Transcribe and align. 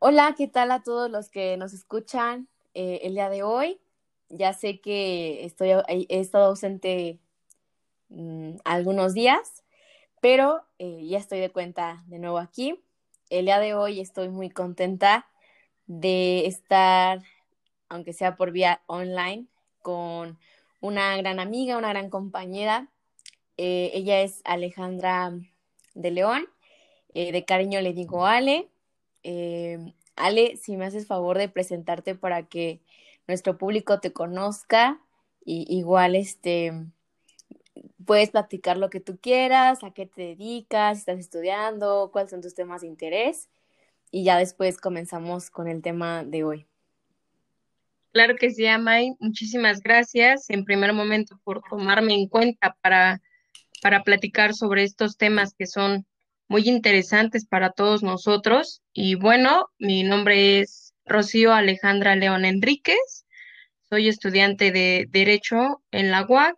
Hola, 0.00 0.36
¿qué 0.38 0.46
tal 0.46 0.70
a 0.70 0.84
todos 0.84 1.10
los 1.10 1.28
que 1.28 1.56
nos 1.56 1.72
escuchan 1.72 2.48
eh, 2.72 3.00
el 3.02 3.14
día 3.14 3.28
de 3.30 3.42
hoy? 3.42 3.80
Ya 4.28 4.52
sé 4.52 4.80
que 4.80 5.44
estoy, 5.44 5.70
he 5.88 6.20
estado 6.20 6.44
ausente 6.46 7.18
mm, 8.08 8.58
algunos 8.64 9.12
días, 9.12 9.64
pero 10.20 10.62
eh, 10.78 11.04
ya 11.08 11.18
estoy 11.18 11.40
de 11.40 11.50
cuenta 11.50 12.04
de 12.06 12.20
nuevo 12.20 12.38
aquí. 12.38 12.80
El 13.28 13.46
día 13.46 13.58
de 13.58 13.74
hoy 13.74 13.98
estoy 13.98 14.28
muy 14.28 14.50
contenta 14.50 15.26
de 15.86 16.46
estar, 16.46 17.22
aunque 17.88 18.12
sea 18.12 18.36
por 18.36 18.52
vía 18.52 18.82
online, 18.86 19.46
con 19.82 20.38
una 20.80 21.16
gran 21.16 21.40
amiga, 21.40 21.76
una 21.76 21.88
gran 21.88 22.08
compañera. 22.08 22.88
Eh, 23.56 23.90
ella 23.94 24.20
es 24.20 24.42
Alejandra 24.44 25.32
de 25.94 26.10
León. 26.12 26.46
de 27.14 27.44
cariño 27.44 27.80
le 27.80 27.94
digo 27.94 28.26
Ale. 28.26 28.70
Eh, 29.22 29.94
Ale, 30.16 30.56
si 30.56 30.76
me 30.76 30.86
haces 30.86 31.06
favor 31.06 31.38
de 31.38 31.48
presentarte 31.48 32.14
para 32.14 32.46
que 32.46 32.80
nuestro 33.26 33.58
público 33.58 34.00
te 34.00 34.12
conozca, 34.12 35.00
y 35.44 35.66
igual 35.68 36.14
este 36.14 36.72
puedes 38.04 38.30
platicar 38.30 38.76
lo 38.76 38.90
que 38.90 39.00
tú 39.00 39.18
quieras, 39.20 39.84
a 39.84 39.92
qué 39.92 40.06
te 40.06 40.22
dedicas, 40.22 40.96
si 40.96 41.00
estás 41.00 41.18
estudiando, 41.18 42.10
cuáles 42.12 42.30
son 42.30 42.40
tus 42.40 42.54
temas 42.54 42.80
de 42.80 42.88
interés, 42.88 43.48
y 44.10 44.24
ya 44.24 44.38
después 44.38 44.78
comenzamos 44.78 45.50
con 45.50 45.68
el 45.68 45.82
tema 45.82 46.24
de 46.24 46.44
hoy. 46.44 46.66
Claro 48.12 48.36
que 48.36 48.50
sí, 48.50 48.66
Amay. 48.66 49.14
Muchísimas 49.20 49.80
gracias 49.80 50.48
en 50.48 50.64
primer 50.64 50.92
momento 50.92 51.38
por 51.44 51.62
tomarme 51.68 52.14
en 52.14 52.26
cuenta 52.26 52.76
para, 52.80 53.20
para 53.82 54.02
platicar 54.02 54.54
sobre 54.54 54.82
estos 54.84 55.18
temas 55.18 55.54
que 55.54 55.66
son 55.66 56.06
muy 56.48 56.68
interesantes 56.68 57.46
para 57.46 57.72
todos 57.72 58.02
nosotros. 58.02 58.82
Y 58.92 59.14
bueno, 59.14 59.68
mi 59.78 60.02
nombre 60.02 60.60
es 60.60 60.94
Rocío 61.04 61.52
Alejandra 61.52 62.16
León 62.16 62.44
Enríquez. 62.44 63.26
Soy 63.88 64.08
estudiante 64.08 64.72
de 64.72 65.06
Derecho 65.10 65.82
en 65.90 66.10
la 66.10 66.26
UAC, 66.26 66.56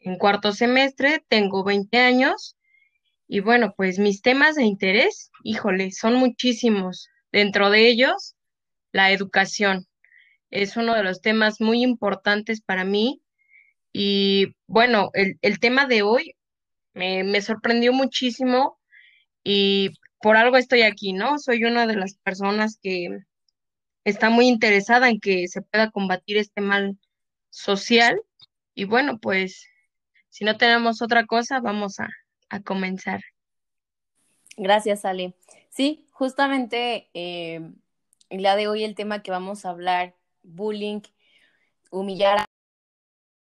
en 0.00 0.18
cuarto 0.18 0.52
semestre, 0.52 1.24
tengo 1.28 1.62
20 1.64 1.98
años. 1.98 2.56
Y 3.28 3.40
bueno, 3.40 3.74
pues 3.76 3.98
mis 3.98 4.22
temas 4.22 4.56
de 4.56 4.64
interés, 4.64 5.30
híjole, 5.44 5.92
son 5.92 6.14
muchísimos. 6.14 7.08
Dentro 7.30 7.70
de 7.70 7.88
ellos, 7.88 8.34
la 8.92 9.12
educación. 9.12 9.86
Es 10.50 10.76
uno 10.76 10.94
de 10.94 11.04
los 11.04 11.20
temas 11.20 11.60
muy 11.60 11.82
importantes 11.82 12.60
para 12.60 12.84
mí. 12.84 13.22
Y 13.92 14.54
bueno, 14.66 15.10
el, 15.14 15.38
el 15.42 15.60
tema 15.60 15.86
de 15.86 16.02
hoy 16.02 16.34
me, 16.94 17.24
me 17.24 17.40
sorprendió 17.40 17.92
muchísimo 17.92 18.78
y 19.44 19.90
por 20.20 20.36
algo 20.36 20.56
estoy 20.56 20.82
aquí, 20.82 21.12
¿no? 21.12 21.38
Soy 21.38 21.64
una 21.64 21.86
de 21.86 21.96
las 21.96 22.14
personas 22.14 22.78
que 22.80 23.08
está 24.04 24.30
muy 24.30 24.46
interesada 24.46 25.08
en 25.08 25.20
que 25.20 25.48
se 25.48 25.62
pueda 25.62 25.90
combatir 25.90 26.36
este 26.36 26.60
mal 26.60 26.98
social 27.50 28.20
y 28.74 28.84
bueno, 28.84 29.18
pues 29.18 29.66
si 30.28 30.44
no 30.44 30.56
tenemos 30.56 31.02
otra 31.02 31.26
cosa, 31.26 31.60
vamos 31.60 32.00
a, 32.00 32.08
comenzar. 32.64 33.22
Gracias, 34.58 35.06
Ale. 35.06 35.34
Sí, 35.70 36.06
justamente 36.10 37.08
eh, 37.14 37.60
día 38.28 38.56
de 38.56 38.68
hoy 38.68 38.84
el 38.84 38.94
tema 38.94 39.22
que 39.22 39.30
vamos 39.30 39.64
a 39.64 39.70
hablar, 39.70 40.14
bullying, 40.42 41.00
humillar 41.90 42.44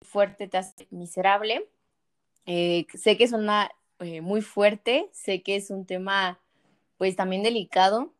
fuerte 0.01 0.47
te 0.47 0.57
hace 0.57 0.88
miserable. 0.89 1.69
Eh, 2.47 2.88
sé 2.95 3.16
que 3.16 3.25
es 3.25 3.31
una 3.31 3.69
eh, 4.00 4.22
muy 4.22 4.41
fuerte, 4.41 5.09
sé 5.13 5.41
que 5.41 5.56
es 5.56 5.69
un 5.69 5.85
tema 5.85 6.39
pues 6.97 7.16
también 7.16 7.44
delicado, 7.44 8.13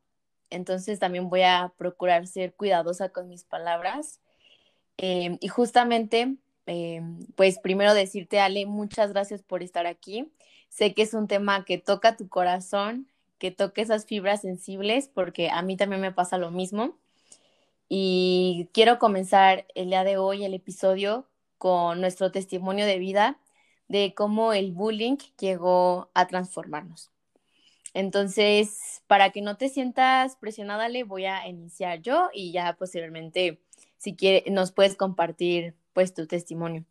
entonces 0.50 1.00
también 1.00 1.30
voy 1.30 1.41
a 1.41 1.74
procurar 1.78 2.28
ser 2.28 2.53
cuidadosa 2.53 3.09
con 3.09 3.28
mis 3.30 3.44
palabras. 3.44 4.19
Em, 4.97 5.38
y 5.41 5.47
justamente, 5.50 6.38
em, 6.66 7.19
pues 7.35 7.59
primero 7.59 7.94
decirte, 7.94 8.40
Ale, 8.40 8.66
muchas 8.66 9.12
gracias 9.12 9.44
por 9.44 9.64
estar 9.64 9.88
aquí. 9.88 10.31
Sé 10.69 10.94
que 10.94 11.03
es 11.03 11.14
un 11.14 11.28
tema 11.28 11.66
que 11.66 11.78
toca 11.78 12.18
tu 12.18 12.30
corazón, 12.30 13.08
que 13.38 13.52
toca 13.52 13.81
esas 13.81 14.06
fibras 14.06 14.41
sensibles, 14.41 15.09
porque 15.14 15.50
a 15.50 15.62
mí 15.62 15.78
también 15.78 16.02
me 16.02 16.12
pasa 16.12 16.38
lo 16.38 16.52
mismo. 16.52 16.97
Y 17.90 18.69
quiero 18.74 19.00
comenzar 19.00 19.66
el 19.75 19.90
día 19.90 20.03
de 20.03 20.18
hoy 20.18 20.44
el 20.44 20.53
episodio 20.53 21.28
con 21.58 22.02
nuestro 22.02 22.31
testimonio 22.31 22.85
de 22.85 23.00
vida 23.00 23.40
de 23.88 24.13
cómo 24.16 24.53
el 24.53 24.72
bullying 24.72 25.18
llegó 25.40 26.09
a 26.13 26.28
transformarnos. 26.28 27.12
Entonces, 27.94 29.03
para 29.07 29.29
que 29.29 29.41
no 29.41 29.56
te 29.56 29.69
sientas 29.69 30.35
presionada, 30.35 30.90
le 30.90 31.03
voy 31.03 31.25
a 31.25 31.47
iniciar 31.47 32.01
yo 32.01 32.29
y 32.34 32.51
ya 32.51 32.75
posteriormente, 32.75 33.62
si 33.97 34.16
quieres, 34.16 34.51
nos 34.51 34.72
puedes 34.72 34.96
compartir 34.96 35.75
pues 35.94 36.13
tu 36.13 36.28
testimonio. 36.28 36.84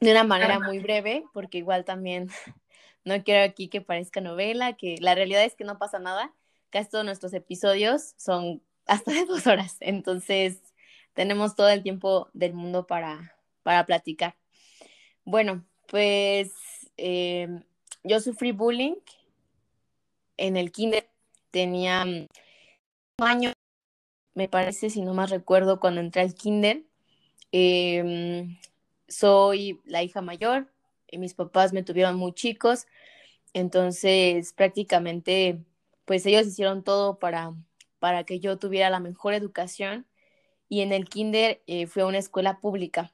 De 0.00 0.10
una 0.12 0.24
manera 0.24 0.58
muy 0.58 0.78
breve, 0.78 1.24
porque 1.34 1.58
igual 1.58 1.84
también 1.84 2.28
no 3.04 3.22
quiero 3.22 3.44
aquí 3.44 3.68
que 3.68 3.82
parezca 3.82 4.22
novela, 4.22 4.72
que 4.72 4.96
la 5.00 5.14
realidad 5.14 5.44
es 5.44 5.54
que 5.54 5.64
no 5.64 5.76
pasa 5.78 5.98
nada. 5.98 6.32
Casi 6.70 6.88
todos 6.88 7.04
nuestros 7.04 7.34
episodios 7.34 8.14
son 8.16 8.62
hasta 8.86 9.12
de 9.12 9.26
dos 9.26 9.46
horas, 9.46 9.76
entonces 9.80 10.62
tenemos 11.12 11.54
todo 11.56 11.68
el 11.68 11.82
tiempo 11.82 12.30
del 12.32 12.54
mundo 12.54 12.86
para, 12.86 13.36
para 13.62 13.84
platicar. 13.84 14.36
Bueno, 15.24 15.64
pues 15.90 16.52
em, 16.96 17.64
yo 18.04 18.20
sufrí 18.20 18.52
bullying 18.52 18.94
en 20.36 20.56
el 20.56 20.72
kinder. 20.72 21.08
Tenía 21.50 22.04
un 22.04 22.28
año, 23.18 23.52
me 24.34 24.48
parece, 24.48 24.88
si 24.90 25.02
no 25.02 25.14
más 25.14 25.30
recuerdo, 25.30 25.80
cuando 25.80 26.00
entré 26.00 26.22
al 26.22 26.34
kinder. 26.34 26.84
Em, 27.52 28.58
soy 29.08 29.80
la 29.84 30.02
hija 30.04 30.22
mayor, 30.22 30.72
y 31.10 31.18
mis 31.18 31.34
papás 31.34 31.72
me 31.72 31.82
tuvieron 31.82 32.16
muy 32.16 32.32
chicos, 32.32 32.86
entonces 33.54 34.52
prácticamente, 34.52 35.64
pues 36.04 36.24
ellos 36.26 36.46
hicieron 36.46 36.84
todo 36.84 37.18
para, 37.18 37.54
para 37.98 38.24
que 38.24 38.40
yo 38.40 38.58
tuviera 38.58 38.90
la 38.90 39.00
mejor 39.00 39.34
educación 39.34 40.06
y 40.68 40.82
en 40.82 40.92
el 40.92 41.08
kinder 41.08 41.62
eh, 41.66 41.86
fui 41.88 42.02
a 42.02 42.06
una 42.06 42.18
escuela 42.18 42.60
pública. 42.60 43.12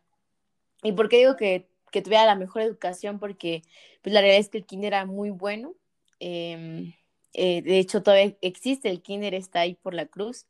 ¿Y 0.83 0.93
por 0.93 1.09
qué 1.09 1.19
digo 1.19 1.37
que 1.37 1.69
que 1.97 2.03
tuviera 2.03 2.27
la 2.27 2.35
mejor 2.35 2.61
educación 2.61 3.19
porque 3.19 3.63
pues 4.03 4.13
la 4.13 4.21
realidad 4.21 4.41
es 4.41 4.51
que 4.51 4.59
el 4.59 4.67
kinder 4.67 4.89
era 4.89 5.07
muy 5.07 5.31
bueno. 5.31 5.73
Em, 6.21 6.93
eh, 7.33 7.63
de 7.63 7.79
hecho, 7.79 8.03
todavía 8.03 8.37
existe, 8.43 8.91
el 8.91 9.01
kinder 9.01 9.33
está 9.33 9.61
ahí 9.61 9.77
por 9.77 9.95
la 9.95 10.05
cruz. 10.05 10.47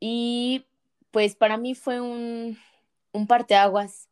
Y 0.00 0.66
pues 1.12 1.36
para 1.36 1.56
mí 1.56 1.76
fue 1.76 2.00
un, 2.00 2.58
un 3.12 3.28
parteaguas, 3.28 4.08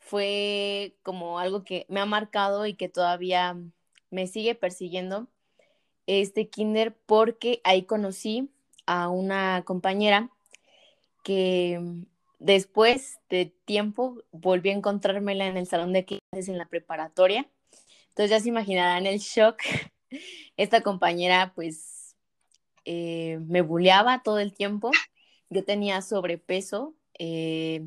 fue 0.00 0.96
como 1.04 1.38
algo 1.38 1.62
que 1.62 1.86
me 1.88 2.00
ha 2.00 2.04
marcado 2.04 2.66
y 2.66 2.74
que 2.74 2.88
todavía 2.88 3.56
me 4.10 4.26
sigue 4.26 4.56
persiguiendo 4.56 5.28
este 6.08 6.48
kinder 6.48 6.96
porque 7.06 7.60
ahí 7.62 7.84
conocí 7.84 8.50
a 8.86 9.08
una 9.08 9.62
compañera 9.64 10.32
que 11.22 11.80
Después 12.38 13.18
de 13.30 13.46
tiempo 13.64 14.22
volví 14.30 14.70
a 14.70 14.74
encontrármela 14.74 15.46
en 15.46 15.56
el 15.56 15.66
salón 15.66 15.92
de 15.92 16.04
clases 16.04 16.48
en 16.48 16.58
la 16.58 16.66
preparatoria. 16.66 17.48
Entonces 18.08 18.30
ya 18.30 18.40
se 18.40 18.48
imaginarán 18.48 19.06
el 19.06 19.18
shock. 19.18 19.58
Esta 20.56 20.82
compañera 20.82 21.52
pues 21.54 22.14
eh, 22.84 23.38
me 23.46 23.62
buleaba 23.62 24.22
todo 24.22 24.38
el 24.38 24.52
tiempo. 24.52 24.90
Yo 25.50 25.64
tenía 25.64 26.02
sobrepeso. 26.02 26.94
Eh, 27.18 27.86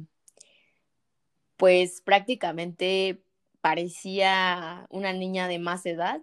pues 1.57 2.01
prácticamente 2.01 3.21
parecía 3.61 4.87
una 4.89 5.13
niña 5.13 5.47
de 5.47 5.59
más 5.59 5.85
edad. 5.85 6.21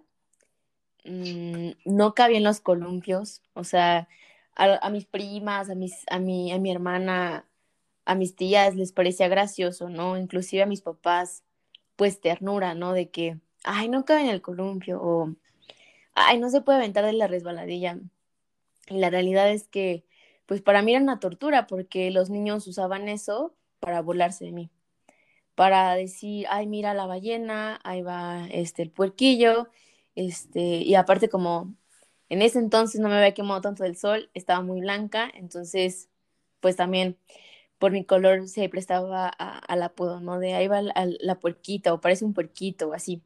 Mm, 1.05 1.71
no 1.85 2.13
cabía 2.13 2.37
en 2.37 2.43
los 2.43 2.59
columpios. 2.59 3.41
O 3.53 3.63
sea, 3.63 4.07
a, 4.55 4.89
mis 4.89 5.05
primas, 5.05 5.69
a, 5.69 5.75
mis, 5.75 6.03
a, 6.09 6.19
mi, 6.19 6.51
a 6.51 6.59
mi 6.59 6.71
hermana 6.71 7.47
a 8.07 8.15
mis 8.15 8.35
tías 8.35 8.75
les 8.75 8.93
parecía 8.93 9.27
gracioso, 9.27 9.89
¿no? 9.89 10.17
Inclusive 10.17 10.63
a 10.63 10.65
mis 10.65 10.81
papás, 10.81 11.43
pues 11.97 12.21
ternura, 12.21 12.73
¿no? 12.73 12.93
De 12.93 13.09
que, 13.11 13.39
ay, 13.65 13.89
no 13.89 14.05
cabe 14.05 14.21
en 14.21 14.29
el 14.29 14.41
columpio 14.41 15.01
o, 15.01 15.35
ay, 16.15 16.39
no 16.39 16.49
se 16.49 16.61
puede 16.61 16.77
aventar 16.77 17.03
de 17.05 17.11
la 17.11 17.27
resbaladilla. 17.27 17.99
Y 18.87 18.99
la 18.99 19.09
realidad 19.09 19.51
es 19.51 19.67
que, 19.67 20.05
pues 20.45 20.61
para 20.61 20.81
mí 20.81 20.93
era 20.93 21.03
una 21.03 21.19
tortura 21.19 21.67
porque 21.67 22.09
los 22.09 22.29
niños 22.29 22.65
usaban 22.67 23.09
eso 23.09 23.53
para 23.81 24.01
burlarse 24.01 24.45
de 24.45 24.53
mí, 24.53 24.71
para 25.55 25.93
decir, 25.95 26.45
ay, 26.49 26.65
mira 26.65 26.93
la 26.93 27.07
ballena, 27.07 27.81
ahí 27.83 28.01
va 28.03 28.47
este, 28.51 28.83
el 28.83 28.91
puerquillo, 28.91 29.67
este, 30.15 30.61
y 30.61 30.95
aparte 30.95 31.27
como 31.27 31.75
en 32.29 32.41
ese 32.41 32.59
entonces 32.59 33.01
no 33.01 33.09
me 33.09 33.15
había 33.15 33.33
quemado 33.33 33.59
tanto 33.59 33.83
del 33.83 33.97
sol, 33.97 34.29
estaba 34.33 34.61
muy 34.61 34.79
blanca, 34.79 35.29
entonces 35.33 36.09
pues 36.61 36.77
también 36.77 37.17
por 37.79 37.91
mi 37.91 38.03
color 38.05 38.47
se 38.47 38.69
prestaba 38.69 39.27
al 39.27 39.83
apodo, 39.83 40.19
¿no? 40.21 40.39
De 40.39 40.53
ahí 40.55 40.67
va 40.67 40.81
la, 40.81 40.93
la, 41.19 41.39
puerquita 41.39 41.93
o 41.93 42.01
parece 42.01 42.25
un 42.25 42.33
puerquito 42.33 42.89
o 42.89 42.93
así. 42.93 43.21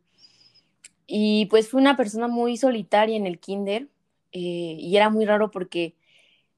Y 1.08 1.48
pues 1.48 1.70
fui 1.70 1.82
una 1.82 1.98
persona 1.98 2.28
muy 2.28 2.58
solitaria 2.58 3.18
en 3.18 3.28
el 3.28 3.40
kinder 3.40 3.90
eh, 4.32 4.78
y 4.80 4.96
era 4.96 5.10
muy 5.10 5.26
raro 5.26 5.52
porque 5.52 5.96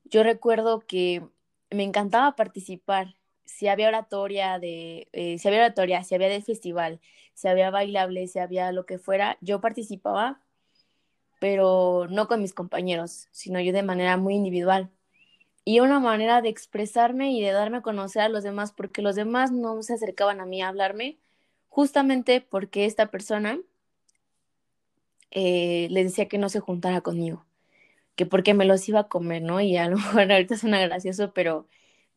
yo 0.06 0.24
recuerdo 0.24 0.82
que 0.82 1.24
me 1.72 1.84
encantaba 1.84 2.36
participar. 2.36 3.16
Si 3.46 3.68
había 3.68 3.90
oratoria 3.90 4.60
de, 4.60 5.10
eh, 5.14 5.38
si 5.40 5.48
había 5.48 5.62
oratoria, 5.62 6.04
si 6.04 6.16
había 6.16 6.30
de 6.30 6.42
festival, 6.42 7.02
si 7.34 7.48
había 7.48 7.72
bailable, 7.72 8.28
si 8.28 8.40
había 8.40 8.72
lo 8.72 8.86
que 8.86 9.00
fuera, 9.00 9.38
yo 9.42 9.62
participaba, 9.62 10.42
pero 11.40 12.08
no 12.10 12.28
con 12.28 12.42
mis 12.42 12.54
compañeros, 12.54 13.28
sino 13.32 13.60
yo 13.60 13.74
de 13.74 13.84
manera 13.84 14.18
muy 14.18 14.36
individual 14.36 14.92
y 15.66 15.80
una 15.80 16.00
manera 16.00 16.42
de 16.42 16.50
expresarme 16.50 17.32
y 17.32 17.42
de 17.42 17.52
darme 17.52 17.78
a 17.78 17.82
conocer 17.82 18.22
a 18.24 18.30
los 18.30 18.44
demás, 18.44 18.72
porque 18.74 19.02
los 19.02 19.16
demás 19.16 19.52
no 19.52 19.82
se 19.82 19.94
acercaban 19.94 20.42
a 20.42 20.46
mí 20.46 20.62
a 20.62 20.68
hablarme, 20.68 21.18
justamente 21.70 22.42
porque 22.42 22.86
esta 22.86 23.08
persona 23.12 23.60
eh, 25.32 25.88
les 25.90 26.06
decía 26.06 26.28
que 26.28 26.38
no 26.38 26.50
se 26.50 26.60
juntara 26.60 27.02
conmigo, 27.02 27.46
que 28.16 28.26
porque 28.26 28.54
me 28.54 28.66
los 28.66 28.88
iba 28.90 29.02
a 29.02 29.08
comer, 29.08 29.42
¿no? 29.42 29.62
Y 29.62 29.78
a 29.78 29.90
lo 29.90 29.98
mejor 29.98 30.32
ahorita 30.32 30.58
suena 30.58 30.80
gracioso, 30.82 31.34
pero 31.34 31.68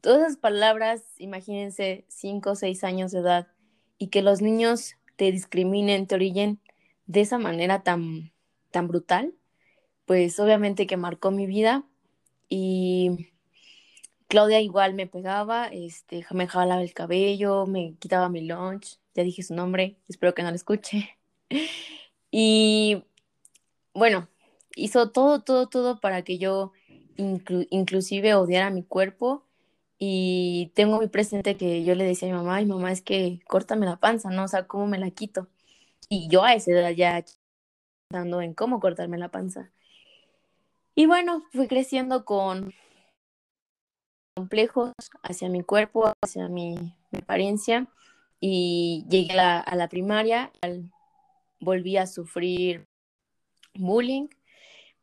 todas 0.00 0.22
esas 0.22 0.36
palabras, 0.36 1.02
imagínense, 1.18 2.04
cinco 2.08 2.50
o 2.50 2.54
seis 2.56 2.84
años 2.84 3.12
de 3.12 3.20
edad, 3.20 3.48
y 3.98 4.08
que 4.08 4.22
los 4.22 4.42
niños 4.42 4.96
te 5.16 5.32
discriminen, 5.32 6.06
te 6.06 6.16
orillen 6.16 6.60
de 7.06 7.22
esa 7.22 7.38
manera 7.38 7.82
tan, 7.82 8.32
tan 8.70 8.88
brutal, 8.88 9.34
pues 10.04 10.38
obviamente 10.40 10.86
que 10.86 10.96
marcó 10.96 11.30
mi 11.30 11.46
vida 11.46 11.84
y 12.48 13.28
Claudia 14.28 14.60
igual 14.60 14.94
me 14.94 15.06
pegaba, 15.06 15.68
este, 15.68 16.26
me 16.32 16.48
jalaba 16.48 16.82
el 16.82 16.92
cabello, 16.94 17.66
me 17.66 17.94
quitaba 17.98 18.28
mi 18.28 18.42
lunch, 18.46 18.98
ya 19.14 19.22
dije 19.22 19.42
su 19.42 19.54
nombre, 19.54 19.96
espero 20.08 20.34
que 20.34 20.42
no 20.42 20.50
lo 20.50 20.56
escuche. 20.56 21.16
Y 22.38 23.04
bueno, 23.94 24.28
hizo 24.74 25.10
todo, 25.10 25.42
todo, 25.42 25.68
todo 25.68 26.00
para 26.00 26.22
que 26.22 26.38
yo 26.38 26.72
inclusive 27.16 28.34
odiara 28.34 28.68
mi 28.70 28.82
cuerpo 28.82 29.46
y 29.98 30.72
tengo 30.74 30.96
muy 30.96 31.08
presente 31.08 31.56
que 31.56 31.84
yo 31.84 31.94
le 31.94 32.04
decía 32.04 32.28
a 32.28 32.32
mi 32.32 32.36
mamá, 32.36 32.56
ay 32.56 32.66
mamá, 32.66 32.92
es 32.92 33.00
que 33.00 33.40
córtame 33.48 33.86
la 33.86 33.96
panza, 33.96 34.30
¿no? 34.30 34.44
O 34.44 34.48
sea, 34.48 34.66
¿cómo 34.66 34.86
me 34.86 34.98
la 34.98 35.10
quito? 35.10 35.48
Y 36.08 36.28
yo 36.28 36.44
a 36.44 36.54
esa 36.54 36.72
edad 36.72 36.90
ya 36.90 37.24
pensando 38.08 38.42
en 38.42 38.54
cómo 38.54 38.80
cortarme 38.80 39.18
la 39.18 39.30
panza. 39.30 39.70
Y 40.94 41.06
bueno, 41.06 41.44
fui 41.52 41.68
creciendo 41.68 42.24
con 42.24 42.74
complejos 44.36 44.92
hacia 45.22 45.48
mi 45.48 45.62
cuerpo, 45.62 46.12
hacia 46.22 46.48
mi, 46.48 46.94
apariencia 47.16 47.88
y 48.38 49.06
llegué 49.08 49.38
a 49.40 49.74
la, 49.74 49.88
primaria, 49.88 50.52
volví 51.58 51.96
a 51.96 52.06
sufrir 52.06 52.84
bullying, 53.74 54.28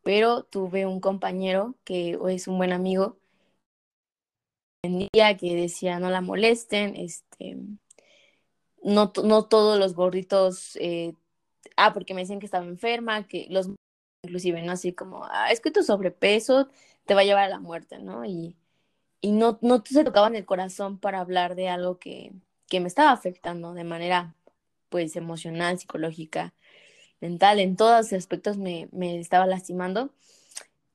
pero 0.03 0.43
tuve 0.43 0.85
un 0.85 0.99
compañero 0.99 1.75
que 1.83 2.19
es 2.29 2.47
un 2.47 2.57
buen 2.57 2.71
amigo 2.71 3.17
que 5.39 5.55
decía 5.55 5.99
no 5.99 6.11
la 6.11 6.21
molesten, 6.21 6.95
este, 6.95 7.57
no, 8.83 9.13
no 9.23 9.45
todos 9.45 9.79
los 9.79 9.95
gorditos, 9.95 10.75
eh, 10.75 11.13
ah, 11.77 11.93
porque 11.93 12.13
me 12.13 12.21
decían 12.21 12.39
que 12.39 12.45
estaba 12.45 12.65
enferma, 12.65 13.27
que 13.27 13.47
los 13.49 13.69
inclusive, 14.23 14.61
¿no? 14.61 14.73
Así 14.73 14.93
como, 14.93 15.25
ah, 15.25 15.51
es 15.51 15.59
que 15.59 15.71
tu 15.71 15.83
sobrepeso 15.83 16.69
te 17.05 17.15
va 17.15 17.21
a 17.21 17.23
llevar 17.23 17.45
a 17.45 17.49
la 17.49 17.59
muerte, 17.59 17.99
¿no? 17.99 18.25
Y, 18.25 18.55
y 19.23 19.31
no, 19.31 19.57
no 19.61 19.81
se 19.85 20.03
tocaban 20.03 20.35
el 20.35 20.45
corazón 20.45 20.99
para 20.99 21.21
hablar 21.21 21.55
de 21.55 21.69
algo 21.69 21.97
que, 21.97 22.33
que 22.67 22.81
me 22.81 22.89
estaba 22.89 23.11
afectando 23.13 23.73
de 23.73 23.85
manera, 23.85 24.35
pues, 24.89 25.15
emocional, 25.15 25.79
psicológica, 25.79 26.53
mental, 27.21 27.59
en 27.61 27.77
todos 27.77 28.11
los 28.11 28.13
aspectos 28.13 28.57
me, 28.57 28.89
me 28.91 29.19
estaba 29.19 29.47
lastimando. 29.47 30.13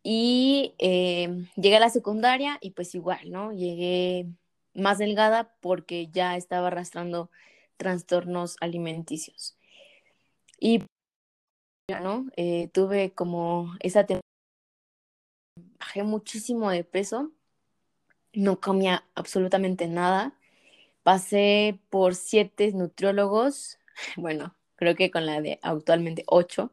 Y 0.03 0.75
eh, 0.79 1.47
llegué 1.57 1.77
a 1.79 1.81
la 1.81 1.91
secundaria 1.91 2.59
y 2.61 2.73
pues 2.73 2.95
igual, 2.95 3.31
¿no? 3.31 3.53
Llegué 3.53 4.27
más 4.75 4.99
delgada 4.99 5.55
porque 5.61 6.09
ya 6.09 6.37
estaba 6.37 6.69
arrastrando 6.69 7.31
trastornos 7.79 8.57
alimenticios. 8.61 9.57
Y, 10.61 10.83
¿no? 11.89 12.27
Eh, 12.37 12.69
tuve 12.75 13.13
como 13.15 13.75
esa 13.81 14.07
bajé 15.79 16.03
muchísimo 16.03 16.71
de 16.71 16.85
peso 16.85 17.33
no 18.33 18.61
comía 18.61 19.05
absolutamente 19.15 19.87
nada. 19.89 20.35
Pasé 21.03 21.79
por 21.91 22.15
siete 22.15 22.73
nutriólogos, 22.73 23.79
bueno, 24.17 24.55
creo 24.77 24.95
que 24.97 25.11
con 25.11 25.27
la 25.27 25.41
de 25.41 25.59
actualmente 25.63 26.25
ocho. 26.27 26.73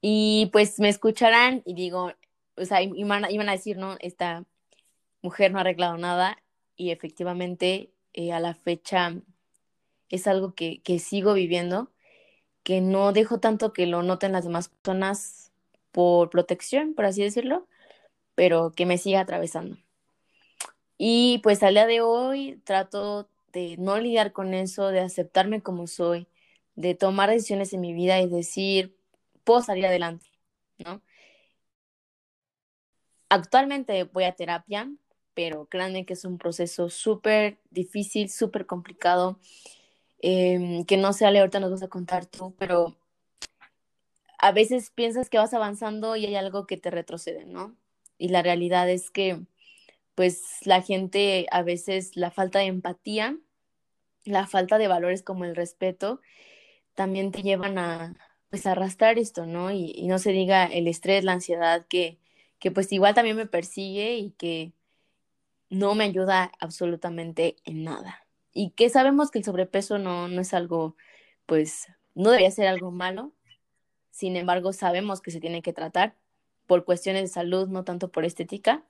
Y 0.00 0.50
pues 0.52 0.78
me 0.80 0.88
escucharán 0.88 1.62
y 1.64 1.74
digo, 1.74 2.12
o 2.56 2.64
sea, 2.64 2.82
iban, 2.82 3.24
a 3.24 3.52
decir, 3.52 3.76
no, 3.78 3.96
esta 4.00 4.44
mujer 5.22 5.52
no 5.52 5.58
ha 5.58 5.62
arreglado 5.62 5.96
nada 5.98 6.38
y 6.76 6.90
efectivamente 6.90 7.92
eh, 8.12 8.32
a 8.32 8.40
la 8.40 8.54
fecha 8.54 9.14
es 10.10 10.26
algo 10.26 10.54
que, 10.54 10.80
que 10.82 10.98
sigo 10.98 11.34
viviendo, 11.34 11.92
que 12.62 12.80
no 12.80 13.12
dejo 13.12 13.40
tanto 13.40 13.72
que 13.72 13.86
lo 13.86 14.02
noten 14.02 14.32
las 14.32 14.44
demás 14.44 14.68
personas 14.68 15.52
por 15.92 16.30
protección, 16.30 16.94
por 16.94 17.06
así 17.06 17.22
decirlo, 17.22 17.66
pero 18.34 18.72
que 18.72 18.86
me 18.86 18.98
siga 18.98 19.20
atravesando. 19.20 19.78
Y 20.98 21.38
pues 21.42 21.62
al 21.62 21.74
día 21.74 21.86
de 21.86 22.00
hoy 22.00 22.60
trato 22.64 23.28
de 23.52 23.76
no 23.78 23.98
lidiar 23.98 24.32
con 24.32 24.54
eso, 24.54 24.88
de 24.88 25.00
aceptarme 25.00 25.62
como 25.62 25.86
soy, 25.86 26.28
de 26.74 26.94
tomar 26.94 27.30
decisiones 27.30 27.72
en 27.72 27.80
mi 27.80 27.92
vida 27.94 28.20
y 28.20 28.28
decir, 28.28 28.96
puedo 29.44 29.62
salir 29.62 29.86
adelante, 29.86 30.26
¿no? 30.78 31.02
Actualmente 33.28 34.04
voy 34.04 34.24
a 34.24 34.32
terapia, 34.36 34.90
pero 35.34 35.66
créanme 35.66 36.06
que 36.06 36.14
es 36.14 36.24
un 36.24 36.38
proceso 36.38 36.88
súper 36.90 37.58
difícil, 37.70 38.30
súper 38.30 38.66
complicado, 38.66 39.38
em, 40.20 40.84
que 40.84 40.96
no 40.96 41.12
sé, 41.12 41.26
Ale, 41.26 41.40
ahorita 41.40 41.60
nos 41.60 41.72
vas 41.72 41.82
a 41.82 41.88
contar 41.88 42.26
tú, 42.26 42.54
pero 42.58 42.96
a 44.38 44.52
veces 44.52 44.90
piensas 44.90 45.30
que 45.30 45.38
vas 45.38 45.54
avanzando 45.54 46.16
y 46.16 46.26
hay 46.26 46.36
algo 46.36 46.66
que 46.66 46.76
te 46.76 46.90
retrocede, 46.90 47.46
¿no? 47.46 47.76
Y 48.18 48.28
la 48.28 48.42
realidad 48.42 48.88
es 48.90 49.10
que 49.10 49.46
pues 50.16 50.42
la 50.64 50.82
gente 50.82 51.46
a 51.52 51.62
veces 51.62 52.16
la 52.16 52.32
falta 52.32 52.58
de 52.58 52.66
empatía, 52.66 53.38
la 54.24 54.48
falta 54.48 54.78
de 54.78 54.88
valores 54.88 55.22
como 55.22 55.44
el 55.44 55.54
respeto, 55.54 56.20
también 56.94 57.30
te 57.30 57.42
llevan 57.42 57.78
a 57.78 58.16
pues 58.50 58.66
arrastrar 58.66 59.18
esto, 59.18 59.46
¿no? 59.46 59.70
Y, 59.70 60.06
no 60.08 60.18
se 60.18 60.32
diga 60.32 60.64
el 60.64 60.88
estrés, 60.88 61.22
la 61.22 61.32
ansiedad, 61.32 61.86
que, 61.86 62.18
que 62.58 62.70
pues 62.70 62.90
igual 62.92 63.14
también 63.14 63.36
me 63.36 63.46
persigue 63.46 64.16
y 64.16 64.30
que 64.32 64.72
no 65.68 65.94
me 65.94 66.04
ayuda 66.04 66.50
absolutamente 66.60 67.56
en 67.64 67.84
nada. 67.84 68.26
Y 68.52 68.70
que 68.70 68.88
sabemos 68.88 69.30
que 69.30 69.38
el 69.40 69.44
sobrepeso 69.44 69.98
no, 69.98 70.28
no 70.28 70.40
es 70.40 70.54
algo, 70.54 70.96
pues, 71.44 71.88
no 72.14 72.30
debería 72.30 72.50
ser 72.50 72.68
algo 72.68 72.90
malo. 72.90 73.32
Sin 74.10 74.36
embargo, 74.36 74.72
sabemos 74.72 75.20
que 75.20 75.30
se 75.30 75.40
tiene 75.40 75.60
que 75.60 75.74
tratar 75.74 76.16
por 76.66 76.86
cuestiones 76.86 77.22
de 77.22 77.28
salud, 77.28 77.68
no 77.68 77.84
tanto 77.84 78.10
por 78.10 78.24
estética. 78.24 78.82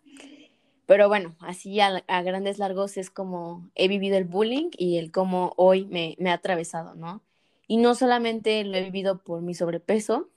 Pero 0.86 1.08
bueno, 1.08 1.36
así 1.40 1.80
a, 1.80 2.02
grandes 2.22 2.58
largos 2.58 2.96
es 2.96 3.10
como 3.10 3.68
he 3.74 3.88
vivido 3.88 4.16
el 4.16 4.24
bullying 4.24 4.70
y 4.78 4.98
el 4.98 5.10
cómo 5.10 5.52
hoy 5.56 5.84
me, 5.86 6.16
me 6.18 6.30
ha 6.30 6.34
atravesado, 6.34 6.94
¿no? 6.94 7.22
Y 7.66 7.78
no 7.78 7.94
solamente 7.96 8.62
lo 8.64 8.76
he 8.76 8.84
vivido 8.84 9.18
por 9.18 9.42
mi 9.42 9.54
sobrepeso, 9.54 10.30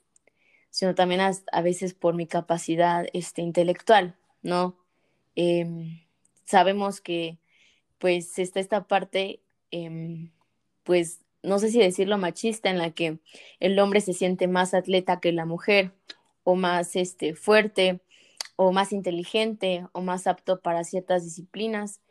sino 0.70 0.94
también 0.94 1.20
a, 1.20 1.62
veces 1.62 1.94
por 1.94 2.14
mi 2.14 2.26
capacidad 2.26 3.06
este, 3.12 3.42
intelectual, 3.42 4.16
¿no? 4.42 4.76
Em, 5.36 6.00
sabemos 6.44 7.00
que 7.00 7.38
pues 7.98 8.38
está 8.38 8.60
esta 8.60 8.84
parte, 8.88 9.40
em, 9.70 10.30
pues 10.84 11.20
no 11.42 11.58
sé 11.58 11.70
si 11.70 11.78
decirlo 11.78 12.18
machista, 12.18 12.70
en 12.70 12.78
la 12.78 12.90
que 12.92 13.18
el 13.60 13.78
hombre 13.78 14.00
se 14.00 14.14
siente 14.14 14.48
más 14.48 14.74
atleta 14.74 15.20
que 15.20 15.32
la 15.32 15.46
mujer 15.46 15.92
o 16.44 16.56
más 16.56 16.96
este, 16.96 17.34
fuerte 17.34 18.00
o 18.62 18.72
más 18.72 18.92
inteligente 18.92 19.86
o 19.92 20.02
más 20.02 20.26
apto 20.26 20.60
para 20.60 20.84
ciertas 20.84 21.24
disciplinas. 21.24 22.02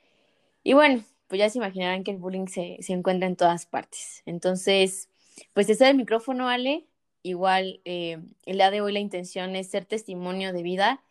Y 0.63 0.73
bueno, 0.73 1.03
pues 1.27 1.37
ya 1.39 1.49
se 1.49 1.59
imaginarán 1.59 2.03
que 2.03 2.09
el 2.09 2.17
bullying 2.17 2.47
se, 2.47 2.77
se 2.81 2.93
encuentra 2.93 3.27
en 3.27 3.35
todas 3.35 3.67
partes. 3.67 4.23
Entonces, 4.25 5.09
pues 5.53 5.69
es 5.69 5.79
el 5.81 5.95
micrófono, 5.95 6.49
Ale. 6.49 6.87
Igual, 7.21 7.81
eh, 7.85 8.17
el 8.47 8.57
día 8.57 8.71
de 8.71 8.81
hoy 8.81 8.93
la 8.93 8.99
intención 8.99 9.55
es 9.55 9.69
ser 9.69 9.85
testimonio 9.85 10.51
de 10.51 10.63
vida 10.63 11.03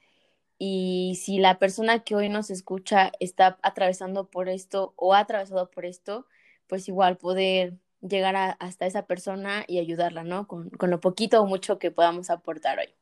y 0.59 1.18
si 1.23 1.38
la 1.38 1.61
persona 1.61 2.00
que 2.00 2.16
hoy 2.16 2.28
nos 2.28 2.50
escucha 2.50 3.12
está 3.21 3.59
atravesando 3.62 4.28
por 4.30 4.49
esto 4.49 4.92
o 4.97 5.14
ha 5.14 5.21
atravesado 5.21 5.71
por 5.71 5.85
esto, 5.87 6.26
pues 6.66 6.88
igual 6.88 7.16
poder 7.16 7.75
llegar 8.00 8.57
hasta 8.59 8.87
esa 8.87 9.07
persona 9.07 9.64
y 9.68 9.78
ayudarla, 9.78 10.25
¿no? 10.25 10.49
Con, 10.49 10.71
con, 10.71 10.90
lo 10.90 11.00
poquito 11.00 11.40
o 11.42 11.47
mucho 11.47 11.78
que 11.78 11.92
podamos 11.92 12.30
aportar 12.30 12.80
hoy. 12.80 12.98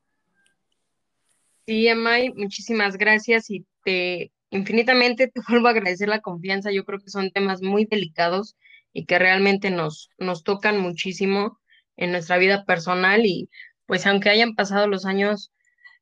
Sí, 1.66 1.88
Amay, 1.88 2.32
muchísimas 2.34 2.96
gracias 2.96 3.50
y 3.50 3.66
te 3.84 4.32
infinitamente 4.50 5.28
te 5.28 5.40
vuelvo 5.48 5.66
a 5.68 5.70
agradecer 5.70 6.08
la 6.08 6.20
confianza. 6.20 6.70
Yo 6.72 6.84
creo 6.84 7.00
que 7.00 7.10
son 7.10 7.30
temas 7.32 7.62
muy 7.62 7.86
delicados 7.86 8.56
y 8.92 9.04
que 9.06 9.18
realmente 9.18 9.70
nos, 9.70 10.10
nos 10.18 10.44
tocan 10.44 10.78
muchísimo 10.80 11.58
en 11.96 12.12
nuestra 12.12 12.38
vida 12.38 12.64
personal 12.64 13.26
y 13.26 13.50
pues 13.86 14.06
aunque 14.06 14.30
hayan 14.30 14.54
pasado 14.54 14.86
los 14.88 15.06
años, 15.06 15.52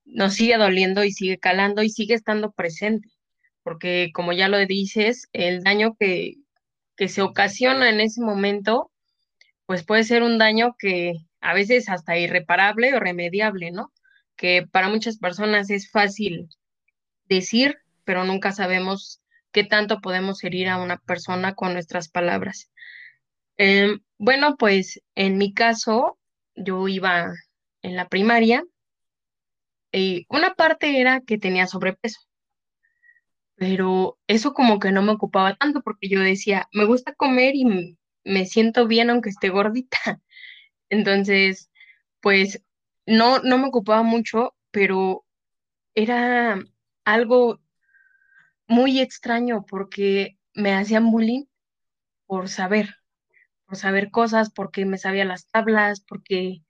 nos 0.05 0.35
sigue 0.35 0.57
doliendo 0.59 1.05
y 1.05 1.13
sigue 1.13 1.39
calando 1.39 1.83
y 1.83 1.91
sigue 1.91 2.15
estando 2.15 2.53
presente, 2.53 3.09
porque 3.63 4.11
como 4.15 4.33
ya 4.33 4.49
lo 4.49 4.59
dices, 4.67 5.29
el 5.33 5.63
daño 5.65 5.97
que, 5.99 6.35
que 6.97 7.09
se 7.09 7.23
ocasiona 7.23 7.91
en 7.91 8.01
ese 8.01 8.23
momento, 8.23 8.93
pues 9.67 9.85
puede 9.85 10.05
ser 10.05 10.25
un 10.25 10.39
daño 10.39 10.77
que 10.79 11.15
a 11.43 11.55
veces 11.55 11.89
hasta 11.91 12.19
irreparable 12.19 12.95
o 12.97 13.01
remediable, 13.01 13.73
¿no? 13.73 13.93
Que 14.37 14.67
para 14.71 14.89
muchas 14.89 15.19
personas 15.19 15.71
es 15.71 15.91
fácil 15.91 16.49
decir, 17.29 17.79
pero 18.05 18.25
nunca 18.25 18.53
sabemos 18.53 19.23
qué 19.53 19.65
tanto 19.65 20.01
podemos 20.01 20.43
herir 20.45 20.69
a 20.69 20.79
una 20.79 20.99
persona 20.99 21.55
con 21.55 21.73
nuestras 21.75 22.09
palabras. 22.09 22.71
Em, 23.57 24.01
bueno, 24.19 24.57
pues 24.57 25.01
en 25.15 25.39
mi 25.39 25.55
caso, 25.55 26.19
yo 26.57 26.89
iba 26.89 27.33
en 27.83 27.97
la 27.97 28.09
primaria 28.09 28.65
y 29.93 30.27
una 30.29 30.55
parte 30.55 31.01
era 31.01 31.21
que 31.21 31.39
tenía 31.39 31.67
sobrepeso, 31.67 32.21
pero 33.57 34.19
eso 34.27 34.53
como 34.55 34.79
que 34.81 34.91
no 34.93 35.03
me 35.03 35.13
ocupaba 35.13 35.55
tanto 35.57 35.83
porque 35.83 36.09
yo 36.09 36.21
decía, 36.21 36.69
me 36.73 36.85
gusta 36.85 37.15
comer 37.15 37.55
y 37.55 37.97
me 38.25 38.47
siento 38.47 38.87
bien 38.87 39.11
aunque 39.11 39.31
esté 39.31 39.51
gordita. 39.51 39.99
Entonces, 40.91 41.71
pues 42.21 42.63
no, 43.07 43.41
no 43.41 43.59
me 43.59 43.69
ocupaba 43.69 44.03
mucho, 44.03 44.55
pero 44.71 45.25
era 45.95 46.59
algo 47.05 47.61
muy 48.67 49.01
extraño 49.01 49.65
porque 49.67 50.39
me 50.55 50.75
hacían 50.75 51.11
bullying 51.11 51.45
por 52.27 52.49
saber, 52.49 52.97
por 53.67 53.77
saber 53.77 54.11
cosas, 54.11 54.51
porque 54.51 54.87
me 54.87 54.99
sabía 54.99 55.25
las 55.25 55.49
tablas, 55.49 56.01
porque, 56.01 56.63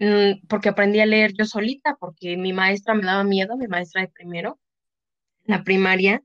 mm, 0.00 0.46
porque 0.48 0.70
aprendí 0.70 1.00
a 1.00 1.06
leer 1.06 1.32
yo 1.34 1.44
solita, 1.46 1.96
porque 2.00 2.36
mi 2.36 2.52
maestra 2.52 2.94
me 2.94 3.04
daba 3.04 3.24
miedo, 3.24 3.56
mi 3.56 3.68
maestra 3.68 4.02
de 4.02 4.08
primero, 4.08 4.60
la 5.44 5.64
primaria, 5.64 6.22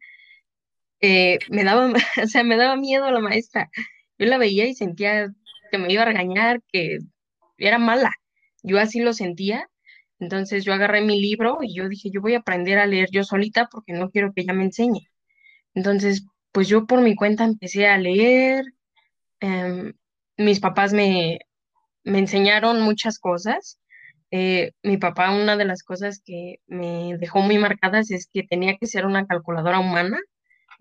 eh, 1.01 1.39
me 1.49 1.63
daba, 1.63 1.91
o 2.23 2.27
sea, 2.27 2.43
me 2.43 2.57
daba 2.57 2.75
miedo 2.75 3.09
la 3.11 3.19
maestra. 3.19 3.69
Yo 4.17 4.27
la 4.27 4.37
veía 4.37 4.67
y 4.67 4.75
sentía 4.75 5.33
que 5.71 5.77
me 5.77 5.91
iba 5.91 6.03
a 6.03 6.05
regañar, 6.05 6.61
que 6.71 6.99
era 7.57 7.79
mala. 7.79 8.11
Yo 8.63 8.79
así 8.79 8.99
lo 8.99 9.13
sentía. 9.13 9.69
Entonces 10.19 10.63
yo 10.63 10.73
agarré 10.73 11.01
mi 11.01 11.19
libro 11.19 11.59
y 11.61 11.75
yo 11.75 11.89
dije, 11.89 12.09
yo 12.11 12.21
voy 12.21 12.35
a 12.35 12.39
aprender 12.39 12.77
a 12.79 12.85
leer 12.85 13.09
yo 13.11 13.23
solita 13.23 13.67
porque 13.71 13.93
no 13.93 14.09
quiero 14.11 14.33
que 14.33 14.41
ella 14.41 14.53
me 14.53 14.65
enseñe. 14.65 15.07
Entonces, 15.73 16.25
pues 16.51 16.67
yo 16.67 16.85
por 16.85 17.01
mi 17.01 17.15
cuenta 17.15 17.43
empecé 17.43 17.87
a 17.87 17.97
leer. 17.97 18.65
Em, 19.39 19.93
mis 20.37 20.59
papás 20.59 20.93
me, 20.93 21.39
me 22.03 22.19
enseñaron 22.19 22.81
muchas 22.81 23.19
cosas. 23.19 23.79
Eh, 24.31 24.71
mi 24.83 24.97
papá, 24.97 25.31
una 25.31 25.57
de 25.57 25.65
las 25.65 25.83
cosas 25.83 26.21
que 26.23 26.59
me 26.67 27.17
dejó 27.17 27.41
muy 27.41 27.57
marcadas 27.57 28.11
es 28.11 28.29
que 28.31 28.43
tenía 28.43 28.77
que 28.77 28.87
ser 28.87 29.05
una 29.05 29.25
calculadora 29.27 29.79
humana 29.79 30.19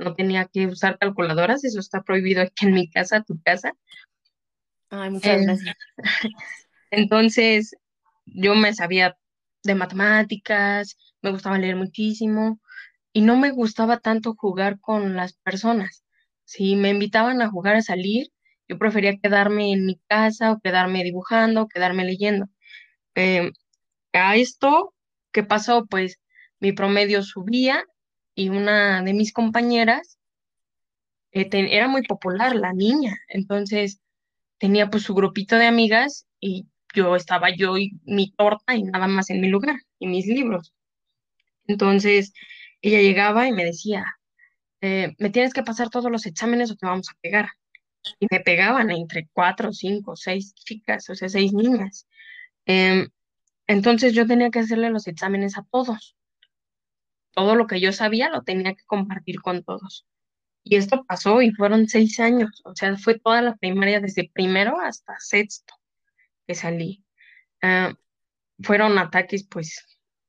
no 0.00 0.14
tenía 0.14 0.46
que 0.46 0.66
usar 0.66 0.98
calculadoras, 0.98 1.62
eso 1.64 1.78
está 1.78 2.02
prohibido 2.02 2.42
aquí 2.42 2.66
en 2.66 2.74
mi 2.74 2.90
casa, 2.90 3.22
tu 3.22 3.40
casa. 3.42 3.72
Ay, 4.88 5.10
muchas 5.10 5.42
gracias. 5.42 5.76
Entonces, 6.90 7.76
yo 8.26 8.54
me 8.54 8.74
sabía 8.74 9.16
de 9.64 9.74
matemáticas, 9.74 10.96
me 11.22 11.30
gustaba 11.30 11.58
leer 11.58 11.76
muchísimo 11.76 12.60
y 13.12 13.22
no 13.22 13.36
me 13.36 13.50
gustaba 13.50 13.98
tanto 13.98 14.34
jugar 14.36 14.80
con 14.80 15.16
las 15.16 15.34
personas. 15.34 16.04
Si 16.44 16.76
me 16.76 16.90
invitaban 16.90 17.42
a 17.42 17.50
jugar 17.50 17.76
a 17.76 17.82
salir, 17.82 18.28
yo 18.68 18.78
prefería 18.78 19.18
quedarme 19.18 19.72
en 19.72 19.86
mi 19.86 20.00
casa 20.08 20.52
o 20.52 20.60
quedarme 20.60 21.04
dibujando, 21.04 21.62
o 21.62 21.68
quedarme 21.68 22.04
leyendo. 22.04 22.46
Em, 23.14 23.52
a 24.12 24.36
esto, 24.36 24.94
¿qué 25.32 25.42
pasó? 25.44 25.86
Pues 25.86 26.20
mi 26.60 26.72
promedio 26.72 27.22
subía 27.22 27.84
y 28.34 28.50
una 28.50 29.02
de 29.02 29.14
mis 29.14 29.32
compañeras 29.32 30.18
eh, 31.32 31.48
era 31.52 31.88
muy 31.88 32.02
popular, 32.02 32.56
la 32.56 32.72
niña, 32.72 33.16
entonces 33.28 34.00
tenía 34.58 34.90
pues 34.90 35.04
su 35.04 35.14
grupito 35.14 35.56
de 35.56 35.66
amigas 35.66 36.26
y 36.40 36.66
yo 36.94 37.16
estaba 37.16 37.54
yo 37.54 37.78
y 37.78 38.00
mi 38.04 38.32
torta 38.32 38.74
y 38.74 38.82
nada 38.84 39.06
más 39.08 39.30
en 39.30 39.40
mi 39.40 39.48
lugar 39.48 39.76
y 39.98 40.06
mis 40.06 40.26
libros. 40.26 40.74
Entonces 41.66 42.32
ella 42.82 43.00
llegaba 43.00 43.48
y 43.48 43.52
me 43.52 43.64
decía, 43.64 44.04
eh, 44.80 45.14
me 45.18 45.30
tienes 45.30 45.54
que 45.54 45.62
pasar 45.62 45.90
todos 45.90 46.10
los 46.10 46.26
exámenes 46.26 46.70
o 46.70 46.76
te 46.76 46.86
vamos 46.86 47.08
a 47.10 47.18
pegar. 47.20 47.50
Y 48.18 48.26
me 48.30 48.40
pegaban 48.40 48.90
entre 48.90 49.28
cuatro, 49.32 49.72
cinco, 49.72 50.16
seis 50.16 50.54
chicas, 50.54 51.08
o 51.10 51.14
sea, 51.14 51.28
seis 51.28 51.52
niñas. 51.52 52.06
Em, 52.66 53.08
entonces 53.66 54.14
yo 54.14 54.26
tenía 54.26 54.50
que 54.50 54.60
hacerle 54.60 54.90
los 54.90 55.06
exámenes 55.06 55.58
a 55.58 55.64
todos 55.70 56.16
todo 57.32 57.54
lo 57.54 57.66
que 57.66 57.80
yo 57.80 57.92
sabía 57.92 58.28
lo 58.30 58.42
tenía 58.42 58.74
que 58.74 58.84
compartir 58.84 59.40
con 59.40 59.62
todos. 59.64 60.06
Y 60.62 60.76
esto 60.76 61.04
pasó 61.04 61.42
y 61.42 61.52
fueron 61.52 61.88
seis 61.88 62.20
años, 62.20 62.60
o 62.64 62.74
sea, 62.74 62.96
fue 62.96 63.18
toda 63.18 63.40
la 63.42 63.56
primaria 63.56 64.00
desde 64.00 64.30
primero 64.32 64.78
hasta 64.80 65.18
sexto 65.18 65.74
salí. 66.54 67.04
Ah, 67.62 67.94
fueron 68.62 68.98
ataques 68.98 69.46
pues 69.48 69.84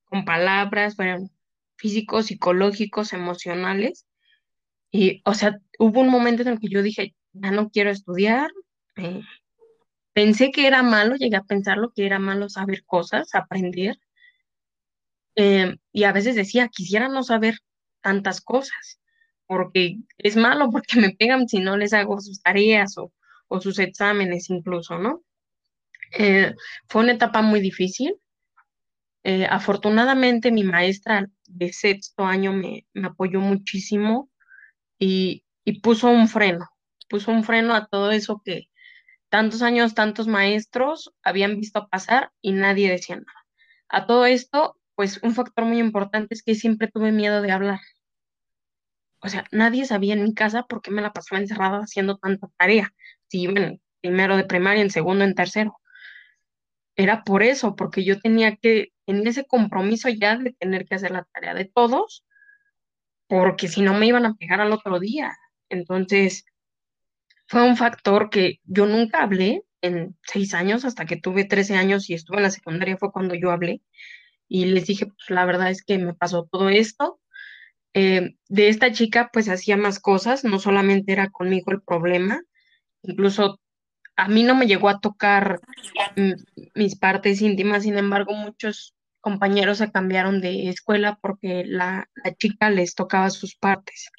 con 0.06 0.26
palabras, 0.26 0.96
fueron 0.96 1.32
físicos, 1.78 2.28
psicológicos, 2.28 3.14
emocionales. 3.14 4.06
Y, 4.92 5.22
o 5.26 5.34
sea, 5.34 5.58
hubo 5.80 6.02
un 6.02 6.10
momento 6.10 6.42
en 6.42 6.50
el 6.50 6.60
que 6.60 6.70
yo 6.70 6.82
dije, 6.84 7.16
ya 7.34 7.52
no 7.52 7.70
quiero 7.70 7.90
estudiar. 7.90 8.52
Pensé 10.14 10.52
que 10.52 10.68
era 10.68 10.84
malo, 10.84 11.16
llegué 11.16 11.38
a 11.38 11.44
pensarlo, 11.44 11.92
que 11.96 12.06
era 12.06 12.20
malo 12.20 12.50
saber 12.50 12.84
cosas, 12.86 13.34
aprender. 13.34 13.98
Eh, 15.36 15.78
y 15.94 16.04
a 16.04 16.12
veces 16.12 16.36
decía, 16.36 16.68
quisiera 16.68 17.08
no 17.08 17.24
saber 17.24 17.60
tantas 18.02 18.42
cosas, 18.42 19.00
porque 19.48 19.98
es 20.18 20.36
malo 20.36 20.70
porque 20.72 21.00
me 21.00 21.12
pegan 21.12 21.48
si 21.48 21.60
no 21.60 21.78
les 21.78 21.94
hago 21.94 22.20
sus 22.20 22.42
tareas 22.42 22.98
o, 22.98 23.12
sus 23.60 23.80
exámenes 23.80 24.50
incluso, 24.50 24.98
¿no? 24.98 25.24
Eh, 26.12 26.54
fue 26.88 27.04
una 27.04 27.14
etapa 27.14 27.42
muy 27.42 27.62
difícil. 27.62 28.16
Eh, 29.24 29.46
afortunadamente 29.50 30.52
mi 30.52 30.64
maestra 30.64 31.30
de 31.48 31.74
sexto 31.74 32.26
año 32.26 32.54
me, 32.54 32.86
apoyó 33.04 33.40
muchísimo 33.40 34.30
y, 34.98 35.44
puso 35.84 36.10
un 36.10 36.28
freno, 36.28 36.68
puso 37.08 37.32
un 37.32 37.44
freno 37.44 37.76
a 37.76 37.88
todo 37.88 38.12
eso 38.12 38.42
que 38.44 38.70
tantos 39.30 39.62
años, 39.62 39.94
tantos 39.96 40.28
maestros 40.28 41.14
habían 41.24 41.60
visto 41.60 41.88
pasar 41.90 42.32
y 42.42 42.52
nadie 42.54 42.90
decía 42.90 43.18
nada. 43.18 43.46
A 43.90 44.06
todo 44.06 44.26
esto 44.26 44.78
pues 44.96 45.20
un 45.24 45.34
factor 45.34 45.66
muy 45.66 45.80
importante 45.80 46.36
es 46.36 46.44
que 46.44 46.56
siempre 46.56 46.88
tuve 46.88 47.12
miedo 47.12 47.42
de 47.42 47.52
hablar. 47.52 47.80
O 49.20 49.30
sea, 49.30 49.46
nadie 49.52 49.86
sabía 49.86 50.14
en 50.14 50.24
mi 50.24 50.34
casa 50.34 50.64
por 50.64 50.82
qué 50.82 50.92
me 50.92 51.02
la 51.02 51.14
pasaba 51.14 51.42
encerrada 51.42 51.80
haciendo 51.80 52.18
tanta 52.18 52.48
tarea. 52.58 52.94
Si 53.28 53.42
iba 53.42 53.54
en 53.60 53.82
primero 54.02 54.38
de 54.38 54.44
primaria, 54.44 54.82
en 54.84 54.92
segundo, 54.92 55.24
en 55.24 55.36
tercero. 55.36 55.81
Era 56.96 57.24
por 57.24 57.44
eso, 57.44 57.76
porque 57.76 58.04
yo 58.04 58.20
tenía 58.20 58.56
que, 58.58 58.94
en 59.08 59.26
ese 59.28 59.46
compromiso 59.46 60.10
ya 60.10 60.38
de 60.38 60.54
tener 60.54 60.86
que 60.86 60.96
hacer 60.96 61.12
la 61.12 61.28
tarea 61.34 61.54
de 61.54 61.66
todos, 61.66 62.26
porque 63.28 63.68
si 63.68 63.82
no 63.82 63.94
me 63.94 64.08
iban 64.08 64.26
a 64.26 64.36
pegar 64.36 64.62
al 64.62 64.74
otro 64.74 65.00
día. 65.00 65.32
Entonces, 65.70 66.46
fue 67.48 67.64
un 67.64 67.78
factor 67.78 68.30
que 68.30 68.60
yo 68.64 68.86
nunca 68.86 69.24
hablé 69.24 69.64
en 69.82 70.18
seis 70.24 70.54
años, 70.54 70.86
hasta 70.86 71.06
que 71.06 71.18
tuve 71.18 71.46
13 71.46 71.76
años 71.76 72.10
y 72.10 72.14
estuve 72.14 72.38
en 72.38 72.44
la 72.44 72.52
secundaria, 72.52 72.98
fue 72.98 73.12
cuando 73.12 73.36
yo 73.36 73.52
hablé 73.52 73.82
y 74.48 74.66
les 74.66 74.86
dije, 74.86 75.06
pues 75.06 75.30
la 75.30 75.46
verdad 75.46 75.70
es 75.70 75.82
que 75.84 75.98
me 75.98 76.14
pasó 76.14 76.48
todo 76.52 76.70
esto. 76.70 77.22
Eh, 77.94 78.36
de 78.50 78.68
esta 78.70 78.92
chica, 78.92 79.30
pues 79.32 79.48
hacía 79.48 79.78
más 79.78 80.00
cosas, 80.02 80.44
no 80.44 80.60
solamente 80.60 81.14
era 81.14 81.30
conmigo 81.30 81.72
el 81.72 81.82
problema, 81.82 82.42
incluso 83.02 83.62
a 84.16 84.28
mí 84.28 84.44
no 84.44 84.56
me 84.56 84.68
llegó 84.68 84.90
a 84.90 85.00
tocar 85.00 85.60
mis 86.76 86.98
partes 86.98 87.42
íntimas, 87.42 87.84
sin 87.84 87.98
embargo, 87.98 88.34
muchos 88.34 88.96
compañeros 89.20 89.78
se 89.78 89.92
cambiaron 89.92 90.42
de 90.42 90.70
escuela 90.70 91.20
porque 91.22 91.64
la, 91.66 92.10
la 92.24 92.34
chica 92.36 92.70
les 92.70 92.96
tocaba 92.96 93.30
sus 93.30 93.56
partes. 93.56 94.10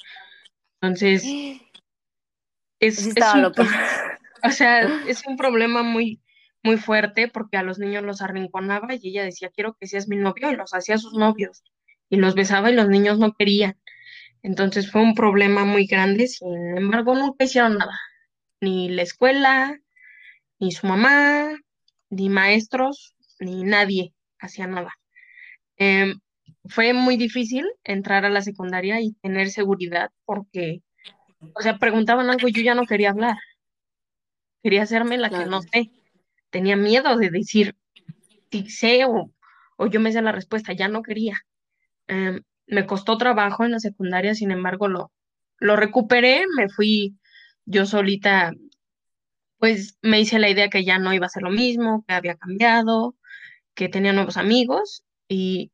Entonces, 0.80 1.24
es, 2.80 3.06
es 3.06 3.14
o 4.42 4.50
sea, 4.50 4.82
es 5.08 5.26
un 5.26 5.36
problema 5.36 5.82
muy, 5.82 6.20
muy 6.62 6.76
fuerte 6.76 7.28
porque 7.28 7.56
a 7.56 7.62
los 7.62 7.78
niños 7.78 8.02
los 8.04 8.22
arrinconaba 8.22 8.94
y 8.94 9.08
ella 9.08 9.24
decía, 9.24 9.50
quiero 9.54 9.74
que 9.74 9.86
seas 9.86 10.08
mi 10.08 10.16
novio 10.16 10.50
y 10.50 10.56
los 10.56 10.74
hacía 10.74 10.98
sus 10.98 11.14
novios. 11.14 11.62
y 12.08 12.16
los 12.16 12.34
besaba 12.34 12.70
y 12.70 12.74
los 12.74 12.88
niños 12.88 13.18
no 13.18 13.32
querían. 13.32 13.78
Entonces 14.42 14.90
fue 14.90 15.02
un 15.02 15.14
problema 15.14 15.64
muy 15.64 15.86
grande, 15.86 16.26
sin 16.26 16.76
embargo 16.76 17.14
nunca 17.14 17.44
hicieron 17.44 17.78
nada, 17.78 17.98
ni 18.62 18.88
la 18.88 19.02
escuela, 19.02 19.76
ni 20.60 20.70
su 20.70 20.86
mamá, 20.86 21.58
ni 22.10 22.28
maestros, 22.28 23.16
ni 23.40 23.64
nadie 23.64 24.14
hacía 24.38 24.68
nada. 24.68 24.94
Em, 25.76 26.20
fue 26.66 26.92
muy 26.92 27.16
difícil 27.16 27.66
entrar 27.82 28.24
a 28.24 28.30
la 28.30 28.40
secundaria 28.40 29.00
y 29.00 29.14
tener 29.14 29.50
seguridad 29.50 30.10
porque, 30.24 30.80
o 31.54 31.60
sea, 31.60 31.78
preguntaban 31.78 32.30
algo 32.30 32.46
y 32.46 32.52
yo 32.52 32.62
ya 32.62 32.76
no 32.76 32.86
quería 32.86 33.10
hablar. 33.10 33.36
Quería 34.62 34.82
hacerme 34.82 35.18
la 35.18 35.28
que 35.28 35.44
no 35.44 35.60
sé. 35.62 35.90
Tenía 36.50 36.76
miedo 36.76 37.16
de 37.16 37.30
decir 37.30 37.74
si 38.52 38.70
sé 38.70 39.04
o, 39.06 39.32
yo 39.90 39.98
me 39.98 40.12
sé 40.12 40.22
la 40.22 40.30
respuesta, 40.30 40.72
ya 40.72 40.86
no 40.86 41.02
quería. 41.02 41.36
Em, 42.06 42.42
me 42.68 42.86
costó 42.86 43.18
trabajo 43.18 43.64
en 43.64 43.72
la 43.72 43.80
secundaria, 43.80 44.36
sin 44.36 44.52
embargo, 44.52 44.86
lo, 44.86 45.10
lo 45.58 45.74
recuperé, 45.74 46.44
me 46.56 46.68
fui 46.68 47.16
yo 47.64 47.86
solita, 47.86 48.52
pues 49.58 49.98
me 50.02 50.20
hice 50.20 50.38
la 50.38 50.50
idea 50.50 50.68
que 50.68 50.84
ya 50.84 50.98
no 50.98 51.14
iba 51.14 51.26
a 51.26 51.30
ser 51.30 51.42
lo 51.42 51.50
mismo, 51.50 52.04
que 52.06 52.14
había 52.14 52.36
cambiado, 52.36 53.16
que 53.74 53.88
tenía 53.88 54.12
nuevos 54.12 54.36
amigos 54.36 55.04
y 55.28 55.72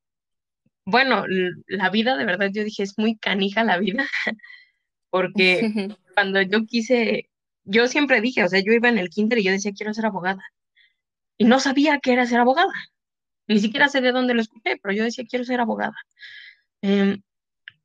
bueno, 0.84 1.24
la 1.66 1.90
vida 1.90 2.16
de 2.16 2.24
verdad 2.24 2.48
yo 2.50 2.64
dije 2.64 2.82
es 2.82 2.98
muy 2.98 3.16
canija 3.16 3.64
la 3.64 3.78
vida, 3.78 4.06
porque 5.10 5.60
cuando 6.14 6.40
yo 6.42 6.64
quise, 6.66 7.28
yo 7.64 7.88
siempre 7.88 8.20
dije, 8.20 8.44
o 8.44 8.48
sea, 8.48 8.60
yo 8.60 8.72
iba 8.72 8.88
en 8.88 8.98
el 8.98 9.10
kinder 9.10 9.38
y 9.38 9.44
yo 9.44 9.52
decía 9.52 9.72
quiero 9.76 9.92
ser 9.94 10.06
abogada 10.06 10.42
y 11.36 11.44
no 11.44 11.60
sabía 11.60 12.00
qué 12.00 12.12
era 12.12 12.26
ser 12.26 12.40
abogada, 12.40 12.72
ni 13.46 13.60
siquiera 13.60 13.88
sé 13.88 14.00
de 14.00 14.12
dónde 14.12 14.34
lo 14.34 14.40
escuché, 14.40 14.78
pero 14.82 14.94
yo 14.94 15.04
decía 15.04 15.24
quiero 15.28 15.44
ser 15.44 15.60
abogada. 15.60 15.94
Em, 16.82 17.22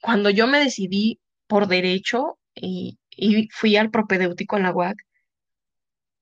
cuando 0.02 0.30
yo 0.30 0.48
me 0.48 0.60
decidí 0.60 1.20
por 1.48 1.68
derecho 1.68 2.38
y, 2.56 2.98
fui 3.52 3.78
al 3.78 3.92
propedéutico 3.92 4.58
en 4.58 4.64
la 4.64 4.72
UAC, 4.72 4.98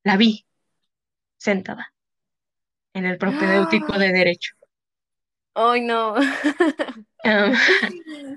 la 0.03 0.17
vi 0.17 0.45
sentada 1.37 1.93
en 2.93 3.05
el 3.05 3.17
propedéutico 3.17 3.97
de 3.97 4.11
derecho. 4.11 4.53
Ay, 5.53 5.81
no. 5.81 6.15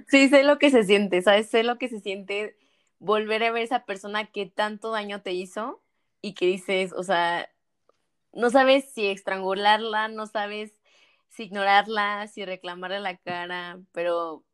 sí, 0.09 0.29
sé 0.29 0.43
lo 0.43 0.59
que 0.59 0.71
se 0.71 0.85
siente, 0.85 1.23
¿sabes? 1.23 1.49
Sé 1.49 1.63
lo 1.63 1.79
que 1.79 1.89
se 1.89 2.01
siente 2.01 2.57
volver 2.99 3.43
a 3.45 3.53
ver 3.53 3.63
a 3.63 3.65
esa 3.65 3.85
persona 3.85 4.27
que 4.27 4.47
tanto 4.47 4.91
daño 4.91 5.23
te 5.23 5.33
hizo 5.33 5.83
y 6.21 6.35
que 6.35 6.47
dices, 6.47 6.93
o 6.93 7.03
sea, 7.03 7.49
no 8.33 8.51
sabes 8.51 8.91
si 8.93 9.07
estrangularla, 9.07 10.09
no 10.09 10.27
sabes 10.27 10.73
si 11.29 11.45
ignorarla, 11.45 12.27
si 12.29 12.45
reclamarle 12.45 13.01
la 13.01 13.17
cara, 13.17 13.81
pero 13.93 14.45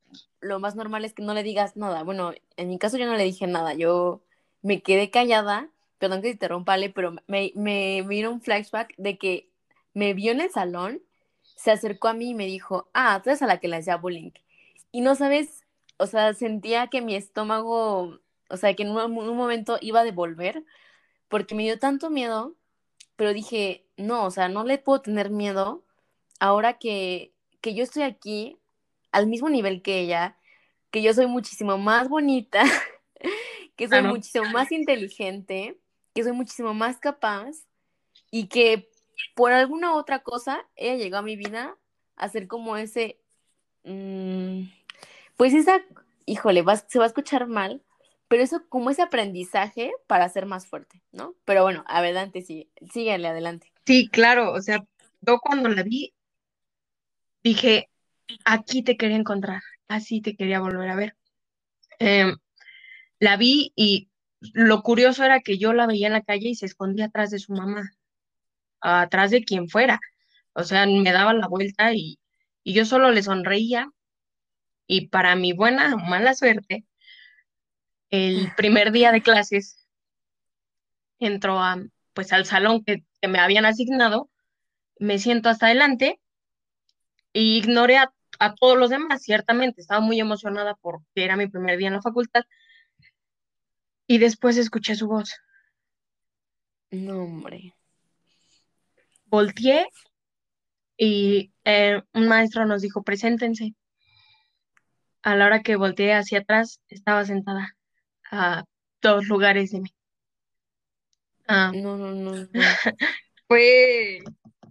lo 0.40 0.61
más 0.61 0.76
normal 0.76 1.04
es 1.04 1.14
que 1.14 1.23
no 1.23 1.35
le 1.35 1.42
digas 1.42 1.76
nada. 1.76 2.02
Bueno, 2.02 2.32
en 2.56 2.68
mi 2.68 2.78
caso 2.78 2.97
yo 2.99 3.06
no 3.06 3.16
le 3.16 3.25
dije 3.25 3.47
nada, 3.47 3.75
yo 3.75 4.23
me 4.62 4.82
quedé 4.82 5.11
callada, 5.11 5.70
perdón 5.99 6.23
que 6.23 6.35
te 6.35 6.49
rompa, 6.49 6.76
pero 6.94 7.14
me, 7.26 7.52
me 7.54 8.02
vino 8.02 8.30
un 8.30 8.40
flashback 8.40 8.94
de 8.97 9.18
que 9.18 9.50
me 9.94 10.14
vio 10.14 10.32
en 10.32 10.40
el 10.40 10.50
salón, 10.50 11.02
se 11.56 11.70
acercó 11.70 12.09
a 12.09 12.14
mí 12.14 12.30
y 12.30 12.35
me 12.35 12.47
dijo, 12.47 12.88
ah, 12.94 13.20
tú 13.23 13.30
eres 13.30 13.42
a 13.42 13.47
la 13.47 13.61
que 13.61 13.68
le 13.68 13.76
hacía 13.76 13.97
bullying. 13.97 14.30
Y 14.92 15.02
no 15.02 15.14
sabes, 15.14 15.64
o 15.99 16.06
sea, 16.06 16.35
sentía 16.35 16.88
que 16.88 17.02
mi 17.02 17.14
estómago, 17.14 18.20
o 18.49 18.56
sea, 18.56 18.75
que 18.75 18.82
en 18.85 18.90
un, 18.90 18.99
un 18.99 19.37
momento 19.37 19.78
iba 19.80 20.00
a 20.00 20.04
devolver, 20.04 20.64
porque 21.28 21.54
me 21.54 21.64
dio 21.64 21.78
tanto 21.78 22.11
miedo, 22.11 22.54
pero 23.16 23.35
dije, 23.35 23.87
no, 23.97 24.25
o 24.25 24.30
sea, 24.30 24.49
no 24.49 24.64
le 24.64 24.78
puedo 24.78 25.02
tener 25.02 25.30
miedo 25.30 25.85
ahora 26.40 26.78
que, 26.78 27.35
que 27.61 27.75
yo 27.75 27.85
estoy 27.85 28.02
aquí 28.04 28.60
al 29.12 29.27
mismo 29.27 29.49
nivel 29.49 29.83
que 29.83 30.01
ella, 30.01 30.37
que 30.90 31.03
yo 31.03 31.12
soy 31.14 31.27
muchísimo 31.27 31.79
más 31.79 32.09
bonita, 32.09 32.62
que 33.77 33.88
soy 33.88 34.03
muchísimo 34.03 34.46
más 34.51 34.73
inteligente, 34.73 35.79
que 36.14 36.25
soy 36.25 36.33
muchísimo 36.33 36.75
más 36.75 36.99
capaz 36.99 37.66
y 38.31 38.46
que 38.46 38.90
por 39.35 39.53
alguna 39.53 39.94
otra 39.94 40.20
cosa 40.20 40.66
ella 40.77 40.96
llegó 40.96 41.16
a 41.16 41.23
mi 41.23 41.37
vida 41.37 41.77
a 42.16 42.29
ser 42.29 42.46
como 42.46 42.77
ese, 42.77 43.18
mm, 43.85 44.64
pues 45.37 45.55
esa, 45.55 45.83
híjole, 46.27 46.64
se 46.88 46.99
va 46.99 47.05
a 47.05 47.09
escuchar 47.09 47.46
mal, 47.46 47.83
pero 48.29 48.42
eso 48.42 48.62
como 48.68 48.90
ese 48.90 49.03
aprendizaje 49.03 49.92
para 50.07 50.29
ser 50.29 50.46
más 50.46 50.66
fuerte, 50.66 51.03
¿no? 51.11 51.35
Pero 51.44 51.62
bueno, 51.62 51.85
adelante, 51.88 52.42
sí, 52.42 52.70
síguele 52.92 53.27
adelante. 53.27 53.73
Sí, 53.87 54.09
claro, 54.09 54.53
o 54.53 54.61
sea, 54.61 54.85
yo 55.20 55.38
cuando 55.40 55.68
la 55.68 55.83
vi 55.83 56.14
dije, 57.42 57.88
aquí 58.45 58.83
te 58.83 58.97
quería 58.97 59.16
encontrar, 59.16 59.62
así 59.88 60.21
te 60.21 60.37
quería 60.37 60.61
volver 60.61 60.90
a 60.90 60.97
ver. 60.97 61.16
Em, 61.99 62.37
la 63.19 63.37
vi 63.37 63.73
y 63.77 64.11
lo 64.40 64.83
curioso 64.83 65.25
era 65.25 65.40
que 65.40 65.59
yo 65.59 65.73
la 65.73 65.87
veía 65.87 66.07
en 66.09 66.14
la 66.14 66.23
calle 66.23 66.49
y 66.49 66.55
se 66.55 66.66
escondía 66.66 67.07
atrás 67.07 67.31
de 67.31 67.38
su 67.38 67.53
mamá, 67.53 67.93
atrás 68.81 69.31
de 69.31 69.45
quien 69.45 69.69
fuera. 69.69 70.01
O 70.55 70.64
sea, 70.64 70.87
me 70.87 71.12
daba 71.12 71.35
la 71.35 71.49
vuelta 71.49 71.93
y, 71.93 72.19
yo 72.64 72.85
solo 72.85 73.11
le 73.11 73.23
sonreía 73.23 73.90
y 74.87 75.09
para 75.09 75.35
mi 75.37 75.53
buena 75.53 75.95
o 75.95 75.99
mala 75.99 76.35
suerte, 76.35 76.85
el 78.11 78.53
primer 78.57 78.93
día 78.93 79.12
de 79.12 79.23
clases 79.23 79.87
entró 81.19 81.59
a, 81.61 81.79
pues 82.12 82.33
al 82.33 82.47
salón 82.47 82.85
que, 82.85 83.05
que 83.21 83.29
me 83.29 83.38
habían 83.38 83.66
asignado, 83.66 84.31
me 84.99 85.19
siento 85.19 85.49
hasta 85.49 85.66
adelante 85.66 86.21
y 87.33 87.59
ignoré 87.59 87.99
a 87.99 88.12
a 88.40 88.55
todos 88.55 88.76
los 88.76 88.90
demás, 88.90 89.22
ciertamente. 89.22 89.81
Estaba 89.81 90.00
muy 90.00 90.18
emocionada 90.18 90.74
porque 90.74 91.05
era 91.14 91.37
mi 91.37 91.46
primer 91.46 91.79
día 91.79 91.88
en 91.88 91.94
la 91.94 92.03
facultad. 92.03 92.42
Y 94.07 94.18
después 94.18 94.57
escuché 94.57 94.96
su 94.96 95.07
voz. 95.07 95.37
No, 96.90 97.22
hombre. 97.22 97.76
Volteé 99.26 99.87
y 100.96 101.53
eh, 101.64 102.03
un 102.14 102.29
maestro 102.29 102.66
nos 102.66 102.83
dijo, 102.83 103.03
preséntense. 103.03 103.74
A 105.22 105.37
la 105.37 105.46
hora 105.46 105.62
que 105.62 105.76
volteé 105.76 106.14
hacia 106.14 106.40
atrás, 106.40 106.81
estaba 106.88 107.24
sentada 107.26 107.76
a 108.31 108.64
dos 109.03 109.26
lugares 109.26 109.70
de 109.70 109.83
mí. 109.83 109.94
Ah. 111.46 111.72
no, 111.74 111.96
no, 111.98 112.12
no. 112.12 112.48
fue, 113.48 114.20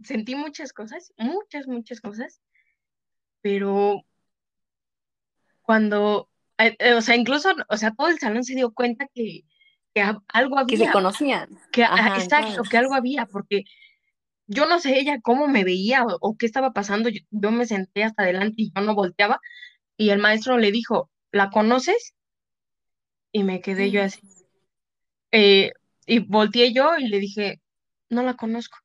sentí 0.03 0.33
muchas 0.33 0.73
cosas, 0.73 1.13
muchas, 1.17 1.67
muchas 1.67 2.01
cosas 2.01 2.41
pero 3.41 4.03
cuando, 5.61 6.29
eh, 6.57 6.75
eh, 6.79 6.93
o 6.93 7.01
sea, 7.01 7.15
incluso, 7.15 7.49
o 7.69 7.77
sea, 7.77 7.91
todo 7.91 8.07
el 8.07 8.19
salón 8.19 8.43
se 8.43 8.55
dio 8.55 8.73
cuenta 8.73 9.07
que, 9.13 9.43
algo 10.27 10.57
había. 10.57 10.77
Que 10.77 10.85
se 10.85 10.91
conocían. 10.91 11.59
Que, 11.71 11.83
exacto, 11.83 12.63
que 12.63 12.77
algo 12.77 12.93
había, 12.93 13.25
porque 13.25 13.65
yo 14.47 14.65
no 14.65 14.79
sé 14.79 14.99
ella 14.99 15.19
cómo 15.21 15.47
me 15.47 15.63
veía 15.63 16.03
o, 16.05 16.37
qué 16.37 16.45
estaba 16.45 16.73
pasando, 16.73 17.09
yo, 17.09 17.51
me 17.51 17.65
senté 17.65 18.03
hasta 18.03 18.23
adelante 18.23 18.55
y 18.57 18.71
yo 18.75 18.81
no 18.81 18.95
volteaba, 18.95 19.39
y 19.95 20.09
el 20.09 20.19
maestro 20.19 20.57
le 20.57 20.71
dijo, 20.71 21.11
¿la 21.31 21.49
conoces? 21.49 22.15
Y 23.31 23.43
me 23.43 23.61
quedé 23.61 23.91
yo 23.91 24.01
así. 24.01 24.21
Eh, 25.31 25.71
y 26.07 26.19
volteé 26.19 26.73
yo 26.73 26.97
y 26.97 27.07
le 27.07 27.19
dije, 27.19 27.61
no 28.09 28.23
la 28.23 28.33
conozco. 28.33 28.77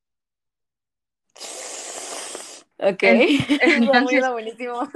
Ok. 2.77 3.03
Entonces, 3.61 4.29
buenísimo. 4.31 4.89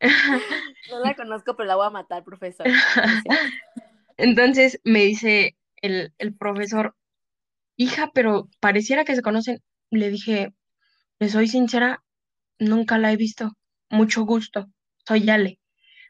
no 0.90 0.98
la 1.00 1.14
conozco, 1.14 1.56
pero 1.56 1.66
la 1.66 1.76
voy 1.76 1.86
a 1.86 1.90
matar, 1.90 2.24
profesor. 2.24 2.66
Entonces 4.16 4.80
me 4.84 5.00
dice 5.00 5.56
el, 5.82 6.12
profesor, 6.38 6.94
hija, 7.76 8.10
pero 8.14 8.48
pareciera 8.60 9.04
que 9.04 9.16
se 9.16 9.22
conocen. 9.22 9.62
Le 9.90 10.10
dije, 10.10 10.54
le 11.18 11.28
soy 11.28 11.48
sincera, 11.48 12.02
nunca 12.58 12.98
la 12.98 13.12
he 13.12 13.16
visto. 13.16 13.52
Mucho 13.90 14.24
gusto. 14.24 14.68
Soy 15.06 15.22
Yale. 15.24 15.60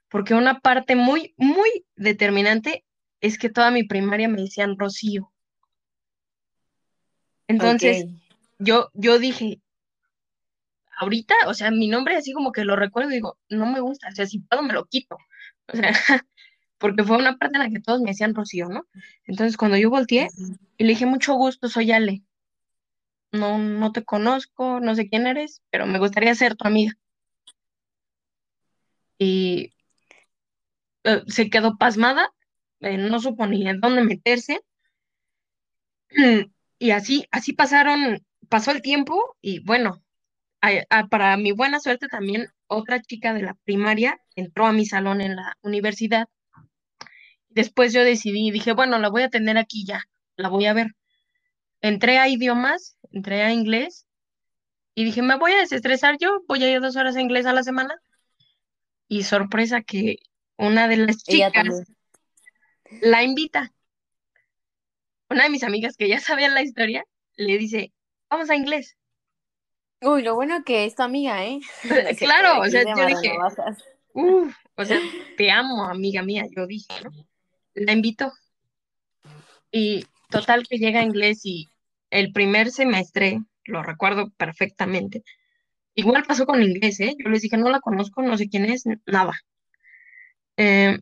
Porque 0.09 0.35
una 0.35 0.61
parte 0.61 0.97
muy, 0.97 1.35
muy 1.37 1.87
determinante 1.97 2.85
es 3.21 3.39
que 3.39 3.49
toda 3.49 3.71
mi 3.71 3.85
primaria 3.85 4.29
me 4.29 4.43
decían 4.43 4.79
Rocío. 4.79 5.33
Entonces, 7.49 8.07
yo, 8.59 8.91
yo 8.95 9.19
dije, 9.19 9.61
ahorita, 11.05 11.35
o 11.47 11.55
sea, 11.55 11.71
mi 11.71 11.89
nombre 11.89 12.17
así 12.17 12.33
como 12.33 12.53
que 12.53 12.65
lo 12.65 12.77
recuerdo 12.77 13.11
y 13.11 13.15
digo, 13.15 13.39
no 13.49 13.67
me 13.67 13.81
gusta, 13.81 14.09
o 14.09 14.13
sea, 14.13 14.27
si 14.27 14.41
puedo 14.41 14.63
me 14.63 14.73
lo 14.75 14.87
quito. 14.87 15.17
O 15.73 15.77
sea, 15.77 15.93
porque 16.79 17.05
fue 17.05 17.19
una 17.19 17.37
parte 17.39 17.57
en 17.57 17.63
la 17.63 17.71
que 17.71 17.81
todos 17.81 18.01
me 18.01 18.11
decían 18.11 18.35
Rocío, 18.35 18.69
¿no? 18.69 18.87
Entonces 19.27 19.57
cuando 19.57 19.77
yo 19.79 19.91
volteé 19.91 20.29
y 20.79 20.85
le 20.85 20.91
dije, 20.91 21.07
mucho 21.07 21.35
gusto, 21.35 21.69
soy 21.69 21.93
Ale. 21.93 22.23
No, 23.33 23.59
no 23.59 23.93
te 23.93 24.05
conozco, 24.05 24.81
no 24.81 24.95
sé 24.95 25.09
quién 25.09 25.27
eres, 25.27 25.63
pero 25.71 25.87
me 25.87 25.99
gustaría 25.99 26.35
ser 26.35 26.57
tu 26.57 26.67
amiga. 26.67 26.95
Y 29.19 29.73
eh, 31.05 31.23
se 31.29 31.51
quedó 31.51 31.77
pasmada, 31.77 32.31
eh, 32.81 32.99
no 32.99 33.21
supo 33.21 33.47
ni 33.47 33.67
en 33.69 33.81
dónde 33.81 34.03
meterse. 34.05 34.61
Y 36.77 36.91
así, 36.91 37.27
así 37.31 37.53
pasaron, 37.55 38.19
pasó 38.51 38.73
el 38.73 38.83
tiempo 38.83 39.37
y 39.41 39.61
bueno, 39.61 40.04
para 41.11 41.37
mi 41.37 41.53
buena 41.53 41.81
suerte 41.81 42.09
también 42.09 42.49
otra 42.67 43.01
chica 43.01 43.35
de 43.35 43.43
la 43.43 43.55
primaria 43.65 44.21
entró 44.35 44.67
a 44.67 44.73
mi 44.73 44.87
salón 44.87 45.21
en 45.21 45.37
la 45.37 45.57
universidad. 45.63 46.29
Después 47.49 47.93
yo 47.93 48.03
decidí, 48.03 48.51
dije, 48.51 48.73
bueno, 48.73 48.99
la 48.99 49.09
voy 49.09 49.23
a 49.23 49.31
tener 49.31 49.59
aquí 49.59 49.85
ya, 49.87 50.03
la 50.37 50.49
voy 50.49 50.67
a 50.67 50.73
ver. 50.73 50.89
Entré 51.81 52.19
a 52.19 52.29
idiomas, 52.29 52.97
entré 53.13 53.43
a 53.43 53.53
inglés 53.53 54.07
y 54.95 55.05
dije, 55.05 55.23
me 55.23 55.37
voy 55.37 55.53
a 55.53 55.59
desestresar 55.59 56.17
yo, 56.19 56.43
voy 56.49 56.63
a 56.65 56.71
ir 56.71 56.81
dos 56.81 56.97
horas 56.97 57.17
a 57.17 57.21
inglés 57.21 57.47
a 57.47 57.53
la 57.53 57.63
semana. 57.63 57.95
Y 59.07 59.25
sorpresa 59.25 59.83
que 59.83 60.17
una 60.57 60.89
de 60.89 60.97
las 60.97 61.19
chicas 61.19 61.85
la 63.03 63.23
invita. 63.23 63.73
Una 65.29 65.45
de 65.45 65.51
mis 65.51 65.65
amigas 65.65 65.97
que 65.97 66.09
ya 66.09 66.21
sabían 66.21 66.55
la 66.55 66.63
historia 66.63 67.05
le 67.37 67.59
dice, 67.59 67.93
vamos 68.31 68.51
a 68.51 68.57
inglés. 68.57 68.97
Uy, 70.05 70.23
lo 70.23 70.35
bueno 70.35 70.63
que 70.65 70.85
es 70.85 70.95
tu 70.95 71.03
amiga, 71.03 71.47
¿eh? 71.47 71.61
claro, 72.19 72.61
o 72.61 72.67
sea, 72.67 72.85
yo 72.85 73.07
dije, 73.07 73.33
uff, 74.13 74.55
o 74.75 74.85
sea, 74.85 75.01
te 75.39 75.51
amo, 75.51 75.85
amiga 75.85 76.23
mía, 76.23 76.45
yo 76.55 76.67
dije, 76.67 76.93
¿no? 77.03 77.11
La 77.75 77.93
invito. 77.93 78.31
Y 79.71 80.05
total 80.29 80.67
que 80.69 80.77
llega 80.77 81.01
a 81.01 81.05
inglés 81.05 81.41
y 81.45 81.71
el 82.11 82.33
primer 82.33 82.71
semestre, 82.71 83.41
lo 83.65 83.83
recuerdo 83.83 84.31
perfectamente, 84.37 85.25
igual 85.95 86.25
pasó 86.25 86.45
con 86.45 86.63
inglés, 86.63 87.01
¿eh? 87.01 87.17
Yo 87.19 87.31
les 87.31 87.41
dije, 87.41 87.57
no 87.57 87.71
la 87.71 87.81
conozco, 87.81 88.23
no 88.23 88.37
sé 88.37 88.51
quién 88.51 88.67
es, 88.67 88.85
nada. 89.07 89.33
Eh, 90.59 90.99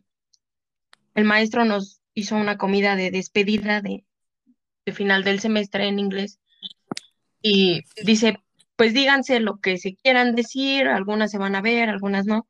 el 1.13 1.25
maestro 1.25 1.65
nos 1.65 2.01
hizo 2.13 2.37
una 2.37 2.57
comida 2.57 2.95
de 2.95 3.11
despedida 3.11 3.81
de, 3.81 4.05
de 4.85 4.93
final 4.93 5.25
del 5.25 5.41
semestre 5.41 5.89
en 5.89 5.99
inglés 5.99 6.39
y 7.41 7.81
dice, 8.01 8.37
pues 8.83 8.93
díganse 8.93 9.39
lo 9.39 9.61
que 9.61 9.77
se 9.77 9.95
quieran 9.95 10.35
decir, 10.35 10.89
algunas 10.89 11.31
se 11.31 11.37
van 11.37 11.55
a 11.55 11.61
ver, 11.61 11.87
algunas 11.87 12.25
no. 12.25 12.49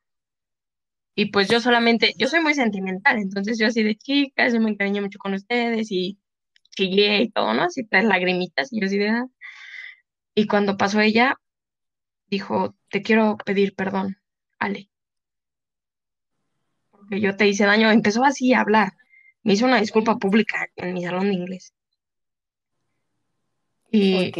Y 1.13 1.25
pues 1.25 1.47
yo 1.47 1.61
solamente, 1.61 2.13
yo 2.17 2.27
soy 2.27 2.39
muy 2.39 2.55
sentimental, 2.55 3.19
entonces 3.19 3.59
yo 3.59 3.67
así 3.67 3.83
de 3.83 3.95
chicas, 3.95 4.51
yo 4.51 4.59
me 4.59 4.71
encariñé 4.71 4.99
mucho 4.99 5.19
con 5.19 5.35
ustedes 5.35 5.91
y 5.91 6.17
chillé 6.75 7.21
y 7.21 7.29
todo, 7.29 7.53
¿no? 7.53 7.65
Así 7.65 7.85
tres 7.85 8.05
lagrimitas 8.05 8.73
y 8.73 8.79
yo 8.79 8.87
así 8.87 8.97
de... 8.97 9.09
Ah". 9.09 9.27
Y 10.33 10.47
cuando 10.47 10.75
pasó 10.75 11.01
ella, 11.01 11.39
dijo, 12.25 12.75
te 12.89 13.03
quiero 13.03 13.37
pedir 13.37 13.75
perdón, 13.75 14.17
Ale. 14.57 14.89
Porque 16.89 17.21
yo 17.21 17.37
te 17.37 17.47
hice 17.47 17.65
daño. 17.65 17.91
Empezó 17.91 18.23
así 18.23 18.53
a 18.53 18.61
hablar. 18.61 18.93
Me 19.43 19.53
hizo 19.53 19.67
una 19.67 19.79
disculpa 19.79 20.17
pública 20.17 20.65
en 20.77 20.95
mi 20.95 21.03
salón 21.03 21.27
de 21.27 21.33
inglés. 21.35 21.75
Y 23.91 24.31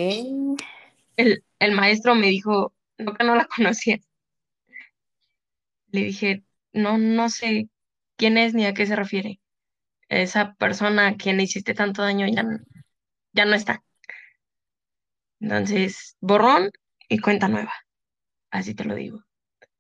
el, 1.18 1.44
el 1.60 1.72
maestro 1.74 2.16
me 2.16 2.28
dijo, 2.28 2.74
no 2.98 3.14
que 3.14 3.24
no 3.24 3.36
la 3.36 3.46
conocía. 3.56 4.00
Le 5.92 6.04
dije, 6.06 6.44
no, 6.74 6.98
no 6.98 7.30
sé 7.30 7.70
quién 8.18 8.38
es 8.38 8.54
ni 8.54 8.66
a 8.66 8.74
qué 8.74 8.86
se 8.86 8.96
refiere. 8.96 9.40
Esa 10.10 10.54
persona 10.56 11.08
a 11.08 11.16
quien 11.16 11.38
le 11.38 11.44
hiciste 11.44 11.74
tanto 11.74 12.02
daño 12.02 12.28
ya, 12.28 12.44
ya 13.34 13.46
no 13.46 13.56
está. 13.56 13.84
Entonces, 15.40 16.16
borrón 16.22 16.72
y 17.10 17.20
cuenta 17.20 17.48
nueva. 17.48 17.74
Así 18.52 18.76
te 18.76 18.86
lo 18.86 18.96
digo. 18.96 19.24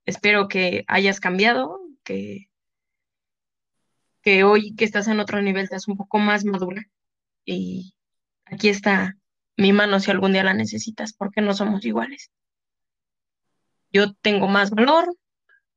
Espero 0.05 0.47
que 0.47 0.83
hayas 0.87 1.19
cambiado, 1.19 1.79
que, 2.03 2.49
que 4.21 4.43
hoy 4.43 4.75
que 4.75 4.85
estás 4.85 5.07
en 5.07 5.19
otro 5.19 5.41
nivel 5.41 5.67
seas 5.67 5.87
un 5.87 5.97
poco 5.97 6.19
más 6.19 6.45
madura. 6.45 6.83
Y 7.45 7.95
aquí 8.45 8.69
está 8.69 9.17
mi 9.57 9.73
mano 9.73 9.99
si 9.99 10.11
algún 10.11 10.33
día 10.33 10.43
la 10.43 10.53
necesitas, 10.53 11.13
porque 11.13 11.41
no 11.41 11.53
somos 11.53 11.85
iguales. 11.85 12.31
Yo 13.91 14.13
tengo 14.15 14.47
más 14.47 14.71
valor, 14.71 15.15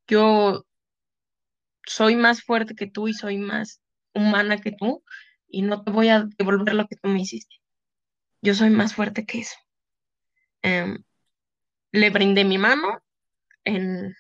yo 0.06 0.64
soy 1.86 2.16
más 2.16 2.42
fuerte 2.42 2.74
que 2.74 2.86
tú 2.86 3.08
y 3.08 3.14
soy 3.14 3.38
más 3.38 3.80
humana 4.14 4.58
que 4.58 4.72
tú 4.72 5.04
y 5.48 5.62
no 5.62 5.82
te 5.84 5.90
voy 5.90 6.08
a 6.08 6.26
devolver 6.38 6.74
lo 6.74 6.86
que 6.86 6.96
tú 6.96 7.08
me 7.08 7.20
hiciste. 7.20 7.56
Yo 8.42 8.54
soy 8.54 8.70
más 8.70 8.94
fuerte 8.94 9.26
que 9.26 9.40
eso. 9.40 9.56
Em, 10.62 11.02
le 11.92 12.10
brindé 12.10 12.44
mi 12.44 12.58
mano 12.58 13.00
en, 13.64 14.14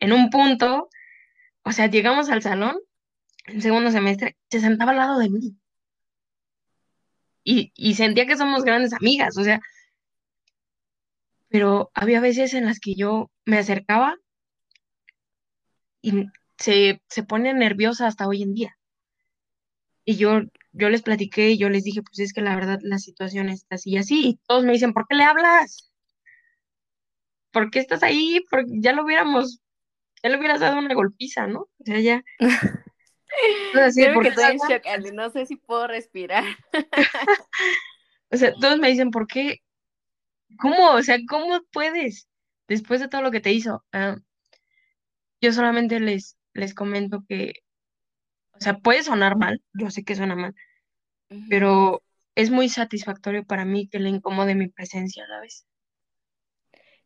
en 0.00 0.12
un 0.12 0.30
punto, 0.30 0.88
o 1.62 1.72
sea, 1.72 1.86
llegamos 1.86 2.28
al 2.30 2.42
salón, 2.42 2.78
en 3.46 3.62
segundo 3.62 3.90
semestre, 3.90 4.36
se 4.50 4.60
sentaba 4.60 4.92
al 4.92 4.98
lado 4.98 5.18
de 5.18 5.30
mí. 5.30 5.56
Y, 7.44 7.94
sentía 7.94 8.26
que 8.26 8.36
somos 8.36 8.64
grandes 8.64 8.92
amigas, 8.92 9.36
o 9.36 9.44
sea, 9.44 9.60
pero 11.48 11.90
había 11.94 12.20
veces 12.20 12.54
en 12.54 12.66
las 12.66 12.80
que 12.80 12.94
yo 12.94 13.30
me 13.44 13.58
acercaba 13.58 14.16
y 16.00 16.26
se, 16.56 17.02
se 17.08 17.22
pone 17.24 17.52
nerviosa 17.54 18.06
hasta 18.06 18.26
hoy 18.26 18.42
en 18.42 18.54
día. 18.54 18.76
Y 20.04 20.16
yo, 20.16 20.40
yo 20.72 20.88
les 20.88 21.02
platiqué 21.02 21.50
y 21.50 21.58
yo 21.58 21.68
les 21.68 21.84
dije, 21.84 22.02
pues 22.02 22.18
es 22.20 22.32
que 22.32 22.40
la 22.40 22.56
verdad 22.56 22.78
la 22.82 22.98
situación 22.98 23.48
está 23.48 23.76
así 23.76 23.90
y 23.90 23.98
así. 23.98 24.28
Y 24.28 24.40
todos 24.46 24.64
me 24.64 24.72
dicen, 24.72 24.92
¿por 24.92 25.06
qué 25.06 25.16
le 25.16 25.24
hablas? 25.24 25.92
¿Por 27.52 27.70
qué 27.70 27.80
estás 27.80 28.02
ahí? 28.02 28.44
Porque 28.50 28.70
ya 28.80 28.92
lo 28.92 29.04
hubiéramos, 29.04 29.60
ya 30.22 30.30
le 30.30 30.38
hubieras 30.38 30.60
dado 30.60 30.78
una 30.78 30.94
golpiza, 30.94 31.46
¿no? 31.46 31.60
O 31.60 31.84
sea, 31.84 32.00
ya. 32.00 32.24
Creo 33.72 34.20
que 34.20 34.28
estoy 34.28 34.44
en 34.44 34.58
shock, 34.58 35.12
no 35.12 35.30
sé 35.30 35.46
si 35.46 35.56
puedo 35.56 35.86
respirar. 35.86 36.44
o 38.30 38.36
sea, 38.36 38.52
todos 38.54 38.78
me 38.78 38.88
dicen, 38.88 39.10
¿por 39.10 39.26
qué? 39.26 39.58
¿Cómo? 40.58 40.92
O 40.92 41.02
sea, 41.02 41.18
¿cómo 41.28 41.60
puedes? 41.72 42.28
Después 42.68 43.00
de 43.00 43.08
todo 43.08 43.22
lo 43.22 43.30
que 43.30 43.40
te 43.40 43.52
hizo. 43.52 43.84
Ah, 43.92 44.16
yo 45.40 45.52
solamente 45.52 45.98
les, 46.00 46.38
les 46.54 46.74
comento 46.74 47.24
que, 47.28 47.52
o 48.52 48.60
sea, 48.60 48.78
puede 48.78 49.02
sonar 49.02 49.36
mal, 49.36 49.60
yo 49.72 49.90
sé 49.90 50.04
que 50.04 50.14
suena 50.14 50.36
mal, 50.36 50.54
pero 51.48 52.02
es 52.34 52.50
muy 52.50 52.68
satisfactorio 52.68 53.44
para 53.44 53.64
mí 53.64 53.88
que 53.88 53.98
le 53.98 54.08
incomode 54.08 54.54
mi 54.54 54.68
presencia 54.68 55.24
vez. 55.40 55.66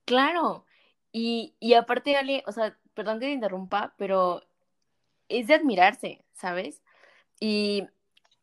Claro, 0.05 0.67
y, 1.13 1.57
y 1.59 1.75
aparte, 1.75 2.17
Ale, 2.17 2.43
o 2.47 2.53
sea, 2.53 2.79
perdón 2.95 3.21
que 3.21 3.27
te 3.27 3.33
interrumpa, 3.33 3.95
pero 3.97 4.46
es 5.29 5.47
de 5.49 5.55
admirarse, 5.55 6.25
¿sabes? 6.33 6.83
Y, 7.41 7.85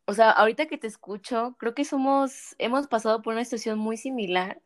o 0.06 0.14
sea, 0.14 0.30
ahorita 0.30 0.66
que 0.66 0.78
te 0.78 0.86
escucho, 0.86 1.56
creo 1.58 1.74
que 1.74 1.84
somos, 1.84 2.54
hemos 2.58 2.86
pasado 2.88 3.22
por 3.22 3.34
una 3.34 3.44
situación 3.44 3.78
muy 3.78 3.96
similar 3.96 4.60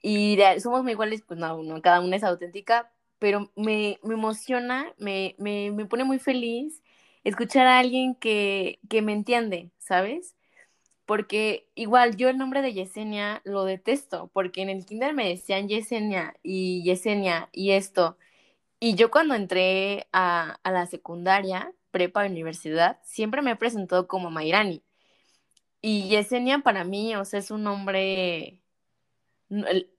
y 0.00 0.38
somos 0.60 0.82
muy 0.82 0.92
iguales, 0.92 1.22
pues 1.26 1.38
no, 1.40 1.62
no, 1.62 1.82
cada 1.82 2.00
una 2.00 2.16
es 2.16 2.24
auténtica, 2.24 2.92
pero 3.18 3.50
me, 3.56 3.98
me 4.02 4.14
emociona, 4.14 4.92
me, 4.98 5.34
me, 5.38 5.72
me, 5.72 5.86
pone 5.86 6.04
muy 6.04 6.18
feliz 6.18 6.82
escuchar 7.24 7.66
a 7.66 7.78
alguien 7.78 8.14
que, 8.14 8.78
que 8.88 9.02
me 9.02 9.12
entiende, 9.12 9.70
¿sabes? 9.78 10.36
Porque 11.06 11.68
igual 11.74 12.16
yo 12.16 12.28
el 12.28 12.38
nombre 12.38 12.62
de 12.62 12.74
Yesenia 12.74 13.42
lo 13.44 13.64
detesto, 13.64 14.30
porque 14.32 14.62
en 14.62 14.68
el 14.70 14.84
kinder 14.86 15.14
me 15.14 15.28
decían 15.28 15.68
Yesenia 15.68 16.36
y 16.42 16.82
Yesenia 16.84 17.48
y 17.52 17.72
esto. 17.72 18.18
Y 18.80 18.94
yo 18.94 19.10
cuando 19.10 19.34
entré 19.34 20.08
a, 20.12 20.58
a 20.62 20.70
la 20.70 20.86
secundaria, 20.86 21.72
prepa, 21.90 22.26
universidad, 22.26 22.98
siempre 23.02 23.42
me 23.42 23.52
he 23.52 23.56
presentado 23.56 24.06
como 24.06 24.30
Mairani. 24.30 24.82
Y 25.80 26.08
Yesenia 26.08 26.60
para 26.60 26.84
mí, 26.84 27.14
o 27.16 27.24
sea, 27.24 27.40
es 27.40 27.50
un 27.50 27.62
nombre, 27.64 28.62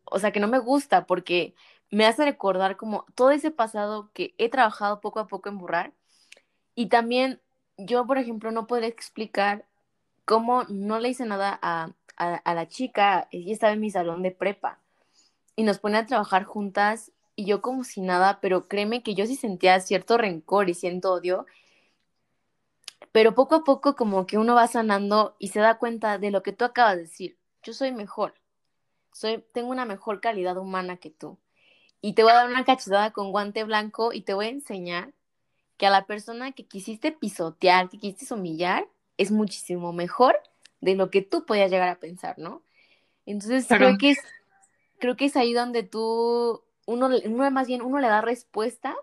o 0.05 0.19
sea, 0.19 0.31
que 0.31 0.39
no 0.39 0.47
me 0.47 0.59
gusta 0.59 1.05
porque 1.05 1.55
me 1.91 2.05
hace 2.05 2.25
recordar 2.25 2.77
como 2.77 3.05
todo 3.15 3.31
ese 3.31 3.51
pasado 3.51 4.11
que 4.13 4.35
he 4.37 4.49
trabajado 4.49 5.01
poco 5.01 5.19
a 5.19 5.27
poco 5.27 5.49
en 5.49 5.57
borrar. 5.57 5.93
Y 6.75 6.87
también 6.87 7.41
yo, 7.77 8.05
por 8.05 8.17
ejemplo, 8.17 8.51
no 8.51 8.67
puedo 8.67 8.85
explicar 8.85 9.65
cómo 10.25 10.63
no 10.69 10.99
le 10.99 11.09
hice 11.09 11.25
nada 11.25 11.57
a, 11.61 11.93
a, 12.17 12.53
la 12.53 12.67
chica, 12.67 13.27
ella 13.31 13.53
estaba 13.53 13.73
en 13.73 13.79
mi 13.79 13.89
salón 13.89 14.21
de 14.23 14.31
prepa 14.31 14.79
y 15.55 15.63
nos 15.63 15.79
pone 15.79 15.97
a 15.97 16.05
trabajar 16.05 16.43
juntas 16.43 17.11
y 17.39 17.45
yo 17.45 17.61
como 17.61 17.85
si 17.85 18.01
nada, 18.01 18.41
pero 18.41 18.67
créeme 18.67 19.01
que 19.01 19.15
yo 19.15 19.25
sí 19.25 19.37
sentía 19.37 19.79
cierto 19.79 20.17
rencor 20.17 20.69
y 20.69 20.73
siento 20.73 21.13
odio, 21.13 21.45
pero 23.13 23.33
poco 23.33 23.55
a 23.55 23.63
poco 23.63 23.95
como 23.95 24.27
que 24.27 24.37
uno 24.37 24.55
va 24.55 24.67
sanando 24.67 25.37
y 25.39 25.47
se 25.47 25.61
da 25.61 25.77
cuenta 25.77 26.17
de 26.17 26.31
lo 26.31 26.43
que 26.43 26.51
tú 26.51 26.65
acabas 26.65 26.97
de 26.97 27.03
decir, 27.03 27.37
yo 27.63 27.71
soy 27.71 27.93
mejor, 27.93 28.33
soy, 29.13 29.41
tengo 29.53 29.69
una 29.69 29.85
mejor 29.85 30.19
calidad 30.19 30.57
humana 30.57 30.97
que 30.97 31.11
tú. 31.11 31.37
Y 32.01 32.11
te 32.11 32.23
voy 32.23 32.33
a 32.33 32.35
dar 32.35 32.49
una 32.49 32.65
cachetada 32.65 33.11
con 33.11 33.31
guante 33.31 33.63
blanco 33.63 34.11
y 34.11 34.23
te 34.23 34.33
voy 34.33 34.47
a 34.47 34.49
enseñar 34.49 35.13
que 35.77 35.87
a 35.87 35.91
la 35.91 36.05
persona 36.05 36.51
que 36.51 36.65
quisiste 36.65 37.13
pisotear, 37.13 37.87
que 37.87 37.99
quisiste 37.99 38.33
humillar, 38.33 38.85
es 39.15 39.31
muchísimo 39.31 39.93
mejor 39.93 40.37
de 40.81 40.95
lo 40.95 41.09
que 41.09 41.21
tú 41.21 41.45
podías 41.45 41.71
llegar 41.71 41.87
a 41.87 41.99
pensar, 41.99 42.37
¿no? 42.37 42.63
Entonces 43.25 43.65
creo 43.69 43.97
que 43.97 44.09
es, 44.09 44.19
creo 44.99 45.15
que 45.15 45.25
es 45.25 45.37
ahí 45.37 45.53
donde 45.53 45.83
tú, 45.83 46.63
uno, 46.89 47.09
uno 47.25 47.51
más 47.51 47.67
bien, 47.67 47.81
uno 47.81 47.99
le 47.99 48.07
da 48.07 48.21
respuesta 48.21 48.95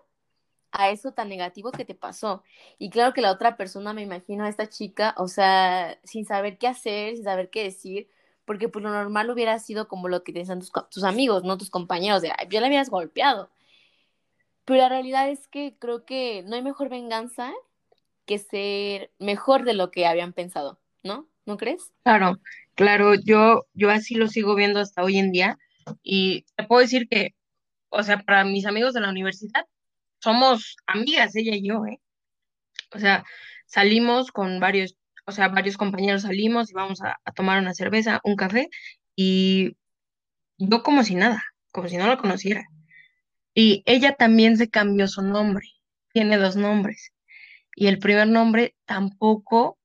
a 0.71 0.89
eso 0.89 1.13
tan 1.13 1.29
negativo 1.29 1.71
que 1.71 1.85
te 1.85 1.95
pasó. 1.95 2.43
Y 2.77 2.89
claro 2.89 3.13
que 3.13 3.21
la 3.21 3.31
otra 3.31 3.55
persona, 3.55 3.93
me 3.93 4.01
imagino 4.01 4.43
a 4.43 4.49
esta 4.49 4.67
chica, 4.67 5.15
o 5.17 5.27
sea, 5.27 5.97
sin 6.03 6.25
saber 6.25 6.57
qué 6.57 6.67
hacer, 6.67 7.15
sin 7.15 7.23
saber 7.23 7.49
qué 7.49 7.63
decir, 7.63 8.09
porque 8.45 8.69
pues 8.69 8.83
lo 8.83 8.91
normal 8.91 9.29
hubiera 9.29 9.57
sido 9.59 9.87
como 9.87 10.09
lo 10.09 10.23
que 10.23 10.33
te 10.33 10.45
tus, 10.45 10.71
tus 10.91 11.03
amigos, 11.03 11.43
no 11.43 11.57
tus 11.57 11.69
compañeros, 11.69 12.21
de, 12.21 12.31
yo 12.49 12.59
le 12.59 12.67
habías 12.67 12.89
golpeado. 12.89 13.49
Pero 14.65 14.81
la 14.81 14.89
realidad 14.89 15.29
es 15.29 15.47
que 15.47 15.77
creo 15.79 16.03
que 16.05 16.43
no 16.45 16.55
hay 16.55 16.61
mejor 16.61 16.89
venganza 16.89 17.53
que 18.25 18.37
ser 18.37 19.11
mejor 19.17 19.63
de 19.63 19.73
lo 19.73 19.91
que 19.91 20.05
habían 20.05 20.33
pensado, 20.33 20.77
¿no? 21.03 21.25
¿No 21.45 21.55
crees? 21.55 21.93
Claro, 22.03 22.37
claro, 22.75 23.15
yo, 23.15 23.65
yo 23.73 23.89
así 23.89 24.15
lo 24.15 24.27
sigo 24.27 24.55
viendo 24.55 24.81
hasta 24.81 25.03
hoy 25.03 25.17
en 25.17 25.31
día 25.31 25.57
y 26.03 26.43
te 26.55 26.65
puedo 26.65 26.81
decir 26.81 27.07
que, 27.07 27.36
o 27.89 28.03
sea, 28.03 28.19
para 28.19 28.43
mis 28.43 28.65
amigos 28.65 28.93
de 28.93 29.01
la 29.01 29.09
universidad, 29.09 29.65
somos 30.19 30.77
amigas, 30.85 31.35
ella 31.35 31.55
y 31.55 31.67
yo, 31.67 31.85
¿eh? 31.85 31.99
O 32.93 32.99
sea, 32.99 33.25
salimos 33.65 34.31
con 34.31 34.59
varios, 34.59 34.95
o 35.25 35.31
sea, 35.31 35.49
varios 35.49 35.77
compañeros 35.77 36.23
salimos 36.23 36.71
y 36.71 36.73
vamos 36.73 37.01
a, 37.01 37.17
tomar 37.35 37.59
una 37.61 37.73
cerveza, 37.73 38.21
un 38.23 38.35
café 38.35 38.69
y 39.15 39.77
yo 40.57 40.83
como 40.83 41.03
si 41.03 41.15
nada, 41.15 41.43
como 41.71 41.87
si 41.87 41.97
no 41.97 42.07
la 42.07 42.17
conociera. 42.17 42.65
Y 43.53 43.83
ella 43.85 44.15
también 44.15 44.57
se 44.57 44.69
cambió 44.69 45.07
su 45.07 45.21
nombre, 45.21 45.65
tiene 46.13 46.37
dos 46.37 46.55
nombres. 46.55 47.11
Y 47.75 47.87
el 47.87 47.99
primer 47.99 48.27
nombre 48.27 48.75
tampoco 48.85 49.77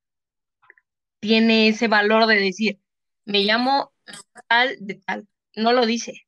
tiene 1.19 1.69
ese 1.69 1.87
valor 1.87 2.27
de 2.27 2.35
decir, 2.35 2.79
me 3.25 3.43
llamo 3.43 3.93
tal 4.47 4.75
de 4.79 4.95
tal. 4.95 5.27
No 5.55 5.73
lo 5.73 5.85
dice. 5.85 6.22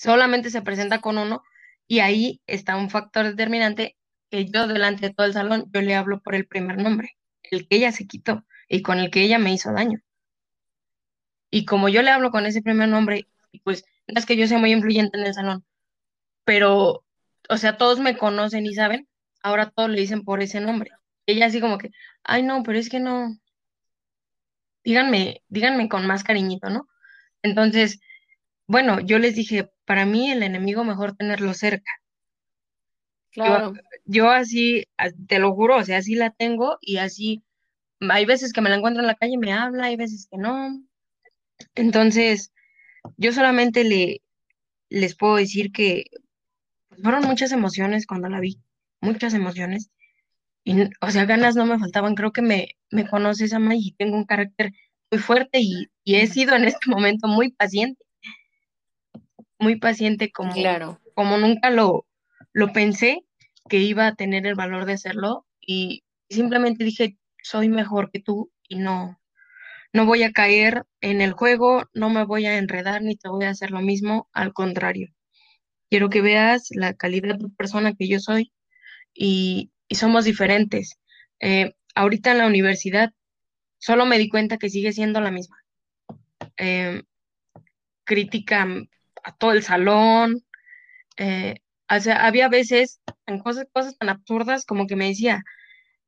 Solamente 0.00 0.48
se 0.48 0.62
presenta 0.62 1.02
con 1.02 1.18
uno 1.18 1.42
y 1.86 1.98
ahí 1.98 2.40
está 2.46 2.74
un 2.76 2.88
factor 2.88 3.26
determinante 3.26 3.98
que 4.30 4.46
yo 4.46 4.66
delante 4.66 5.08
de 5.08 5.14
todo 5.14 5.26
el 5.26 5.34
salón, 5.34 5.68
yo 5.74 5.82
le 5.82 5.94
hablo 5.94 6.22
por 6.22 6.34
el 6.34 6.46
primer 6.46 6.78
nombre, 6.78 7.18
el 7.42 7.68
que 7.68 7.76
ella 7.76 7.92
se 7.92 8.06
quitó 8.06 8.46
y 8.66 8.80
con 8.80 8.98
el 8.98 9.10
que 9.10 9.22
ella 9.22 9.38
me 9.38 9.52
hizo 9.52 9.70
daño. 9.74 10.00
Y 11.50 11.66
como 11.66 11.90
yo 11.90 12.00
le 12.00 12.10
hablo 12.10 12.30
con 12.30 12.46
ese 12.46 12.62
primer 12.62 12.88
nombre, 12.88 13.28
pues 13.62 13.84
no 14.06 14.18
es 14.18 14.24
que 14.24 14.38
yo 14.38 14.46
sea 14.46 14.56
muy 14.56 14.72
influyente 14.72 15.18
en 15.18 15.26
el 15.26 15.34
salón, 15.34 15.66
pero, 16.44 17.04
o 17.50 17.56
sea, 17.58 17.76
todos 17.76 18.00
me 18.00 18.16
conocen 18.16 18.64
y 18.64 18.72
saben, 18.72 19.06
ahora 19.42 19.68
todos 19.68 19.90
le 19.90 20.00
dicen 20.00 20.24
por 20.24 20.40
ese 20.40 20.60
nombre. 20.60 20.92
Ella 21.26 21.44
así 21.44 21.60
como 21.60 21.76
que, 21.76 21.90
ay 22.22 22.42
no, 22.42 22.62
pero 22.62 22.78
es 22.78 22.88
que 22.88 23.00
no, 23.00 23.36
díganme, 24.82 25.42
díganme 25.48 25.90
con 25.90 26.06
más 26.06 26.24
cariñito, 26.24 26.70
¿no? 26.70 26.88
Entonces, 27.42 28.00
bueno, 28.70 29.00
yo 29.00 29.18
les 29.18 29.34
dije, 29.34 29.68
para 29.84 30.06
mí 30.06 30.30
el 30.30 30.44
enemigo 30.44 30.84
mejor 30.84 31.16
tenerlo 31.16 31.54
cerca. 31.54 31.90
Claro. 33.32 33.74
Yo, 33.74 33.80
yo 34.04 34.30
así, 34.30 34.84
te 35.26 35.40
lo 35.40 35.52
juro, 35.56 35.78
o 35.78 35.84
sea, 35.84 35.98
así 35.98 36.14
la 36.14 36.30
tengo 36.30 36.78
y 36.80 36.98
así, 36.98 37.42
hay 37.98 38.26
veces 38.26 38.52
que 38.52 38.60
me 38.60 38.70
la 38.70 38.76
encuentro 38.76 39.02
en 39.02 39.08
la 39.08 39.16
calle 39.16 39.32
y 39.32 39.38
me 39.38 39.52
habla, 39.52 39.86
hay 39.86 39.96
veces 39.96 40.28
que 40.30 40.38
no. 40.38 40.84
Entonces, 41.74 42.52
yo 43.16 43.32
solamente 43.32 43.82
le, 43.82 44.22
les 44.88 45.16
puedo 45.16 45.34
decir 45.34 45.72
que 45.72 46.04
pues, 46.90 47.02
fueron 47.02 47.24
muchas 47.24 47.50
emociones 47.50 48.06
cuando 48.06 48.28
la 48.28 48.38
vi, 48.38 48.60
muchas 49.00 49.34
emociones. 49.34 49.90
Y, 50.62 50.82
o 51.00 51.10
sea, 51.10 51.24
ganas 51.24 51.56
no 51.56 51.66
me 51.66 51.80
faltaban. 51.80 52.14
Creo 52.14 52.30
que 52.30 52.42
me, 52.42 52.76
me 52.92 53.08
conoces, 53.08 53.52
Ama, 53.52 53.74
y 53.74 53.96
tengo 53.98 54.16
un 54.16 54.26
carácter 54.26 54.72
muy 55.10 55.20
fuerte 55.20 55.58
y, 55.60 55.88
y 56.04 56.14
he 56.16 56.28
sido 56.28 56.54
en 56.54 56.66
este 56.66 56.88
momento 56.88 57.26
muy 57.26 57.50
paciente, 57.50 58.04
muy 59.60 59.76
paciente 59.76 60.32
como, 60.32 60.52
Claro. 60.54 61.00
como 61.14 61.38
nunca 61.38 61.70
lo, 61.70 62.06
lo 62.52 62.72
pensé 62.72 63.24
que 63.68 63.78
iba 63.78 64.06
a 64.06 64.14
tener 64.14 64.46
el 64.46 64.54
valor 64.54 64.86
de 64.86 64.94
hacerlo 64.94 65.46
y 65.60 66.02
simplemente 66.28 66.84
dije, 66.84 67.18
soy 67.42 67.68
mejor 67.68 68.10
que 68.10 68.20
tú 68.20 68.50
y 68.68 68.76
no, 68.76 69.20
no 69.92 70.06
voy 70.06 70.22
a 70.22 70.32
caer 70.32 70.84
en 71.00 71.20
el 71.20 71.32
juego, 71.32 71.84
no 71.92 72.10
me 72.10 72.24
voy 72.24 72.46
a 72.46 72.58
enredar 72.58 73.02
ni 73.02 73.16
te 73.16 73.28
voy 73.28 73.44
a 73.44 73.50
hacer 73.50 73.70
lo 73.70 73.80
mismo, 73.80 74.28
al 74.32 74.52
contrario. 74.52 75.08
Quiero 75.90 76.08
que 76.08 76.22
veas 76.22 76.68
la 76.70 76.94
calidad 76.94 77.36
de 77.36 77.48
persona 77.50 77.94
que 77.94 78.08
yo 78.08 78.20
soy 78.20 78.52
y, 79.14 79.72
y 79.88 79.96
somos 79.96 80.24
diferentes. 80.24 80.98
Eh, 81.40 81.74
ahorita 81.94 82.32
en 82.32 82.38
la 82.38 82.46
universidad 82.46 83.12
solo 83.78 84.06
me 84.06 84.18
di 84.18 84.28
cuenta 84.28 84.58
que 84.58 84.70
sigue 84.70 84.92
siendo 84.92 85.20
la 85.20 85.30
misma. 85.30 85.56
Eh, 86.56 87.02
critica 88.04 88.66
a 89.24 89.32
todo 89.36 89.52
el 89.52 89.62
salón. 89.62 90.44
eh, 91.18 91.56
o 91.90 92.00
sea, 92.00 92.26
había 92.26 92.48
veces 92.48 93.00
en 93.26 93.40
cosas, 93.40 93.66
cosas 93.72 93.96
tan 93.98 94.08
absurdas 94.10 94.64
como 94.66 94.86
que 94.86 94.96
me 94.96 95.08
decía, 95.08 95.44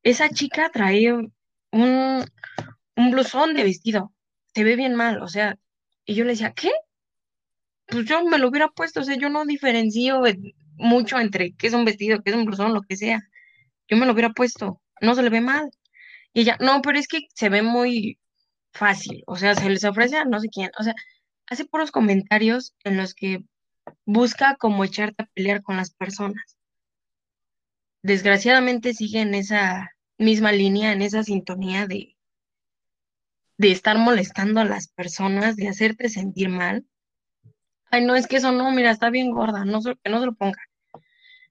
esa 0.03 0.29
chica 0.29 0.69
trae 0.73 1.13
un, 1.13 1.33
un 2.95 3.11
blusón 3.11 3.53
de 3.55 3.63
vestido, 3.63 4.13
se 4.53 4.63
ve 4.63 4.75
bien 4.75 4.95
mal, 4.95 5.21
o 5.21 5.27
sea, 5.27 5.57
y 6.05 6.15
yo 6.15 6.23
le 6.25 6.31
decía, 6.31 6.53
¿qué? 6.53 6.71
Pues 7.87 8.05
yo 8.05 8.23
me 8.25 8.37
lo 8.37 8.49
hubiera 8.49 8.69
puesto, 8.69 9.01
o 9.01 9.03
sea, 9.03 9.17
yo 9.17 9.29
no 9.29 9.45
diferencio 9.45 10.25
en- 10.25 10.53
mucho 10.77 11.19
entre 11.19 11.53
qué 11.55 11.67
es 11.67 11.73
un 11.73 11.85
vestido, 11.85 12.21
qué 12.23 12.31
es 12.31 12.35
un 12.35 12.45
blusón, 12.45 12.73
lo 12.73 12.81
que 12.81 12.95
sea. 12.97 13.21
Yo 13.89 13.97
me 13.97 14.05
lo 14.05 14.13
hubiera 14.13 14.31
puesto, 14.31 14.81
no 15.01 15.15
se 15.15 15.23
le 15.23 15.29
ve 15.31 15.41
mal. 15.41 15.71
Y 16.33 16.41
ella, 16.41 16.57
no, 16.61 16.81
pero 16.83 16.99
es 16.99 17.07
que 17.07 17.21
se 17.35 17.49
ve 17.49 17.61
muy 17.63 18.19
fácil, 18.73 19.23
o 19.27 19.37
sea, 19.37 19.55
se 19.55 19.69
les 19.69 19.83
ofrece 19.85 20.17
a 20.17 20.25
no 20.25 20.39
sé 20.41 20.49
quién, 20.49 20.71
o 20.79 20.83
sea, 20.83 20.95
hace 21.47 21.65
puros 21.65 21.91
comentarios 21.91 22.75
en 22.83 22.97
los 22.97 23.13
que 23.13 23.45
busca 24.05 24.55
como 24.55 24.83
echarte 24.83 25.23
a 25.23 25.29
pelear 25.33 25.61
con 25.61 25.77
las 25.77 25.93
personas. 25.93 26.57
Desgraciadamente 28.01 28.93
sigue 28.93 29.21
en 29.21 29.33
esa 29.33 29.91
misma 30.17 30.51
línea, 30.51 30.91
en 30.91 31.01
esa 31.01 31.23
sintonía 31.23 31.87
de, 31.87 32.17
de 33.57 33.71
estar 33.71 33.97
molestando 33.97 34.59
a 34.59 34.65
las 34.65 34.87
personas, 34.87 35.55
de 35.55 35.69
hacerte 35.69 36.09
sentir 36.09 36.49
mal. 36.49 36.85
Ay, 37.91 38.05
no, 38.05 38.15
es 38.15 38.27
que 38.27 38.37
eso 38.37 38.51
no, 38.51 38.71
mira, 38.71 38.91
está 38.91 39.09
bien 39.09 39.31
gorda, 39.31 39.65
no, 39.65 39.81
que 39.81 40.09
no 40.09 40.19
se 40.19 40.25
lo 40.25 40.33
ponga. 40.33 40.59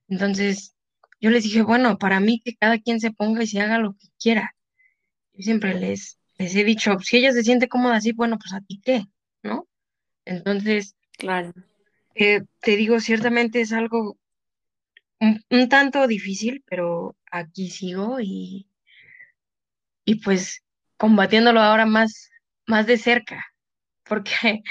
Entonces, 0.07 0.75
yo 1.21 1.29
les 1.29 1.43
dije, 1.43 1.61
bueno, 1.61 1.97
para 1.97 2.19
mí 2.19 2.41
que 2.43 2.55
cada 2.55 2.79
quien 2.79 2.99
se 2.99 3.11
ponga 3.11 3.43
y 3.43 3.47
se 3.47 3.61
haga 3.61 3.77
lo 3.77 3.95
que 3.95 4.07
quiera. 4.19 4.55
Yo 5.33 5.43
siempre 5.43 5.73
les, 5.79 6.19
les 6.37 6.55
he 6.55 6.63
dicho, 6.63 6.99
si 6.99 7.17
ella 7.17 7.31
se 7.31 7.43
siente 7.43 7.69
cómoda 7.69 7.95
así, 7.95 8.11
bueno, 8.11 8.37
pues 8.37 8.53
a 8.53 8.61
ti 8.61 8.81
qué, 8.83 9.05
¿no? 9.41 9.67
Entonces, 10.25 10.95
Claro. 11.17 11.53
eh, 12.15 12.43
te 12.61 12.75
digo, 12.75 12.99
ciertamente 12.99 13.61
es 13.61 13.71
algo 13.73 14.17
un, 15.19 15.43
un 15.49 15.69
tanto 15.69 16.05
difícil, 16.07 16.63
pero 16.67 17.15
aquí 17.31 17.69
sigo 17.71 18.19
y, 18.21 18.67
y 20.05 20.15
pues 20.15 20.63
combatiéndolo 20.97 21.59
ahora 21.61 21.85
más, 21.85 22.29
más 22.67 22.85
de 22.87 22.97
cerca, 22.97 23.45
porque 24.03 24.61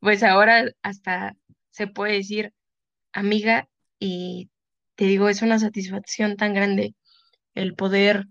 pues 0.00 0.22
ahora 0.22 0.66
hasta 0.82 1.36
se 1.70 1.86
puede 1.86 2.14
decir 2.14 2.52
amiga 3.12 3.68
y 3.98 4.50
te 4.96 5.06
digo, 5.06 5.28
es 5.28 5.42
una 5.42 5.58
satisfacción 5.58 6.36
tan 6.36 6.54
grande 6.54 6.94
el 7.54 7.74
poder 7.74 8.26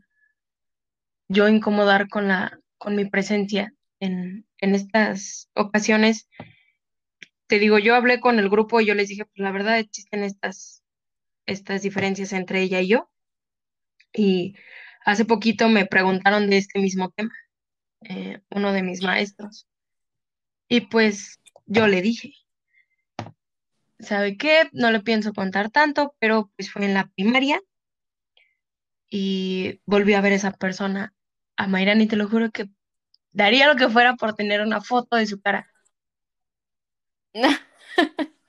yo 1.28 1.48
incomodar 1.48 2.08
con 2.10 2.28
la, 2.28 2.60
con 2.78 2.96
mi 2.96 3.06
presencia 3.06 3.74
en, 4.00 4.46
en 4.60 4.76
estas 4.76 5.50
ocasiones. 5.54 6.28
Te 7.48 7.60
digo, 7.60 7.80
yo 7.80 7.96
hablé 7.96 8.20
con 8.20 8.40
el 8.40 8.50
grupo 8.50 8.82
y 8.82 8.86
yo 8.86 8.96
les 8.96 9.10
dije, 9.10 9.26
pues 9.26 9.38
la 9.38 9.52
verdad 9.52 9.80
existen 9.80 10.24
estas, 10.24 10.84
estas 11.46 11.82
diferencias 11.82 12.34
entre 12.34 12.62
ella 12.62 12.82
y 12.82 12.88
yo. 12.88 13.12
Y 14.14 14.56
hace 15.06 15.26
poquito 15.26 15.70
me 15.70 15.86
preguntaron 15.86 16.50
de 16.50 16.58
este 16.58 16.80
mismo 16.80 17.12
tema, 17.12 17.34
eh, 18.02 18.42
uno 18.50 18.74
de 18.74 18.84
mis 18.84 19.04
maestros. 19.04 19.68
Y 20.68 20.82
pues 20.82 21.40
yo 21.66 21.88
le 21.88 22.02
dije, 22.02 22.34
¿sabe 24.00 24.38
qué? 24.38 24.70
No 24.72 24.92
le 24.92 25.02
pienso 25.02 25.34
contar 25.34 25.70
tanto, 25.70 26.16
pero 26.20 26.52
pues 26.56 26.72
fue 26.72 26.86
en 26.86 26.94
la 26.94 27.08
primaria 27.16 27.62
y 29.10 29.82
volví 29.86 30.14
a 30.14 30.22
ver 30.22 30.34
a 30.34 30.36
esa 30.36 30.52
persona, 30.52 31.14
a 31.56 31.68
Mayrani, 31.68 32.06
y 32.06 32.08
te 32.08 32.16
lo 32.16 32.28
juro 32.28 32.52
que 32.52 32.70
daría 33.32 33.68
lo 33.68 33.76
que 33.76 33.90
fuera 33.90 34.16
por 34.16 34.34
tener 34.34 34.62
una 34.62 34.82
foto 34.82 35.16
de 35.18 35.28
su 35.28 35.40
cara. 35.40 35.72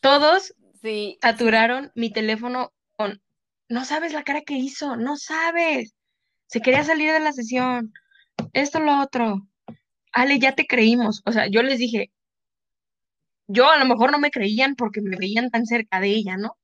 Todos 0.00 0.54
Sí, 0.84 1.18
saturaron 1.22 1.92
mi 1.94 2.12
teléfono 2.12 2.74
con, 2.92 3.22
no 3.70 3.86
sabes 3.86 4.12
la 4.12 4.22
cara 4.22 4.42
que 4.42 4.58
hizo, 4.58 4.96
no 4.96 5.16
sabes. 5.16 5.94
Se 6.46 6.60
quería 6.60 6.84
salir 6.84 7.10
de 7.10 7.20
la 7.20 7.32
sesión, 7.32 7.90
esto, 8.52 8.80
lo 8.80 9.00
otro. 9.00 9.48
Ale, 10.12 10.38
ya 10.38 10.54
te 10.54 10.66
creímos. 10.66 11.22
O 11.24 11.32
sea, 11.32 11.46
yo 11.50 11.62
les 11.62 11.78
dije, 11.78 12.12
yo 13.46 13.70
a 13.70 13.78
lo 13.78 13.86
mejor 13.86 14.12
no 14.12 14.18
me 14.18 14.30
creían 14.30 14.74
porque 14.76 15.00
me 15.00 15.16
veían 15.16 15.48
tan 15.50 15.64
cerca 15.64 16.00
de 16.00 16.08
ella, 16.08 16.36
¿no? 16.36 16.58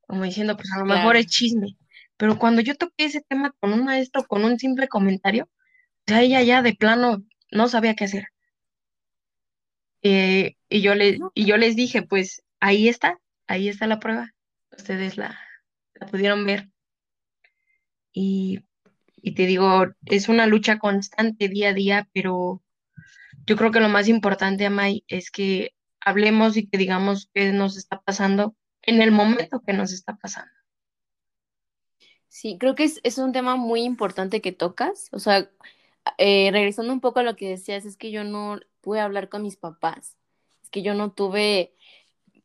Como 0.00 0.24
diciendo, 0.24 0.56
pues 0.56 0.72
a 0.72 0.80
lo 0.80 0.84
mejor 0.84 1.14
es 1.14 1.26
chisme. 1.26 1.76
Pero 2.16 2.40
cuando 2.40 2.62
yo 2.62 2.74
toqué 2.74 3.04
ese 3.04 3.20
tema 3.20 3.54
con 3.60 3.72
un 3.72 3.84
maestro, 3.84 4.24
con 4.24 4.44
un 4.44 4.58
simple 4.58 4.88
comentario, 4.88 5.44
o 5.44 6.02
sea, 6.08 6.22
ella 6.22 6.42
ya 6.42 6.60
de 6.62 6.74
plano 6.74 7.22
no 7.52 7.68
sabía 7.68 7.94
qué 7.94 8.06
hacer. 8.06 8.24
Eh, 10.02 10.56
y 10.68 10.80
yo 10.80 10.94
le, 10.94 11.18
y 11.34 11.44
yo 11.44 11.56
les 11.56 11.76
dije, 11.76 12.02
pues 12.02 12.42
ahí 12.60 12.88
está, 12.88 13.20
ahí 13.46 13.68
está 13.68 13.86
la 13.86 14.00
prueba. 14.00 14.34
Ustedes 14.76 15.16
la, 15.16 15.38
la 15.94 16.06
pudieron 16.06 16.44
ver. 16.46 16.68
Y, 18.12 18.64
y 19.16 19.34
te 19.34 19.46
digo, 19.46 19.86
es 20.06 20.28
una 20.28 20.46
lucha 20.46 20.78
constante 20.78 21.48
día 21.48 21.70
a 21.70 21.74
día, 21.74 22.08
pero 22.12 22.62
yo 23.46 23.56
creo 23.56 23.70
que 23.70 23.80
lo 23.80 23.88
más 23.88 24.08
importante, 24.08 24.66
Amay, 24.66 25.04
es 25.08 25.30
que 25.30 25.74
hablemos 26.00 26.56
y 26.56 26.66
que 26.66 26.78
digamos 26.78 27.28
qué 27.34 27.52
nos 27.52 27.76
está 27.76 28.00
pasando 28.00 28.56
en 28.82 29.02
el 29.02 29.12
momento 29.12 29.60
que 29.60 29.72
nos 29.72 29.92
está 29.92 30.16
pasando. 30.16 30.52
Sí, 32.28 32.56
creo 32.58 32.74
que 32.74 32.84
es, 32.84 33.00
es 33.02 33.18
un 33.18 33.32
tema 33.32 33.56
muy 33.56 33.82
importante 33.82 34.40
que 34.40 34.52
tocas. 34.52 35.08
O 35.12 35.18
sea, 35.18 35.50
eh, 36.18 36.50
regresando 36.52 36.92
un 36.92 37.00
poco 37.00 37.20
a 37.20 37.22
lo 37.22 37.36
que 37.36 37.48
decías, 37.48 37.84
es 37.84 37.96
que 37.96 38.10
yo 38.10 38.24
no 38.24 38.58
pude 38.80 39.00
hablar 39.00 39.28
con 39.28 39.42
mis 39.42 39.56
papás. 39.56 40.16
Es 40.62 40.70
que 40.70 40.82
yo 40.82 40.94
no 40.94 41.12
tuve 41.12 41.72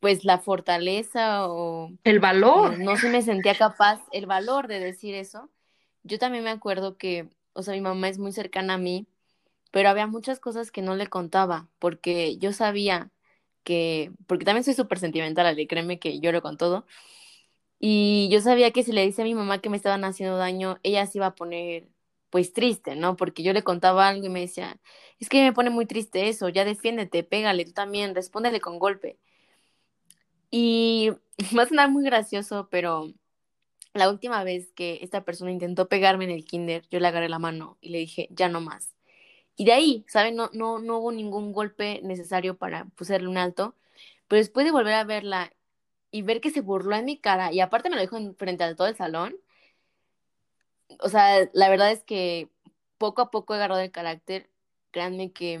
pues 0.00 0.24
la 0.24 0.38
fortaleza 0.38 1.48
o 1.48 1.90
el 2.04 2.20
valor. 2.20 2.78
no 2.78 2.96
se 2.96 3.08
me 3.10 3.22
sentía 3.22 3.54
capaz, 3.54 4.00
el 4.12 4.26
valor 4.26 4.68
de 4.68 4.80
decir 4.80 5.14
eso. 5.14 5.50
Yo 6.02 6.18
también 6.18 6.44
me 6.44 6.50
acuerdo 6.50 6.96
que, 6.96 7.28
o 7.52 7.62
sea, 7.62 7.74
mi 7.74 7.80
mamá 7.80 8.08
es 8.08 8.18
muy 8.18 8.32
cercana 8.32 8.74
a 8.74 8.78
mí, 8.78 9.06
pero 9.72 9.88
había 9.88 10.06
muchas 10.06 10.38
cosas 10.38 10.70
que 10.70 10.82
no 10.82 10.94
le 10.96 11.08
contaba, 11.08 11.68
porque 11.78 12.36
yo 12.38 12.52
sabía 12.52 13.10
que, 13.64 14.12
porque 14.26 14.44
también 14.44 14.64
soy 14.64 14.74
súper 14.74 14.98
sentimental, 14.98 15.58
y 15.58 15.66
créeme 15.66 15.98
que 15.98 16.20
lloro 16.20 16.42
con 16.42 16.56
todo, 16.56 16.86
y 17.78 18.28
yo 18.30 18.40
sabía 18.40 18.70
que 18.70 18.82
si 18.82 18.92
le 18.92 19.04
dice 19.04 19.22
a 19.22 19.24
mi 19.24 19.34
mamá 19.34 19.60
que 19.60 19.68
me 19.68 19.76
estaban 19.76 20.04
haciendo 20.04 20.36
daño, 20.36 20.78
ella 20.82 21.06
se 21.06 21.18
iba 21.18 21.26
a 21.26 21.34
poner 21.34 21.88
pues 22.30 22.52
triste, 22.52 22.96
¿no? 22.96 23.16
Porque 23.16 23.42
yo 23.42 23.52
le 23.52 23.62
contaba 23.64 24.08
algo 24.08 24.26
y 24.26 24.28
me 24.28 24.40
decía, 24.40 24.78
es 25.18 25.28
que 25.28 25.42
me 25.42 25.52
pone 25.52 25.70
muy 25.70 25.86
triste 25.86 26.28
eso, 26.28 26.48
ya 26.48 26.64
defiéndete, 26.64 27.24
pégale, 27.24 27.64
tú 27.64 27.72
también, 27.72 28.14
respóndele 28.14 28.60
con 28.60 28.78
golpe. 28.78 29.18
Y 30.50 31.10
va 31.56 31.64
a 31.64 31.68
sonar 31.68 31.90
muy 31.90 32.04
gracioso, 32.04 32.68
pero 32.70 33.12
la 33.94 34.10
última 34.10 34.44
vez 34.44 34.72
que 34.72 35.00
esta 35.02 35.24
persona 35.24 35.50
intentó 35.52 35.88
pegarme 35.88 36.24
en 36.24 36.30
el 36.30 36.44
kinder, 36.44 36.84
yo 36.90 37.00
le 37.00 37.08
agarré 37.08 37.28
la 37.28 37.38
mano 37.38 37.78
y 37.80 37.90
le 37.90 37.98
dije, 37.98 38.28
ya 38.30 38.48
no 38.48 38.60
más. 38.60 38.94
Y 39.56 39.64
de 39.66 39.72
ahí, 39.72 40.04
¿saben? 40.08 40.36
No, 40.36 40.50
no, 40.52 40.78
no 40.78 40.98
hubo 40.98 41.12
ningún 41.12 41.52
golpe 41.52 42.00
necesario 42.04 42.56
para 42.58 42.86
pusirle 42.96 43.28
un 43.28 43.38
alto. 43.38 43.74
Pero 44.28 44.38
después 44.40 44.66
de 44.66 44.72
volver 44.72 44.94
a 44.94 45.04
verla 45.04 45.52
y 46.10 46.22
ver 46.22 46.40
que 46.40 46.50
se 46.50 46.60
burló 46.62 46.96
en 46.96 47.06
mi 47.06 47.18
cara, 47.18 47.52
y 47.52 47.60
aparte 47.60 47.90
me 47.90 47.96
lo 47.96 48.02
dijo 48.02 48.18
frente 48.34 48.64
a 48.64 48.74
todo 48.76 48.88
el 48.88 48.96
salón, 48.96 49.36
o 51.00 51.08
sea, 51.08 51.48
la 51.52 51.68
verdad 51.68 51.92
es 51.92 52.04
que 52.04 52.50
poco 52.98 53.22
a 53.22 53.30
poco 53.30 53.54
he 53.54 53.56
agarrado 53.56 53.80
el 53.80 53.90
carácter. 53.90 54.50
Créanme 54.90 55.32
que 55.32 55.60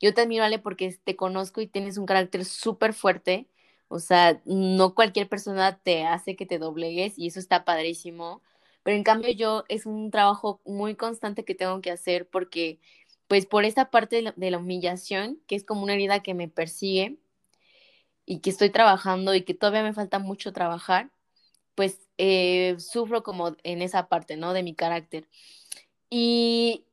yo 0.00 0.14
te 0.14 0.22
admiro, 0.22 0.44
Ale, 0.44 0.58
porque 0.58 0.96
te 1.04 1.16
conozco 1.16 1.60
y 1.60 1.66
tienes 1.66 1.98
un 1.98 2.06
carácter 2.06 2.44
súper 2.44 2.94
fuerte 2.94 3.48
o 3.88 4.00
sea, 4.00 4.40
no 4.44 4.94
cualquier 4.94 5.28
persona 5.28 5.78
te 5.78 6.04
hace 6.04 6.36
que 6.36 6.46
te 6.46 6.58
doblegues 6.58 7.18
y 7.18 7.28
eso 7.28 7.38
está 7.38 7.64
padrísimo. 7.64 8.42
Pero 8.82 8.96
en 8.96 9.04
cambio 9.04 9.30
yo 9.32 9.64
es 9.68 9.86
un 9.86 10.10
trabajo 10.10 10.60
muy 10.64 10.96
constante 10.96 11.44
que 11.44 11.54
tengo 11.54 11.80
que 11.80 11.90
hacer 11.92 12.28
porque 12.28 12.80
pues 13.28 13.46
por 13.46 13.64
esta 13.64 13.90
parte 13.90 14.16
de 14.36 14.50
la, 14.50 14.58
humillación, 14.58 15.40
que 15.46 15.56
es 15.56 15.64
como 15.64 15.82
una 15.84 15.94
herida 15.94 16.22
que 16.22 16.34
me 16.34 16.48
persigue 16.48 17.18
y 18.26 18.40
que 18.40 18.50
estoy 18.50 18.70
trabajando 18.70 19.34
y 19.34 19.42
que 19.42 19.54
todavía 19.54 19.82
me 19.82 19.92
falta 19.92 20.18
mucho 20.18 20.52
trabajar, 20.52 21.10
pues 21.74 22.03
eh, 22.18 22.76
sufro 22.78 23.22
como 23.22 23.56
en 23.62 23.82
esa 23.82 24.08
parte, 24.08 24.36
¿no? 24.36 24.52
De 24.52 24.62
mi 24.62 24.74
carácter. 24.74 25.28
Y 26.10 26.84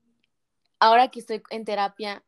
ahora 0.80 1.10
que 1.10 1.20
estoy 1.20 1.44
en 1.50 1.66
terapia, 1.66 2.24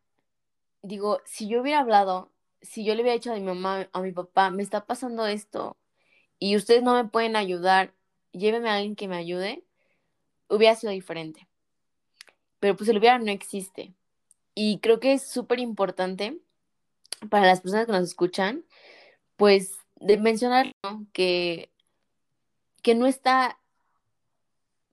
digo, 0.81 1.21
si 1.25 1.47
yo 1.47 1.61
hubiera 1.61 1.79
hablado 1.79 2.33
si 2.63 2.83
yo 2.83 2.95
le 2.95 3.01
hubiera 3.01 3.15
dicho 3.15 3.31
a 3.31 3.35
mi 3.35 3.41
mamá, 3.41 3.89
a 3.91 4.01
mi 4.01 4.11
papá, 4.11 4.49
me 4.49 4.63
está 4.63 4.85
pasando 4.85 5.27
esto 5.27 5.77
y 6.39 6.55
ustedes 6.55 6.81
no 6.81 6.95
me 6.95 7.05
pueden 7.05 7.35
ayudar, 7.35 7.93
llévenme 8.31 8.69
a 8.69 8.75
alguien 8.75 8.95
que 8.95 9.07
me 9.07 9.17
ayude, 9.17 9.63
hubiera 10.47 10.75
sido 10.75 10.91
diferente. 10.91 11.47
Pero 12.59 12.75
pues 12.75 12.89
el 12.89 12.97
hubiera 12.97 13.19
no 13.19 13.31
existe. 13.31 13.93
Y 14.55 14.79
creo 14.79 14.99
que 14.99 15.13
es 15.13 15.27
súper 15.27 15.59
importante 15.59 16.39
para 17.29 17.45
las 17.45 17.61
personas 17.61 17.85
que 17.85 17.91
nos 17.91 18.03
escuchan, 18.03 18.63
pues 19.35 19.77
de 19.95 20.17
mencionar 20.17 20.71
que, 21.11 21.69
que 22.83 22.93
no 22.93 23.07
está 23.07 23.59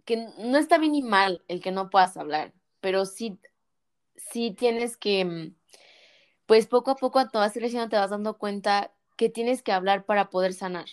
que 0.06 0.16
no 0.38 0.58
está 0.58 0.78
bien 0.78 0.92
ni 0.92 1.02
mal 1.02 1.44
el 1.48 1.60
que 1.60 1.72
no 1.72 1.90
puedas 1.90 2.16
hablar, 2.16 2.54
pero 2.80 3.04
sí, 3.04 3.38
sí 4.16 4.52
tienes 4.52 4.96
que 4.96 5.24
mm, 5.24 5.54
pues 6.46 6.66
poco 6.66 6.92
a 6.92 6.96
poco 6.96 7.28
te 7.28 7.38
vas 7.38 7.52
creciendo, 7.52 7.88
te 7.88 7.96
vas 7.96 8.10
dando 8.10 8.38
cuenta 8.38 8.92
que 9.16 9.28
tienes 9.28 9.62
que 9.62 9.72
hablar 9.72 10.06
para 10.06 10.30
poder 10.30 10.54
sanar, 10.54 10.86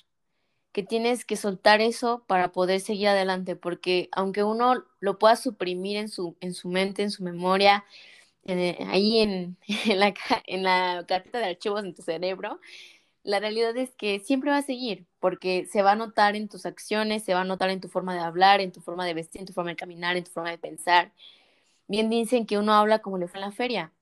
que 0.72 0.84
tienes 0.84 1.26
que 1.26 1.38
soltar 1.38 1.82
eso 1.82 2.26
para 2.28 2.52
poder 2.52 2.82
seguir 2.82 3.08
adelante, 3.08 3.56
porque 3.56 4.10
aunque 4.12 4.44
uno 4.44 4.86
lo 5.00 5.18
pueda 5.18 5.36
suprimir 5.36 5.98
en 5.98 6.10
su, 6.10 6.38
en 6.42 6.54
su 6.54 6.70
mente, 6.70 7.04
en 7.04 7.12
su 7.12 7.24
memoria, 7.24 7.86
ahí 8.88 9.20
en, 9.20 9.58
en, 9.86 10.00
la, 10.00 10.14
en 10.46 10.64
la 10.64 11.06
carpeta 11.08 11.40
de 11.40 11.46
archivos 11.46 11.84
en 11.84 11.96
tu 11.96 12.02
cerebro, 12.02 12.60
la 13.28 13.42
realidad 13.42 13.76
es 13.76 13.94
que 13.94 14.22
siempre 14.22 14.52
va 14.52 14.58
a 14.58 14.62
seguir, 14.62 15.06
porque 15.20 15.68
se 15.70 15.82
va 15.82 15.92
a 15.92 15.96
notar 15.96 16.38
en 16.38 16.48
tus 16.48 16.66
acciones, 16.66 17.26
se 17.26 17.34
va 17.34 17.42
a 17.42 17.44
notar 17.44 17.70
en 17.70 17.82
tu 17.82 17.90
forma 17.90 18.14
de 18.14 18.22
hablar, 18.22 18.62
en 18.62 18.72
tu 18.72 18.80
forma 18.80 19.06
de 19.06 19.14
vestir, 19.14 19.42
en 19.42 19.48
tu 19.48 19.52
forma 19.54 19.72
de 19.72 19.76
caminar, 19.76 20.16
en 20.16 20.24
tu 20.24 20.32
forma 20.32 20.50
de 20.50 20.58
pensar. 20.58 21.12
Bien 21.88 22.10
dicen 22.10 22.46
que 22.46 22.58
uno 22.58 22.74
habla 22.74 23.00
como 23.00 23.18
le 23.18 23.28
fue 23.28 23.40
en 23.40 23.46
la 23.48 23.52
feria, 23.52 23.94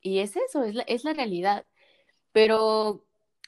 y 0.00 0.20
es 0.20 0.36
eso, 0.36 0.62
es 0.64 0.76
la, 0.76 0.84
es 0.84 1.04
la 1.04 1.12
realidad. 1.12 1.66
Pero, 2.32 3.04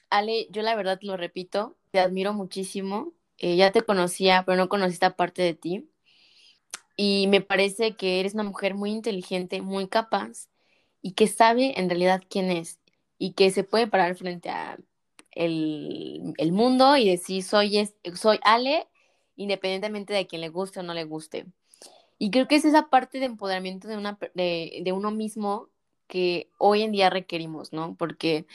Ale, 0.09 0.47
yo 0.51 0.63
la 0.63 0.75
verdad 0.75 0.99
lo 1.01 1.17
repito, 1.17 1.77
te 1.91 1.99
admiro 1.99 2.33
muchísimo. 2.33 3.13
Eh, 3.37 3.55
ya 3.57 3.71
te 3.71 3.83
conocía, 3.83 4.43
pero 4.45 4.57
no 4.57 4.69
conocí 4.69 4.93
esta 4.93 5.15
parte 5.15 5.41
de 5.43 5.53
ti. 5.55 5.89
Y 6.97 7.27
me 7.27 7.41
parece 7.41 7.95
que 7.95 8.19
eres 8.19 8.33
una 8.33 8.43
mujer 8.43 8.75
muy 8.75 8.91
inteligente, 8.91 9.61
muy 9.61 9.87
capaz 9.87 10.49
y 11.01 11.13
que 11.13 11.27
sabe 11.27 11.79
en 11.79 11.89
realidad 11.89 12.21
quién 12.29 12.51
es 12.51 12.79
y 13.17 13.33
que 13.33 13.51
se 13.51 13.63
puede 13.63 13.87
parar 13.87 14.15
frente 14.15 14.49
a 14.49 14.77
el, 15.31 16.33
el 16.37 16.51
mundo 16.51 16.97
y 16.97 17.09
decir 17.09 17.43
soy, 17.43 17.89
soy 18.15 18.39
Ale, 18.43 18.87
independientemente 19.35 20.13
de 20.13 20.27
quien 20.27 20.41
le 20.41 20.49
guste 20.49 20.79
o 20.79 20.83
no 20.83 20.93
le 20.93 21.03
guste. 21.03 21.45
Y 22.17 22.31
creo 22.31 22.47
que 22.47 22.55
es 22.55 22.65
esa 22.65 22.89
parte 22.89 23.19
de 23.19 23.25
empoderamiento 23.25 23.87
de, 23.87 23.97
una, 23.97 24.17
de, 24.35 24.81
de 24.83 24.91
uno 24.91 25.11
mismo 25.11 25.69
que 26.07 26.49
hoy 26.57 26.83
en 26.83 26.91
día 26.91 27.09
requerimos, 27.09 27.73
¿no? 27.73 27.95
Porque 27.95 28.45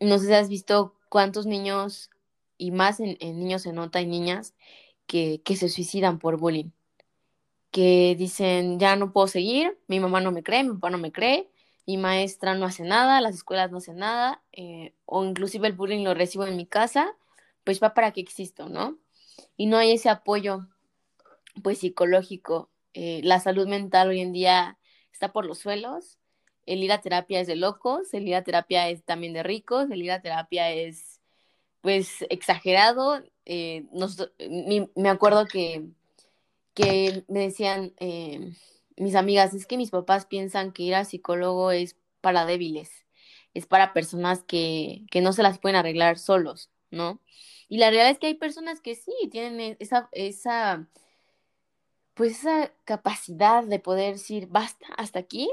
no 0.00 0.18
sé 0.18 0.26
si 0.26 0.32
has 0.32 0.48
visto 0.48 0.94
cuántos 1.08 1.46
niños, 1.46 2.10
y 2.58 2.70
más 2.70 3.00
en, 3.00 3.16
niños 3.20 3.62
se 3.62 3.72
nota 3.72 4.00
y 4.00 4.06
niñas, 4.06 4.54
que, 5.06 5.42
que 5.44 5.56
se 5.56 5.68
suicidan 5.68 6.18
por 6.18 6.38
bullying, 6.38 6.70
que 7.70 8.16
dicen, 8.18 8.78
ya 8.78 8.96
no 8.96 9.12
puedo 9.12 9.28
seguir, 9.28 9.78
mi 9.88 10.00
mamá 10.00 10.20
no 10.20 10.32
me 10.32 10.42
cree, 10.42 10.64
mi 10.64 10.72
papá 10.72 10.90
no 10.90 10.98
me 10.98 11.12
cree, 11.12 11.49
mi 11.86 11.96
maestra 11.96 12.54
no 12.54 12.66
hace 12.66 12.84
nada, 12.84 13.20
las 13.20 13.34
escuelas 13.34 13.70
no 13.70 13.78
hacen 13.78 13.96
nada, 13.96 14.42
eh, 14.52 14.94
o 15.06 15.24
inclusive 15.24 15.66
el 15.66 15.74
bullying 15.74 16.04
lo 16.04 16.14
recibo 16.14 16.46
en 16.46 16.56
mi 16.56 16.66
casa, 16.66 17.14
pues 17.64 17.82
va 17.82 17.94
para 17.94 18.12
que 18.12 18.20
existo, 18.20 18.68
¿no? 18.68 18.98
Y 19.56 19.66
no 19.66 19.76
hay 19.78 19.92
ese 19.92 20.08
apoyo, 20.08 20.68
pues 21.62 21.78
psicológico. 21.78 22.70
Eh, 22.94 23.20
la 23.24 23.40
salud 23.40 23.68
mental 23.68 24.08
hoy 24.08 24.20
en 24.20 24.32
día 24.32 24.78
está 25.12 25.32
por 25.32 25.46
los 25.46 25.58
suelos 25.58 26.20
el 26.66 26.84
ir 26.84 26.92
a 26.92 27.00
terapia 27.00 27.40
es 27.40 27.48
de 27.48 27.56
locos, 27.56 28.14
el 28.14 28.28
ir 28.28 28.34
a 28.36 28.44
terapia 28.44 28.88
es 28.88 29.02
también 29.04 29.32
de 29.32 29.42
ricos, 29.42 29.90
el 29.90 30.02
ir 30.02 30.12
a 30.12 30.22
terapia 30.22 30.70
es 30.70 31.20
pues 31.80 32.24
exagerado. 32.28 33.24
Eh, 33.44 33.86
me 34.94 35.08
acuerdo 35.08 35.46
que, 35.46 35.86
que 36.74 37.24
me 37.26 37.40
decían 37.40 37.92
mis 39.00 39.14
amigas, 39.14 39.54
es 39.54 39.66
que 39.66 39.78
mis 39.78 39.90
papás 39.90 40.26
piensan 40.26 40.72
que 40.72 40.82
ir 40.82 40.94
al 40.94 41.06
psicólogo 41.06 41.70
es 41.70 41.96
para 42.20 42.44
débiles, 42.44 43.06
es 43.54 43.66
para 43.66 43.92
personas 43.92 44.42
que, 44.42 45.02
que 45.10 45.22
no 45.22 45.32
se 45.32 45.42
las 45.42 45.58
pueden 45.58 45.76
arreglar 45.76 46.18
solos, 46.18 46.70
¿no? 46.90 47.20
Y 47.68 47.78
la 47.78 47.86
realidad 47.86 48.10
es 48.10 48.18
que 48.18 48.26
hay 48.26 48.34
personas 48.34 48.80
que 48.80 48.94
sí 48.94 49.12
tienen 49.30 49.60
e, 49.60 49.76
esa, 49.80 50.08
esa, 50.12 50.86
pues 52.14 52.40
esa 52.40 52.72
capacidad 52.84 53.64
de 53.64 53.78
poder 53.78 54.14
decir, 54.14 54.48
basta, 54.48 54.86
hasta 54.98 55.18
aquí, 55.18 55.50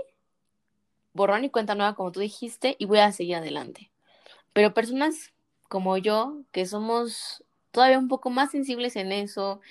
borrón 1.13 1.45
y 1.45 1.49
cuenta 1.49 1.75
nueva, 1.75 1.95
como 1.95 2.11
tú 2.11 2.19
dijiste, 2.19 2.75
y 2.79 2.85
voy 2.85 2.99
a 2.99 3.13
seguir 3.13 3.37
adelante. 3.37 3.91
Pero 4.51 4.73
personas 4.73 5.31
como 5.69 5.97
yo, 5.97 6.41
que 6.51 6.65
somos 6.65 7.45
todavía 7.71 7.99
un 7.99 8.09
poco 8.09 8.29
más 8.29 8.51
sensibles 8.51 8.97
en 8.97 9.11
eso, 9.13 9.61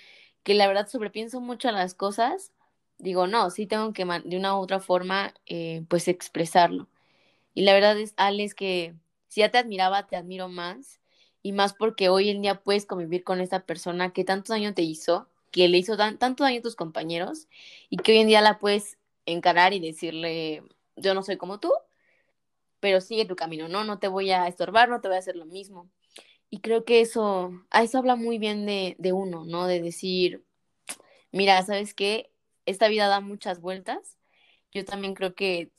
que 0.44 0.54
la 0.54 0.66
verdad 0.66 0.88
sobrepienso 0.88 1.40
mucho 1.40 1.68
a 1.68 1.72
las 1.72 1.94
cosas, 1.94 2.52
digo, 2.98 3.26
no, 3.26 3.50
sí 3.50 3.66
tengo 3.66 3.92
que 3.92 4.04
de 4.04 4.36
una 4.36 4.56
u 4.56 4.60
otra 4.60 4.80
forma, 4.80 5.34
eh, 5.46 5.84
pues 5.88 6.08
expresarlo. 6.08 6.88
Y 7.54 7.62
la 7.62 7.74
verdad 7.74 7.98
es, 7.98 8.14
Alex, 8.16 8.54
que 8.54 8.94
si 9.28 9.40
ya 9.40 9.50
te 9.50 9.58
admiraba, 9.58 10.06
te 10.06 10.16
admiro 10.16 10.48
más. 10.48 11.00
Y 11.42 11.52
más 11.52 11.74
porque 11.74 12.08
hoy 12.08 12.30
en 12.30 12.42
día 12.42 12.62
puedes 12.62 12.86
convivir 12.86 13.24
con 13.24 13.40
esta 13.40 13.64
persona 13.66 14.12
que 14.12 14.24
tanto 14.24 14.52
daño 14.52 14.74
te 14.74 14.82
hizo, 14.82 15.28
que 15.52 15.68
le 15.68 15.78
hizo 15.78 15.96
tanto 15.96 16.44
daño 16.44 16.58
a 16.58 16.62
tus 16.62 16.76
compañeros, 16.76 17.48
y 17.88 17.98
que 17.98 18.12
hoy 18.12 18.18
en 18.18 18.28
día 18.28 18.40
la 18.42 18.58
puedes 18.58 18.98
encarar 19.26 19.72
y 19.72 19.80
decirle, 19.80 20.64
yo 20.96 21.14
no 21.14 21.22
soy 21.22 21.36
como 21.36 21.60
tú, 21.60 21.72
pero 22.80 23.00
sigue 23.00 23.24
tu 23.26 23.36
camino, 23.36 23.68
¿no? 23.68 23.84
No 23.84 23.98
te 23.98 24.08
voy 24.08 24.30
a 24.30 24.48
estorbar, 24.48 24.88
no 24.88 25.00
te 25.00 25.08
voy 25.08 25.16
a 25.16 25.20
hacer 25.20 25.36
lo 25.36 25.46
mismo. 25.46 25.88
Y 26.50 26.60
creo 26.60 26.84
que 26.84 27.00
eso, 27.00 27.52
a 27.70 27.82
eso 27.82 27.98
habla 27.98 28.16
muy 28.16 28.38
bien 28.38 28.66
de, 28.66 28.96
de 28.98 29.12
uno, 29.12 29.44
¿no? 29.44 29.66
De 29.66 29.80
decir, 29.82 30.44
mira, 31.32 31.62
¿sabes 31.64 31.94
qué? 31.94 32.30
Esta 32.66 32.88
vida 32.88 33.08
da 33.08 33.20
muchas 33.20 33.60
vueltas. 33.60 34.18
Yo 34.72 34.84
también 34.84 35.14
creo 35.14 35.34
que, 35.34 35.70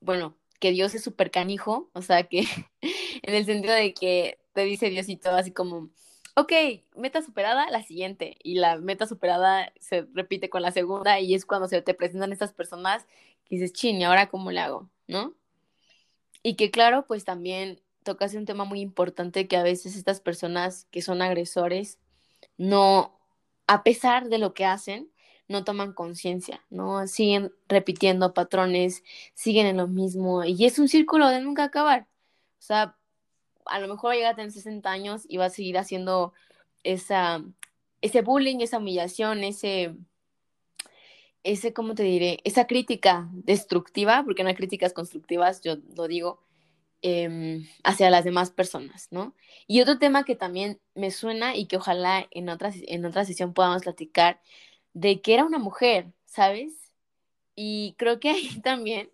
bueno, 0.00 0.36
que 0.60 0.70
Dios 0.70 0.94
es 0.94 1.02
súper 1.02 1.30
canijo, 1.30 1.90
o 1.92 2.02
sea, 2.02 2.24
que 2.24 2.40
en 3.22 3.34
el 3.34 3.44
sentido 3.44 3.74
de 3.74 3.94
que 3.94 4.38
te 4.52 4.64
dice 4.64 4.90
Diosito 4.90 5.30
así 5.30 5.50
como, 5.50 5.90
ok, 6.36 6.52
meta 6.96 7.22
superada, 7.22 7.70
la 7.70 7.82
siguiente. 7.82 8.36
Y 8.42 8.54
la 8.56 8.76
meta 8.78 9.06
superada 9.06 9.72
se 9.80 10.06
repite 10.14 10.50
con 10.50 10.62
la 10.62 10.72
segunda 10.72 11.20
y 11.20 11.34
es 11.34 11.44
cuando 11.44 11.68
se 11.68 11.82
te 11.82 11.94
presentan 11.94 12.32
estas 12.32 12.52
personas 12.52 13.04
que 13.44 13.56
dices, 13.56 13.72
chin, 13.72 13.96
¿y 13.96 14.04
ahora 14.04 14.28
cómo 14.28 14.50
le 14.50 14.60
hago? 14.60 14.88
¿No? 15.06 15.34
Y 16.42 16.54
que 16.54 16.70
claro, 16.70 17.06
pues 17.06 17.24
también 17.24 17.80
tocas 18.02 18.34
un 18.34 18.44
tema 18.44 18.64
muy 18.64 18.80
importante 18.80 19.48
que 19.48 19.56
a 19.56 19.62
veces 19.62 19.96
estas 19.96 20.20
personas 20.20 20.86
que 20.90 21.02
son 21.02 21.22
agresores 21.22 21.98
no, 22.56 23.18
a 23.66 23.82
pesar 23.82 24.28
de 24.28 24.38
lo 24.38 24.54
que 24.54 24.64
hacen, 24.64 25.10
no 25.48 25.64
toman 25.64 25.92
conciencia, 25.92 26.62
¿no? 26.70 27.06
Siguen 27.06 27.52
repitiendo 27.68 28.34
patrones, 28.34 29.04
siguen 29.34 29.66
en 29.66 29.76
lo 29.76 29.86
mismo 29.86 30.44
y 30.44 30.64
es 30.64 30.78
un 30.78 30.88
círculo 30.88 31.28
de 31.28 31.40
nunca 31.40 31.64
acabar. 31.64 32.06
O 32.58 32.62
sea, 32.62 32.96
a 33.66 33.78
lo 33.78 33.88
mejor 33.88 34.14
llega 34.14 34.30
a 34.30 34.34
tener 34.34 34.52
60 34.52 34.90
años 34.90 35.24
y 35.28 35.36
va 35.36 35.46
a 35.46 35.50
seguir 35.50 35.78
haciendo 35.78 36.32
esa, 36.82 37.44
ese 38.00 38.22
bullying, 38.22 38.60
esa 38.60 38.78
humillación, 38.78 39.44
ese, 39.44 39.94
ese, 41.42 41.72
¿cómo 41.72 41.94
te 41.94 42.02
diré? 42.02 42.40
Esa 42.44 42.66
crítica 42.66 43.28
destructiva, 43.32 44.22
porque 44.24 44.42
no 44.42 44.48
hay 44.48 44.54
críticas 44.54 44.92
constructivas, 44.92 45.60
yo 45.62 45.76
lo 45.96 46.08
digo, 46.08 46.40
em, 47.02 47.66
hacia 47.84 48.10
las 48.10 48.24
demás 48.24 48.50
personas, 48.50 49.08
¿no? 49.10 49.34
Y 49.66 49.80
otro 49.82 49.98
tema 49.98 50.24
que 50.24 50.36
también 50.36 50.80
me 50.94 51.10
suena 51.10 51.56
y 51.56 51.66
que 51.66 51.76
ojalá 51.76 52.26
en 52.30 52.48
otra, 52.48 52.72
en 52.74 53.04
otra 53.04 53.24
sesión 53.24 53.52
podamos 53.52 53.82
platicar, 53.82 54.40
de 54.94 55.20
que 55.20 55.34
era 55.34 55.44
una 55.44 55.58
mujer, 55.58 56.06
¿sabes? 56.24 56.72
Y 57.54 57.94
creo 57.98 58.18
que 58.20 58.30
ahí 58.30 58.48
también 58.62 59.10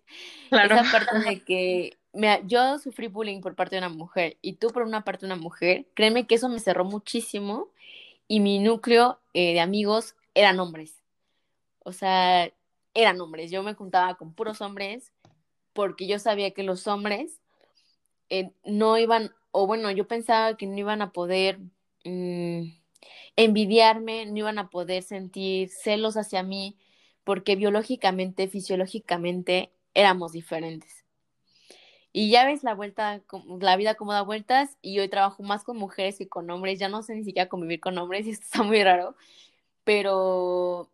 claro. 0.49 0.75
esa 0.75 0.91
parte 0.91 1.19
de 1.19 1.43
que 1.43 1.97
yo 2.45 2.77
sufrí 2.79 3.07
bullying 3.07 3.41
por 3.41 3.55
parte 3.55 3.75
de 3.75 3.79
una 3.79 3.89
mujer 3.89 4.37
y 4.41 4.53
tú 4.53 4.69
por 4.69 4.83
una 4.83 5.03
parte 5.03 5.25
de 5.25 5.33
una 5.33 5.41
mujer, 5.41 5.85
créeme 5.93 6.27
que 6.27 6.35
eso 6.35 6.49
me 6.49 6.59
cerró 6.59 6.85
muchísimo 6.85 7.69
y 8.27 8.39
mi 8.39 8.59
núcleo 8.59 9.19
eh, 9.33 9.53
de 9.53 9.59
amigos 9.59 10.15
eran 10.35 10.59
hombres. 10.59 11.01
O 11.83 11.91
sea, 11.91 12.51
eran 12.93 13.19
hombres. 13.21 13.51
Yo 13.51 13.63
me 13.63 13.73
juntaba 13.73 14.15
con 14.15 14.33
puros 14.33 14.61
hombres 14.61 15.11
porque 15.73 16.07
yo 16.07 16.19
sabía 16.19 16.51
que 16.51 16.63
los 16.63 16.87
hombres 16.87 17.39
eh, 18.29 18.51
no 18.65 18.97
iban, 18.97 19.33
o 19.51 19.67
bueno, 19.67 19.91
yo 19.91 20.07
pensaba 20.07 20.55
que 20.57 20.67
no 20.67 20.77
iban 20.77 21.01
a 21.01 21.11
poder 21.11 21.59
mm, 22.05 22.80
envidiarme, 23.35 24.25
no 24.25 24.37
iban 24.37 24.59
a 24.59 24.69
poder 24.69 25.03
sentir 25.03 25.69
celos 25.69 26.17
hacia 26.17 26.43
mí 26.43 26.77
porque 27.23 27.55
biológicamente, 27.55 28.47
fisiológicamente 28.47 29.71
éramos 29.93 30.31
diferentes. 30.31 31.05
Y 32.13 32.29
ya 32.29 32.45
ves 32.45 32.63
la 32.63 32.75
vuelta, 32.75 33.21
la 33.59 33.75
vida 33.77 33.95
como 33.95 34.11
da 34.13 34.21
vueltas 34.21 34.77
y 34.81 34.99
hoy 34.99 35.07
trabajo 35.07 35.43
más 35.43 35.63
con 35.63 35.77
mujeres 35.77 36.17
que 36.17 36.27
con 36.27 36.49
hombres, 36.49 36.77
ya 36.79 36.89
no 36.89 37.03
sé 37.03 37.15
ni 37.15 37.23
siquiera 37.23 37.49
convivir 37.49 37.79
con 37.79 37.97
hombres 37.97 38.25
y 38.27 38.31
esto 38.31 38.45
está 38.45 38.63
muy 38.63 38.83
raro, 38.83 39.15
pero, 39.83 40.91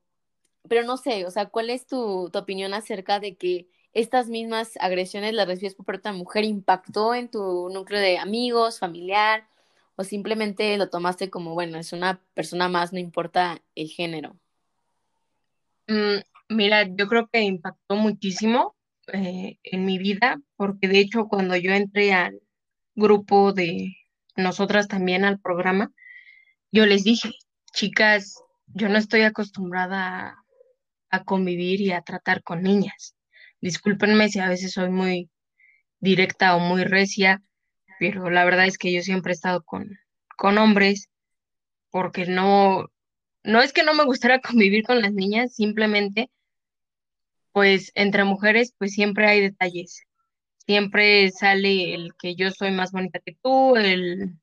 pero 0.70 0.84
no 0.84 0.98
sé, 0.98 1.26
o 1.26 1.32
sea, 1.32 1.48
¿cuál 1.48 1.70
es 1.70 1.88
tu, 1.88 2.32
opinión 2.34 2.74
acerca 2.74 3.20
de 3.20 3.36
que 3.38 3.68
estas 3.94 4.28
mismas 4.30 4.74
agresiones 4.80 5.34
las 5.34 5.48
recibes 5.48 5.76
por 5.76 5.86
parte 5.86 6.10
de 6.10 6.16
mujer 6.16 6.44
impactó 6.46 7.16
en 7.16 7.30
tu 7.32 7.70
núcleo 7.70 8.00
de 8.00 8.20
amigos, 8.20 8.80
familiar, 8.80 9.48
o 9.98 10.04
simplemente 10.04 10.78
lo 10.78 10.90
tomaste 10.90 11.30
como, 11.30 11.56
bueno, 11.56 11.80
es 11.80 11.92
una 11.92 12.22
persona 12.36 12.70
más, 12.70 12.94
no 12.94 13.00
importa 13.00 13.62
el 13.74 13.90
género? 13.90 14.38
Mm, 15.88 16.20
mira, 16.50 16.84
yo 16.84 17.08
creo 17.08 17.28
que 17.28 17.42
impactó 17.42 17.96
muchísimo 17.96 18.76
eh, 19.12 19.58
en 19.64 19.86
mi 19.86 19.98
vida, 19.98 20.40
porque 20.56 20.88
de 20.88 21.00
hecho 21.00 21.28
cuando 21.28 21.56
yo 21.56 21.72
entré 21.72 22.14
al 22.14 22.40
grupo 22.94 23.54
de 23.54 23.98
nosotras 24.36 24.88
también 24.88 25.26
al 25.26 25.40
programa, 25.40 25.92
yo 26.72 26.86
les 26.86 27.04
dije, 27.04 27.32
chicas, 27.74 28.40
yo 28.68 28.90
no 28.90 29.00
estoy 29.00 29.22
acostumbrada 29.22 30.28
a, 30.30 30.44
a 31.10 31.24
convivir 31.24 31.82
y 31.82 31.92
a 31.92 32.04
tratar 32.04 32.44
con 32.44 32.62
niñas. 32.62 33.16
Discúlpenme 33.62 34.30
si 34.30 34.40
a 34.40 34.50
veces 34.50 34.74
soy 34.74 34.92
muy 34.92 35.32
directa 36.00 36.56
o 36.56 36.60
muy 36.60 36.84
recia, 36.84 37.42
pero 38.00 38.30
la 38.30 38.46
verdad 38.46 38.66
es 38.66 38.78
que 38.78 38.92
yo 38.92 39.02
siempre 39.02 39.32
he 39.32 39.36
estado 39.36 39.64
con, 39.64 39.98
con 40.36 40.58
hombres 40.58 41.10
porque 41.90 42.26
no, 42.26 42.88
no 43.44 43.62
es 43.62 43.74
que 43.74 43.84
no 43.84 43.94
me 43.94 44.06
gustara 44.06 44.40
convivir 44.42 44.84
con 44.84 45.02
las 45.02 45.14
niñas, 45.14 45.56
simplemente 45.56 46.30
pues 47.52 47.92
entre 47.96 48.24
mujeres 48.24 48.74
pues 48.78 48.94
siempre 48.94 49.28
hay 49.28 49.42
detalles. 49.42 50.04
Siempre 50.68 51.32
sale 51.32 51.96
el 51.96 52.14
que 52.20 52.36
yo 52.36 52.52
soy 52.52 52.72
más 52.72 52.92
bonita 52.92 53.20
que 53.20 53.38
tú, 53.42 53.78
el 53.78 54.38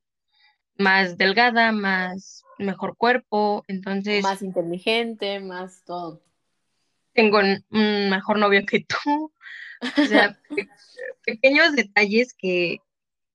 más 0.78 1.16
delgada, 1.16 1.70
más 1.70 2.44
mejor 2.59 2.96
cuerpo, 2.96 3.62
entonces... 3.68 4.22
Más 4.22 4.42
inteligente, 4.42 5.38
más 5.40 5.84
todo. 5.84 6.22
Tengo 7.12 7.38
un 7.38 8.11
mejor 8.11 8.38
novio 8.38 8.64
que 8.66 8.80
tú. 8.80 9.32
O 9.82 10.05
sea, 10.07 10.38
pequeños 11.26 11.76
detalles 11.76 12.34
que, 12.34 12.80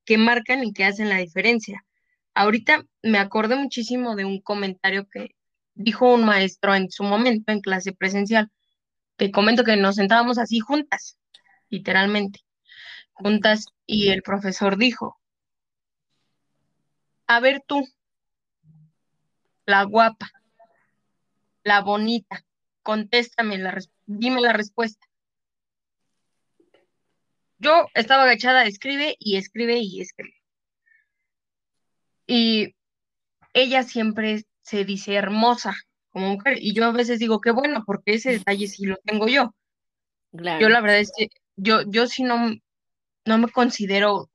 que 0.10 0.18
marcan 0.18 0.64
y 0.64 0.74
que 0.74 0.86
hacen 0.86 1.08
la 1.08 1.18
diferencia. 1.18 1.86
Ahorita 2.34 2.84
me 3.04 3.20
acordé 3.20 3.56
muchísimo 3.56 4.16
de 4.16 4.26
un 4.26 4.42
comentario 4.42 5.08
que 5.08 5.36
dijo 5.76 6.12
un 6.16 6.26
maestro 6.26 6.74
en 6.74 6.90
su 6.90 7.04
momento 7.04 7.52
en 7.52 7.62
clase 7.62 7.94
presencial 7.94 8.52
te 9.20 9.32
comento 9.32 9.66
que 9.66 9.76
nos 9.76 9.98
sentábamos 9.98 10.38
así 10.38 10.60
juntas, 10.60 11.20
literalmente, 11.70 12.40
juntas, 13.12 13.66
y 13.86 14.10
el 14.12 14.24
profesor 14.24 14.78
dijo, 14.78 15.20
a 17.28 17.42
ver 17.42 17.62
tú, 17.68 17.86
la 19.66 19.84
guapa, 19.84 20.32
la 21.64 21.82
bonita, 21.82 22.46
contéstame, 22.82 23.58
la 23.58 23.78
dime 24.06 24.40
la 24.40 24.54
respuesta. 24.54 25.06
Yo 27.60 27.88
estaba 27.94 28.24
agachada, 28.24 28.66
escribe 28.66 29.16
y 29.20 29.38
escribe 29.38 29.78
y 29.78 30.02
escribe. 30.02 30.36
Y 32.26 32.76
ella 33.54 33.84
siempre 33.84 34.46
se 34.62 34.86
dice 34.86 35.16
hermosa, 35.16 35.76
como 36.12 36.30
mujer. 36.30 36.58
Y 36.60 36.74
yo 36.74 36.86
a 36.86 36.92
veces 36.92 37.20
digo, 37.20 37.42
qué 37.42 37.52
bueno, 37.52 37.84
porque 37.86 38.14
ese 38.14 38.32
detalle 38.32 38.68
sí 38.68 38.86
lo 38.86 38.98
tengo 39.04 39.28
yo. 39.28 39.54
Yo 40.32 40.70
la 40.70 40.82
verdad 40.82 41.00
es 41.00 41.12
que 41.16 41.28
yo, 41.56 41.82
yo 41.88 42.08
sí 42.08 42.24
no, 42.24 42.54
no 43.26 43.38
me 43.38 43.50
considero 43.52 44.30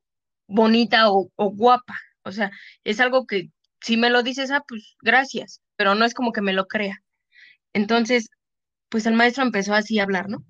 bonita 0.47 1.09
o, 1.09 1.29
guapa. 1.37 1.97
O 2.23 2.31
sea, 2.31 2.51
es 2.83 2.99
algo 2.99 3.25
que 3.25 3.49
si 3.81 3.97
me 3.97 4.09
lo 4.09 4.23
dices, 4.23 4.51
ah, 4.51 4.63
pues 4.67 4.95
gracias, 5.01 5.61
pero 5.75 5.95
no 5.95 6.05
es 6.05 6.13
como 6.13 6.31
que 6.31 6.41
me 6.41 6.53
lo 6.53 6.67
crea. 6.67 7.01
Entonces, 7.73 8.29
pues 8.89 9.05
el 9.05 9.13
maestro 9.13 9.43
empezó 9.43 9.73
así 9.73 9.99
a 9.99 10.03
hablar, 10.03 10.29
¿no? 10.29 10.43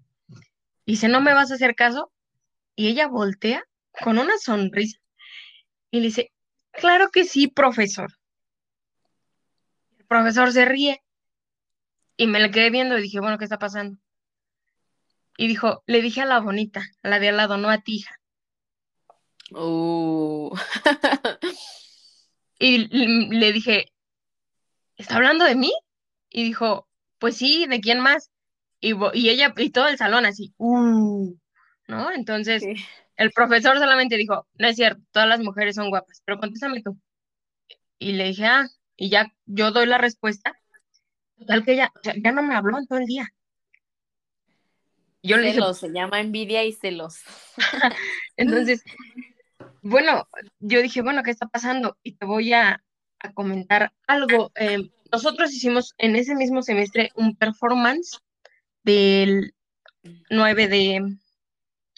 Y 0.86 0.93
dice, 0.93 1.07
¿no 1.07 1.21
me 1.21 1.34
vas 1.34 1.51
a 1.51 1.55
hacer 1.55 1.76
caso? 1.76 2.11
Y 2.76 2.88
ella 2.89 3.07
voltea 3.07 3.63
con 4.03 4.17
una 4.17 4.38
sonrisa 4.38 4.99
y 5.91 5.99
le 5.99 6.07
dice, 6.07 6.32
claro 6.71 7.09
que 7.09 7.23
sí, 7.23 7.47
profesor. 7.47 8.11
El 9.97 10.05
profesor 10.05 10.51
se 10.51 10.65
ríe 10.65 11.01
y 12.17 12.28
me 12.28 12.39
la 12.39 12.51
quedé 12.51 12.69
viendo 12.69 12.97
y 12.97 13.01
dije, 13.01 13.19
bueno, 13.19 13.38
¿qué 13.38 13.45
está 13.45 13.59
pasando? 13.59 13.97
Y 15.38 15.47
dijo, 15.47 15.84
le 15.86 16.01
dije 16.01 16.21
a 16.21 16.26
la 16.26 16.39
bonita, 16.39 16.86
a 17.03 17.09
la 17.09 17.19
de 17.19 17.30
al 17.30 17.38
lado, 17.38 17.57
no 17.57 17.69
a 17.69 17.80
ti, 17.80 17.97
hija. 17.97 18.15
Oh. 19.51 20.53
y 22.59 22.88
le 22.88 23.51
dije, 23.51 23.91
¿está 24.97 25.15
hablando 25.15 25.45
de 25.45 25.55
mí? 25.55 25.71
Y 26.30 26.43
dijo, 26.43 26.88
pues 27.19 27.38
sí, 27.38 27.65
¿de 27.67 27.80
quién 27.80 27.99
más? 27.99 28.32
Y, 28.80 28.93
y 29.13 29.30
ella, 29.30 29.53
y 29.57 29.69
todo 29.71 29.88
el 29.88 29.97
salón 29.97 30.26
así, 30.26 30.53
uh, 30.57 31.36
¿no? 31.88 32.11
Entonces, 32.11 32.63
el 33.17 33.31
profesor 33.31 33.77
solamente 33.77 34.17
dijo, 34.17 34.47
no 34.57 34.67
es 34.67 34.75
cierto, 34.75 35.01
todas 35.11 35.29
las 35.29 35.39
mujeres 35.39 35.75
son 35.75 35.89
guapas, 35.89 36.21
pero 36.25 36.39
contéstame 36.39 36.81
tú. 36.81 36.97
Y 37.99 38.13
le 38.13 38.25
dije, 38.25 38.45
ah, 38.45 38.67
y 38.97 39.09
ya 39.09 39.31
yo 39.45 39.71
doy 39.71 39.86
la 39.86 39.97
respuesta 39.97 40.53
Total 41.38 41.65
que 41.65 41.73
ella 41.73 41.91
ya 42.23 42.31
no 42.31 42.43
me 42.43 42.55
habló 42.55 42.77
en 42.77 42.88
todo 42.88 42.99
el 42.99 43.05
día. 43.05 43.29
Yo 45.21 45.38
celos, 45.38 45.81
le 45.81 45.88
se 45.88 45.93
llama 45.93 46.21
envidia 46.21 46.63
y 46.63 46.71
celos. 46.71 47.21
Entonces, 48.38 48.83
bueno, 49.81 50.27
yo 50.59 50.81
dije, 50.81 51.01
bueno, 51.01 51.23
¿qué 51.23 51.31
está 51.31 51.47
pasando? 51.47 51.97
Y 52.03 52.13
te 52.13 52.25
voy 52.25 52.53
a, 52.53 52.81
comentar 53.33 53.91
algo. 54.05 54.51
Em, 54.53 54.91
nosotros 55.11 55.51
hicimos 55.51 55.95
en 55.97 56.15
ese 56.15 56.36
mismo 56.36 56.61
semestre 56.61 57.09
un 57.15 57.36
performance 57.36 58.19
del 58.83 59.55
9 60.29 60.67
de, 60.67 61.17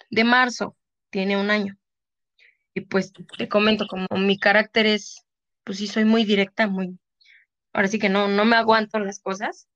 de 0.09 0.23
marzo, 0.23 0.75
tiene 1.09 1.37
un 1.37 1.49
año. 1.49 1.77
Y 2.73 2.81
pues 2.81 3.11
te 3.37 3.47
comento, 3.49 3.87
como 3.87 4.07
mi 4.17 4.37
carácter 4.37 4.85
es, 4.85 5.25
pues 5.63 5.79
sí, 5.79 5.87
soy 5.87 6.05
muy 6.05 6.25
directa, 6.25 6.67
muy, 6.67 6.97
ahora 7.73 7.87
sí 7.87 7.99
que 7.99 8.09
no, 8.09 8.27
no 8.27 8.45
me 8.45 8.55
aguanto 8.55 8.99
las 8.99 9.19
cosas. 9.19 9.67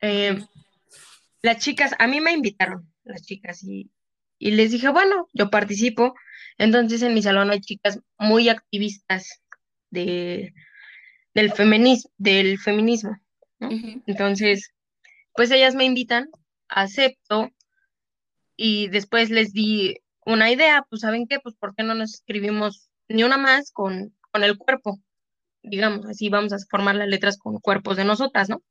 Eh, 0.00 0.38
las 1.42 1.58
chicas, 1.58 1.94
a 1.98 2.06
mí 2.06 2.20
me 2.20 2.32
invitaron 2.32 2.90
las 3.04 3.22
chicas 3.22 3.62
y 3.64 3.90
Y 4.42 4.52
les 4.52 4.70
dije, 4.70 4.88
bueno, 4.88 5.28
yo 5.34 5.50
participo. 5.50 6.14
Entonces 6.56 7.02
en 7.02 7.12
mi 7.14 7.22
salón 7.22 7.50
hay 7.50 7.60
chicas 7.60 8.00
muy 8.18 8.48
activistas 8.48 9.42
de, 9.90 10.54
del, 11.34 11.52
del 12.16 12.58
feminismo. 12.58 13.20
Entonces, 14.06 14.72
pues 15.34 15.50
ellas 15.50 15.74
me 15.74 15.84
invitan, 15.84 16.30
acepto 16.68 17.50
y 18.62 18.88
después 18.88 19.30
les 19.30 19.54
di 19.54 20.02
una 20.26 20.50
idea, 20.50 20.84
pues 20.90 21.00
¿saben 21.00 21.26
qué? 21.26 21.40
Pues 21.40 21.54
¿por 21.54 21.74
qué 21.74 21.82
no 21.82 21.94
nos 21.94 22.12
escribimos 22.12 22.90
ni 23.08 23.24
una 23.24 23.38
más 23.38 23.72
con, 23.72 24.14
con 24.30 24.44
el 24.44 24.58
cuerpo? 24.58 25.00
Digamos, 25.62 26.04
así 26.04 26.28
vamos 26.28 26.52
a 26.52 26.58
formar 26.68 26.96
las 26.96 27.08
letras 27.08 27.38
con 27.38 27.58
cuerpos 27.58 27.96
de 27.96 28.04
nosotras, 28.04 28.50
¿no? 28.50 28.62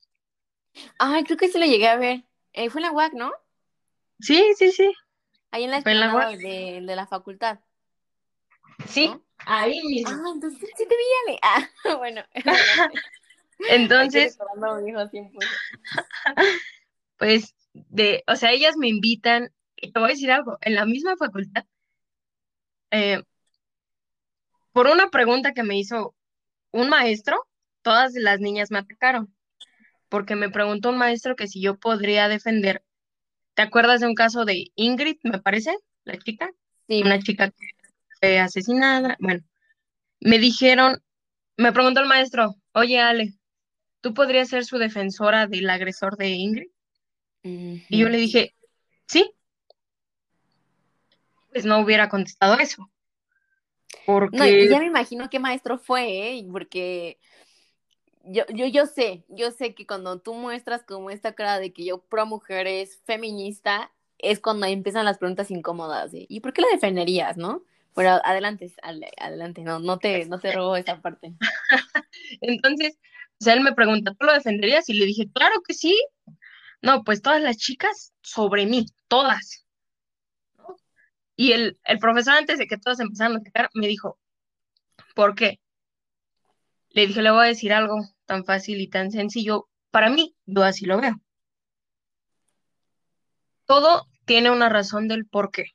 Ay, 0.99 1.23
creo 1.23 1.37
que 1.37 1.47
sí 1.47 1.57
lo 1.57 1.65
llegué 1.65 1.87
a 1.87 1.97
ver. 1.97 2.23
Eh, 2.53 2.69
fue 2.69 2.81
en 2.81 2.85
la 2.85 2.91
UAC, 2.91 3.13
¿no? 3.13 3.33
Sí, 4.19 4.53
sí, 4.55 4.71
sí. 4.71 4.93
Ahí 5.49 5.63
en 5.63 5.71
la 5.71 5.79
escuela 5.79 6.37
de, 6.37 6.83
de, 6.85 6.95
la 6.95 7.07
facultad. 7.07 7.57
Sí, 8.87 9.11
ahí 9.39 9.81
mismo. 9.87 10.11
Ah, 10.11 10.33
entonces 10.35 10.69
sí 10.77 10.85
te 10.87 10.95
vi, 10.95 11.03
Ale. 11.25 11.39
Ah, 11.85 11.95
bueno. 11.95 12.21
entonces. 13.71 14.37
pues, 17.17 17.55
de, 17.73 18.23
o 18.27 18.35
sea, 18.35 18.51
ellas 18.51 18.77
me 18.77 18.87
invitan, 18.87 19.51
te 19.93 19.99
voy 19.99 20.09
a 20.09 20.13
decir 20.13 20.31
algo, 20.31 20.57
en 20.61 20.75
la 20.75 20.85
misma 20.85 21.15
facultad, 21.17 21.65
eh, 22.91 23.21
por 24.71 24.87
una 24.87 25.09
pregunta 25.09 25.53
que 25.53 25.63
me 25.63 25.77
hizo 25.77 26.15
un 26.71 26.89
maestro, 26.89 27.47
todas 27.81 28.13
las 28.15 28.39
niñas 28.39 28.71
me 28.71 28.79
atacaron, 28.79 29.33
porque 30.09 30.35
me 30.35 30.49
preguntó 30.49 30.89
un 30.89 30.97
maestro 30.97 31.35
que 31.35 31.47
si 31.47 31.61
yo 31.61 31.77
podría 31.77 32.27
defender 32.27 32.83
¿Te 33.59 33.63
acuerdas 33.63 33.99
de 33.99 34.07
un 34.07 34.15
caso 34.15 34.45
de 34.45 34.71
Ingrid, 34.75 35.17
me 35.23 35.41
parece, 35.41 35.75
la 36.05 36.17
chica? 36.17 36.49
Sí. 36.87 37.01
Una 37.01 37.19
chica 37.19 37.51
que 37.51 37.67
fue 38.21 38.39
asesinada. 38.39 39.17
Bueno, 39.19 39.41
me 40.21 40.39
dijeron, 40.39 41.03
me 41.57 41.73
preguntó 41.73 41.99
el 41.99 42.07
maestro, 42.07 42.55
oye 42.71 43.01
Ale, 43.01 43.33
¿tú 43.99 44.13
podrías 44.13 44.47
ser 44.47 44.63
su 44.63 44.77
defensora 44.77 45.45
del 45.45 45.69
agresor 45.69 46.15
de 46.15 46.29
Ingrid? 46.29 46.69
Y 47.43 47.97
yo 47.97 48.07
le 48.07 48.17
dije, 48.17 48.55
sí. 49.07 49.29
Pues 51.51 51.65
no 51.65 51.79
hubiera 51.79 52.09
contestado 52.09 52.57
eso. 52.59 52.89
Porque... 54.05 54.37
No, 54.37 54.45
y 54.45 54.69
ya 54.69 54.79
me 54.79 54.85
imagino 54.85 55.29
qué 55.29 55.39
maestro 55.39 55.77
fue, 55.77 56.37
¿eh? 56.37 56.47
Porque 56.51 57.19
yo, 58.23 58.43
yo, 58.53 58.67
yo 58.67 58.85
sé, 58.85 59.23
yo 59.27 59.51
sé 59.51 59.73
que 59.73 59.87
cuando 59.87 60.19
tú 60.19 60.33
muestras 60.33 60.83
como 60.83 61.09
esta 61.09 61.33
cara 61.33 61.59
de 61.59 61.73
que 61.73 61.85
yo 61.85 62.01
pro 62.01 62.25
mujeres 62.25 63.01
feminista, 63.05 63.91
es 64.19 64.39
cuando 64.39 64.65
empiezan 64.65 65.05
las 65.05 65.17
preguntas 65.17 65.49
incómodas 65.49 66.11
¿y 66.13 66.39
por 66.41 66.53
qué 66.53 66.61
la 66.61 66.67
defenderías, 66.73 67.37
no? 67.37 67.63
Pero 67.95 68.19
adelante, 68.23 68.71
adelante, 69.17 69.63
no, 69.63 69.79
no 69.79 69.97
te, 69.97 70.25
no 70.25 70.39
te 70.39 70.51
robo 70.51 70.75
esa 70.75 71.01
parte. 71.01 71.33
Entonces, 72.41 72.99
o 73.41 73.43
sea, 73.43 73.53
él 73.53 73.61
me 73.61 73.73
pregunta, 73.73 74.13
¿tú 74.13 74.25
lo 74.25 74.33
defenderías? 74.33 74.87
Y 74.89 74.93
le 74.93 75.05
dije, 75.05 75.29
claro 75.33 75.61
que 75.67 75.73
sí. 75.73 75.99
No, 76.81 77.03
pues 77.03 77.21
todas 77.21 77.41
las 77.41 77.57
chicas 77.57 78.13
sobre 78.21 78.65
mí, 78.65 78.85
todas. 79.07 79.65
Y 81.39 81.53
el, 81.53 81.79
el 81.85 81.99
profesor, 81.99 82.33
antes 82.33 82.57
de 82.57 82.67
que 82.67 82.77
todas 82.77 82.99
empezaran 82.99 83.37
a 83.37 83.39
atacar, 83.39 83.69
me 83.73 83.87
dijo, 83.87 84.19
¿por 85.15 85.35
qué? 85.35 85.61
Le 86.89 87.07
dije, 87.07 87.21
le 87.21 87.31
voy 87.31 87.45
a 87.45 87.47
decir 87.47 87.71
algo 87.71 87.95
tan 88.25 88.43
fácil 88.43 88.81
y 88.81 88.89
tan 88.89 89.09
sencillo. 89.09 89.69
Para 89.89 90.09
mí, 90.09 90.35
yo 90.45 90.63
así 90.63 90.85
lo 90.85 90.99
veo. 90.99 91.15
Todo 93.63 94.05
tiene 94.25 94.51
una 94.51 94.67
razón 94.67 95.07
del 95.07 95.25
por 95.25 95.49
qué. 95.51 95.67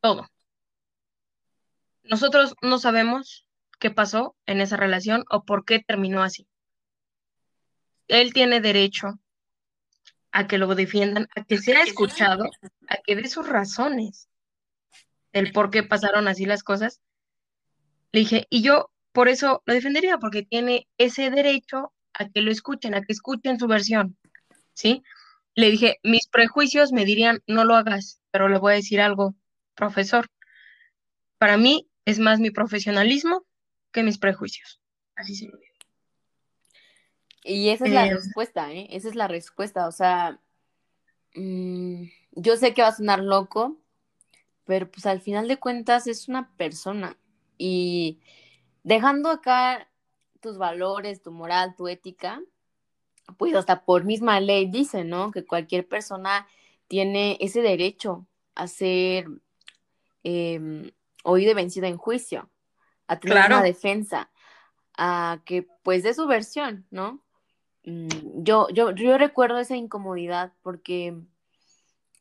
Todo. 0.00 0.28
Nosotros 2.02 2.56
no 2.60 2.80
sabemos 2.80 3.46
qué 3.78 3.92
pasó 3.92 4.34
en 4.46 4.60
esa 4.60 4.76
relación 4.76 5.22
o 5.30 5.44
por 5.44 5.64
qué 5.64 5.78
terminó 5.78 6.24
así. 6.24 6.48
Él 8.08 8.32
tiene 8.32 8.60
derecho 8.60 9.20
a 10.32 10.48
que 10.48 10.58
lo 10.58 10.74
defiendan, 10.74 11.28
a 11.36 11.44
que 11.44 11.58
sea 11.58 11.84
escuchado, 11.84 12.50
a 12.88 12.96
que 12.96 13.14
dé 13.14 13.28
sus 13.28 13.48
razones 13.48 14.28
del 15.36 15.52
por 15.52 15.70
qué 15.70 15.82
pasaron 15.82 16.28
así 16.28 16.46
las 16.46 16.62
cosas. 16.62 17.02
Le 18.10 18.20
dije, 18.20 18.46
y 18.48 18.62
yo 18.62 18.90
por 19.12 19.28
eso 19.28 19.62
lo 19.66 19.74
defendería, 19.74 20.16
porque 20.16 20.42
tiene 20.42 20.88
ese 20.96 21.28
derecho 21.28 21.92
a 22.14 22.30
que 22.30 22.40
lo 22.40 22.50
escuchen, 22.50 22.94
a 22.94 23.02
que 23.02 23.12
escuchen 23.12 23.58
su 23.58 23.66
versión, 23.66 24.16
¿sí? 24.72 25.02
Le 25.54 25.70
dije, 25.70 25.98
mis 26.02 26.26
prejuicios 26.28 26.90
me 26.90 27.04
dirían, 27.04 27.42
no 27.46 27.64
lo 27.64 27.74
hagas, 27.74 28.22
pero 28.30 28.48
le 28.48 28.58
voy 28.58 28.72
a 28.72 28.76
decir 28.76 28.98
algo, 28.98 29.34
profesor. 29.74 30.26
Para 31.36 31.58
mí 31.58 31.86
es 32.06 32.18
más 32.18 32.40
mi 32.40 32.50
profesionalismo 32.50 33.44
que 33.92 34.02
mis 34.02 34.16
prejuicios. 34.16 34.80
Así 35.16 35.34
se 35.34 35.46
lo 35.46 35.58
digo. 35.58 35.74
Y 37.44 37.68
esa 37.68 37.84
es 37.84 37.92
la 37.92 38.06
eh, 38.06 38.14
respuesta, 38.14 38.72
¿eh? 38.72 38.88
Esa 38.90 39.08
es 39.08 39.14
la 39.14 39.28
respuesta. 39.28 39.86
O 39.86 39.92
sea, 39.92 40.40
mm, 41.34 42.04
yo 42.32 42.56
sé 42.56 42.72
que 42.72 42.82
va 42.82 42.88
a 42.88 42.96
sonar 42.96 43.20
loco, 43.20 43.78
pero 44.66 44.90
pues 44.90 45.06
al 45.06 45.20
final 45.20 45.48
de 45.48 45.58
cuentas 45.58 46.06
es 46.06 46.28
una 46.28 46.50
persona. 46.56 47.16
Y 47.56 48.20
dejando 48.82 49.30
acá 49.30 49.88
tus 50.40 50.58
valores, 50.58 51.22
tu 51.22 51.30
moral, 51.30 51.74
tu 51.76 51.88
ética, 51.88 52.42
pues 53.38 53.54
hasta 53.54 53.84
por 53.84 54.04
misma 54.04 54.40
ley 54.40 54.66
dice, 54.66 55.04
¿no? 55.04 55.30
Que 55.30 55.44
cualquier 55.44 55.88
persona 55.88 56.46
tiene 56.88 57.38
ese 57.40 57.62
derecho 57.62 58.26
a 58.54 58.66
ser 58.66 59.26
eh, 60.24 60.92
oído 61.24 61.50
y 61.50 61.54
vencido 61.54 61.86
en 61.86 61.96
juicio, 61.96 62.50
a 63.06 63.18
tener 63.18 63.46
una 63.46 63.62
defensa, 63.62 64.30
a 64.96 65.40
que 65.44 65.66
pues 65.82 66.02
de 66.02 66.14
su 66.14 66.26
versión, 66.26 66.86
¿no? 66.90 67.20
Mm, 67.84 68.08
yo, 68.42 68.68
yo, 68.70 68.92
yo 68.92 69.18
recuerdo 69.18 69.58
esa 69.58 69.76
incomodidad 69.76 70.52
porque 70.62 71.16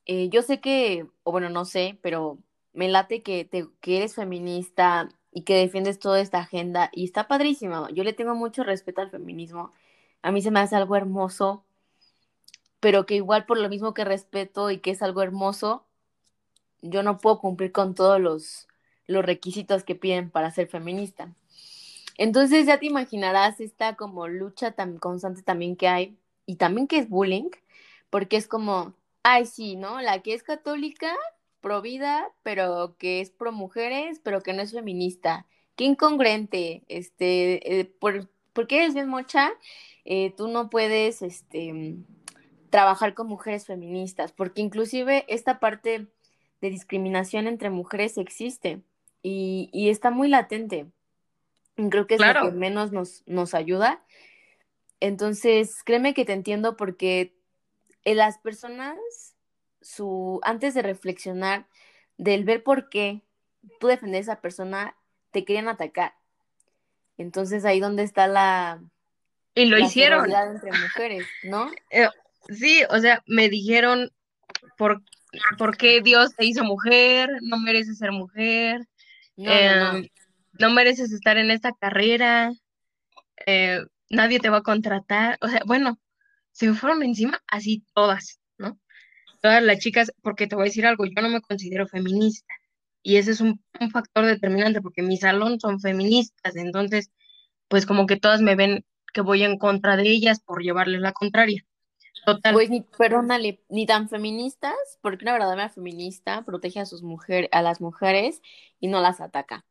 eh, 0.06 0.30
yo 0.30 0.42
sé 0.42 0.62
que, 0.62 1.08
o 1.24 1.32
bueno, 1.32 1.50
no 1.50 1.66
sé, 1.66 1.98
pero 2.02 2.40
me 2.74 2.90
late 2.90 3.24
que, 3.24 3.46
te, 3.46 3.68
que 3.82 3.98
eres 3.98 4.16
feminista, 4.16 5.10
y 5.36 5.42
que 5.42 5.58
defiendes 5.58 6.00
toda 6.00 6.22
esta 6.22 6.40
agenda 6.40 6.90
y 6.94 7.04
está 7.04 7.28
padrísimo. 7.28 7.90
Yo 7.90 8.06
le 8.06 8.14
tengo 8.14 8.36
mucho 8.36 8.64
respeto 8.64 9.02
al 9.02 9.12
feminismo. 9.12 9.74
A 10.22 10.32
mí 10.32 10.42
se 10.42 10.50
me 10.50 10.62
hace 10.62 10.78
algo 10.78 10.96
hermoso, 10.96 11.66
pero 12.80 13.06
que 13.06 13.16
igual 13.16 13.46
por 13.46 13.60
lo 13.60 13.68
mismo 13.68 13.94
que 13.94 14.06
respeto 14.06 14.72
y 14.72 14.78
que 14.80 14.92
es 14.92 15.02
algo 15.02 15.22
hermoso, 15.22 15.84
yo 16.82 17.04
no 17.04 17.18
puedo 17.18 17.40
cumplir 17.40 17.74
con 17.74 17.96
todos 17.96 18.22
los, 18.22 18.70
los 19.08 19.26
requisitos 19.26 19.84
que 19.84 19.96
piden 19.96 20.30
para 20.30 20.52
ser 20.52 20.70
feminista. 20.70 21.36
Entonces 22.18 22.66
ya 22.66 22.80
te 22.80 22.86
imaginarás 22.86 23.60
esta 23.60 23.98
como 23.98 24.30
lucha 24.30 24.72
tan 24.72 25.00
constante 25.00 25.42
también 25.42 25.76
que 25.76 25.90
hay 25.90 26.18
y 26.46 26.56
también 26.56 26.88
que 26.88 26.98
es 27.00 27.10
bullying, 27.10 27.50
porque 28.10 28.38
es 28.38 28.48
como, 28.48 28.94
ay 29.26 29.48
sí, 29.48 29.76
¿no? 29.76 30.02
La 30.02 30.22
que 30.22 30.36
es 30.36 30.44
católica 30.44 31.12
pro 31.60 31.82
vida, 31.82 32.32
pero 32.44 32.96
que 33.00 33.22
es 33.22 33.32
pro 33.32 33.52
mujeres, 33.52 34.22
pero 34.24 34.42
que 34.42 34.54
no 34.54 34.62
es 34.62 34.72
feminista. 34.72 35.48
Qué 35.76 35.84
incongruente, 35.84 36.84
este, 36.90 37.80
eh, 37.80 37.86
por, 37.86 38.30
porque 38.54 38.78
eres 38.78 38.94
bien 38.94 39.10
mocha, 39.10 39.52
eh, 40.06 40.32
tú 40.38 40.48
no 40.48 40.70
puedes, 40.70 41.24
este, 41.24 41.96
trabajar 42.70 43.16
con 43.16 43.26
mujeres 43.26 43.66
feministas, 43.66 44.32
porque 44.32 44.62
inclusive 44.62 45.26
esta 45.28 45.60
parte 45.60 46.06
de 46.62 46.70
discriminación 46.70 47.48
entre 47.48 47.72
mujeres 47.72 48.20
existe 48.20 48.82
y, 49.24 49.70
y 49.74 49.90
está 49.90 50.12
muy 50.12 50.28
latente. 50.28 50.86
Creo 51.90 52.06
que 52.06 52.14
es 52.16 52.22
lo 52.22 52.42
que 52.44 52.52
menos 52.52 52.92
nos, 52.92 53.24
nos 53.26 53.56
ayuda. 53.56 54.04
Entonces, 55.00 55.82
créeme 55.84 56.14
que 56.14 56.26
te 56.26 56.34
entiendo 56.34 56.78
porque 56.78 57.34
las 58.14 58.38
personas 58.38 58.98
su, 59.86 60.40
antes 60.44 60.74
de 60.74 60.82
reflexionar, 60.82 61.68
del 62.18 62.44
ver 62.44 62.64
por 62.64 62.90
qué 62.90 63.22
tú 63.80 63.88
defender 63.88 64.18
a 64.18 64.22
esa 64.22 64.42
persona, 64.42 64.96
te 65.32 65.46
querían 65.46 65.68
atacar. 65.68 66.16
Entonces 67.18 67.66
ahí 67.66 67.80
donde 67.80 68.04
está 68.04 68.28
la... 68.28 68.82
Y 69.54 69.66
lo 69.66 69.78
hicieron. 69.80 70.30
entre 70.30 70.72
mujeres, 70.72 71.28
¿no? 71.44 71.72
Eh, 71.92 72.10
sí, 72.50 72.84
o 72.90 73.00
sea, 73.00 73.24
me 73.26 73.48
dijeron, 73.48 74.12
¿por, 74.78 75.04
¿por 75.58 75.78
qué 75.78 76.02
Dios 76.02 76.36
te 76.36 76.46
hizo 76.46 76.64
mujer? 76.64 77.30
No 77.42 77.58
mereces 77.58 77.98
ser 77.98 78.12
mujer. 78.12 78.82
No, 79.38 79.52
no, 79.52 80.68
em, 80.68 80.74
mereces 80.74 81.12
estar 81.12 81.38
en 81.38 81.52
esta 81.52 81.72
carrera. 81.74 82.52
Eh, 83.46 83.82
nadie 84.10 84.40
te 84.40 84.50
va 84.50 84.58
a 84.58 84.64
contratar. 84.64 85.38
O 85.42 85.48
sea, 85.48 85.62
bueno, 85.66 86.00
se 86.56 86.68
me 86.68 86.74
fueron 86.74 87.04
encima 87.04 87.44
así 87.48 87.84
todas 87.94 88.40
todas 89.46 89.62
las 89.62 89.78
chicas, 89.78 90.12
porque 90.24 90.48
te 90.48 90.56
voy 90.56 90.64
a 90.64 90.66
decir 90.66 90.88
algo, 90.88 91.06
yo 91.06 91.22
no 91.22 91.30
me 91.30 91.40
considero 91.40 91.88
feminista 91.88 92.52
y 93.04 93.18
ese 93.18 93.30
es 93.30 93.42
un, 93.42 93.64
factor 93.92 94.26
determinante 94.26 94.82
porque 94.82 95.04
mi 95.04 95.18
salón 95.18 95.60
son 95.60 95.80
feministas, 95.80 96.56
entonces 96.56 97.12
pues 97.68 97.86
como 97.86 98.08
que 98.08 98.18
todas 98.18 98.42
me 98.42 98.56
ven 98.56 98.84
que 99.14 99.22
voy 99.22 99.44
en 99.44 99.60
contra 99.60 99.98
de 99.98 100.10
ellas 100.10 100.40
por 100.40 100.64
llevarles 100.64 101.00
la 101.00 101.12
contraria. 101.12 101.64
Total. 102.26 102.54
Pues 102.54 102.72
ni, 102.72 102.82
perdónale, 102.82 103.62
ni 103.70 103.86
tan 103.86 104.10
feministas, 104.10 104.74
porque 105.02 105.26
una 105.26 105.34
verdadera 105.34 105.70
feminista 105.70 106.42
protege 106.44 106.80
a 106.80 106.88
sus 106.88 107.04
mujeres, 107.04 107.48
a 107.52 107.62
las 107.62 107.82
mujeres 107.82 108.42
y 108.80 108.88
no 108.88 109.00
las 109.00 109.22
ataca, 109.22 109.64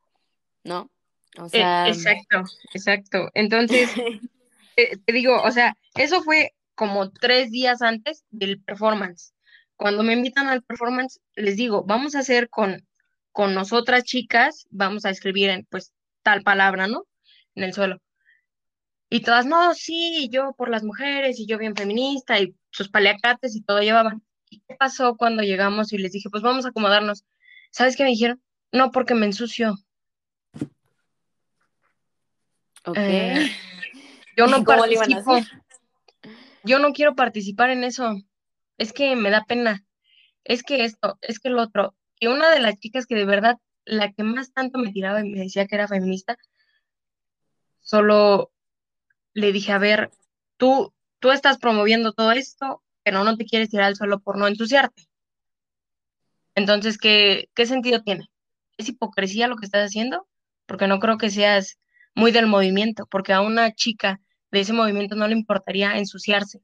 ¿no? 0.63 0.89
O 1.37 1.47
eh, 1.47 1.49
sea. 1.49 1.89
exacto, 1.89 2.43
exacto. 2.73 3.29
Entonces, 3.33 3.89
te, 4.77 5.11
digo, 5.11 5.41
o 5.41 5.51
sea, 5.51 5.75
eso 5.95 6.23
fue 6.23 6.53
como 6.75 7.11
tres 7.11 7.51
días 7.51 7.81
antes 7.81 8.25
del 8.29 8.61
performance. 8.61 9.33
Cuando 9.75 10.03
me 10.03 10.13
invitan 10.13 10.47
al 10.47 10.63
performance, 10.63 11.19
les 11.35 11.57
digo, 11.57 11.83
vamos 11.83 12.15
a 12.15 12.19
hacer 12.19 12.49
con, 12.49 12.85
con 13.31 13.53
nosotras 13.53 14.03
chicas, 14.03 14.67
vamos 14.69 15.05
a 15.05 15.09
escribir 15.09 15.49
en 15.49 15.65
pues 15.65 15.93
tal 16.21 16.43
palabra, 16.43 16.87
¿no? 16.87 17.05
En 17.55 17.63
el 17.63 17.73
suelo. 17.73 18.01
Y 19.09 19.21
todas, 19.21 19.45
no, 19.45 19.73
sí, 19.73 20.29
yo 20.31 20.53
por 20.57 20.69
las 20.69 20.83
mujeres 20.83 21.39
y 21.39 21.45
yo 21.45 21.57
bien 21.57 21.75
feminista 21.75 22.39
y 22.39 22.55
sus 22.71 22.89
paliacates 22.89 23.55
y 23.55 23.61
todo 23.61 23.81
llevaban. 23.81 24.23
¿Y 24.49 24.61
qué 24.61 24.75
pasó 24.75 25.15
cuando 25.15 25.43
llegamos 25.43 25.93
y 25.93 25.97
les 25.97 26.11
dije, 26.11 26.29
pues 26.29 26.43
vamos 26.43 26.65
a 26.65 26.69
acomodarnos? 26.69 27.23
¿Sabes 27.71 27.95
qué 27.95 28.03
me 28.03 28.09
dijeron? 28.09 28.41
No, 28.71 28.91
porque 28.91 29.15
me 29.15 29.25
ensucio. 29.25 29.75
Ok. 32.85 32.97
Eh, 32.97 33.51
yo 34.37 34.47
no 34.47 34.63
participo. 34.65 35.39
Yo 36.65 36.79
no 36.79 36.93
quiero 36.93 37.15
participar 37.15 37.69
en 37.69 37.83
eso. 37.83 38.15
Es 38.77 38.91
que 38.91 39.15
me 39.15 39.29
da 39.29 39.45
pena. 39.45 39.85
Es 40.43 40.63
que 40.63 40.83
esto, 40.83 41.17
es 41.21 41.39
que 41.39 41.49
el 41.49 41.59
otro. 41.59 41.95
Y 42.19 42.27
una 42.27 42.49
de 42.51 42.59
las 42.59 42.79
chicas 42.79 43.05
que 43.05 43.15
de 43.15 43.25
verdad, 43.25 43.57
la 43.85 44.11
que 44.11 44.23
más 44.23 44.51
tanto 44.51 44.79
me 44.79 44.91
tiraba 44.91 45.21
y 45.21 45.29
me 45.29 45.39
decía 45.39 45.67
que 45.67 45.75
era 45.75 45.87
feminista, 45.87 46.37
solo 47.81 48.51
le 49.33 49.51
dije, 49.51 49.71
a 49.73 49.77
ver, 49.77 50.09
tú, 50.57 50.93
tú 51.19 51.31
estás 51.31 51.59
promoviendo 51.59 52.13
todo 52.13 52.31
esto, 52.31 52.81
pero 53.03 53.23
no 53.23 53.37
te 53.37 53.45
quieres 53.45 53.69
tirar 53.69 53.85
al 53.85 53.95
suelo 53.95 54.19
por 54.19 54.37
no 54.37 54.47
ensuciarte. 54.47 55.03
Entonces, 56.55 56.97
¿qué, 56.97 57.49
¿qué 57.53 57.65
sentido 57.67 58.01
tiene? 58.01 58.29
¿Es 58.77 58.89
hipocresía 58.89 59.47
lo 59.47 59.57
que 59.57 59.65
estás 59.65 59.85
haciendo? 59.85 60.27
Porque 60.65 60.87
no 60.87 60.99
creo 60.99 61.17
que 61.17 61.29
seas 61.29 61.77
muy 62.15 62.31
del 62.31 62.47
movimiento, 62.47 63.05
porque 63.05 63.33
a 63.33 63.41
una 63.41 63.73
chica 63.73 64.19
de 64.55 64.61
ese 64.61 64.71
movimiento 64.71 65.15
no 65.15 65.27
le 65.27 65.33
importaría 65.33 65.97
ensuciarse, 65.97 66.61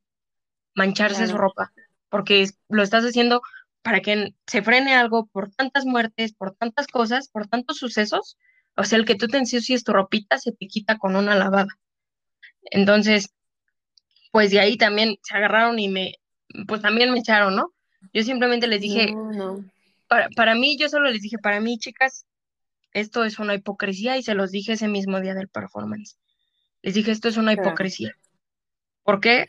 mancharse 0.73 1.27
su 1.27 1.37
ropa, 1.37 1.73
porque 2.07 2.47
lo 2.69 2.83
estás 2.83 3.03
haciendo 3.03 3.41
para 3.81 3.99
que 3.99 4.33
se 4.47 4.61
frene 4.61 4.95
algo 4.95 5.25
por 5.25 5.51
tantas 5.51 5.85
muertes, 5.85 6.33
por 6.33 6.55
tantas 6.55 6.87
cosas, 6.87 7.27
por 7.27 7.47
tantos 7.47 7.77
sucesos. 7.77 8.37
O 8.77 8.85
sea, 8.85 8.97
el 8.97 9.03
que 9.03 9.15
tú 9.15 9.27
te 9.27 9.37
ensucies 9.37 9.83
tu 9.83 9.91
ropita 9.91 10.37
se 10.37 10.53
te 10.53 10.67
quita 10.67 10.97
con 10.97 11.17
una 11.17 11.35
lavada. 11.35 11.67
Entonces, 12.63 13.33
pues 14.31 14.51
de 14.51 14.61
ahí 14.61 14.77
también 14.77 15.17
se 15.21 15.35
agarraron 15.35 15.77
y 15.77 15.89
me, 15.89 16.15
pues 16.67 16.81
también 16.81 17.11
me 17.11 17.19
echaron, 17.19 17.57
¿no? 17.57 17.73
Yo 18.13 18.23
simplemente 18.23 18.67
les 18.67 18.79
dije, 18.79 19.13
Para, 20.07 20.29
para 20.29 20.55
mí, 20.55 20.77
yo 20.77 20.87
solo 20.87 21.09
les 21.09 21.21
dije, 21.21 21.37
para 21.39 21.59
mí, 21.59 21.77
chicas, 21.77 22.25
esto 22.93 23.25
es 23.25 23.37
una 23.37 23.53
hipocresía 23.53 24.15
y 24.15 24.23
se 24.23 24.33
los 24.33 24.51
dije 24.51 24.73
ese 24.73 24.87
mismo 24.87 25.19
día 25.19 25.33
del 25.33 25.49
performance. 25.49 26.20
Les 26.81 26.93
dije, 26.93 27.11
esto 27.11 27.27
es 27.27 27.37
una 27.37 27.53
hipocresía. 27.53 28.15
Porque 29.03 29.47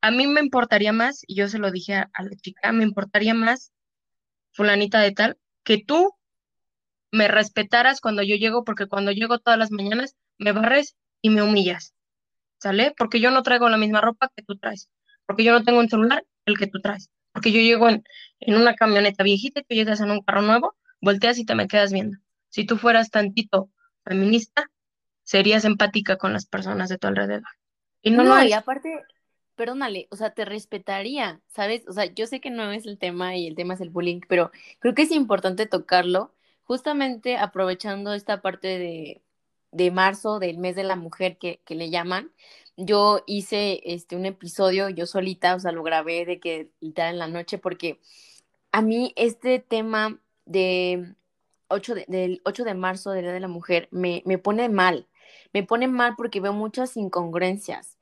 a 0.00 0.10
mí 0.10 0.26
me 0.26 0.40
importaría 0.40 0.92
más, 0.92 1.22
y 1.26 1.34
yo 1.34 1.48
se 1.48 1.58
lo 1.58 1.70
dije 1.70 1.94
a, 1.94 2.10
a 2.12 2.22
la 2.22 2.36
chica, 2.36 2.72
me 2.72 2.84
importaría 2.84 3.34
más, 3.34 3.72
fulanita 4.52 5.00
de 5.00 5.12
tal, 5.12 5.38
que 5.64 5.82
tú 5.82 6.12
me 7.10 7.28
respetaras 7.28 8.00
cuando 8.00 8.22
yo 8.22 8.36
llego, 8.36 8.64
porque 8.64 8.86
cuando 8.86 9.12
llego 9.12 9.38
todas 9.38 9.58
las 9.58 9.70
mañanas 9.70 10.16
me 10.38 10.52
barres 10.52 10.96
y 11.22 11.30
me 11.30 11.42
humillas. 11.42 11.94
¿sale? 12.58 12.94
Porque 12.96 13.20
yo 13.20 13.30
no 13.30 13.42
traigo 13.42 13.68
la 13.68 13.76
misma 13.76 14.00
ropa 14.00 14.30
que 14.34 14.42
tú 14.42 14.56
traes, 14.56 14.90
porque 15.26 15.44
yo 15.44 15.52
no 15.52 15.64
tengo 15.64 15.78
un 15.78 15.88
celular 15.88 16.24
el 16.44 16.58
que 16.58 16.66
tú 16.66 16.80
traes, 16.80 17.10
porque 17.32 17.52
yo 17.52 17.60
llego 17.60 17.88
en, 17.88 18.04
una 18.46 18.74
camioneta 18.74 19.24
viejita 19.24 19.60
y 19.60 19.64
tú 19.64 19.74
llegas 19.74 20.00
en 20.00 20.10
un 20.10 20.22
carro 20.22 20.42
nuevo, 20.42 20.76
volteas 21.00 21.38
y 21.38 21.44
te 21.44 21.54
me 21.54 21.68
quedas 21.68 21.92
viendo. 21.92 22.18
Si 22.48 22.64
tú 22.66 22.76
fueras 22.76 23.10
tantito 23.10 23.70
feminista, 24.04 24.70
serías 25.28 25.66
empática 25.66 26.16
con 26.16 26.32
las 26.32 26.46
personas 26.46 26.88
de 26.88 26.96
tu 26.96 27.06
alrededor. 27.06 27.50
Y 28.00 28.12
no, 28.12 28.24
no 28.24 28.42
y 28.42 28.54
aparte, 28.54 29.04
perdónale, 29.56 30.08
o 30.10 30.16
sea, 30.16 30.30
te 30.30 30.46
respetaría, 30.46 31.42
¿sabes? 31.48 31.86
O 31.86 31.92
sea, 31.92 32.06
yo 32.06 32.26
sé 32.26 32.40
que 32.40 32.48
no 32.48 32.72
es 32.72 32.86
el 32.86 32.96
tema 32.96 33.36
y 33.36 33.46
el 33.46 33.54
tema 33.54 33.74
es 33.74 33.82
el 33.82 33.90
bullying, 33.90 34.22
pero 34.26 34.50
creo 34.78 34.94
que 34.94 35.02
es 35.02 35.10
importante 35.10 35.66
tocarlo, 35.66 36.34
justamente 36.64 37.36
aprovechando 37.36 38.14
esta 38.14 38.40
parte 38.40 38.78
de, 38.78 39.22
de 39.70 39.90
marzo, 39.90 40.38
del 40.38 40.56
mes 40.56 40.76
de 40.76 40.84
la 40.84 40.96
mujer 40.96 41.36
que, 41.36 41.60
que, 41.66 41.74
le 41.74 41.90
llaman, 41.90 42.32
yo 42.78 43.22
hice 43.26 43.82
este, 43.84 44.16
un 44.16 44.24
episodio 44.24 44.88
yo 44.88 45.04
solita, 45.04 45.54
o 45.56 45.60
sea, 45.60 45.72
lo 45.72 45.82
grabé 45.82 46.24
de 46.24 46.40
que 46.40 46.70
literal 46.80 47.12
en 47.12 47.18
la 47.18 47.28
noche, 47.28 47.58
porque 47.58 48.00
a 48.72 48.80
mí 48.80 49.12
este 49.14 49.58
tema 49.58 50.18
de 50.46 51.16
8 51.68 51.94
del 52.06 52.40
8 52.46 52.64
de 52.64 52.74
marzo, 52.74 53.10
del 53.10 53.24
Día 53.24 53.32
de 53.32 53.40
la 53.40 53.48
Mujer, 53.48 53.88
me, 53.90 54.22
me 54.24 54.38
pone 54.38 54.70
mal. 54.70 55.06
Me 55.52 55.62
pone 55.62 55.88
mal 55.88 56.14
porque 56.16 56.40
veo 56.40 56.52
muchas 56.52 56.96
incongruencias, 56.96 57.96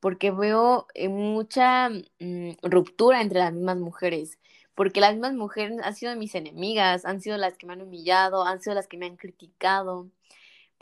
porque 0.00 0.30
veo 0.30 0.86
eh, 0.94 1.08
mucha 1.08 1.88
mm, 1.90 2.52
ruptura 2.62 3.20
entre 3.22 3.40
las 3.40 3.52
mismas 3.52 3.78
mujeres, 3.78 4.38
porque 4.74 5.00
las 5.00 5.12
mismas 5.12 5.34
mujeres 5.34 5.78
han 5.82 5.94
sido 5.94 6.16
mis 6.16 6.34
enemigas, 6.34 7.04
han 7.04 7.20
sido 7.20 7.36
las 7.36 7.56
que 7.56 7.66
me 7.66 7.74
han 7.74 7.82
humillado, 7.82 8.44
han 8.44 8.62
sido 8.62 8.74
las 8.74 8.88
que 8.88 8.96
me 8.98 9.06
han 9.06 9.16
criticado 9.16 10.08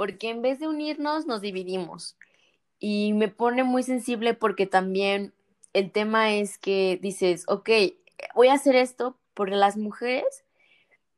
porque 0.01 0.31
en 0.31 0.41
vez 0.41 0.59
de 0.59 0.67
unirnos 0.67 1.27
nos 1.27 1.43
dividimos. 1.43 2.17
Y 2.79 3.13
me 3.13 3.29
pone 3.29 3.65
muy 3.65 3.83
sensible 3.83 4.33
porque 4.33 4.65
también 4.65 5.35
el 5.75 5.93
tema 5.93 6.33
es 6.33 6.57
que 6.57 6.99
dices, 7.03 7.45
ok, 7.49 7.69
voy 8.35 8.49
a 8.49 8.55
hacer 8.55 8.77
esto 8.77 9.19
por 9.35 9.51
las 9.51 9.77
mujeres 9.77 10.43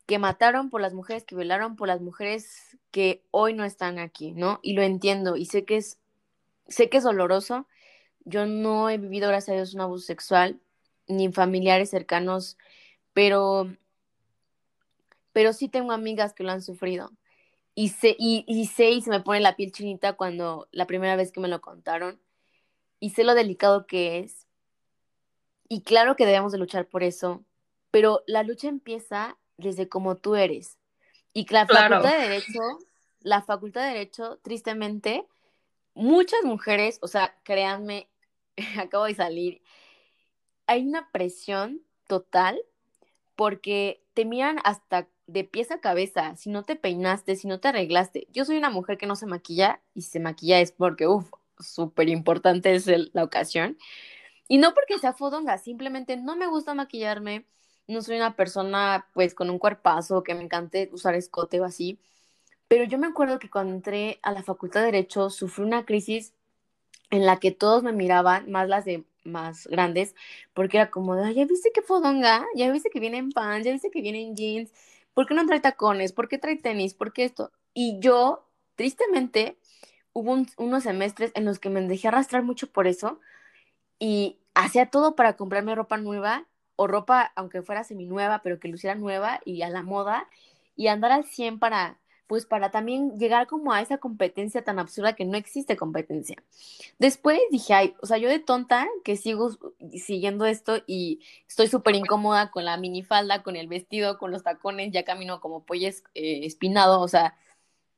que 0.07 0.19
mataron, 0.19 0.71
por 0.71 0.81
las 0.81 0.95
mujeres 0.95 1.25
que 1.25 1.37
violaron, 1.37 1.77
por 1.77 1.89
las 1.89 2.01
mujeres 2.01 2.77
que 2.91 3.25
hoy 3.31 3.55
no 3.55 3.65
están 3.65 3.99
aquí, 3.99 4.33
¿no? 4.33 4.61
Y 4.63 4.75
lo 4.75 4.83
entiendo 4.83 5.37
y 5.37 5.47
sé 5.47 5.65
que 5.65 5.77
es, 5.77 5.99
sé 6.69 6.89
que 6.89 6.99
es 6.99 7.05
doloroso. 7.05 7.67
Yo 8.25 8.47
no 8.47 8.91
he 8.91 8.99
vivido, 8.99 9.29
gracias 9.29 9.55
a 9.55 9.57
Dios, 9.57 9.75
un 9.75 9.81
abuso 9.81 10.07
sexual, 10.07 10.61
ni 11.09 11.33
familiares 11.33 11.91
cercanos, 11.91 12.59
pero, 13.13 13.75
pero 15.33 15.53
sí 15.53 15.69
tengo 15.69 15.93
amigas 15.93 16.35
que 16.35 16.45
lo 16.45 16.53
han 16.53 16.63
sufrido 16.63 17.13
y 17.75 17.89
sé, 17.89 18.17
y, 18.19 18.67
sé 18.67 18.91
y 18.91 19.03
se 19.03 19.11
me 19.11 19.21
pone 19.21 19.41
la 19.41 19.57
piel 19.57 19.73
chinita 19.73 20.15
cuando 20.15 20.69
la 20.73 20.87
primera 20.87 21.17
vez 21.17 21.33
que 21.33 21.41
me 21.41 21.49
lo 21.49 21.61
contaron. 21.61 22.21
Y 23.01 23.11
sé 23.11 23.25
lo 23.25 23.35
delicado 23.35 23.87
que 23.87 24.19
es. 24.19 24.47
Y 25.69 25.83
claro 25.83 26.17
que 26.17 26.27
debemos 26.27 26.53
de 26.53 26.59
luchar 26.59 26.87
por 26.87 27.03
eso, 27.03 27.45
pero 27.91 28.23
la 28.27 28.43
lucha 28.43 28.69
empieza 28.69 29.39
desde 29.57 29.89
como 29.89 30.17
tú 30.17 30.37
eres. 30.37 30.79
Y 31.33 31.47
la 31.53 31.67
facultad 31.67 32.13
de 32.13 32.29
Derecho, 32.29 32.61
la 33.21 33.43
facultad 33.43 33.83
de 33.83 33.89
Derecho, 33.89 34.39
tristemente, 34.43 35.27
muchas 35.95 36.43
mujeres, 36.45 36.99
o 37.03 37.09
sea, 37.09 37.37
créanme, 37.43 38.09
acabo 38.79 39.05
de 39.05 39.15
salir, 39.15 39.63
hay 40.67 40.87
una 40.87 41.11
presión 41.11 41.83
total 42.07 42.61
porque 43.37 44.03
te 44.15 44.25
miran 44.25 44.59
hasta 44.65 45.09
de 45.27 45.45
pies 45.45 45.71
a 45.71 45.81
cabeza, 45.81 46.37
si 46.37 46.51
no 46.51 46.63
te 46.63 46.77
peinaste, 46.77 47.37
si 47.37 47.49
no 47.49 47.61
te 47.61 47.69
arreglaste. 47.69 48.27
Yo 48.31 48.45
soy 48.45 48.57
una 48.59 48.71
mujer 48.71 48.99
que 48.99 49.07
no 49.07 49.17
se 49.17 49.27
maquilla 49.27 49.81
y 49.95 50.03
si 50.03 50.11
se 50.11 50.21
maquilla 50.21 50.61
es 50.61 50.73
porque, 50.73 51.07
uff, 51.07 51.31
súper 51.59 52.09
importante 52.09 52.75
es 52.75 52.87
la 52.87 53.25
ocasión. 53.25 53.79
Y 54.49 54.59
no 54.59 54.75
porque 54.75 54.99
sea 54.99 55.15
fodonga, 55.15 55.57
simplemente 55.59 56.17
no 56.17 56.37
me 56.37 56.47
gusta 56.47 56.75
maquillarme, 56.75 57.47
no 57.89 58.03
soy 58.03 58.17
una 58.17 58.37
persona 58.37 59.09
pues 59.15 59.35
con 59.35 59.51
un 59.51 59.59
cuerpazo 59.59 60.23
que 60.23 60.35
me 60.35 60.43
encante 60.45 60.91
usar 60.93 61.15
escote 61.15 61.61
o 61.61 61.65
así. 61.65 61.99
Pero 62.69 62.85
yo 62.85 62.99
me 62.99 63.07
acuerdo 63.09 63.39
que 63.39 63.51
cuando 63.51 63.75
entré 63.75 64.19
a 64.23 64.33
la 64.33 64.43
Facultad 64.43 64.81
de 64.81 64.87
Derecho 64.87 65.31
sufrí 65.31 65.65
una 65.65 65.85
crisis 65.85 66.35
en 67.11 67.27
la 67.27 67.39
que 67.39 67.53
todos 67.53 67.83
me 67.83 67.93
miraban, 67.93 68.51
más 68.51 68.69
las 68.69 68.85
de 68.85 69.05
más 69.25 69.67
grandes, 69.67 70.15
porque 70.55 70.79
era 70.79 70.91
como 70.91 71.15
de, 71.15 71.35
ya 71.35 71.45
viste 71.45 71.71
que 71.73 71.83
fodonga, 71.83 72.45
ya 72.55 72.71
viste 72.73 72.91
que 72.91 73.01
viene 73.01 73.19
en 73.19 73.31
pants, 73.33 73.67
ya 73.67 73.73
viste 73.73 73.91
que 73.91 74.01
viene 74.01 74.23
en 74.23 74.35
jeans, 74.37 74.73
¿por 75.15 75.27
qué 75.27 75.35
no 75.35 75.47
trae 75.47 75.61
tacones? 75.61 76.13
¿Por 76.13 76.29
qué 76.29 76.39
trae 76.39 76.57
tenis? 76.57 76.95
¿Por 76.95 77.13
qué 77.13 77.25
esto? 77.25 77.53
Y 77.75 77.99
yo, 78.01 78.47
tristemente, 78.77 79.59
hubo 80.13 80.45
unos 80.57 80.83
semestres 80.83 81.33
en 81.35 81.45
los 81.45 81.59
que 81.59 81.71
me 81.71 81.81
dejé 81.83 82.09
arrastrar 82.09 82.43
mucho 82.43 82.69
por 82.73 82.87
eso 82.87 83.21
y 83.99 84.39
hacía 84.55 84.87
todo 84.91 85.15
para 85.15 85.37
comprarme 85.37 85.75
ropa 85.75 85.97
nueva 85.97 86.47
o 86.83 86.87
ropa, 86.87 87.33
aunque 87.37 87.63
fuera 87.63 87.85
seminueva, 87.85 88.41
pero 88.43 88.59
que 88.61 88.69
luciera 88.69 88.95
nueva 88.95 89.41
y 89.45 89.63
a 89.63 89.71
la 89.71 89.83
moda 89.83 90.29
y 90.77 90.89
andar 90.89 91.13
al 91.13 91.25
100 91.25 91.59
para 91.59 91.99
pues 92.33 92.47
para 92.47 92.71
también 92.71 93.19
llegar 93.19 93.47
como 93.47 93.75
a 93.75 93.83
esa 93.83 93.99
competencia 93.99 94.65
tan 94.65 94.79
absurda 94.79 95.15
que 95.15 95.27
no 95.27 95.37
existe 95.37 95.77
competencia. 95.77 96.43
Después 96.99 97.39
dije, 97.51 97.75
ay, 97.75 97.95
o 98.01 98.07
sea, 98.07 98.17
yo 98.17 98.31
de 98.31 98.39
tonta 98.39 98.89
que 99.05 99.19
sigo 99.19 99.51
siguiendo 99.93 100.47
esto 100.47 100.83
y 100.87 101.21
estoy 101.47 101.69
súper 101.69 101.95
incómoda 101.95 102.51
con 102.51 102.65
la 102.65 102.79
minifalda, 102.79 103.43
con 103.43 103.55
el 103.55 103.69
vestido, 103.69 104.17
con 104.17 104.31
los 104.31 104.45
tacones, 104.45 104.93
ya 104.93 105.05
camino 105.05 105.43
como 105.43 105.65
pollo 105.67 105.89
eh, 105.89 106.47
espinado, 106.47 107.03
o 107.03 107.09
sea, 107.09 107.37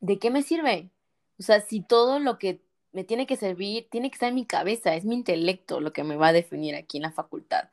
¿de 0.00 0.18
qué 0.18 0.32
me 0.32 0.42
sirve? 0.42 0.90
O 1.38 1.42
sea, 1.44 1.60
si 1.60 1.80
todo 1.80 2.18
lo 2.18 2.36
que 2.38 2.60
me 2.94 3.04
tiene 3.04 3.26
que 3.26 3.36
servir, 3.36 3.88
tiene 3.90 4.10
que 4.10 4.14
estar 4.14 4.28
en 4.30 4.36
mi 4.36 4.46
cabeza, 4.46 4.94
es 4.94 5.04
mi 5.04 5.14
intelecto 5.16 5.80
lo 5.80 5.92
que 5.92 6.04
me 6.04 6.16
va 6.16 6.28
a 6.28 6.32
definir 6.32 6.76
aquí 6.76 6.98
en 6.98 7.02
la 7.02 7.12
facultad. 7.12 7.68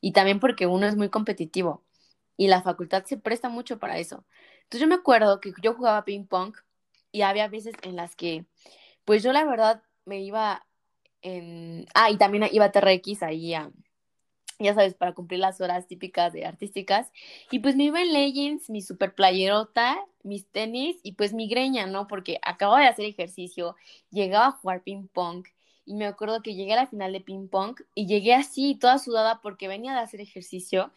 Y 0.00 0.12
también 0.12 0.40
porque 0.40 0.66
uno 0.66 0.86
es 0.86 0.96
muy 0.96 1.08
competitivo 1.10 1.84
y 2.36 2.48
la 2.48 2.62
facultad 2.62 3.04
se 3.06 3.16
presta 3.16 3.48
mucho 3.48 3.78
para 3.78 3.98
eso. 3.98 4.24
Entonces 4.64 4.80
yo 4.80 4.86
me 4.88 4.96
acuerdo 4.96 5.40
que 5.40 5.52
yo 5.62 5.74
jugaba 5.74 6.04
ping 6.04 6.26
pong 6.26 6.54
y 7.12 7.22
había 7.22 7.48
veces 7.48 7.74
en 7.82 7.96
las 7.96 8.16
que, 8.16 8.46
pues 9.04 9.22
yo 9.22 9.32
la 9.32 9.44
verdad 9.44 9.82
me 10.04 10.20
iba 10.22 10.66
en... 11.22 11.86
Ah, 11.94 12.10
y 12.10 12.18
también 12.18 12.48
iba 12.52 12.66
a 12.66 12.72
TRX 12.72 13.22
ahí 13.22 13.54
a, 13.54 13.70
ya 14.58 14.74
sabes, 14.74 14.94
para 14.94 15.14
cumplir 15.14 15.40
las 15.40 15.60
horas 15.60 15.86
típicas 15.86 16.32
de 16.32 16.46
artísticas. 16.46 17.10
Y 17.50 17.58
pues 17.60 17.76
me 17.76 17.84
iba 17.84 18.00
en 18.00 18.12
leggings, 18.12 18.70
mi 18.70 18.82
super 18.82 19.14
playerota, 19.14 19.98
mis 20.22 20.46
tenis 20.46 20.98
y 21.02 21.12
pues 21.12 21.32
mi 21.32 21.48
greña, 21.48 21.86
¿no? 21.86 22.06
Porque 22.06 22.38
acababa 22.42 22.80
de 22.80 22.88
hacer 22.88 23.04
ejercicio, 23.04 23.76
llegaba 24.10 24.46
a 24.46 24.52
jugar 24.52 24.82
ping 24.82 25.06
pong 25.08 25.46
y 25.84 25.94
me 25.94 26.06
acuerdo 26.06 26.42
que 26.42 26.54
llegué 26.54 26.72
a 26.72 26.76
la 26.76 26.86
final 26.86 27.12
de 27.12 27.20
ping 27.20 27.48
pong 27.48 27.76
y 27.94 28.06
llegué 28.06 28.34
así, 28.34 28.74
toda 28.74 28.98
sudada 28.98 29.40
porque 29.40 29.68
venía 29.68 29.92
de 29.92 30.00
hacer 30.00 30.20
ejercicio 30.20 30.92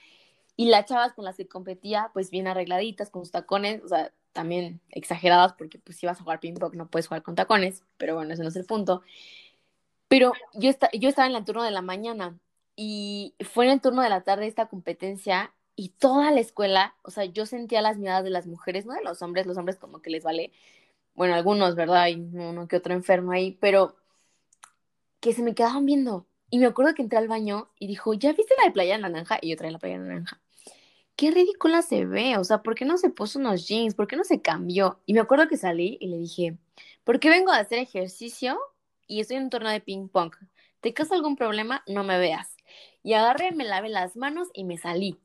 y 0.55 0.66
las 0.66 0.86
chavas 0.86 1.14
con 1.14 1.26
las 1.26 1.38
que 1.38 1.47
competía, 1.47 2.12
pues 2.14 2.32
bien 2.32 2.47
arregladitas, 2.47 3.10
con 3.10 3.24
sus 3.24 3.32
tacones, 3.32 3.84
o 3.84 3.88
sea, 3.88 4.12
también 4.34 4.82
exageradas 4.89 5.53
porque 5.53 5.80
pues 5.80 5.97
si 5.97 6.05
vas 6.05 6.20
a 6.20 6.24
jugar 6.24 6.39
ping 6.39 6.55
pong 6.55 6.76
no 6.76 6.88
puedes 6.89 7.07
jugar 7.07 7.24
con 7.24 7.36
tacones, 7.36 7.84
pero 7.97 8.16
bueno, 8.16 8.34
ese 8.34 8.43
no 8.43 8.49
es 8.49 8.55
el 8.55 8.66
punto. 8.66 9.03
Pero 10.07 10.34
yo, 10.53 10.72
yo 10.93 11.10
estaba 11.10 11.28
en 11.28 11.36
el 11.36 11.45
turno 11.45 11.64
de 11.64 11.72
la 11.72 11.82
mañana 11.84 12.39
y 12.82 13.36
fue 13.44 13.66
en 13.66 13.72
el 13.72 13.82
turno 13.82 14.02
de 14.02 14.08
la 14.08 14.22
tarde 14.22 14.48
esta 14.48 14.68
competencia 14.68 15.54
y 15.76 15.90
toda 15.90 16.32
la 16.32 16.40
escuela, 16.40 16.96
o 17.04 17.12
sea, 17.12 17.26
yo 17.26 17.46
sentía 17.46 17.82
las 17.82 17.98
miradas 17.98 18.24
de 18.24 18.30
las 18.30 18.48
mujeres, 18.48 18.86
no 18.86 18.94
de 18.94 19.04
los 19.04 19.22
hombres, 19.22 19.46
los 19.46 19.58
hombres 19.58 19.76
como 19.76 20.02
que 20.02 20.10
les 20.10 20.24
vale, 20.24 20.54
bueno, 21.14 21.36
algunos, 21.36 21.76
¿verdad? 21.76 22.08
Y 22.08 22.16
uno 22.16 22.70
que 22.70 22.78
otro 22.78 22.94
enfermo 22.94 23.34
ahí, 23.34 23.58
pero 23.60 23.98
que 25.20 25.34
se 25.34 25.44
me 25.44 25.54
quedaban 25.56 25.86
viendo. 25.86 26.26
Y 26.50 26.60
me 26.60 26.68
acuerdo 26.68 26.94
que 26.96 27.02
entré 27.02 27.18
al 27.18 27.28
baño 27.28 27.70
y 27.80 27.88
dijo, 27.88 28.14
¿ya 28.14 28.32
viste 28.32 28.56
la 28.58 28.64
de 28.64 28.72
playa 28.72 28.98
naranja? 28.98 29.40
Y 29.42 29.50
yo 29.50 29.58
traía 29.58 29.74
la 29.74 29.80
playa 29.80 29.98
naranja. 29.98 30.42
Qué 31.18 31.32
ridícula 31.32 31.82
se 31.82 32.06
ve, 32.06 32.38
o 32.38 32.46
sea, 32.46 32.64
¿por 32.64 32.76
qué 32.76 32.86
no 32.86 32.98
se 32.98 33.10
puso 33.10 33.40
unos 33.40 33.68
jeans? 33.68 33.94
¿Por 33.94 34.08
qué 34.08 34.16
no 34.16 34.24
se 34.24 34.42
cambió? 34.42 35.02
Y 35.06 35.14
me 35.14 35.20
acuerdo 35.20 35.50
que 35.50 35.58
salí 35.58 35.98
y 36.00 36.08
le 36.08 36.18
dije, 36.18 36.58
¿por 37.04 37.20
qué 37.20 37.28
vengo 37.30 37.52
a 37.52 37.58
hacer 37.58 37.80
ejercicio 37.80 38.58
y 39.06 39.20
estoy 39.20 39.36
en 39.36 39.44
un 39.44 39.50
torneo 39.50 39.74
de 39.74 39.82
ping 39.82 40.08
pong? 40.08 40.34
¿Te 40.80 40.94
causa 40.94 41.16
algún 41.16 41.36
problema? 41.36 41.84
No 41.86 42.06
me 42.06 42.18
veas. 42.18 42.59
Y 43.10 43.16
agarré, 43.16 43.51
me 43.51 43.64
lavé 43.64 43.89
las 43.89 44.16
manos 44.16 44.49
y 44.53 44.66
me 44.66 44.78
salí. 44.78 45.18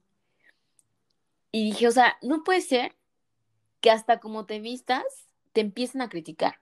Y 1.53 1.67
dije, 1.67 1.87
o 1.87 1.91
sea, 1.91 2.17
no 2.23 2.43
puede 2.43 2.63
ser 2.63 2.97
que 3.83 3.91
hasta 3.91 4.21
como 4.21 4.47
te 4.47 4.59
vistas, 4.59 5.05
te 5.53 5.61
empiecen 5.61 6.01
a 6.01 6.09
criticar. 6.09 6.61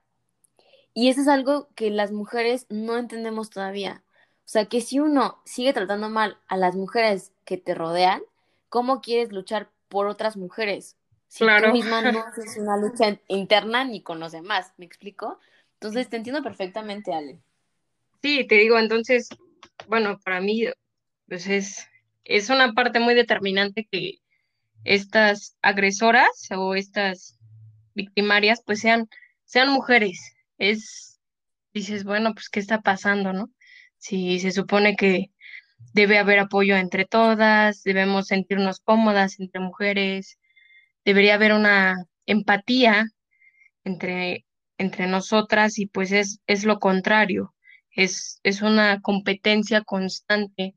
Y 0.94 1.10
eso 1.10 1.20
es 1.20 1.28
algo 1.28 1.68
que 1.76 1.90
las 1.90 2.10
mujeres 2.10 2.66
no 2.70 2.96
entendemos 2.96 3.50
todavía. 3.50 4.02
O 4.38 4.48
sea, 4.48 4.64
que 4.64 4.80
si 4.80 4.98
uno 4.98 5.40
sigue 5.44 5.72
tratando 5.72 6.10
mal 6.10 6.38
a 6.48 6.56
las 6.56 6.74
mujeres 6.74 7.30
que 7.44 7.56
te 7.56 7.76
rodean, 7.76 8.20
¿cómo 8.68 9.00
quieres 9.00 9.30
luchar 9.30 9.70
por 9.88 10.08
otras 10.08 10.36
mujeres? 10.36 10.96
Si 11.28 11.44
claro. 11.44 11.68
tú 11.68 11.72
misma 11.74 12.02
no 12.02 12.18
haces 12.26 12.56
una 12.56 12.76
lucha 12.78 13.16
interna 13.28 13.84
ni 13.84 14.02
con 14.02 14.18
los 14.18 14.32
demás, 14.32 14.72
¿me 14.76 14.86
explico? 14.86 15.38
Entonces, 15.74 16.08
te 16.08 16.16
entiendo 16.16 16.42
perfectamente, 16.42 17.14
Ale. 17.14 17.38
Sí, 18.22 18.44
te 18.48 18.56
digo, 18.56 18.76
entonces, 18.76 19.28
bueno, 19.86 20.18
para 20.24 20.40
mí, 20.40 20.66
pues 21.32 21.46
es, 21.46 21.88
es 22.24 22.50
una 22.50 22.74
parte 22.74 23.00
muy 23.00 23.14
determinante 23.14 23.88
que 23.90 24.18
estas 24.84 25.56
agresoras 25.62 26.28
o 26.54 26.74
estas 26.74 27.38
victimarias, 27.94 28.60
pues 28.66 28.80
sean, 28.80 29.08
sean 29.46 29.70
mujeres. 29.70 30.20
Es, 30.58 31.22
dices, 31.72 32.04
bueno, 32.04 32.34
pues, 32.34 32.50
¿qué 32.50 32.60
está 32.60 32.82
pasando, 32.82 33.32
no? 33.32 33.50
Si 33.96 34.40
se 34.40 34.52
supone 34.52 34.94
que 34.94 35.30
debe 35.94 36.18
haber 36.18 36.38
apoyo 36.38 36.76
entre 36.76 37.06
todas, 37.06 37.82
debemos 37.82 38.26
sentirnos 38.26 38.80
cómodas 38.80 39.40
entre 39.40 39.62
mujeres, 39.62 40.38
debería 41.02 41.36
haber 41.36 41.54
una 41.54 41.96
empatía 42.26 43.06
entre, 43.84 44.44
entre 44.76 45.06
nosotras 45.06 45.78
y 45.78 45.86
pues 45.86 46.12
es, 46.12 46.40
es 46.46 46.64
lo 46.64 46.78
contrario 46.78 47.54
es, 47.94 48.40
es 48.42 48.62
una 48.62 49.00
competencia 49.00 49.82
constante 49.82 50.74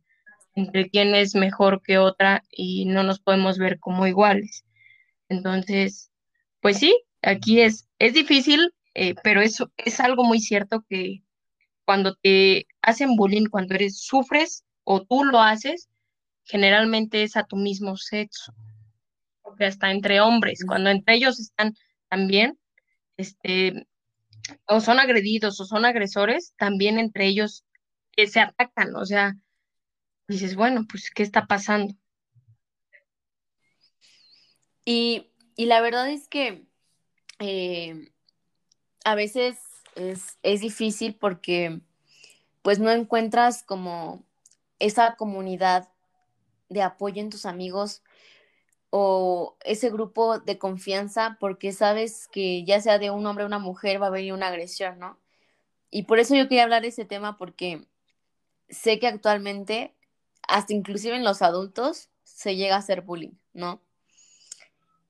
entre 0.56 0.90
quién 0.90 1.14
es 1.16 1.36
mejor 1.36 1.82
que 1.84 1.98
otra 1.98 2.44
y 2.50 2.86
no 2.86 3.04
nos 3.04 3.20
podemos 3.20 3.58
ver 3.58 3.80
como 3.80 4.08
iguales. 4.08 4.66
Entonces, 5.30 6.12
pues 6.62 6.80
sí, 6.80 6.98
aquí 7.22 7.62
es, 7.62 7.88
es 8.00 8.14
difícil, 8.14 8.74
eh, 8.94 9.16
pero 9.24 9.42
eso 9.42 9.72
es 9.78 10.00
algo 10.00 10.24
muy 10.24 10.40
cierto 10.40 10.86
que 10.90 11.22
cuando 11.84 12.16
te 12.16 12.68
hacen 12.82 13.16
bullying, 13.16 13.48
cuando 13.48 13.76
eres, 13.76 14.00
sufres 14.00 14.64
o 14.84 15.04
tú 15.04 15.24
lo 15.24 15.40
haces, 15.40 15.90
generalmente 16.46 17.24
es 17.24 17.36
a 17.36 17.44
tu 17.44 17.58
mismo 17.58 17.98
sexo, 17.98 18.54
porque 19.42 19.66
hasta 19.66 19.92
entre 19.92 20.22
hombres, 20.22 20.64
cuando 20.66 20.90
entre 20.90 21.16
ellos 21.16 21.40
están 21.40 21.74
también, 22.10 22.58
este, 23.18 23.88
o 24.68 24.80
son 24.80 25.00
agredidos 25.00 25.60
o 25.60 25.66
son 25.66 25.86
agresores, 25.86 26.54
también 26.58 27.00
entre 27.00 27.28
ellos 27.28 27.66
que 28.12 28.28
se 28.28 28.40
atacan, 28.40 28.96
o 28.96 29.06
sea, 29.06 29.36
dices, 30.28 30.56
bueno, 30.56 30.86
pues, 30.90 31.12
¿qué 31.12 31.24
está 31.24 31.46
pasando? 31.46 31.94
Y, 34.86 35.32
y 35.56 35.66
la 35.66 35.82
verdad 35.82 36.10
es 36.10 36.28
que 36.28 36.68
eh, 37.40 38.12
a 39.04 39.16
veces 39.16 39.58
es, 39.96 40.38
es 40.44 40.62
difícil 40.62 41.16
porque 41.16 41.82
pues 42.62 42.80
no 42.80 42.92
encuentras 42.92 43.64
como 43.64 44.24
esa 44.80 45.16
comunidad 45.16 45.90
de 46.70 46.82
apoyo 46.82 47.22
en 47.22 47.30
tus 47.30 47.46
amigos 47.46 48.04
o 48.90 49.58
ese 49.64 49.90
grupo 49.90 50.40
de 50.40 50.58
confianza 50.58 51.38
porque 51.40 51.72
sabes 51.72 52.28
que 52.28 52.64
ya 52.64 52.82
sea 52.82 52.98
de 52.98 53.12
un 53.12 53.26
hombre 53.26 53.44
o 53.44 53.48
una 53.48 53.60
mujer 53.60 54.02
va 54.02 54.08
a 54.08 54.12
venir 54.12 54.34
una 54.34 54.48
agresión, 54.48 55.00
¿no? 55.00 55.20
Y 55.92 56.04
por 56.04 56.20
eso 56.20 56.36
yo 56.36 56.48
quería 56.48 56.64
hablar 56.64 56.82
de 56.82 56.90
ese 56.90 57.06
tema 57.06 57.38
porque 57.38 57.88
sé 58.70 59.00
que 59.00 59.08
actualmente, 59.08 59.96
hasta 60.48 60.74
inclusive 60.74 61.16
en 61.16 61.24
los 61.24 61.42
adultos, 61.42 62.10
se 62.24 62.56
llega 62.56 62.76
a 62.76 62.80
hacer 62.80 63.02
bullying, 63.02 63.38
¿no? 63.54 63.82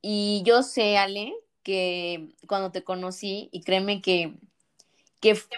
Y 0.02 0.44
yo 0.46 0.64
sé, 0.64 0.98
Ale, 0.98 1.34
que 1.64 2.30
cuando 2.48 2.72
te 2.72 2.84
conocí, 2.84 3.50
y 3.52 3.62
créeme 3.62 4.02
que 4.02 4.38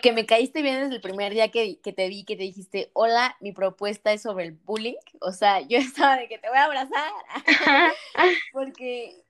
que, 0.02 0.14
me 0.14 0.26
caíste 0.26 0.62
bien 0.62 0.82
desde 0.82 0.96
el 0.96 1.02
primer 1.02 1.34
día 1.34 1.50
que, 1.50 1.80
que, 1.80 1.92
te 1.92 2.08
vi, 2.08 2.24
que 2.24 2.36
te 2.36 2.44
dijiste, 2.44 2.90
hola, 2.94 3.36
mi 3.42 3.52
propuesta 3.52 4.14
es 4.14 4.22
sobre 4.22 4.46
el 4.46 4.54
bullying. 4.54 4.96
O 5.20 5.32
sea, 5.32 5.62
yo 5.62 5.78
estaba 5.78 6.18
de 6.18 6.28
que 6.28 6.38
te 6.38 6.48
voy 6.48 6.58
a 6.58 6.66
abrazar. 6.66 7.12
Porque, 8.54 9.24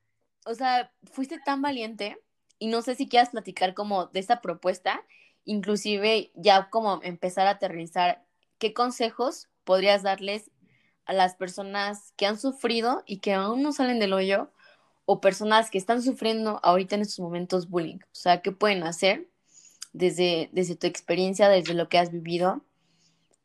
o 0.45 0.53
sea, 0.53 0.91
fuiste 1.11 1.39
tan 1.43 1.61
valiente 1.61 2.17
y 2.59 2.67
no 2.67 2.81
sé 2.81 2.95
si 2.95 3.07
quieras 3.07 3.29
platicar 3.29 3.73
como 3.73 4.07
de 4.07 4.19
esta 4.19 4.41
propuesta, 4.41 5.03
inclusive 5.45 6.31
ya 6.35 6.69
como 6.69 7.01
empezar 7.03 7.47
a 7.47 7.51
aterrizar, 7.51 8.23
¿qué 8.57 8.73
consejos 8.73 9.49
podrías 9.67 10.01
darles 10.01 10.49
a 11.05 11.13
las 11.13 11.35
personas 11.35 12.13
que 12.15 12.25
han 12.25 12.39
sufrido 12.39 13.03
y 13.05 13.19
que 13.19 13.33
aún 13.33 13.61
no 13.61 13.73
salen 13.73 13.99
del 13.99 14.13
hoyo 14.13 14.49
o 15.05 15.19
personas 15.21 15.69
que 15.69 15.77
están 15.77 16.01
sufriendo 16.01 16.61
ahorita 16.63 16.95
en 16.95 17.01
estos 17.01 17.19
momentos 17.19 17.69
bullying? 17.69 17.97
O 17.97 18.15
sea, 18.15 18.41
¿qué 18.41 18.53
pueden 18.53 18.83
hacer 18.83 19.27
desde, 19.91 20.49
desde 20.53 20.75
tu 20.77 20.87
experiencia, 20.87 21.49
desde 21.49 21.73
lo 21.73 21.89
que 21.89 21.97
has 21.97 22.11
vivido, 22.11 22.63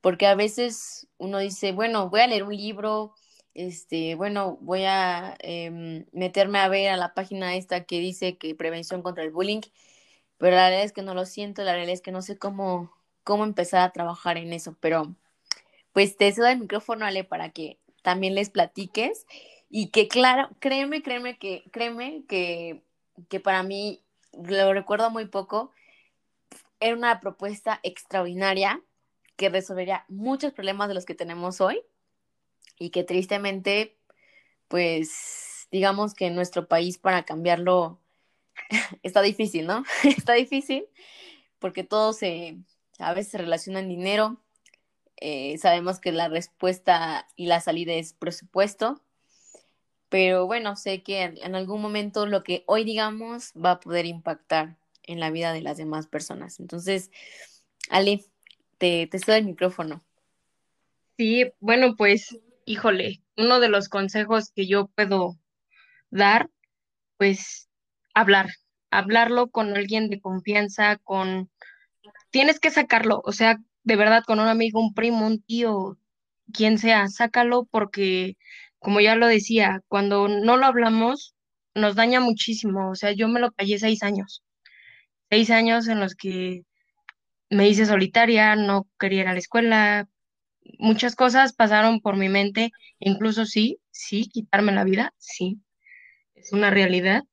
porque 0.00 0.26
a 0.26 0.34
veces 0.34 1.08
uno 1.18 1.38
dice, 1.38 1.72
bueno, 1.72 2.08
voy 2.08 2.20
a 2.20 2.26
leer 2.28 2.44
un 2.44 2.56
libro, 2.56 3.14
este, 3.54 4.14
bueno, 4.14 4.58
voy 4.60 4.84
a 4.84 5.36
em, 5.40 6.06
meterme 6.12 6.58
a 6.60 6.68
ver 6.68 6.90
a 6.90 6.96
la 6.96 7.14
página 7.14 7.56
esta 7.56 7.84
que 7.84 8.00
dice 8.00 8.38
que 8.38 8.54
prevención 8.54 9.02
contra 9.02 9.24
el 9.24 9.30
bullying, 9.30 9.62
pero 10.38 10.56
la 10.56 10.68
realidad 10.68 10.84
es 10.84 10.92
que 10.92 11.02
no 11.02 11.14
lo 11.14 11.24
siento, 11.26 11.62
la 11.64 11.72
realidad 11.72 11.94
es 11.94 12.02
que 12.02 12.12
no 12.12 12.22
sé 12.22 12.38
cómo, 12.38 12.92
cómo 13.24 13.44
empezar 13.44 13.82
a 13.82 13.92
trabajar 13.92 14.36
en 14.38 14.52
eso, 14.52 14.76
pero 14.80 15.14
pues 15.92 16.16
te 16.16 16.32
cedo 16.32 16.46
el 16.46 16.60
micrófono, 16.60 17.04
Ale, 17.04 17.24
para 17.24 17.50
que 17.50 17.78
también 18.02 18.34
les 18.34 18.50
platiques 18.50 19.26
y 19.70 19.88
que 19.90 20.08
claro, 20.08 20.50
créeme, 20.58 21.02
créeme 21.02 21.38
que, 21.38 21.64
créeme 21.70 22.24
que, 22.26 22.82
que 23.28 23.40
para 23.40 23.62
mí, 23.62 24.02
lo 24.32 24.72
recuerdo 24.72 25.10
muy 25.10 25.26
poco, 25.26 25.70
era 26.80 26.96
una 26.96 27.20
propuesta 27.20 27.80
extraordinaria 27.82 28.82
que 29.36 29.48
resolvería 29.48 30.04
muchos 30.08 30.52
problemas 30.52 30.88
de 30.88 30.94
los 30.94 31.04
que 31.04 31.14
tenemos 31.14 31.60
hoy 31.60 31.80
y 32.78 32.90
que 32.90 33.04
tristemente, 33.04 33.96
pues, 34.68 35.68
digamos 35.70 36.14
que 36.14 36.26
en 36.26 36.34
nuestro 36.34 36.68
país 36.68 36.98
para 36.98 37.24
cambiarlo 37.24 38.00
está 39.02 39.22
difícil, 39.22 39.66
¿no? 39.66 39.84
está 40.04 40.34
difícil 40.34 40.86
porque 41.62 41.84
todo 41.84 42.12
se, 42.12 42.58
a 42.98 43.14
veces 43.14 43.30
se 43.30 43.38
relaciona 43.38 43.78
en 43.78 43.88
dinero. 43.88 44.41
Eh, 45.24 45.56
sabemos 45.58 46.00
que 46.00 46.10
la 46.10 46.28
respuesta 46.28 47.28
y 47.36 47.46
la 47.46 47.60
salida 47.60 47.92
es 47.92 48.12
presupuesto, 48.12 49.00
pero 50.08 50.46
bueno, 50.46 50.74
sé 50.74 51.04
que 51.04 51.22
en 51.22 51.54
algún 51.54 51.80
momento 51.80 52.26
lo 52.26 52.42
que 52.42 52.64
hoy 52.66 52.82
digamos 52.82 53.52
va 53.52 53.70
a 53.70 53.80
poder 53.80 54.04
impactar 54.04 54.76
en 55.04 55.20
la 55.20 55.30
vida 55.30 55.52
de 55.52 55.60
las 55.60 55.76
demás 55.76 56.08
personas. 56.08 56.58
Entonces, 56.58 57.12
Ale, 57.88 58.24
te, 58.78 59.06
te 59.06 59.36
el 59.36 59.44
micrófono. 59.44 60.02
Sí, 61.16 61.52
bueno, 61.60 61.94
pues, 61.96 62.36
híjole, 62.64 63.22
uno 63.36 63.60
de 63.60 63.68
los 63.68 63.88
consejos 63.88 64.50
que 64.50 64.66
yo 64.66 64.88
puedo 64.88 65.38
dar, 66.10 66.50
pues, 67.16 67.68
hablar, 68.12 68.48
hablarlo 68.90 69.52
con 69.52 69.76
alguien 69.76 70.10
de 70.10 70.20
confianza, 70.20 70.96
con, 70.96 71.48
tienes 72.30 72.58
que 72.58 72.72
sacarlo, 72.72 73.22
o 73.24 73.30
sea, 73.30 73.60
de 73.84 73.96
verdad, 73.96 74.22
con 74.26 74.40
un 74.40 74.48
amigo, 74.48 74.80
un 74.80 74.94
primo, 74.94 75.26
un 75.26 75.42
tío, 75.42 75.98
quien 76.52 76.78
sea, 76.78 77.08
sácalo 77.08 77.66
porque, 77.70 78.36
como 78.78 79.00
ya 79.00 79.16
lo 79.16 79.26
decía, 79.26 79.82
cuando 79.88 80.28
no 80.28 80.56
lo 80.56 80.66
hablamos, 80.66 81.34
nos 81.74 81.94
daña 81.96 82.20
muchísimo, 82.20 82.90
o 82.90 82.94
sea, 82.94 83.12
yo 83.12 83.28
me 83.28 83.40
lo 83.40 83.52
callé 83.52 83.78
seis 83.78 84.02
años, 84.02 84.42
seis 85.30 85.50
años 85.50 85.88
en 85.88 86.00
los 86.00 86.14
que 86.14 86.62
me 87.50 87.68
hice 87.68 87.86
solitaria, 87.86 88.56
no 88.56 88.88
quería 88.98 89.22
ir 89.22 89.28
a 89.28 89.32
la 89.34 89.38
escuela, 89.38 90.08
muchas 90.78 91.16
cosas 91.16 91.54
pasaron 91.54 92.00
por 92.00 92.16
mi 92.16 92.28
mente, 92.28 92.72
incluso 93.00 93.46
sí, 93.46 93.80
sí, 93.90 94.28
quitarme 94.28 94.72
la 94.72 94.84
vida, 94.84 95.14
sí, 95.18 95.60
es 96.34 96.52
una 96.52 96.70
realidad. 96.70 97.24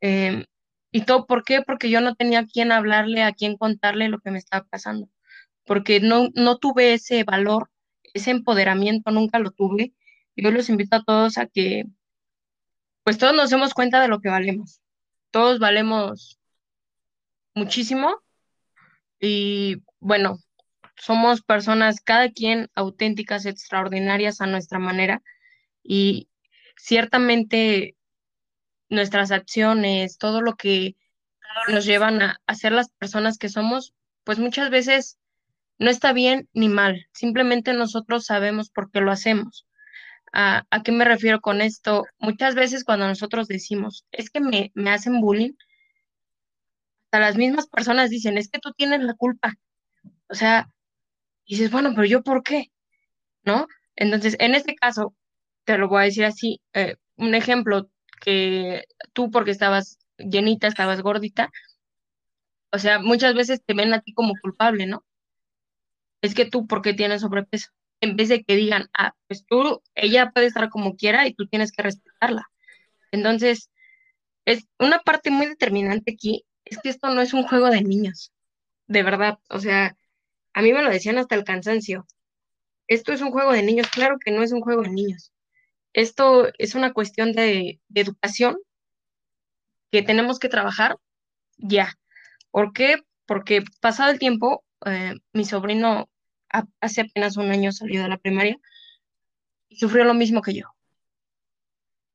Em, 0.00 0.44
¿Y 0.92 1.02
todo 1.02 1.26
por 1.26 1.44
qué? 1.44 1.62
Porque 1.62 1.90
yo 1.90 2.00
no 2.00 2.14
tenía 2.16 2.40
a 2.40 2.46
quién 2.46 2.72
hablarle, 2.72 3.22
a 3.22 3.32
quién 3.32 3.56
contarle 3.58 4.08
lo 4.08 4.20
que 4.20 4.30
me 4.30 4.38
estaba 4.38 4.66
pasando, 4.70 5.08
porque 5.66 6.00
no, 6.00 6.28
no 6.34 6.58
tuve 6.58 6.94
ese 6.94 7.24
valor, 7.24 7.70
ese 8.14 8.30
empoderamiento, 8.30 9.10
nunca 9.10 9.38
lo 9.38 9.50
tuve. 9.50 9.92
Yo 10.36 10.50
los 10.50 10.68
invito 10.68 10.96
a 10.96 11.04
todos 11.04 11.38
a 11.38 11.46
que, 11.46 11.84
pues 13.02 13.18
todos 13.18 13.34
nos 13.34 13.50
demos 13.50 13.74
cuenta 13.74 14.00
de 14.00 14.08
lo 14.08 14.20
que 14.20 14.28
valemos. 14.28 14.80
Todos 15.30 15.58
valemos 15.58 16.38
muchísimo 17.54 18.22
y 19.20 19.82
bueno, 19.98 20.38
somos 20.96 21.42
personas, 21.42 22.00
cada 22.00 22.30
quien 22.30 22.70
auténticas, 22.74 23.44
extraordinarias 23.44 24.40
a 24.40 24.46
nuestra 24.46 24.78
manera 24.78 25.22
y 25.82 26.28
ciertamente 26.76 27.96
nuestras 28.88 29.30
acciones, 29.32 30.18
todo 30.18 30.42
lo 30.42 30.56
que 30.56 30.96
nos 31.68 31.84
llevan 31.84 32.22
a, 32.22 32.40
a 32.46 32.54
ser 32.54 32.72
las 32.72 32.90
personas 32.90 33.38
que 33.38 33.48
somos, 33.48 33.94
pues 34.24 34.38
muchas 34.38 34.70
veces 34.70 35.18
no 35.78 35.90
está 35.90 36.12
bien 36.12 36.48
ni 36.52 36.68
mal, 36.68 37.06
simplemente 37.12 37.72
nosotros 37.74 38.26
sabemos 38.26 38.70
por 38.70 38.90
qué 38.90 39.00
lo 39.00 39.12
hacemos. 39.12 39.66
¿A, 40.32 40.66
a 40.70 40.82
qué 40.82 40.92
me 40.92 41.04
refiero 41.04 41.40
con 41.40 41.60
esto? 41.62 42.04
Muchas 42.18 42.54
veces 42.54 42.84
cuando 42.84 43.06
nosotros 43.08 43.48
decimos, 43.48 44.06
es 44.12 44.30
que 44.30 44.40
me, 44.40 44.72
me 44.74 44.90
hacen 44.90 45.20
bullying, 45.20 45.52
hasta 47.06 47.20
las 47.20 47.36
mismas 47.36 47.66
personas 47.68 48.10
dicen, 48.10 48.38
es 48.38 48.48
que 48.48 48.58
tú 48.58 48.72
tienes 48.76 49.00
la 49.02 49.14
culpa. 49.14 49.54
O 50.28 50.34
sea, 50.34 50.68
dices, 51.48 51.70
bueno, 51.72 51.92
pero 51.94 52.06
yo 52.06 52.22
por 52.24 52.44
qué, 52.44 52.72
¿no? 53.44 53.68
Entonces, 53.96 54.36
en 54.40 54.56
este 54.56 54.76
caso, 54.76 55.14
te 55.64 55.78
lo 55.78 55.88
voy 55.88 56.02
a 56.02 56.06
decir 56.06 56.26
así, 56.26 56.62
eh, 56.74 56.96
un 57.16 57.34
ejemplo 57.36 57.90
que 58.22 58.84
tú 59.14 59.30
porque 59.32 59.52
estabas 59.52 59.98
llenita, 60.18 60.68
estabas 60.68 61.02
gordita, 61.02 61.50
o 62.72 62.78
sea, 62.78 62.98
muchas 62.98 63.34
veces 63.34 63.62
te 63.64 63.74
ven 63.74 63.94
a 63.94 64.00
ti 64.02 64.12
como 64.12 64.34
culpable, 64.42 64.86
¿no? 64.86 65.05
Es 66.22 66.34
que 66.34 66.46
tú 66.46 66.66
porque 66.66 66.94
tienes 66.94 67.22
sobrepeso, 67.22 67.70
en 68.00 68.16
vez 68.16 68.28
de 68.28 68.42
que 68.44 68.56
digan, 68.56 68.88
ah, 68.94 69.14
pues 69.28 69.44
tú, 69.46 69.82
ella 69.94 70.30
puede 70.32 70.46
estar 70.46 70.68
como 70.70 70.96
quiera 70.96 71.26
y 71.26 71.34
tú 71.34 71.46
tienes 71.46 71.72
que 71.72 71.82
respetarla. 71.82 72.46
Entonces, 73.12 73.70
es 74.44 74.66
una 74.78 75.00
parte 75.00 75.30
muy 75.30 75.46
determinante 75.46 76.12
aquí, 76.12 76.44
es 76.64 76.78
que 76.78 76.88
esto 76.88 77.08
no 77.10 77.20
es 77.22 77.32
un 77.34 77.44
juego 77.44 77.70
de 77.70 77.82
niños, 77.82 78.32
de 78.86 79.02
verdad, 79.02 79.38
o 79.50 79.60
sea, 79.60 79.96
a 80.54 80.62
mí 80.62 80.72
me 80.72 80.82
lo 80.82 80.90
decían 80.90 81.18
hasta 81.18 81.34
el 81.34 81.44
cansancio. 81.44 82.06
Esto 82.88 83.12
es 83.12 83.20
un 83.20 83.30
juego 83.30 83.52
de 83.52 83.62
niños, 83.62 83.88
claro 83.88 84.16
que 84.18 84.30
no 84.30 84.42
es 84.42 84.52
un 84.52 84.60
juego 84.60 84.82
de 84.82 84.90
niños. 84.90 85.32
Esto 85.92 86.48
es 86.58 86.74
una 86.74 86.92
cuestión 86.92 87.32
de, 87.32 87.80
educación 87.94 88.58
que 89.90 90.02
tenemos 90.02 90.38
que 90.38 90.48
trabajar 90.48 90.96
ya. 91.56 91.94
¿Por 92.50 92.72
qué? 92.72 93.02
Porque 93.26 93.64
pasado 93.80 94.10
el 94.10 94.18
tiempo, 94.18 94.64
eh, 94.86 95.14
mi 95.32 95.44
sobrino 95.44 96.08
hace 96.80 97.02
apenas 97.02 97.36
un 97.36 97.50
año 97.50 97.72
salió 97.72 98.02
de 98.02 98.08
la 98.08 98.18
primaria 98.18 98.56
y 99.68 99.76
sufrió 99.76 100.04
lo 100.04 100.14
mismo 100.14 100.42
que 100.42 100.54
yo. 100.54 100.66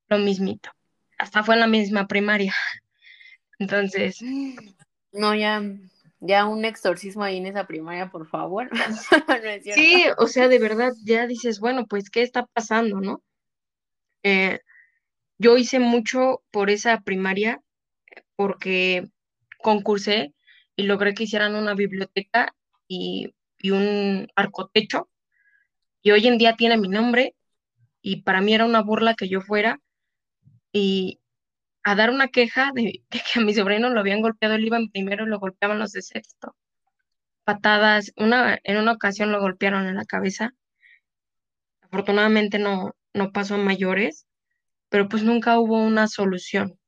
Lo 0.08 0.18
mismito. 0.18 0.70
Hasta 1.18 1.44
fue 1.44 1.54
en 1.54 1.60
la 1.60 1.66
misma 1.66 2.06
primaria. 2.06 2.54
Entonces. 3.58 4.18
No, 5.14 5.34
ya, 5.34 5.62
ya 6.20 6.46
un 6.46 6.64
exorcismo 6.64 7.22
ahí 7.22 7.36
en 7.36 7.44
esa 7.44 7.66
primaria, 7.66 8.10
por 8.10 8.26
favor. 8.26 8.70
sí, 9.74 10.04
o 10.16 10.26
sea, 10.26 10.48
de 10.48 10.58
verdad, 10.58 10.94
ya 11.04 11.26
dices, 11.26 11.60
bueno, 11.60 11.86
pues, 11.86 12.08
¿qué 12.08 12.22
está 12.22 12.46
pasando, 12.46 12.98
no? 12.98 13.22
Eh, 14.22 14.60
yo 15.36 15.58
hice 15.58 15.80
mucho 15.80 16.42
por 16.50 16.70
esa 16.70 17.02
primaria 17.02 17.60
porque 18.36 19.10
concursé 19.58 20.32
y 20.76 20.84
logré 20.84 21.12
que 21.12 21.24
hicieran 21.24 21.54
una 21.54 21.74
biblioteca 21.74 22.54
y, 22.92 23.70
un 23.70 24.28
arcotecho. 24.34 25.08
Y 26.02 26.10
hoy 26.10 26.26
en 26.26 26.38
día 26.38 26.56
tiene 26.56 26.76
mi 26.76 26.88
nombre 26.88 27.34
y 28.00 28.22
para 28.22 28.40
mí 28.40 28.54
era 28.54 28.64
una 28.64 28.82
burla 28.82 29.14
que 29.14 29.28
yo 29.28 29.40
fuera 29.40 29.80
y 30.72 31.20
a 31.84 31.94
dar 31.94 32.10
una 32.10 32.28
queja 32.28 32.72
de, 32.74 33.04
que 33.10 33.40
a 33.40 33.42
mi 33.42 33.54
sobrino 33.54 33.88
lo 33.90 34.00
habían 34.00 34.20
golpeado, 34.20 34.54
él 34.54 34.64
iba 34.64 34.76
en 34.76 34.90
primero 34.90 35.24
y 35.24 35.28
lo 35.28 35.38
golpeaban 35.38 35.78
los 35.78 35.92
de 35.92 36.02
sexto. 36.02 36.56
Patadas, 37.44 38.12
una, 38.16 38.58
en 38.64 38.76
una 38.78 38.92
ocasión 38.92 39.32
lo 39.32 39.40
golpearon 39.40 39.86
en 39.86 39.96
la 39.96 40.04
cabeza. 40.04 40.54
Afortunadamente 41.82 42.58
no, 42.58 42.94
no 43.14 43.32
pasó 43.32 43.54
a 43.56 43.58
mayores, 43.58 44.26
pero 44.88 45.08
pues 45.08 45.22
nunca 45.22 45.58
hubo 45.58 45.80
una 45.82 46.08
solución. 46.08 46.78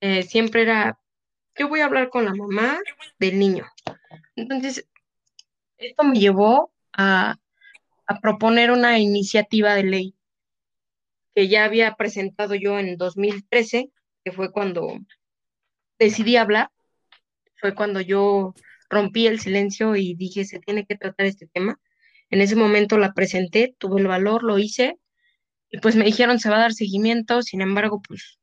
Eh, 0.00 0.22
siempre 0.24 0.62
era, 0.62 0.98
yo 1.56 1.68
voy 1.68 1.80
a 1.80 1.86
hablar 1.86 2.10
con 2.10 2.24
la 2.24 2.34
mamá 2.34 2.78
del 3.18 3.38
niño. 3.38 3.66
Entonces, 4.36 4.88
esto 5.86 6.04
me 6.04 6.18
llevó 6.18 6.72
a, 6.92 7.36
proponer 8.20 8.70
una 8.70 8.98
iniciativa 8.98 9.74
de 9.74 9.82
ley 9.82 10.14
que 11.34 11.48
ya 11.48 11.64
había 11.64 11.94
presentado 11.94 12.54
yo 12.54 12.78
en 12.78 12.98
2013 12.98 13.90
que 14.22 14.32
fue 14.32 14.52
cuando 14.52 14.98
decidí 15.98 16.36
hablar, 16.36 16.70
fue 17.56 17.74
cuando 17.74 18.00
yo 18.00 18.54
rompí 18.90 19.26
el 19.26 19.40
silencio 19.40 19.96
y 19.96 20.14
dije, 20.14 20.44
se 20.44 20.60
tiene 20.60 20.86
que 20.86 20.96
tratar 20.96 21.26
este 21.26 21.46
tema. 21.46 21.80
En 22.30 22.40
ese 22.40 22.56
momento 22.56 22.98
la 22.98 23.12
presenté, 23.12 23.74
tuve 23.78 24.00
el 24.00 24.06
valor, 24.06 24.42
lo 24.42 24.58
hice, 24.58 24.98
y 25.70 25.78
pues 25.78 25.96
me 25.96 26.04
dijeron, 26.04 26.38
se 26.38 26.50
va 26.50 26.56
a 26.56 26.60
dar 26.60 26.72
seguimiento, 26.72 27.42
sin 27.42 27.60
embargo, 27.60 28.00
pues 28.00 28.38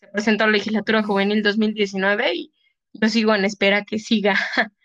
se 0.00 0.08
presentó 0.08 0.46
la 0.46 0.52
legislatura 0.52 1.02
juvenil 1.02 1.42
2019 1.42 2.34
y 2.34 2.52
yo 2.92 3.08
sigo 3.08 3.34
en 3.34 3.44
espera 3.44 3.84
que 3.84 3.98
siga, 3.98 4.34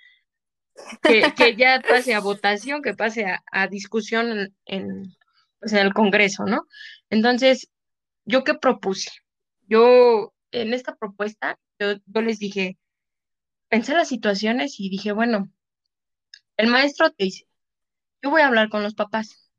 que, 1.02 1.56
ya 1.56 1.82
pase 1.88 2.14
a 2.14 2.20
votación, 2.20 2.82
que 2.82 2.94
pase 2.94 3.26
a, 3.52 3.68
discusión 3.68 4.54
en, 4.66 5.16
pues 5.60 5.74
en 5.74 5.80
el 5.80 5.94
Congreso, 5.94 6.46
¿no? 6.46 6.68
Entonces, 7.10 7.70
¿yo 8.26 8.44
qué 8.44 8.56
propuse? 8.56 9.12
Yo, 9.68 10.34
en 10.52 10.74
esta 10.74 10.96
propuesta, 10.96 11.60
yo, 11.80 12.22
les 12.22 12.40
dije, 12.40 12.78
pensé 13.70 13.94
las 13.94 14.10
situaciones 14.10 14.80
y 14.80 14.90
dije, 14.90 15.12
bueno, 15.12 15.50
el 16.58 16.68
maestro 16.68 17.12
te 17.12 17.26
dice, 17.26 17.48
yo 18.22 18.30
voy 18.30 18.42
a 18.42 18.48
hablar 18.48 18.70
con 18.70 18.84
los 18.84 18.96
papás. 18.96 19.52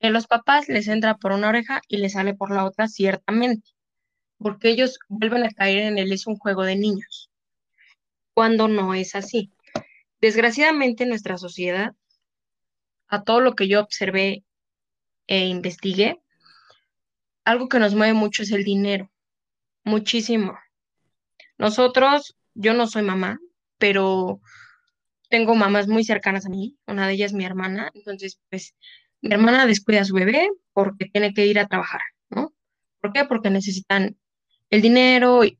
En 0.00 0.12
los 0.12 0.26
papás 0.26 0.68
les 0.68 0.88
entra 0.88 1.16
por 1.16 1.32
una 1.32 1.48
oreja 1.48 1.82
y 1.88 1.98
les 1.98 2.12
sale 2.12 2.34
por 2.34 2.50
la 2.50 2.64
otra, 2.64 2.88
ciertamente, 2.88 3.70
porque 4.38 4.70
ellos 4.70 4.98
vuelven 5.08 5.44
a 5.44 5.50
caer 5.50 5.80
en 5.80 5.98
él, 5.98 6.12
es 6.12 6.26
un 6.26 6.36
juego 6.36 6.64
de 6.64 6.76
niños, 6.76 7.30
cuando 8.32 8.68
no 8.68 8.94
es 8.94 9.14
así. 9.14 9.52
Desgraciadamente, 10.20 11.04
en 11.04 11.10
nuestra 11.10 11.38
sociedad, 11.38 11.92
a 13.08 13.24
todo 13.24 13.40
lo 13.40 13.54
que 13.54 13.68
yo 13.68 13.80
observé 13.80 14.44
e 15.26 15.46
investigué, 15.46 16.20
algo 17.44 17.68
que 17.68 17.78
nos 17.78 17.94
mueve 17.94 18.14
mucho 18.14 18.42
es 18.42 18.52
el 18.52 18.64
dinero 18.64 19.10
muchísimo. 19.84 20.58
Nosotros, 21.58 22.36
yo 22.54 22.74
no 22.74 22.86
soy 22.86 23.02
mamá, 23.02 23.38
pero 23.78 24.40
tengo 25.28 25.54
mamás 25.54 25.88
muy 25.88 26.04
cercanas 26.04 26.46
a 26.46 26.48
mí, 26.50 26.76
una 26.86 27.06
de 27.06 27.14
ellas 27.14 27.32
mi 27.32 27.44
hermana, 27.44 27.90
entonces 27.94 28.40
pues 28.50 28.74
mi 29.20 29.32
hermana 29.32 29.66
descuida 29.66 30.00
a 30.00 30.04
su 30.04 30.14
bebé 30.14 30.48
porque 30.72 31.06
tiene 31.06 31.32
que 31.34 31.46
ir 31.46 31.58
a 31.58 31.68
trabajar, 31.68 32.00
¿no? 32.30 32.52
¿Por 33.00 33.12
qué? 33.12 33.24
Porque 33.24 33.50
necesitan 33.50 34.18
el 34.70 34.82
dinero 34.82 35.44
y, 35.44 35.58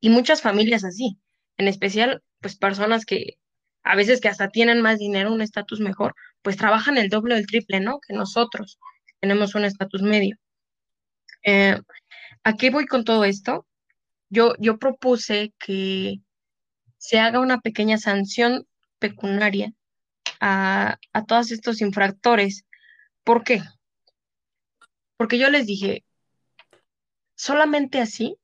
y 0.00 0.10
muchas 0.10 0.42
familias 0.42 0.84
así, 0.84 1.18
en 1.56 1.68
especial 1.68 2.22
pues 2.40 2.56
personas 2.56 3.04
que 3.04 3.38
a 3.82 3.96
veces 3.96 4.20
que 4.20 4.28
hasta 4.28 4.50
tienen 4.50 4.82
más 4.82 4.98
dinero, 4.98 5.32
un 5.32 5.40
estatus 5.40 5.80
mejor, 5.80 6.14
pues 6.42 6.56
trabajan 6.56 6.98
el 6.98 7.08
doble 7.08 7.34
o 7.34 7.38
el 7.38 7.46
triple, 7.46 7.80
¿no? 7.80 8.00
Que 8.06 8.14
nosotros 8.14 8.78
tenemos 9.20 9.54
un 9.54 9.64
estatus 9.64 10.02
medio. 10.02 10.36
Eh, 11.42 11.80
¿A 12.44 12.52
qué 12.54 12.70
voy 12.70 12.86
con 12.86 13.04
todo 13.04 13.24
esto? 13.24 13.66
Yo, 14.28 14.54
yo 14.58 14.78
propuse 14.78 15.54
que 15.58 16.20
se 16.98 17.18
haga 17.18 17.40
una 17.40 17.60
pequeña 17.60 17.98
sanción 17.98 18.66
pecuniaria 18.98 19.72
a, 20.40 20.98
a 21.12 21.24
todos 21.24 21.50
estos 21.50 21.80
infractores. 21.80 22.64
¿Por 23.24 23.44
qué? 23.44 23.62
Porque 25.16 25.38
yo 25.38 25.48
les 25.48 25.66
dije, 25.66 26.04
solamente 27.34 28.00
así 28.00 28.36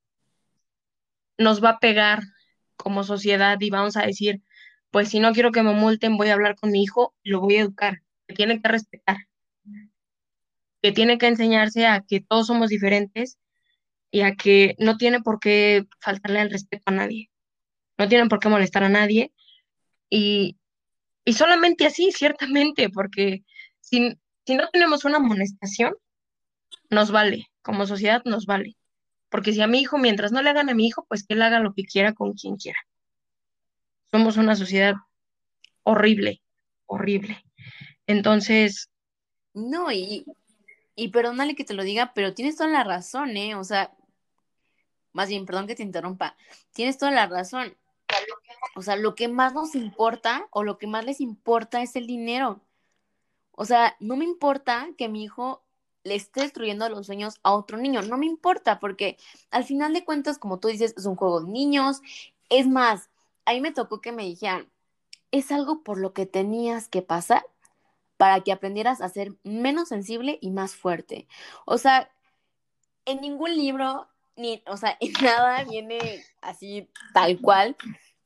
nos 1.36 1.62
va 1.62 1.70
a 1.70 1.78
pegar 1.78 2.22
como 2.76 3.04
sociedad 3.04 3.58
y 3.60 3.70
vamos 3.70 3.96
a 3.96 4.02
decir, 4.06 4.42
pues 4.90 5.08
si 5.08 5.20
no 5.20 5.32
quiero 5.32 5.52
que 5.52 5.62
me 5.62 5.72
multen, 5.72 6.16
voy 6.16 6.28
a 6.28 6.34
hablar 6.34 6.56
con 6.56 6.70
mi 6.70 6.82
hijo 6.82 7.14
lo 7.22 7.40
voy 7.40 7.56
a 7.56 7.60
educar, 7.62 8.02
que 8.26 8.34
tiene 8.34 8.60
que 8.60 8.68
respetar, 8.68 9.16
que 10.82 10.92
tiene 10.92 11.18
que 11.18 11.26
enseñarse 11.26 11.86
a 11.86 12.02
que 12.06 12.20
todos 12.20 12.46
somos 12.46 12.68
diferentes 12.68 13.38
y 14.10 14.20
a 14.20 14.34
que 14.36 14.76
no 14.78 14.96
tiene 14.96 15.20
por 15.20 15.40
qué 15.40 15.86
faltarle 16.00 16.40
el 16.40 16.50
respeto 16.50 16.84
a 16.86 16.92
nadie, 16.92 17.30
no 17.98 18.08
tienen 18.08 18.28
por 18.28 18.38
qué 18.38 18.48
molestar 18.48 18.84
a 18.84 18.88
nadie 18.88 19.32
y, 20.10 20.58
y 21.24 21.32
solamente 21.32 21.86
así, 21.86 22.12
ciertamente, 22.12 22.90
porque 22.90 23.44
si, 23.80 24.18
si 24.46 24.54
no 24.54 24.68
tenemos 24.70 25.04
una 25.04 25.16
amonestación, 25.16 25.94
nos 26.90 27.10
vale, 27.10 27.46
como 27.62 27.86
sociedad 27.86 28.22
nos 28.24 28.46
vale. 28.46 28.76
Porque 29.34 29.52
si 29.52 29.60
a 29.60 29.66
mi 29.66 29.80
hijo, 29.80 29.98
mientras 29.98 30.30
no 30.30 30.42
le 30.42 30.50
hagan 30.50 30.70
a 30.70 30.74
mi 30.74 30.86
hijo, 30.86 31.04
pues 31.08 31.26
que 31.26 31.34
él 31.34 31.42
haga 31.42 31.58
lo 31.58 31.74
que 31.74 31.82
quiera 31.82 32.12
con 32.12 32.34
quien 32.34 32.54
quiera. 32.56 32.78
Somos 34.12 34.36
una 34.36 34.54
sociedad 34.54 34.94
horrible, 35.82 36.40
horrible. 36.86 37.44
Entonces... 38.06 38.92
No, 39.52 39.90
y, 39.90 40.24
y 40.94 41.08
perdónale 41.08 41.56
que 41.56 41.64
te 41.64 41.74
lo 41.74 41.82
diga, 41.82 42.12
pero 42.14 42.32
tienes 42.32 42.54
toda 42.54 42.70
la 42.70 42.84
razón, 42.84 43.36
¿eh? 43.36 43.56
O 43.56 43.64
sea, 43.64 43.92
más 45.12 45.28
bien, 45.30 45.46
perdón 45.46 45.66
que 45.66 45.74
te 45.74 45.82
interrumpa, 45.82 46.36
tienes 46.72 46.96
toda 46.96 47.10
la 47.10 47.26
razón. 47.26 47.76
O 48.76 48.82
sea, 48.82 48.94
lo 48.94 49.16
que 49.16 49.26
más 49.26 49.52
nos 49.52 49.74
importa 49.74 50.46
o 50.52 50.62
lo 50.62 50.78
que 50.78 50.86
más 50.86 51.04
les 51.04 51.20
importa 51.20 51.82
es 51.82 51.96
el 51.96 52.06
dinero. 52.06 52.60
O 53.50 53.64
sea, 53.64 53.96
no 53.98 54.14
me 54.14 54.26
importa 54.26 54.90
que 54.96 55.08
mi 55.08 55.24
hijo 55.24 55.63
le 56.04 56.14
esté 56.14 56.42
destruyendo 56.42 56.88
los 56.88 57.06
sueños 57.06 57.40
a 57.42 57.54
otro 57.54 57.78
niño. 57.78 58.02
No 58.02 58.18
me 58.18 58.26
importa, 58.26 58.78
porque 58.78 59.16
al 59.50 59.64
final 59.64 59.92
de 59.92 60.04
cuentas, 60.04 60.38
como 60.38 60.60
tú 60.60 60.68
dices, 60.68 60.94
es 60.96 61.06
un 61.06 61.16
juego 61.16 61.40
de 61.40 61.50
niños. 61.50 62.02
Es 62.50 62.68
más, 62.68 63.10
a 63.46 63.52
mí 63.52 63.60
me 63.60 63.72
tocó 63.72 64.00
que 64.00 64.12
me 64.12 64.24
dijeran, 64.24 64.68
es 65.30 65.50
algo 65.50 65.82
por 65.82 65.98
lo 65.98 66.12
que 66.12 66.26
tenías 66.26 66.88
que 66.88 67.02
pasar 67.02 67.44
para 68.16 68.42
que 68.42 68.52
aprendieras 68.52 69.00
a 69.00 69.08
ser 69.08 69.32
menos 69.42 69.88
sensible 69.88 70.38
y 70.40 70.50
más 70.50 70.76
fuerte. 70.76 71.26
O 71.64 71.78
sea, 71.78 72.10
en 73.06 73.20
ningún 73.20 73.56
libro, 73.56 74.08
ni, 74.36 74.62
o 74.66 74.76
sea, 74.76 74.96
en 75.00 75.12
nada 75.22 75.64
viene 75.64 76.22
así 76.40 76.88
tal 77.12 77.40
cual. 77.40 77.76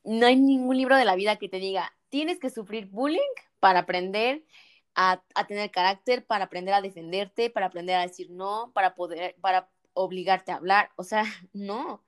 No 0.05 0.26
hay 0.26 0.37
ningún 0.37 0.76
libro 0.76 0.97
de 0.97 1.05
la 1.05 1.16
vida 1.16 1.37
que 1.37 1.49
te 1.49 1.59
diga, 1.59 1.93
tienes 2.09 2.39
que 2.39 2.51
sufrir 2.51 2.87
bullying 2.87 3.20
para 3.61 3.81
aprender 3.81 4.45
a, 5.01 5.22
tener 5.46 5.70
carácter, 5.70 6.26
para 6.26 6.46
aprender 6.46 6.74
a 6.74 6.80
defenderte, 6.80 7.51
para 7.51 7.66
aprender 7.66 7.94
a 7.94 8.03
decir 8.03 8.30
no, 8.30 8.72
para 8.74 8.96
poder, 8.96 9.36
para 9.40 9.70
obligarte 9.92 10.51
a 10.51 10.57
hablar. 10.57 10.90
O 10.96 11.05
sea, 11.05 11.22
no. 11.53 12.03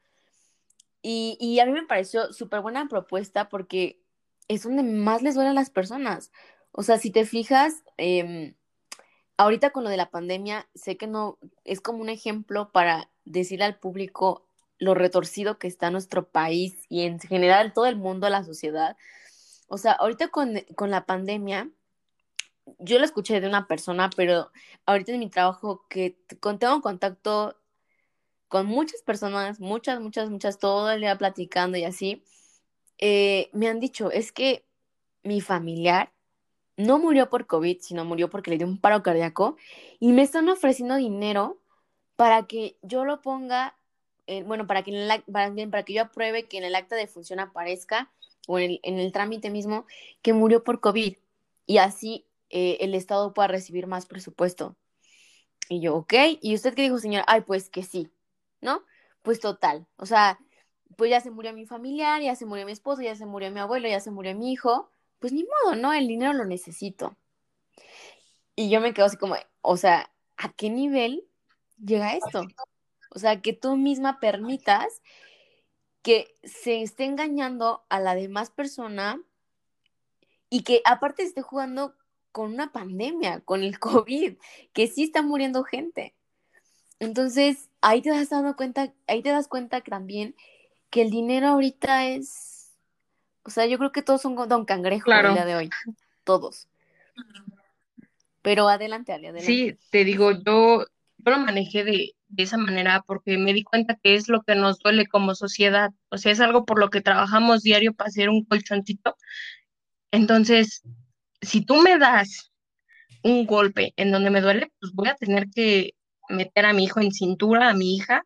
Y, 1.02 1.60
a 1.60 1.66
mí 1.66 1.72
me 1.72 1.86
pareció 1.86 2.32
súper 2.32 2.60
buena 2.60 2.88
propuesta 2.88 3.48
porque 3.48 4.02
es 4.48 4.64
donde 4.64 4.82
más 4.82 5.22
les 5.22 5.36
duele 5.36 5.54
las 5.54 5.70
personas. 5.70 6.32
O 6.72 6.82
sea, 6.82 6.98
si 6.98 7.10
te 7.10 7.24
fijas, 7.24 7.84
eh, 7.96 8.54
ahorita 9.36 9.70
con 9.70 9.84
lo 9.84 9.90
de 9.90 9.96
la 9.96 10.10
pandemia, 10.10 10.68
sé 10.74 10.96
que 10.96 11.06
no 11.06 11.38
es 11.64 11.80
como 11.80 12.00
un 12.00 12.08
ejemplo 12.08 12.72
para 12.72 13.08
decirle 13.24 13.66
al 13.66 13.78
público 13.78 14.46
lo 14.78 14.94
retorcido 14.94 15.58
que 15.58 15.68
está 15.68 15.90
nuestro 15.90 16.28
país 16.28 16.84
y 16.88 17.02
en 17.02 17.20
general 17.20 17.72
todo 17.72 17.86
el 17.86 17.96
mundo, 17.96 18.28
la 18.28 18.44
sociedad. 18.44 18.96
O 19.68 19.78
sea, 19.78 19.92
ahorita 19.92 20.28
con, 20.28 20.60
con 20.74 20.90
la 20.90 21.06
pandemia, 21.06 21.70
yo 22.78 22.98
lo 22.98 23.04
escuché 23.04 23.40
de 23.40 23.48
una 23.48 23.66
persona, 23.66 24.10
pero 24.16 24.50
ahorita 24.86 25.12
en 25.12 25.20
mi 25.20 25.30
trabajo 25.30 25.86
que 25.88 26.16
tengo 26.58 26.80
contacto 26.80 27.56
con 28.48 28.66
muchas 28.66 29.02
personas, 29.02 29.60
muchas, 29.60 30.00
muchas, 30.00 30.30
muchas, 30.30 30.58
todo 30.58 30.90
el 30.90 31.00
día 31.00 31.16
platicando 31.18 31.78
y 31.78 31.84
así, 31.84 32.24
eh, 32.98 33.48
me 33.52 33.68
han 33.68 33.80
dicho, 33.80 34.10
es 34.10 34.32
que 34.32 34.64
mi 35.22 35.40
familiar 35.40 36.12
no 36.76 36.98
murió 36.98 37.28
por 37.30 37.46
COVID, 37.46 37.78
sino 37.80 38.04
murió 38.04 38.30
porque 38.30 38.50
le 38.50 38.58
dio 38.58 38.66
un 38.66 38.80
paro 38.80 39.02
cardíaco 39.02 39.56
y 39.98 40.12
me 40.12 40.22
están 40.22 40.48
ofreciendo 40.48 40.96
dinero 40.96 41.60
para 42.16 42.46
que 42.46 42.76
yo 42.82 43.04
lo 43.04 43.20
ponga, 43.20 43.76
bueno, 44.46 44.66
para 44.66 44.82
que, 44.82 44.92
para, 45.30 45.52
para, 45.70 45.82
que 45.84 45.92
yo 45.92 46.02
apruebe 46.02 46.46
que 46.46 46.58
en 46.58 46.64
el 46.64 46.74
acta 46.74 46.96
de 46.96 47.06
función 47.06 47.40
aparezca 47.40 48.10
o 48.46 48.58
en 48.58 48.72
el, 48.72 48.80
en 48.82 48.98
el 48.98 49.12
trámite 49.12 49.50
mismo 49.50 49.86
que 50.22 50.32
murió 50.32 50.64
por 50.64 50.80
COVID 50.80 51.16
y 51.66 51.78
así 51.78 52.26
eh, 52.50 52.78
el 52.80 52.94
Estado 52.94 53.32
pueda 53.32 53.48
recibir 53.48 53.86
más 53.86 54.06
presupuesto. 54.06 54.76
Y 55.68 55.80
yo, 55.80 55.94
ok, 55.96 56.14
¿y 56.40 56.54
usted 56.54 56.74
qué 56.74 56.82
dijo, 56.82 56.98
señora? 56.98 57.24
Ay, 57.28 57.42
pues 57.42 57.70
que 57.70 57.82
sí, 57.82 58.10
¿no? 58.60 58.82
Pues 59.22 59.40
total, 59.40 59.86
o 59.96 60.06
sea, 60.06 60.38
pues 60.96 61.10
ya 61.10 61.20
se 61.20 61.30
murió 61.30 61.52
mi 61.52 61.66
familiar, 61.66 62.20
ya 62.20 62.34
se 62.34 62.46
murió 62.46 62.66
mi 62.66 62.72
esposo, 62.72 63.02
ya 63.02 63.14
se 63.14 63.26
murió 63.26 63.50
mi 63.50 63.60
abuelo, 63.60 63.88
ya 63.88 64.00
se 64.00 64.10
murió 64.10 64.34
mi 64.34 64.52
hijo, 64.52 64.90
pues 65.18 65.32
ni 65.32 65.44
modo, 65.44 65.76
¿no? 65.76 65.92
El 65.92 66.08
dinero 66.08 66.32
lo 66.32 66.44
necesito. 66.44 67.16
Y 68.56 68.68
yo 68.68 68.80
me 68.80 68.92
quedo 68.92 69.06
así 69.06 69.16
como, 69.16 69.36
o 69.62 69.76
sea, 69.76 70.10
¿a 70.36 70.52
qué 70.52 70.70
nivel 70.70 71.24
llega 71.78 72.16
esto? 72.16 72.42
O 73.10 73.18
sea, 73.18 73.40
que 73.40 73.52
tú 73.52 73.76
misma 73.76 74.20
permitas 74.20 75.02
que 76.02 76.36
se 76.44 76.82
esté 76.82 77.04
engañando 77.04 77.84
a 77.88 78.00
la 78.00 78.14
demás 78.14 78.50
persona 78.50 79.22
y 80.48 80.62
que 80.62 80.82
aparte 80.84 81.22
esté 81.22 81.42
jugando 81.42 81.94
con 82.32 82.52
una 82.52 82.72
pandemia, 82.72 83.40
con 83.40 83.62
el 83.62 83.78
COVID, 83.80 84.34
que 84.72 84.86
sí 84.86 85.04
está 85.04 85.22
muriendo 85.22 85.64
gente. 85.64 86.14
Entonces, 86.98 87.70
ahí 87.80 88.02
te 88.02 88.10
das 88.10 88.30
dando 88.30 88.56
cuenta, 88.56 88.92
ahí 89.06 89.22
te 89.22 89.30
das 89.30 89.48
cuenta 89.48 89.80
también 89.80 90.34
que 90.90 91.02
el 91.02 91.10
dinero 91.10 91.48
ahorita 91.48 92.06
es, 92.08 92.74
o 93.42 93.50
sea, 93.50 93.66
yo 93.66 93.78
creo 93.78 93.92
que 93.92 94.02
todos 94.02 94.20
son 94.20 94.36
don 94.48 94.64
cangrejo 94.64 95.10
el 95.10 95.32
día 95.32 95.44
de 95.44 95.56
hoy, 95.56 95.70
todos. 96.24 96.68
Pero 98.42 98.68
adelante, 98.68 99.12
Ale, 99.12 99.28
adelante. 99.28 99.46
Sí, 99.46 99.78
te 99.90 100.04
digo, 100.04 100.32
yo, 100.32 100.84
yo 100.84 101.30
lo 101.30 101.38
manejé 101.38 101.84
de, 101.84 102.14
de 102.28 102.42
esa 102.42 102.58
manera 102.58 103.02
porque 103.06 103.38
me 103.38 103.52
di 103.52 103.62
cuenta 103.62 103.98
que 104.02 104.14
es 104.14 104.28
lo 104.28 104.42
que 104.42 104.54
nos 104.54 104.78
duele 104.78 105.06
como 105.06 105.34
sociedad, 105.34 105.90
o 106.10 106.18
sea, 106.18 106.32
es 106.32 106.40
algo 106.40 106.64
por 106.64 106.78
lo 106.78 106.90
que 106.90 107.00
trabajamos 107.00 107.62
diario 107.62 107.94
para 107.94 108.08
hacer 108.08 108.28
un 108.28 108.44
colchoncito. 108.44 109.16
Entonces, 110.10 110.82
si 111.40 111.64
tú 111.64 111.76
me 111.82 111.98
das 111.98 112.50
un 113.22 113.46
golpe 113.46 113.92
en 113.96 114.12
donde 114.12 114.30
me 114.30 114.40
duele, 114.40 114.72
pues 114.80 114.92
voy 114.92 115.08
a 115.08 115.16
tener 115.16 115.48
que 115.54 115.92
meter 116.28 116.66
a 116.66 116.72
mi 116.72 116.84
hijo 116.84 117.00
en 117.00 117.12
cintura, 117.12 117.70
a 117.70 117.74
mi 117.74 117.96
hija, 117.96 118.24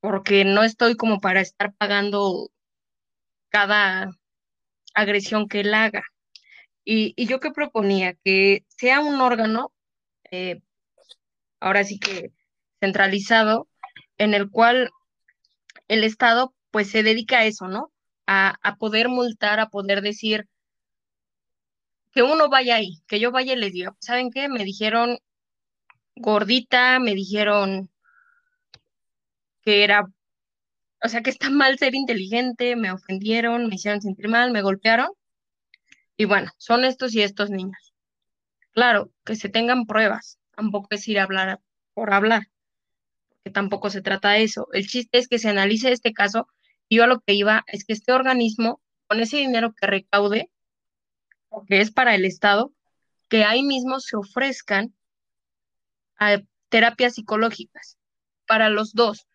porque 0.00 0.44
no 0.44 0.62
estoy 0.62 0.96
como 0.96 1.20
para 1.20 1.40
estar 1.40 1.74
pagando 1.74 2.50
cada 3.50 4.10
agresión 4.94 5.48
que 5.48 5.60
él 5.60 5.74
haga. 5.74 6.02
Y, 6.84 7.14
yo 7.26 7.40
qué 7.40 7.50
proponía, 7.50 8.14
que 8.24 8.64
sea 8.68 9.00
un 9.00 9.20
órgano, 9.20 9.72
eh, 10.30 10.60
ahora 11.60 11.84
sí 11.84 11.98
que 11.98 12.32
centralizado, 12.80 13.68
en 14.18 14.34
el 14.34 14.50
cual 14.50 14.90
el 15.88 16.04
Estado 16.04 16.54
pues 16.70 16.90
se 16.90 17.02
dedica 17.02 17.38
a 17.40 17.44
eso, 17.44 17.68
¿no? 17.68 17.92
A, 18.26 18.56
a 18.62 18.76
poder 18.76 19.08
multar, 19.08 19.60
a 19.60 19.68
poder 19.68 20.02
decir, 20.02 20.46
que 22.18 22.24
uno 22.24 22.48
vaya 22.48 22.74
ahí, 22.74 23.00
que 23.06 23.20
yo 23.20 23.30
vaya 23.30 23.52
y 23.52 23.56
les 23.56 23.72
diga, 23.72 23.94
¿saben 24.00 24.32
qué? 24.32 24.48
Me 24.48 24.64
dijeron 24.64 25.18
gordita, 26.16 26.98
me 26.98 27.14
dijeron 27.14 27.90
que 29.62 29.84
era, 29.84 30.10
o 31.00 31.08
sea, 31.08 31.22
que 31.22 31.30
está 31.30 31.48
mal 31.48 31.78
ser 31.78 31.94
inteligente, 31.94 32.74
me 32.74 32.90
ofendieron, 32.90 33.68
me 33.68 33.76
hicieron 33.76 34.00
sentir 34.00 34.28
mal, 34.28 34.50
me 34.50 34.62
golpearon. 34.62 35.10
Y 36.16 36.24
bueno, 36.24 36.50
son 36.58 36.84
estos 36.84 37.14
y 37.14 37.22
estos 37.22 37.50
niños. 37.50 37.94
Claro, 38.72 39.12
que 39.24 39.36
se 39.36 39.48
tengan 39.48 39.86
pruebas, 39.86 40.40
tampoco 40.56 40.88
es 40.90 41.06
ir 41.06 41.20
a 41.20 41.22
hablar 41.22 41.60
por 41.94 42.12
hablar, 42.12 42.48
que 43.44 43.52
tampoco 43.52 43.90
se 43.90 44.02
trata 44.02 44.30
de 44.30 44.42
eso. 44.42 44.66
El 44.72 44.88
chiste 44.88 45.18
es 45.18 45.28
que 45.28 45.38
se 45.38 45.50
analice 45.50 45.92
este 45.92 46.12
caso 46.12 46.48
y 46.88 46.96
yo 46.96 47.04
a 47.04 47.06
lo 47.06 47.20
que 47.20 47.34
iba 47.34 47.62
es 47.68 47.84
que 47.84 47.92
este 47.92 48.10
organismo, 48.10 48.80
con 49.06 49.20
ese 49.20 49.36
dinero 49.36 49.72
que 49.72 49.86
recaude, 49.86 50.50
que 51.66 51.80
es 51.80 51.90
para 51.90 52.14
el 52.14 52.24
Estado, 52.24 52.72
que 53.28 53.44
ahí 53.44 53.62
mismo 53.62 54.00
se 54.00 54.16
ofrezcan 54.16 54.94
a 56.18 56.40
terapias 56.68 57.14
psicológicas 57.14 57.98
para 58.46 58.68
los 58.70 58.92
dos. 58.92 59.26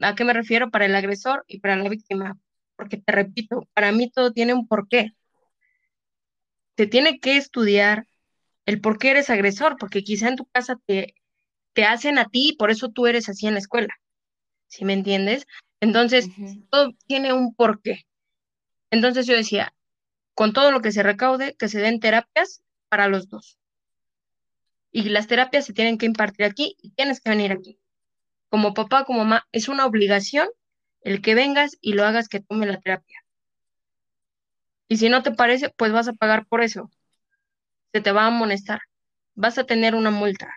¿A 0.00 0.14
qué 0.14 0.24
me 0.24 0.32
refiero? 0.32 0.70
Para 0.70 0.86
el 0.86 0.94
agresor 0.94 1.44
y 1.46 1.60
para 1.60 1.76
la 1.76 1.88
víctima. 1.88 2.38
Porque 2.76 2.96
te 2.98 3.12
repito, 3.12 3.68
para 3.72 3.92
mí 3.92 4.10
todo 4.10 4.32
tiene 4.32 4.54
un 4.54 4.66
porqué. 4.66 5.12
Se 6.76 6.86
tiene 6.86 7.20
que 7.20 7.36
estudiar 7.36 8.06
el 8.66 8.80
por 8.80 8.98
qué 8.98 9.10
eres 9.10 9.30
agresor, 9.30 9.76
porque 9.78 10.02
quizá 10.02 10.28
en 10.28 10.36
tu 10.36 10.46
casa 10.46 10.78
te, 10.86 11.14
te 11.72 11.84
hacen 11.84 12.18
a 12.18 12.26
ti 12.26 12.50
y 12.50 12.56
por 12.56 12.70
eso 12.70 12.90
tú 12.90 13.06
eres 13.06 13.28
así 13.28 13.46
en 13.46 13.54
la 13.54 13.60
escuela. 13.60 13.94
¿Sí 14.66 14.84
me 14.84 14.92
entiendes? 14.92 15.46
Entonces, 15.80 16.28
todo 16.70 16.92
tiene 17.06 17.32
un 17.32 17.54
porqué. 17.54 18.06
Entonces 18.90 19.26
yo 19.26 19.34
decía, 19.36 19.74
con 20.34 20.52
todo 20.52 20.70
lo 20.70 20.82
que 20.82 20.92
se 20.92 21.02
recaude, 21.02 21.54
que 21.56 21.68
se 21.68 21.80
den 21.80 22.00
terapias 22.00 22.62
para 22.88 23.08
los 23.08 23.28
dos. 23.28 23.58
Y 24.90 25.04
las 25.08 25.26
terapias 25.26 25.64
se 25.64 25.72
tienen 25.72 25.98
que 25.98 26.06
impartir 26.06 26.46
aquí 26.46 26.76
y 26.80 26.90
tienes 26.90 27.20
que 27.20 27.30
venir 27.30 27.52
aquí. 27.52 27.80
Como 28.48 28.74
papá, 28.74 29.04
como 29.04 29.20
mamá, 29.20 29.46
es 29.52 29.68
una 29.68 29.86
obligación 29.86 30.48
el 31.00 31.20
que 31.22 31.34
vengas 31.34 31.76
y 31.80 31.92
lo 31.92 32.04
hagas 32.04 32.28
que 32.28 32.40
tome 32.40 32.66
la 32.66 32.80
terapia. 32.80 33.24
Y 34.88 34.96
si 34.98 35.08
no 35.08 35.22
te 35.22 35.32
parece, 35.32 35.70
pues 35.70 35.92
vas 35.92 36.08
a 36.08 36.12
pagar 36.12 36.46
por 36.46 36.62
eso. 36.62 36.90
Se 37.92 38.00
te 38.00 38.12
va 38.12 38.24
a 38.24 38.26
amonestar. 38.28 38.80
Vas 39.34 39.58
a 39.58 39.64
tener 39.64 39.94
una 39.94 40.10
multa. 40.10 40.54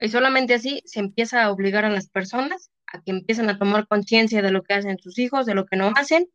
Y 0.00 0.08
solamente 0.08 0.54
así 0.54 0.82
se 0.84 1.00
empieza 1.00 1.42
a 1.42 1.50
obligar 1.50 1.84
a 1.84 1.90
las 1.90 2.08
personas 2.08 2.70
a 2.86 3.02
que 3.02 3.10
empiecen 3.10 3.50
a 3.50 3.58
tomar 3.58 3.86
conciencia 3.86 4.42
de 4.42 4.50
lo 4.50 4.62
que 4.62 4.74
hacen 4.74 4.98
sus 4.98 5.18
hijos, 5.18 5.44
de 5.44 5.54
lo 5.54 5.66
que 5.66 5.76
no 5.76 5.92
hacen, 5.96 6.28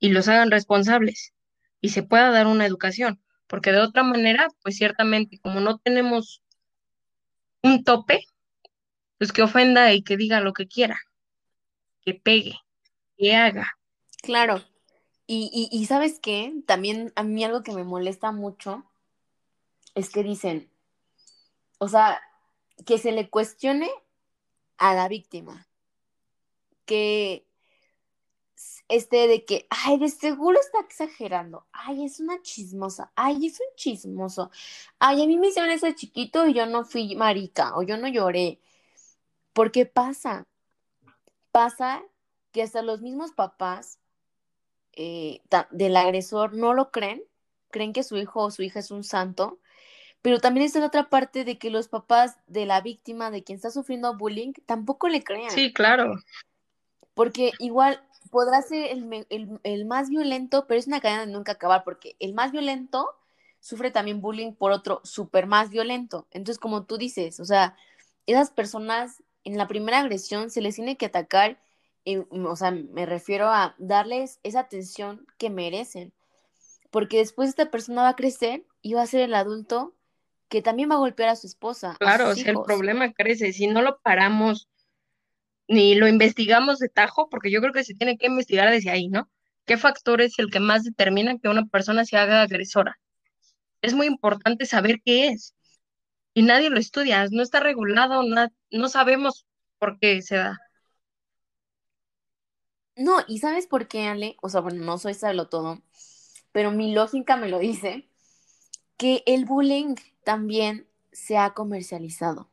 y 0.00 0.08
los 0.08 0.28
hagan 0.28 0.50
responsables 0.50 1.34
y 1.80 1.90
se 1.90 2.02
pueda 2.02 2.30
dar 2.30 2.46
una 2.46 2.66
educación, 2.66 3.22
porque 3.46 3.72
de 3.72 3.80
otra 3.80 4.02
manera, 4.02 4.48
pues 4.62 4.76
ciertamente 4.76 5.38
como 5.38 5.60
no 5.60 5.78
tenemos 5.78 6.42
un 7.62 7.84
tope, 7.84 8.24
pues 9.18 9.32
que 9.32 9.42
ofenda 9.42 9.92
y 9.92 10.02
que 10.02 10.16
diga 10.16 10.40
lo 10.40 10.54
que 10.54 10.66
quiera, 10.66 10.98
que 12.00 12.14
pegue, 12.14 12.58
que 13.16 13.36
haga. 13.36 13.70
Claro. 14.22 14.64
Y, 15.26 15.68
y, 15.70 15.86
sabes 15.86 16.18
qué, 16.18 16.52
también 16.66 17.12
a 17.14 17.22
mí 17.22 17.44
algo 17.44 17.62
que 17.62 17.70
me 17.70 17.84
molesta 17.84 18.32
mucho 18.32 18.84
es 19.94 20.10
que 20.10 20.24
dicen, 20.24 20.68
o 21.78 21.86
sea, 21.86 22.20
que 22.84 22.98
se 22.98 23.12
le 23.12 23.30
cuestione 23.30 23.88
a 24.76 24.92
la 24.94 25.06
víctima, 25.06 25.68
que 26.84 27.46
este 28.90 29.28
de 29.28 29.44
que, 29.44 29.66
ay, 29.70 29.98
de 29.98 30.08
seguro 30.08 30.58
está 30.58 30.80
exagerando, 30.80 31.66
ay, 31.72 32.04
es 32.04 32.20
una 32.20 32.42
chismosa, 32.42 33.12
ay, 33.14 33.46
es 33.46 33.60
un 33.60 33.74
chismoso, 33.76 34.50
ay, 34.98 35.22
a 35.22 35.26
mí 35.26 35.38
me 35.38 35.48
hicieron 35.48 35.70
eso 35.70 35.90
chiquito 35.92 36.46
y 36.46 36.54
yo 36.54 36.66
no 36.66 36.84
fui 36.84 37.14
marica 37.14 37.76
o 37.76 37.82
yo 37.82 37.96
no 37.96 38.08
lloré. 38.08 38.60
¿Por 39.52 39.70
qué 39.70 39.86
pasa? 39.86 40.46
Pasa 41.52 42.02
que 42.52 42.62
hasta 42.62 42.82
los 42.82 43.00
mismos 43.00 43.32
papás 43.32 44.00
eh, 44.92 45.40
del 45.70 45.96
agresor 45.96 46.54
no 46.54 46.74
lo 46.74 46.90
creen, 46.90 47.22
creen 47.70 47.92
que 47.92 48.02
su 48.02 48.16
hijo 48.16 48.42
o 48.44 48.50
su 48.50 48.62
hija 48.62 48.80
es 48.80 48.90
un 48.90 49.04
santo, 49.04 49.60
pero 50.22 50.40
también 50.40 50.66
está 50.66 50.80
la 50.80 50.86
otra 50.86 51.08
parte 51.08 51.44
de 51.44 51.58
que 51.58 51.70
los 51.70 51.88
papás 51.88 52.38
de 52.46 52.66
la 52.66 52.80
víctima, 52.80 53.30
de 53.30 53.44
quien 53.44 53.56
está 53.56 53.70
sufriendo 53.70 54.16
bullying, 54.16 54.52
tampoco 54.66 55.08
le 55.08 55.22
crean. 55.22 55.50
Sí, 55.50 55.72
claro. 55.72 56.16
Porque 57.14 57.52
igual 57.58 58.04
podrá 58.28 58.62
ser 58.62 58.90
el, 58.90 59.84
más 59.86 60.10
violento, 60.10 60.66
pero 60.66 60.78
es 60.78 60.86
una 60.86 61.00
cadena 61.00 61.26
de 61.26 61.32
nunca 61.32 61.52
acabar, 61.52 61.84
porque 61.84 62.16
el 62.18 62.34
más 62.34 62.52
violento 62.52 63.08
sufre 63.60 63.90
también 63.90 64.20
bullying 64.20 64.52
por 64.52 64.72
otro 64.72 65.00
súper 65.04 65.46
más 65.46 65.70
violento. 65.70 66.26
Entonces, 66.30 66.58
como 66.58 66.84
tú 66.84 66.98
dices, 66.98 67.40
o 67.40 67.44
sea, 67.44 67.76
esas 68.26 68.50
personas 68.50 69.22
en 69.44 69.56
la 69.56 69.66
primera 69.66 70.00
agresión 70.00 70.50
se 70.50 70.60
les 70.60 70.76
tiene 70.76 70.96
que 70.96 71.06
atacar, 71.06 71.60
eh, 72.04 72.24
o 72.30 72.56
sea, 72.56 72.70
me 72.70 73.06
refiero 73.06 73.48
a 73.48 73.74
darles 73.78 74.40
esa 74.42 74.60
atención 74.60 75.26
que 75.38 75.50
merecen, 75.50 76.12
porque 76.90 77.18
después 77.18 77.48
esta 77.48 77.70
persona 77.70 78.02
va 78.02 78.10
a 78.10 78.16
crecer 78.16 78.64
y 78.82 78.94
va 78.94 79.02
a 79.02 79.06
ser 79.06 79.20
el 79.20 79.34
adulto 79.34 79.94
que 80.48 80.62
también 80.62 80.90
va 80.90 80.96
a 80.96 80.98
golpear 80.98 81.28
a 81.28 81.36
su 81.36 81.46
esposa. 81.46 81.96
Claro, 82.00 82.32
el 82.32 82.60
problema 82.62 83.12
crece, 83.12 83.52
si 83.52 83.68
no 83.68 83.82
lo 83.82 84.00
paramos 84.00 84.68
ni 85.70 85.94
lo 85.94 86.08
investigamos 86.08 86.80
de 86.80 86.88
tajo, 86.88 87.28
porque 87.28 87.50
yo 87.50 87.60
creo 87.60 87.72
que 87.72 87.84
se 87.84 87.94
tiene 87.94 88.18
que 88.18 88.26
investigar 88.26 88.70
desde 88.72 88.90
ahí, 88.90 89.08
¿no? 89.08 89.30
¿Qué 89.66 89.76
factor 89.76 90.20
es 90.20 90.36
el 90.40 90.50
que 90.50 90.58
más 90.58 90.82
determina 90.82 91.38
que 91.38 91.48
una 91.48 91.64
persona 91.66 92.04
se 92.04 92.16
haga 92.16 92.42
agresora? 92.42 92.98
Es 93.80 93.94
muy 93.94 94.08
importante 94.08 94.66
saber 94.66 95.00
qué 95.04 95.28
es. 95.28 95.54
Y 96.34 96.42
nadie 96.42 96.70
lo 96.70 96.78
estudia, 96.80 97.24
no 97.30 97.40
está 97.40 97.60
regulado, 97.60 98.24
no, 98.70 98.88
sabemos 98.88 99.46
por 99.78 100.00
qué 100.00 100.20
se 100.22 100.36
da. 100.36 100.58
No, 102.96 103.18
y 103.28 103.38
¿sabes 103.38 103.68
por 103.68 103.86
qué, 103.86 104.08
Ale? 104.08 104.36
O 104.42 104.48
sea, 104.48 104.60
bueno, 104.60 104.84
no 104.84 104.98
soy 104.98 105.14
todo, 105.50 105.80
pero 106.50 106.72
mi 106.72 106.92
lógica 106.92 107.36
me 107.36 107.48
lo 107.48 107.60
dice, 107.60 108.08
que 108.96 109.22
el 109.24 109.44
bullying 109.44 109.94
también 110.24 110.88
se 111.12 111.38
ha 111.38 111.54
comercializado, 111.54 112.50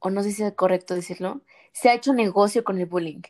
o 0.00 0.10
no 0.10 0.24
sé 0.24 0.32
si 0.32 0.42
es 0.42 0.52
correcto 0.54 0.96
decirlo, 0.96 1.42
se 1.76 1.90
ha 1.90 1.94
hecho 1.94 2.14
negocio 2.14 2.64
con 2.64 2.80
el 2.80 2.86
bullying. 2.86 3.20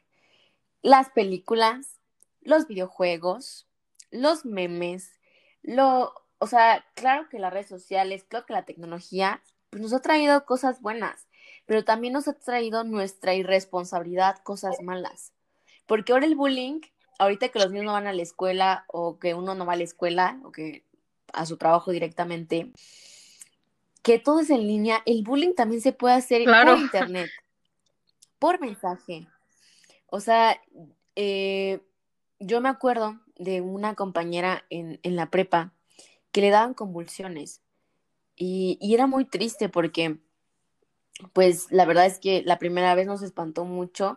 Las 0.80 1.10
películas, 1.10 1.98
los 2.42 2.68
videojuegos, 2.68 3.66
los 4.12 4.44
memes, 4.44 5.10
lo, 5.62 6.14
o 6.38 6.46
sea, 6.46 6.84
claro 6.94 7.28
que 7.28 7.40
las 7.40 7.52
redes 7.52 7.66
sociales, 7.66 8.22
claro 8.22 8.46
que 8.46 8.52
la 8.52 8.64
tecnología 8.64 9.42
pues 9.68 9.82
nos 9.82 9.92
ha 9.92 10.00
traído 10.00 10.44
cosas 10.44 10.80
buenas, 10.80 11.26
pero 11.66 11.84
también 11.84 12.12
nos 12.12 12.28
ha 12.28 12.34
traído 12.34 12.84
nuestra 12.84 13.34
irresponsabilidad, 13.34 14.38
cosas 14.44 14.80
malas. 14.80 15.32
Porque 15.86 16.12
ahora 16.12 16.26
el 16.26 16.36
bullying, 16.36 16.82
ahorita 17.18 17.48
que 17.48 17.58
los 17.58 17.72
niños 17.72 17.86
no 17.86 17.94
van 17.94 18.06
a 18.06 18.12
la 18.12 18.22
escuela 18.22 18.84
o 18.86 19.18
que 19.18 19.34
uno 19.34 19.56
no 19.56 19.66
va 19.66 19.72
a 19.72 19.76
la 19.76 19.82
escuela 19.82 20.38
o 20.44 20.52
que 20.52 20.84
a 21.32 21.46
su 21.46 21.56
trabajo 21.56 21.90
directamente, 21.90 22.70
que 24.04 24.20
todo 24.20 24.38
es 24.38 24.50
en 24.50 24.68
línea, 24.68 25.02
el 25.04 25.24
bullying 25.24 25.54
también 25.54 25.80
se 25.80 25.92
puede 25.92 26.14
hacer 26.14 26.44
por 26.44 26.78
internet 26.78 27.28
por 28.46 28.60
mensaje. 28.60 29.26
O 30.06 30.20
sea, 30.20 30.62
eh, 31.16 31.80
yo 32.38 32.60
me 32.60 32.68
acuerdo 32.68 33.18
de 33.36 33.60
una 33.60 33.96
compañera 33.96 34.64
en, 34.70 35.00
la 35.02 35.32
prepa 35.32 35.72
que 36.30 36.42
le 36.42 36.50
daban 36.50 36.72
convulsiones 36.72 37.60
y, 38.36 38.78
y, 38.80 38.94
era 38.94 39.08
muy 39.08 39.24
triste 39.24 39.68
porque, 39.68 40.20
pues, 41.32 41.66
la 41.72 41.86
verdad 41.86 42.06
es 42.06 42.20
que 42.20 42.44
la 42.44 42.60
primera 42.60 42.94
vez 42.94 43.08
nos 43.08 43.22
espantó 43.22 43.64
mucho 43.64 44.16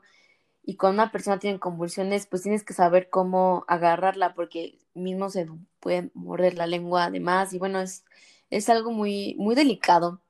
y 0.63 0.75
cuando 0.75 1.01
una 1.01 1.11
persona 1.11 1.39
tiene 1.39 1.59
convulsiones, 1.59 2.27
pues 2.27 2.43
tienes 2.43 2.63
que 2.63 2.75
saber 2.75 3.09
cómo 3.09 3.65
agarrarla 3.67 4.36
porque 4.36 4.77
mismo 4.93 5.32
se 5.32 5.47
puede 5.80 6.11
morder 6.13 6.53
la 6.53 6.67
lengua 6.67 7.05
además 7.05 7.51
y 7.51 7.57
bueno, 7.57 7.82
es, 7.82 8.05
es 8.51 8.69
algo 8.69 8.91
muy, 8.91 9.34
muy 9.39 9.55
delicado. 9.55 10.21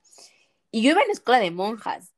Y 0.72 0.84
yo 0.84 0.92
iba 0.92 1.02
en 1.02 1.08
la 1.08 1.14
escuela 1.14 1.40
de 1.42 1.52
monjas, 1.52 2.14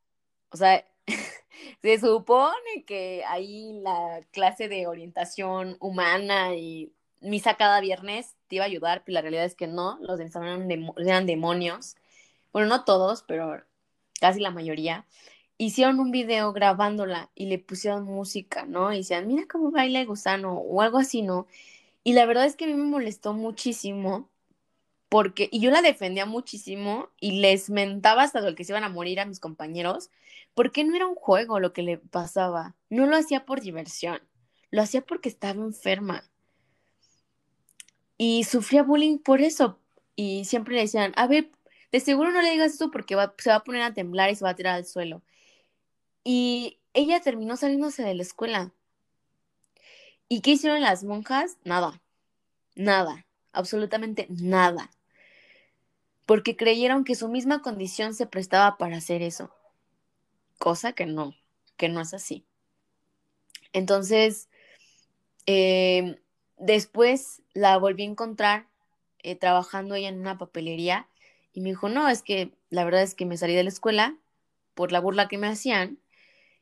o 0.52 0.58
sea, 0.58 0.86
se 1.82 2.00
supone 2.00 2.84
que 2.86 3.24
ahí 3.28 3.80
la 3.82 4.22
clase 4.32 4.68
de 4.68 4.88
orientación 4.88 5.78
humana 5.80 6.56
y 6.56 6.94
misa 7.22 7.56
cada 7.56 7.80
viernes 7.82 8.36
te 8.48 8.58
iba 8.58 8.66
a 8.66 8.68
ayudar, 8.68 9.04
pero 9.06 9.16
la 9.16 9.22
realidad 9.22 9.46
es 9.46 9.56
que 9.56 9.68
no, 9.68 9.98
los 10.02 10.18
demás 10.18 10.36
eran, 10.98 11.26
demonios. 11.26 11.96
Bueno, 12.52 12.68
no 12.68 12.84
todos, 12.84 13.24
pero 13.24 13.62
casi 14.20 14.40
la 14.40 14.52
mayoría. 14.52 15.06
Hicieron 15.58 16.00
un 16.00 16.12
video 16.12 16.54
grabándola 16.54 17.30
y 17.36 17.46
le 17.46 17.60
pusieron 17.60 18.04
música, 18.06 18.66
¿no? 18.66 18.92
Y 18.92 18.98
decían, 18.98 19.28
mira 19.28 19.44
cómo 19.50 19.72
baila 19.72 20.02
el 20.02 20.08
gusano 20.08 20.54
o 20.54 20.82
algo 20.82 20.98
así, 20.98 21.22
¿no? 21.22 21.48
Y 22.04 22.14
la 22.14 22.26
verdad 22.26 22.46
es 22.46 22.56
que 22.56 22.66
a 22.66 22.68
mí 22.68 22.74
me 22.74 22.84
molestó 22.84 23.34
muchísimo 23.34 24.30
porque, 25.12 25.50
y 25.52 25.60
yo 25.60 25.72
la 25.72 25.82
defendía 25.82 26.26
muchísimo 26.26 27.10
y 27.20 27.42
les 27.42 27.70
mentaba 27.70 28.24
hasta 28.24 28.40
lo 28.40 28.56
que 28.56 28.64
se 28.64 28.72
iban 28.72 28.86
a 28.86 28.90
morir 28.90 29.20
a 29.20 29.26
mis 29.26 29.42
compañeros, 29.42 30.10
porque 30.54 30.86
no 30.86 30.96
era 30.96 31.06
un 31.06 31.16
juego 31.16 31.60
lo 31.60 31.74
que 31.74 31.82
le 31.84 31.98
pasaba, 31.98 32.78
no 32.90 33.06
lo 33.06 33.18
hacía 33.18 33.46
por 33.46 33.60
diversión, 33.60 34.22
lo 34.70 34.82
hacía 34.82 35.02
porque 35.02 35.28
estaba 35.28 35.62
enferma. 35.62 36.24
Y 38.18 38.46
sufría 38.46 38.84
bullying 38.84 39.18
por 39.18 39.42
eso, 39.42 39.82
y 40.16 40.46
siempre 40.46 40.76
le 40.76 40.84
decían, 40.84 41.12
a 41.18 41.28
ver, 41.28 41.52
de 41.92 42.00
seguro 42.00 42.32
no 42.32 42.42
le 42.42 42.52
digas 42.52 42.76
eso 42.76 42.90
porque 42.90 43.18
se 43.38 43.50
va 43.50 43.56
a 43.58 43.64
poner 43.66 43.82
a 43.82 43.94
temblar 43.94 44.30
y 44.30 44.36
se 44.36 44.46
va 44.46 44.52
a 44.52 44.56
tirar 44.56 44.76
al 44.76 44.86
suelo. 44.86 45.22
Y 46.24 46.80
ella 46.94 47.20
terminó 47.20 47.58
saliéndose 47.58 48.02
de 48.02 48.16
la 48.16 48.22
escuela. 48.22 48.72
¿Y 50.30 50.40
qué 50.40 50.52
hicieron 50.52 50.80
las 50.80 51.04
monjas? 51.04 51.58
Nada, 51.66 52.02
nada, 52.76 53.26
absolutamente 53.52 54.28
nada 54.30 54.90
porque 56.32 56.56
creyeron 56.56 57.04
que 57.04 57.16
su 57.16 57.28
misma 57.28 57.62
condición 57.62 58.14
se 58.14 58.26
prestaba 58.26 58.78
para 58.78 58.96
hacer 58.96 59.22
eso, 59.22 59.54
cosa 60.60 60.94
que 60.94 61.06
no, 61.06 61.36
que 61.76 61.90
no 61.90 62.00
es 62.00 62.14
así. 62.14 62.46
Entonces, 63.74 64.48
em, 65.46 66.16
después 66.56 67.42
la 67.54 67.78
volví 67.78 68.04
a 68.04 68.12
encontrar 68.12 68.70
eh, 69.24 69.36
trabajando 69.36 69.94
ella 69.94 70.08
en 70.08 70.22
una 70.22 70.38
papelería 70.38 71.10
y 71.52 71.60
me 71.60 71.72
dijo, 71.72 71.90
no, 71.90 72.08
es 72.08 72.24
que 72.24 72.54
la 72.70 72.86
verdad 72.86 73.02
es 73.02 73.14
que 73.14 73.26
me 73.26 73.36
salí 73.36 73.54
de 73.54 73.64
la 73.64 73.70
escuela 73.70 74.16
por 74.74 74.94
la 74.94 75.02
burla 75.02 75.28
que 75.28 75.38
me 75.38 75.48
hacían 75.48 76.00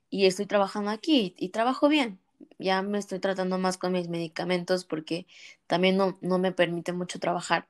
y 0.09 0.25
estoy 0.25 0.47
trabajando 0.47 0.89
aquí 0.89 1.35
y, 1.37 1.49
trabajo 1.49 1.89
bien. 1.89 2.17
Ya 2.57 2.81
me 2.81 2.97
estoy 2.97 3.19
tratando 3.19 3.59
más 3.59 3.77
con 3.77 3.91
mis 3.91 4.09
medicamentos 4.09 4.83
porque 4.83 5.27
también 5.67 5.95
no, 5.95 6.17
no 6.21 6.39
me 6.39 6.51
permite 6.51 6.91
mucho 6.91 7.19
trabajar 7.19 7.67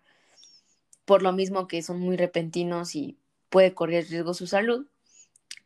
por 1.10 1.24
lo 1.24 1.34
mismo 1.34 1.68
que 1.68 1.82
son 1.82 2.00
muy 2.00 2.18
repentinos 2.18 2.94
y 2.94 3.18
puede 3.50 3.74
correr 3.74 4.06
riesgo 4.08 4.36
su 4.36 4.46
salud. 4.46 4.86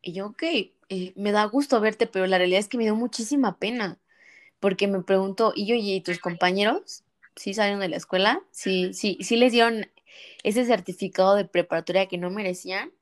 Y 0.02 0.14
yo, 0.14 0.28
ok, 0.28 0.42
eh, 0.44 1.12
me 1.18 1.34
da 1.34 1.44
gusto 1.44 1.82
verte, 1.82 2.08
pero 2.08 2.26
la 2.28 2.38
realidad 2.38 2.62
es 2.62 2.70
que 2.70 2.78
me 2.78 2.86
dio 2.86 2.96
muchísima 2.96 3.58
pena, 3.58 4.00
porque 4.62 4.88
me 4.88 5.04
preguntó, 5.04 5.52
y 5.54 5.66
yo, 5.66 5.76
¿y 5.76 6.00
tus 6.00 6.20
compañeros? 6.20 7.04
sí 7.36 7.54
salieron 7.54 7.82
de 7.82 7.90
la 7.90 7.98
escuela, 7.98 8.42
sí, 8.52 8.94
les 9.32 9.52
dieron 9.52 9.92
ese 10.44 10.64
certificado 10.64 11.36
de 11.36 11.44
preparatoria 11.44 12.08
que 12.08 12.18
no 12.18 12.30
merecían. 12.30 12.94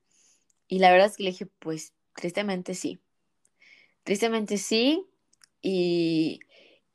Y 0.68 0.80
la 0.80 0.89
verdad 0.89 1.09
es 1.09 1.18
que 1.18 1.23
le 1.23 1.30
dije, 1.30 1.45
pues 1.45 1.93
tristemente 2.15 2.73
sí. 2.73 2.99
Tristemente 4.03 4.57
sí. 4.57 5.05
Y, 5.61 6.39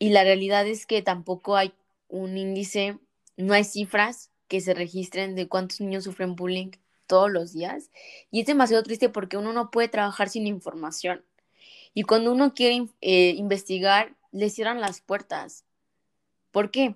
y 0.01 0.09
la 0.09 0.25
realidad 0.25 0.67
es 0.67 0.87
que 0.87 1.03
tampoco 1.03 1.55
hay 1.55 1.73
un 2.09 2.37
índice, 2.37 2.99
no 3.37 3.55
hay 3.55 3.63
cifras 3.63 4.33
que 4.49 4.61
se 4.61 4.75
registren 4.75 5.35
de 5.35 5.49
cuántos 5.49 5.81
niños 5.81 6.05
sufren 6.05 6.37
bullying 6.37 6.71
todos 7.07 7.31
los 7.31 7.53
días. 7.53 7.91
Y 8.31 8.41
es 8.41 8.47
demasiado 8.47 8.83
triste 8.83 9.09
porque 9.09 9.37
uno 9.37 9.53
no 9.53 9.71
puede 9.71 9.89
trabajar 9.89 10.29
sin 10.29 10.47
información. 10.47 11.25
Y 11.95 12.03
cuando 12.03 12.33
uno 12.33 12.55
quiere 12.55 12.89
eh, 13.01 13.35
investigar, 13.37 14.15
le 14.33 14.51
cierran 14.51 14.81
las 14.81 15.01
puertas. 15.01 15.65
¿Por 16.51 16.71
qué? 16.71 16.95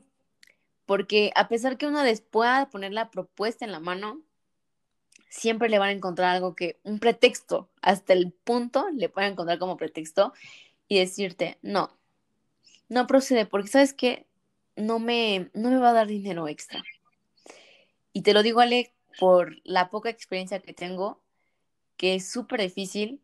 Porque 0.86 1.32
a 1.36 1.48
pesar 1.48 1.78
que 1.78 1.86
uno 1.86 2.02
les 2.02 2.20
pueda 2.20 2.68
poner 2.70 2.92
la 2.92 3.10
propuesta 3.10 3.64
en 3.64 3.72
la 3.72 3.80
mano, 3.80 4.20
siempre 5.30 5.68
le 5.68 5.78
van 5.78 5.90
a 5.90 5.92
encontrar 5.92 6.34
algo 6.34 6.54
que, 6.54 6.78
un 6.82 6.98
pretexto, 6.98 7.70
hasta 7.80 8.12
el 8.12 8.32
punto 8.32 8.90
le 8.90 9.08
pueden 9.08 9.32
encontrar 9.32 9.58
como 9.58 9.76
pretexto 9.76 10.34
y 10.88 10.98
decirte, 10.98 11.58
no, 11.62 11.96
no 12.88 13.06
procede, 13.06 13.46
porque 13.46 13.68
sabes 13.68 13.94
que 13.94 14.26
no 14.76 14.98
me, 14.98 15.50
no 15.54 15.70
me 15.70 15.78
va 15.78 15.90
a 15.90 15.94
dar 15.94 16.08
dinero 16.08 16.48
extra. 16.48 16.82
Y 18.12 18.22
te 18.22 18.32
lo 18.32 18.42
digo, 18.42 18.60
Ale, 18.60 18.94
por 19.18 19.56
la 19.64 19.90
poca 19.90 20.10
experiencia 20.10 20.60
que 20.60 20.72
tengo, 20.74 21.22
que 21.96 22.14
es 22.14 22.30
súper 22.30 22.60
difícil 22.60 23.20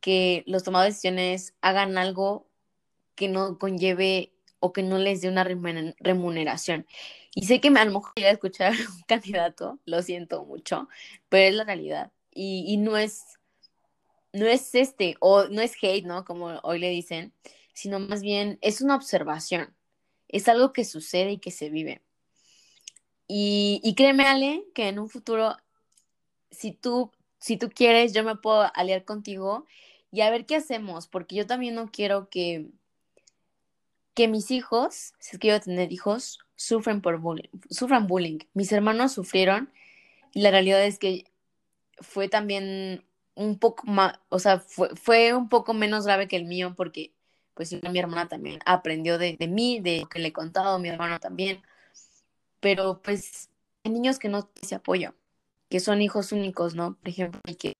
que 0.00 0.44
los 0.46 0.62
tomadores 0.62 0.94
de 0.94 1.10
decisiones 1.10 1.54
hagan 1.60 1.98
algo 1.98 2.48
que 3.14 3.28
no 3.28 3.58
conlleve 3.58 4.32
o 4.60 4.72
que 4.72 4.82
no 4.82 4.98
les 4.98 5.20
dé 5.20 5.28
una 5.28 5.44
remuneración. 5.44 6.86
Y 7.34 7.46
sé 7.46 7.60
que 7.60 7.68
a 7.68 7.84
lo 7.84 7.92
mejor 7.92 8.12
voy 8.16 8.24
a 8.24 8.30
escuchar 8.30 8.72
un 8.96 9.02
candidato, 9.06 9.78
lo 9.84 10.02
siento 10.02 10.44
mucho, 10.44 10.88
pero 11.28 11.48
es 11.48 11.54
la 11.54 11.64
realidad. 11.64 12.12
Y, 12.32 12.64
y, 12.66 12.76
no 12.76 12.96
es, 12.96 13.38
no 14.32 14.46
es 14.46 14.74
este, 14.74 15.16
o 15.20 15.44
no 15.44 15.60
es 15.62 15.72
hate, 15.82 16.04
¿no? 16.04 16.24
Como 16.24 16.58
hoy 16.62 16.78
le 16.78 16.90
dicen, 16.90 17.32
sino 17.72 17.98
más 17.98 18.22
bien 18.22 18.58
es 18.62 18.80
una 18.80 18.96
observación. 18.96 19.74
Es 20.28 20.48
algo 20.48 20.72
que 20.72 20.84
sucede 20.84 21.32
y 21.32 21.38
que 21.38 21.50
se 21.50 21.70
vive. 21.70 22.02
Y, 23.28 23.80
y 23.82 23.94
créeme, 23.94 24.24
Ale, 24.24 24.64
que 24.74 24.88
en 24.88 24.98
un 24.98 25.08
futuro, 25.08 25.56
si 26.50 26.72
tú, 26.72 27.10
si 27.38 27.56
tú 27.56 27.70
quieres, 27.70 28.12
yo 28.12 28.24
me 28.24 28.36
puedo 28.36 28.70
aliar 28.74 29.04
contigo 29.04 29.66
y 30.12 30.20
a 30.20 30.30
ver 30.30 30.46
qué 30.46 30.56
hacemos, 30.56 31.08
porque 31.08 31.36
yo 31.36 31.46
también 31.46 31.74
no 31.74 31.90
quiero 31.90 32.28
que, 32.28 32.68
que 34.14 34.28
mis 34.28 34.50
hijos, 34.50 35.14
si 35.18 35.36
es 35.36 35.38
que 35.38 35.48
yo 35.48 35.60
tener 35.60 35.92
hijos, 35.92 36.38
sufren 36.54 37.02
por 37.02 37.18
bullying, 37.18 37.50
sufran 37.70 38.06
bullying. 38.06 38.38
Mis 38.54 38.72
hermanos 38.72 39.12
sufrieron 39.12 39.70
y 40.32 40.40
la 40.40 40.50
realidad 40.50 40.84
es 40.84 40.98
que 40.98 41.24
fue 41.98 42.28
también 42.28 43.04
un 43.34 43.58
poco 43.58 43.86
más, 43.86 44.18
o 44.28 44.38
sea, 44.38 44.60
fue, 44.60 44.90
fue 44.96 45.34
un 45.34 45.48
poco 45.48 45.74
menos 45.74 46.06
grave 46.06 46.28
que 46.28 46.36
el 46.36 46.46
mío 46.46 46.74
porque 46.76 47.12
pues 47.54 47.72
mi 47.72 47.98
hermana 47.98 48.28
también 48.28 48.60
aprendió 48.66 49.18
de, 49.18 49.36
de 49.38 49.48
mí, 49.48 49.80
de 49.80 50.00
lo 50.00 50.08
que 50.08 50.18
le 50.18 50.28
he 50.28 50.32
contado, 50.32 50.78
mi 50.78 50.88
hermano 50.88 51.18
también 51.20 51.62
pero 52.60 53.02
pues 53.02 53.50
hay 53.84 53.92
niños 53.92 54.18
que 54.18 54.28
no 54.28 54.44
tienen 54.44 54.64
ese 54.64 54.74
apoyo, 54.76 55.14
que 55.68 55.80
son 55.80 56.02
hijos 56.02 56.32
únicos, 56.32 56.74
¿no? 56.74 56.96
Por 56.96 57.08
ejemplo, 57.08 57.40
y 57.46 57.56
que 57.56 57.72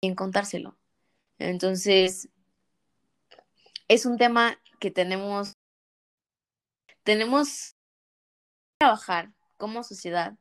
quieren 0.00 0.16
contárselo. 0.16 0.76
Entonces, 1.38 2.28
es 3.88 4.06
un 4.06 4.18
tema 4.18 4.60
que 4.80 4.90
tenemos, 4.90 5.54
tenemos 7.02 7.72
que 7.72 8.78
trabajar 8.80 9.32
como 9.56 9.82
sociedad, 9.82 10.36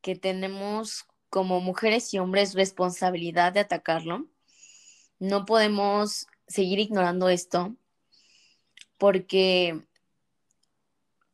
que 0.00 0.16
tenemos 0.16 1.06
como 1.30 1.60
mujeres 1.60 2.12
y 2.14 2.18
hombres 2.18 2.54
responsabilidad 2.54 3.52
de 3.52 3.60
atacarlo. 3.60 4.28
No 5.18 5.44
podemos 5.44 6.26
seguir 6.46 6.78
ignorando 6.78 7.28
esto 7.28 7.76
porque 8.98 9.87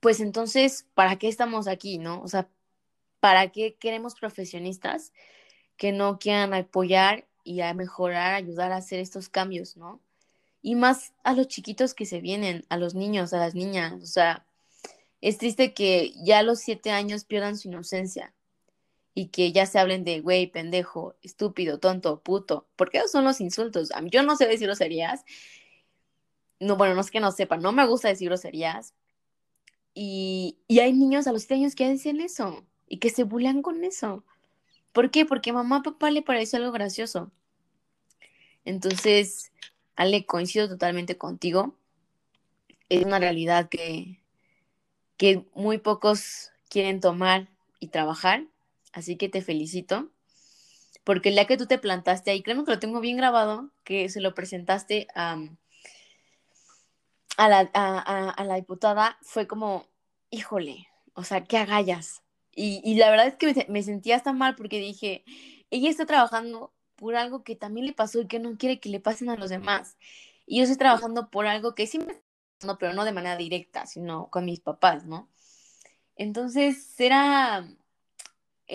pues 0.04 0.20
entonces, 0.20 0.86
¿para 0.92 1.16
qué 1.16 1.28
estamos 1.28 1.66
aquí, 1.66 1.96
no? 1.96 2.20
O 2.20 2.28
sea, 2.28 2.46
¿para 3.20 3.52
qué 3.52 3.76
queremos 3.76 4.14
profesionistas 4.14 5.14
que 5.78 5.92
no 5.92 6.18
quieran 6.18 6.52
apoyar 6.52 7.26
y 7.42 7.62
a 7.62 7.72
mejorar, 7.72 8.34
ayudar 8.34 8.70
a 8.70 8.76
hacer 8.76 9.00
estos 9.00 9.30
cambios, 9.30 9.78
¿no? 9.78 10.02
Y 10.60 10.74
más 10.74 11.14
a 11.22 11.32
los 11.32 11.48
chiquitos 11.48 11.94
que 11.94 12.04
se 12.04 12.20
vienen, 12.20 12.66
a 12.68 12.76
los 12.76 12.94
niños, 12.94 13.32
a 13.32 13.38
las 13.38 13.54
niñas, 13.54 13.94
o 14.02 14.06
sea, 14.06 14.44
es 15.22 15.38
triste 15.38 15.72
que 15.72 16.12
ya 16.22 16.40
a 16.40 16.42
los 16.42 16.58
siete 16.58 16.90
años 16.90 17.24
pierdan 17.24 17.56
su 17.56 17.68
inocencia 17.68 18.34
y 19.14 19.28
que 19.28 19.52
ya 19.52 19.64
se 19.64 19.78
hablen 19.78 20.04
de 20.04 20.20
güey, 20.20 20.48
pendejo, 20.48 21.16
estúpido, 21.22 21.78
tonto, 21.80 22.20
puto, 22.20 22.68
porque 22.76 22.98
esos 22.98 23.10
son 23.10 23.24
los 23.24 23.40
insultos. 23.40 23.88
Yo 24.10 24.22
no 24.22 24.36
sé 24.36 24.46
decir 24.48 24.66
groserías. 24.66 25.24
No, 26.60 26.76
bueno, 26.76 26.94
no 26.94 27.00
es 27.00 27.10
que 27.10 27.20
no 27.20 27.32
sepa, 27.32 27.56
no 27.56 27.72
me 27.72 27.86
gusta 27.86 28.08
decir 28.08 28.28
groserías, 28.28 28.92
y, 29.94 30.58
hay 30.68 30.92
niños 30.92 31.26
a 31.26 31.32
los 31.32 31.42
7 31.42 31.54
años 31.54 31.74
que 31.74 31.88
dicen 31.88 32.20
eso 32.20 32.64
y 32.88 32.98
que 32.98 33.10
se 33.10 33.24
bulean 33.24 33.62
con 33.62 33.84
eso. 33.84 34.24
¿Por 34.92 35.10
qué? 35.10 35.24
Porque 35.24 35.52
mamá, 35.52 35.82
papá 35.82 36.10
le 36.10 36.22
pareció 36.22 36.58
algo 36.58 36.72
gracioso. 36.72 37.30
Entonces, 38.64 39.52
Ale, 39.96 40.26
coincido 40.26 40.68
totalmente 40.68 41.16
contigo. 41.16 41.76
Es 42.88 43.04
una 43.04 43.18
realidad 43.18 43.68
que, 43.68 44.20
que 45.16 45.46
muy 45.54 45.78
pocos 45.78 46.50
quieren 46.68 47.00
tomar 47.00 47.48
y 47.80 47.88
trabajar. 47.88 48.46
Así 48.92 49.16
que 49.16 49.28
te 49.28 49.42
felicito. 49.42 50.10
Porque 51.04 51.28
el 51.28 51.34
día 51.34 51.46
que 51.46 51.56
tú 51.56 51.66
te 51.66 51.78
plantaste 51.78 52.30
ahí, 52.30 52.42
creo 52.42 52.64
que 52.64 52.72
lo 52.72 52.78
tengo 52.78 53.00
bien 53.00 53.16
grabado, 53.16 53.70
que 53.84 54.08
se 54.08 54.20
lo 54.20 54.34
presentaste 54.34 55.06
a, 55.14 55.38
a 57.36 57.48
la, 57.48 57.70
a, 57.74 58.44
la 58.44 58.54
diputada 58.56 59.18
fue 59.22 59.46
como, 59.46 59.86
híjole, 60.30 60.88
o 61.14 61.24
sea, 61.24 61.44
qué 61.44 61.58
agallas. 61.58 62.22
Y, 62.54 62.80
y 62.84 62.96
la 62.96 63.10
verdad 63.10 63.26
es 63.26 63.34
que 63.34 63.66
me, 63.68 63.82
sentía 63.82 64.16
hasta 64.16 64.32
mal 64.32 64.54
porque 64.54 64.78
dije, 64.78 65.24
ella 65.70 65.90
está 65.90 66.06
trabajando 66.06 66.72
por 66.96 67.16
algo 67.16 67.42
que 67.42 67.56
también 67.56 67.86
le 67.86 67.92
pasó 67.92 68.20
y 68.20 68.28
que 68.28 68.38
no 68.38 68.56
quiere 68.56 68.80
que 68.80 68.88
le 68.88 69.00
pasen 69.00 69.30
a 69.30 69.36
los 69.36 69.50
demás. 69.50 69.96
Y 70.46 70.58
yo 70.58 70.64
estoy 70.64 70.78
trabajando 70.78 71.30
por 71.30 71.46
algo 71.46 71.74
que 71.74 71.86
sí 71.86 71.98
me 71.98 72.22
no, 72.64 72.78
pero 72.78 72.92
no 72.94 73.04
de 73.04 73.12
manera 73.12 73.36
directa, 73.36 73.86
sino 73.86 74.28
con 74.30 74.44
mis 74.44 74.60
papás, 74.60 75.04
¿no? 75.04 75.28
Entonces, 76.16 76.98
era, 76.98 77.68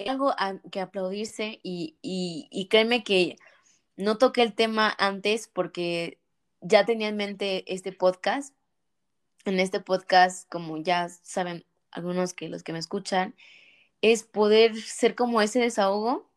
algo 0.08 0.34
que 0.72 0.82
aplaudirse 0.82 1.60
y, 1.64 1.98
y, 2.02 2.48
y 2.52 2.68
créeme 2.68 3.04
que 3.04 3.38
no 3.98 4.18
toqué 4.18 4.44
el 4.44 4.54
tema 4.54 4.96
antes 5.00 5.48
porque 5.48 6.19
ya 6.62 6.86
tenía 6.86 7.08
en 7.08 7.18
mente 7.18 7.72
este 7.74 7.92
podcast. 7.92 8.54
En 9.46 9.60
este 9.60 9.80
podcast, 9.80 10.50
como 10.50 10.78
ya 10.78 11.10
saben 11.10 11.66
algunos 11.92 12.34
que 12.34 12.50
los 12.50 12.64
que 12.64 12.74
me 12.74 12.80
escuchan, 12.80 13.36
es 14.02 14.24
poder 14.24 14.76
ser 14.76 15.16
como 15.16 15.42
ese 15.42 15.60
desahogo 15.60 16.30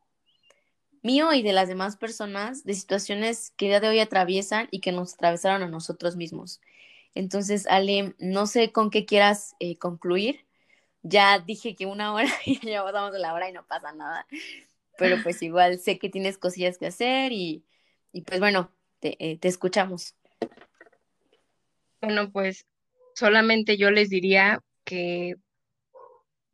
mío 1.02 1.32
y 1.32 1.42
de 1.42 1.52
las 1.52 1.68
demás 1.68 1.96
personas 1.96 2.64
de 2.64 2.74
situaciones 2.74 3.52
que 3.56 3.66
día 3.66 3.80
de 3.80 3.88
hoy 3.88 3.98
atraviesan 3.98 4.68
y 4.70 4.80
que 4.80 4.92
nos 4.92 5.14
atravesaron 5.14 5.62
a 5.62 5.68
nosotros 5.68 6.16
mismos. 6.16 6.60
Entonces, 7.14 7.66
Ale, 7.66 8.14
no 8.18 8.46
sé 8.46 8.72
con 8.72 8.90
qué 8.90 9.04
quieras 9.04 9.54
eh, 9.58 9.76
concluir. 9.76 10.46
Ya 11.02 11.40
dije 11.40 11.74
que 11.74 11.86
una 11.86 12.14
hora 12.14 12.30
y 12.46 12.58
ya 12.64 12.82
pasamos 12.84 13.12
de 13.12 13.18
la 13.18 13.34
hora 13.34 13.50
y 13.50 13.52
no 13.52 13.66
pasa 13.66 13.92
nada. 13.92 14.26
Pero 14.96 15.16
pues 15.22 15.42
igual 15.42 15.78
sé 15.78 15.98
que 15.98 16.08
tienes 16.08 16.38
cosillas 16.38 16.78
que 16.78 16.86
hacer 16.86 17.32
y, 17.32 17.64
y 18.12 18.22
pues 18.22 18.40
bueno, 18.40 18.70
eh, 19.02 19.38
te, 19.38 19.48
escuchamos. 19.48 20.14
Bueno, 22.00 22.30
pues 22.30 22.66
solamente 23.14 23.76
yo 23.76 23.90
les 23.90 24.08
diría 24.08 24.60
que, 24.84 25.34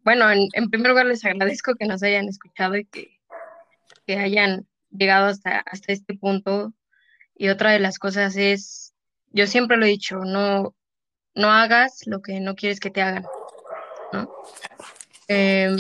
bueno, 0.04 0.30
en, 0.30 0.70
primer 0.70 0.90
lugar 0.90 1.06
les 1.06 1.24
agradezco 1.24 1.74
que 1.74 1.86
nos 1.86 2.02
hayan 2.02 2.28
escuchado 2.28 2.76
y 2.76 2.84
que, 2.84 3.18
que 4.06 4.18
hayan 4.18 4.66
llegado 4.90 5.26
hasta, 5.26 5.60
hasta 5.60 5.92
este 5.92 6.14
punto. 6.14 6.74
Y 7.34 7.48
otra 7.48 7.72
de 7.72 7.78
las 7.78 7.98
cosas 7.98 8.36
es, 8.36 8.94
yo 9.30 9.46
siempre 9.46 9.76
lo 9.76 9.86
he 9.86 9.90
dicho, 9.90 10.18
no, 10.18 10.74
no 11.34 11.50
hagas 11.50 12.06
lo 12.06 12.20
que 12.20 12.40
no 12.40 12.54
quieres 12.54 12.80
que 12.80 12.90
te 12.90 13.02
hagan. 13.02 13.24
Em, 15.28 15.76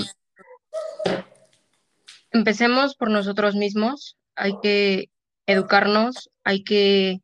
empecemos 2.30 2.94
por 2.94 3.10
nosotros 3.10 3.56
mismos, 3.56 4.16
hay 4.34 4.52
que 4.62 5.10
educarnos, 5.48 6.30
hay 6.44 6.62
que 6.62 7.22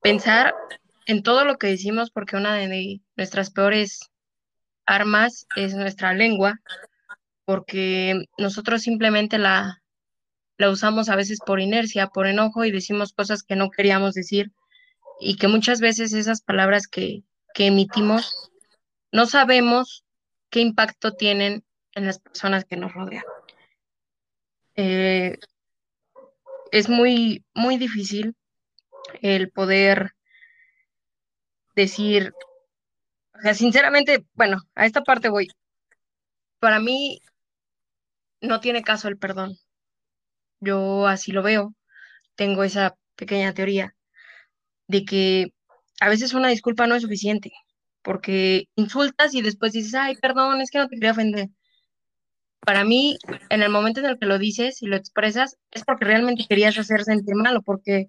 pensar 0.00 0.54
en 1.06 1.22
todo 1.22 1.44
lo 1.44 1.58
que 1.58 1.66
decimos 1.66 2.10
porque 2.10 2.36
una 2.36 2.54
de 2.54 3.00
nuestras 3.16 3.50
peores 3.50 4.00
armas 4.86 5.46
es 5.56 5.74
nuestra 5.74 6.14
lengua, 6.14 6.60
porque 7.44 8.24
nosotros 8.38 8.82
simplemente 8.82 9.38
la, 9.38 9.82
la 10.58 10.70
usamos 10.70 11.08
a 11.08 11.16
veces 11.16 11.40
por 11.44 11.60
inercia, 11.60 12.06
por 12.06 12.28
enojo 12.28 12.64
y 12.64 12.70
decimos 12.70 13.12
cosas 13.12 13.42
que 13.42 13.56
no 13.56 13.70
queríamos 13.70 14.14
decir 14.14 14.52
y 15.20 15.36
que 15.36 15.48
muchas 15.48 15.80
veces 15.80 16.12
esas 16.12 16.42
palabras 16.42 16.86
que, 16.86 17.24
que 17.52 17.66
emitimos 17.66 18.52
no 19.10 19.26
sabemos 19.26 20.04
qué 20.50 20.60
impacto 20.60 21.14
tienen 21.14 21.64
en 21.94 22.06
las 22.06 22.20
personas 22.20 22.64
que 22.64 22.76
nos 22.76 22.92
rodean. 22.92 23.24
Eh, 24.76 25.38
es 26.72 26.88
muy, 26.88 27.44
muy 27.54 27.76
difícil 27.78 28.34
el 29.22 29.50
poder 29.50 30.12
decir, 31.76 32.32
o 33.34 33.40
sea, 33.40 33.54
sinceramente, 33.54 34.24
bueno, 34.34 34.58
a 34.74 34.86
esta 34.86 35.02
parte 35.02 35.28
voy. 35.28 35.48
Para 36.58 36.80
mí 36.80 37.20
no 38.40 38.60
tiene 38.60 38.82
caso 38.82 39.08
el 39.08 39.18
perdón. 39.18 39.58
Yo 40.60 41.06
así 41.06 41.32
lo 41.32 41.42
veo. 41.42 41.74
Tengo 42.36 42.64
esa 42.64 42.96
pequeña 43.16 43.54
teoría 43.54 43.94
de 44.88 45.04
que 45.04 45.48
a 46.00 46.08
veces 46.08 46.34
una 46.34 46.48
disculpa 46.48 46.86
no 46.86 46.94
es 46.96 47.02
suficiente, 47.02 47.52
porque 48.02 48.66
insultas 48.76 49.34
y 49.34 49.42
después 49.42 49.72
dices, 49.72 49.94
ay, 49.94 50.16
perdón, 50.16 50.60
es 50.62 50.70
que 50.70 50.78
no 50.78 50.88
te 50.88 50.96
quería 50.96 51.12
ofender. 51.12 51.48
Para 52.66 52.82
mí, 52.82 53.16
en 53.48 53.62
el 53.62 53.70
momento 53.70 54.00
en 54.00 54.06
el 54.06 54.18
que 54.18 54.26
lo 54.26 54.40
dices 54.40 54.82
y 54.82 54.86
lo 54.86 54.96
expresas, 54.96 55.56
es 55.70 55.84
porque 55.84 56.04
realmente 56.04 56.46
querías 56.48 56.76
hacer 56.76 57.04
sentir 57.04 57.36
mal 57.36 57.56
o 57.56 57.62
porque 57.62 58.08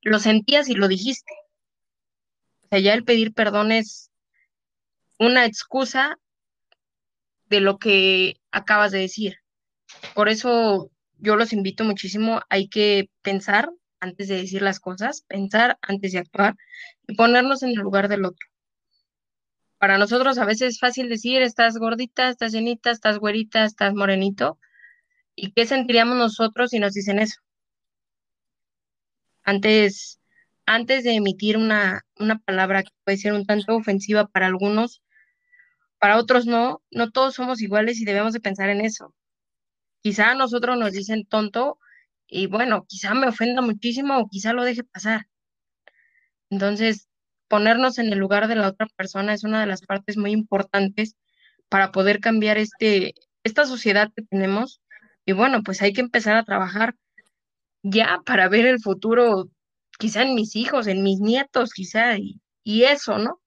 lo 0.00 0.20
sentías 0.20 0.68
y 0.68 0.74
lo 0.74 0.86
dijiste. 0.86 1.32
O 2.62 2.68
sea, 2.68 2.78
ya 2.78 2.94
el 2.94 3.02
pedir 3.02 3.34
perdón 3.34 3.72
es 3.72 4.12
una 5.18 5.44
excusa 5.44 6.20
de 7.46 7.60
lo 7.60 7.78
que 7.78 8.36
acabas 8.52 8.92
de 8.92 9.00
decir. 9.00 9.38
Por 10.14 10.28
eso 10.28 10.92
yo 11.18 11.34
los 11.34 11.52
invito 11.52 11.82
muchísimo, 11.82 12.42
hay 12.48 12.68
que 12.68 13.10
pensar 13.22 13.70
antes 13.98 14.28
de 14.28 14.36
decir 14.36 14.62
las 14.62 14.78
cosas, 14.78 15.22
pensar 15.22 15.78
antes 15.82 16.12
de 16.12 16.20
actuar 16.20 16.54
y 17.08 17.16
ponernos 17.16 17.64
en 17.64 17.70
el 17.70 17.80
lugar 17.80 18.06
del 18.06 18.24
otro. 18.24 18.46
Para 19.78 19.98
nosotros 19.98 20.38
a 20.38 20.46
veces 20.46 20.74
es 20.74 20.78
fácil 20.78 21.08
decir, 21.08 21.42
estás 21.42 21.76
gordita, 21.78 22.28
estás 22.30 22.52
llenita, 22.52 22.90
estás 22.90 23.18
güerita, 23.18 23.64
estás 23.64 23.94
morenito. 23.94 24.58
¿Y 25.34 25.52
qué 25.52 25.66
sentiríamos 25.66 26.16
nosotros 26.16 26.70
si 26.70 26.78
nos 26.78 26.94
dicen 26.94 27.18
eso? 27.18 27.40
Antes, 29.44 30.20
antes 30.64 31.04
de 31.04 31.14
emitir 31.14 31.56
una, 31.56 32.04
una 32.18 32.38
palabra 32.38 32.82
que 32.82 32.90
puede 33.04 33.18
ser 33.18 33.34
un 33.34 33.46
tanto 33.46 33.76
ofensiva 33.76 34.26
para 34.26 34.46
algunos, 34.46 35.02
para 35.98 36.18
otros 36.18 36.46
no, 36.46 36.82
no 36.90 37.10
todos 37.10 37.34
somos 37.34 37.60
iguales 37.62 38.00
y 38.00 38.04
debemos 38.04 38.32
de 38.32 38.40
pensar 38.40 38.70
en 38.70 38.80
eso. 38.80 39.14
Quizá 40.02 40.30
a 40.32 40.34
nosotros 40.34 40.78
nos 40.78 40.92
dicen 40.92 41.26
tonto 41.26 41.78
y 42.26 42.46
bueno, 42.46 42.86
quizá 42.88 43.14
me 43.14 43.28
ofenda 43.28 43.62
muchísimo 43.62 44.18
o 44.18 44.28
quizá 44.28 44.52
lo 44.52 44.64
deje 44.64 44.84
pasar. 44.84 45.26
Entonces, 46.50 47.05
ponernos 47.48 47.98
en 47.98 48.12
el 48.12 48.18
lugar 48.18 48.48
de 48.48 48.56
la 48.56 48.68
otra 48.68 48.86
persona 48.96 49.34
es 49.34 49.44
una 49.44 49.60
de 49.60 49.66
las 49.66 49.82
partes 49.82 50.16
muy 50.16 50.32
importantes 50.32 51.16
para 51.68 51.92
poder 51.92 52.20
cambiar 52.20 52.58
este, 52.58 53.14
esta 53.44 53.66
sociedad 53.66 54.10
que 54.14 54.22
tenemos. 54.22 54.80
Y 55.24 55.32
bueno, 55.32 55.62
pues 55.62 55.82
hay 55.82 55.92
que 55.92 56.00
empezar 56.00 56.36
a 56.36 56.44
trabajar 56.44 56.94
ya 57.82 58.20
para 58.24 58.48
ver 58.48 58.66
el 58.66 58.80
futuro, 58.80 59.50
quizá 59.98 60.22
en 60.22 60.34
mis 60.34 60.56
hijos, 60.56 60.86
en 60.86 61.02
mis 61.02 61.20
nietos, 61.20 61.72
quizá, 61.72 62.16
y, 62.18 62.40
eso, 62.64 63.18
¿no? 63.18 63.40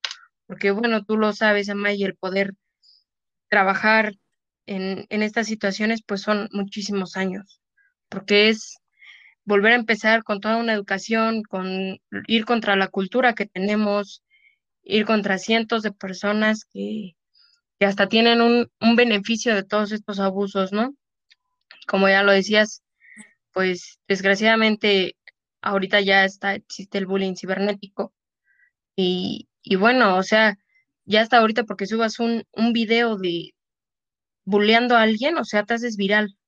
Porque 0.48 0.72
bueno, 0.72 1.04
tú 1.04 1.18
lo 1.18 1.34
sabes, 1.34 1.70
Amay, 1.70 2.02
el 2.04 2.16
poder 2.16 2.54
trabajar 3.50 4.16
en, 4.66 5.06
en 5.10 5.24
estas 5.24 5.48
situaciones, 5.48 6.02
pues 6.06 6.22
son 6.22 6.48
muchísimos 6.52 7.18
años, 7.18 7.62
porque 8.10 8.50
es 8.50 8.78
volver 9.46 9.74
a 9.74 9.76
empezar 9.76 10.24
con 10.24 10.40
toda 10.42 10.58
una 10.58 10.74
educación, 10.74 11.44
con 11.44 12.00
ir 12.28 12.46
contra 12.46 12.76
la 12.76 12.88
cultura 12.88 13.34
que 13.34 13.46
tenemos, 13.46 14.24
ir 14.84 15.06
contra 15.06 15.38
cientos 15.38 15.84
de 15.84 15.92
personas 15.92 16.66
que, 16.66 17.16
que 17.80 17.86
hasta 17.86 18.10
tienen 18.10 18.42
un, 18.42 18.72
un, 18.82 18.96
beneficio 18.96 19.56
de 19.56 19.64
todos 19.64 19.92
estos 19.92 20.20
abusos, 20.20 20.72
¿no? 20.72 20.96
Como 21.88 22.10
ya 22.10 22.24
lo 22.24 22.32
decías, 22.32 22.84
pues 23.54 24.00
desgraciadamente 24.08 25.16
ahorita 25.62 26.02
ya 26.02 26.26
está, 26.26 26.56
existe 26.56 26.98
el 26.98 27.06
bullying 27.06 27.36
cibernético 27.36 28.14
y, 28.96 29.50
y 29.64 29.76
bueno, 29.76 30.18
o 30.18 30.24
sea, 30.24 30.58
ya 31.06 31.22
hasta 31.22 31.38
ahorita 31.38 31.64
porque 31.64 31.88
subas 31.88 32.20
un, 32.20 32.46
un 32.52 32.74
video 32.74 33.18
de 33.18 33.54
bulleando 34.46 34.96
a 34.96 35.04
alguien, 35.04 35.38
o 35.38 35.46
sea, 35.46 35.64
te 35.64 35.76
haces 35.76 35.96
viral. 35.98 36.39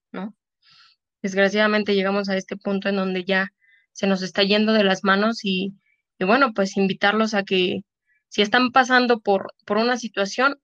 Desgraciadamente 1.21 1.95
llegamos 1.95 2.29
a 2.29 2.37
este 2.37 2.57
punto 2.57 2.89
en 2.89 2.95
donde 2.95 3.23
ya 3.23 3.51
se 3.93 4.07
nos 4.07 4.21
está 4.21 4.43
yendo 4.43 4.73
de 4.73 4.83
las 4.83 5.03
manos 5.03 5.43
y, 5.43 5.73
y 6.19 6.25
bueno, 6.25 6.53
pues 6.53 6.77
invitarlos 6.77 7.33
a 7.33 7.43
que 7.43 7.81
si 8.29 8.41
están 8.41 8.71
pasando 8.71 9.19
por, 9.19 9.53
por 9.65 9.77
una 9.77 9.97
situación, 9.97 10.59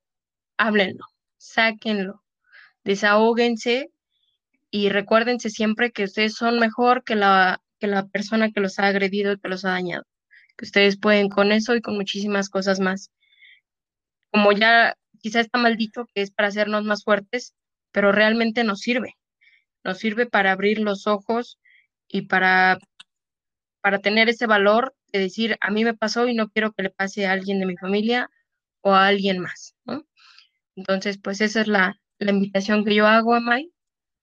háblenlo, 0.57 1.05
sáquenlo, 1.37 2.23
desahóguense 2.83 3.91
y 4.71 4.89
recuérdense 4.89 5.49
siempre 5.49 5.91
que 5.91 6.05
ustedes 6.05 6.33
son 6.35 6.59
mejor 6.59 7.03
que 7.03 7.15
la, 7.15 7.61
que 7.79 7.87
la 7.87 8.07
persona 8.07 8.51
que 8.51 8.61
los 8.61 8.79
ha 8.79 8.87
agredido 8.87 9.33
y 9.33 9.39
que 9.39 9.49
los 9.49 9.65
ha 9.65 9.71
dañado, 9.71 10.03
que 10.57 10.65
ustedes 10.65 10.97
pueden 10.97 11.29
con 11.29 11.51
eso 11.51 11.75
y 11.75 11.81
con 11.81 11.95
muchísimas 11.95 12.49
cosas 12.49 12.79
más. 12.79 13.11
Como 14.31 14.51
ya 14.51 14.95
quizá 15.19 15.39
está 15.41 15.57
maldito 15.57 16.07
que 16.13 16.21
es 16.21 16.31
para 16.31 16.49
hacernos 16.49 16.83
más 16.83 17.03
fuertes, 17.03 17.53
pero 17.91 18.11
realmente 18.11 18.63
nos 18.63 18.79
sirve 18.79 19.15
nos 19.83 19.99
sirve 19.99 20.25
para 20.27 20.51
abrir 20.51 20.79
los 20.79 21.07
ojos 21.07 21.59
y 22.07 22.23
para, 22.23 22.79
para 23.81 23.99
tener 23.99 24.29
ese 24.29 24.45
valor 24.47 24.95
de 25.11 25.19
decir, 25.19 25.57
a 25.61 25.71
mí 25.71 25.83
me 25.83 25.93
pasó 25.95 26.27
y 26.27 26.35
no 26.35 26.49
quiero 26.49 26.71
que 26.73 26.83
le 26.83 26.89
pase 26.91 27.25
a 27.25 27.31
alguien 27.31 27.59
de 27.59 27.65
mi 27.65 27.77
familia 27.77 28.29
o 28.81 28.93
a 28.93 29.07
alguien 29.07 29.39
más, 29.39 29.75
¿no? 29.85 30.05
Entonces, 30.75 31.19
pues 31.19 31.41
esa 31.41 31.61
es 31.61 31.67
la, 31.67 31.99
la 32.19 32.31
invitación 32.31 32.85
que 32.85 32.95
yo 32.95 33.07
hago 33.07 33.35
a 33.35 33.39
Mai 33.41 33.71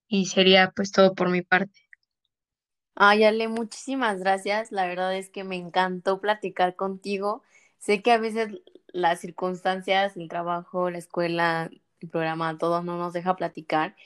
y 0.08 0.26
sería 0.26 0.72
pues 0.76 0.92
todo 0.92 1.14
por 1.14 1.30
mi 1.30 1.42
parte. 1.42 1.80
Ay, 2.96 3.24
Ale, 3.24 3.48
muchísimas 3.48 4.20
gracias. 4.20 4.70
La 4.72 4.86
verdad 4.86 5.16
es 5.16 5.28
que 5.30 5.44
me 5.44 5.56
encantó 5.56 6.20
platicar 6.20 6.76
contigo. 6.76 7.42
Sé 7.78 8.02
que 8.02 8.12
a 8.12 8.18
veces 8.18 8.60
las 8.92 9.20
circunstancias, 9.20 10.16
el 10.16 10.28
trabajo, 10.28 10.90
la 10.90 10.98
escuela, 10.98 11.70
el 12.00 12.08
programa, 12.10 12.56
todo 12.58 12.82
no 12.82 12.96
nos 12.98 13.12
deja 13.12 13.34
platicar, 13.36 13.96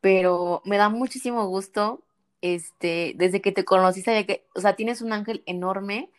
pero 0.00 0.62
me 0.64 0.76
da 0.76 0.88
muchísimo 0.88 1.46
gusto, 1.48 2.02
este, 2.42 3.14
desde 3.16 3.40
que 3.40 3.52
te 3.52 3.64
conocí, 3.64 4.02
sabía 4.02 4.26
que, 4.26 4.46
o 4.54 4.60
sea, 4.60 4.76
tienes 4.76 5.02
un 5.02 5.12
ángel 5.12 5.42
enorme, 5.46 6.10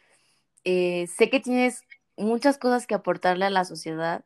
eh, 0.65 1.07
sé 1.07 1.29
que 1.29 1.39
tienes 1.39 1.83
muchas 2.17 2.57
cosas 2.57 2.87
que 2.87 2.95
aportarle 2.95 3.45
a 3.45 3.49
la 3.49 3.65
sociedad, 3.65 4.25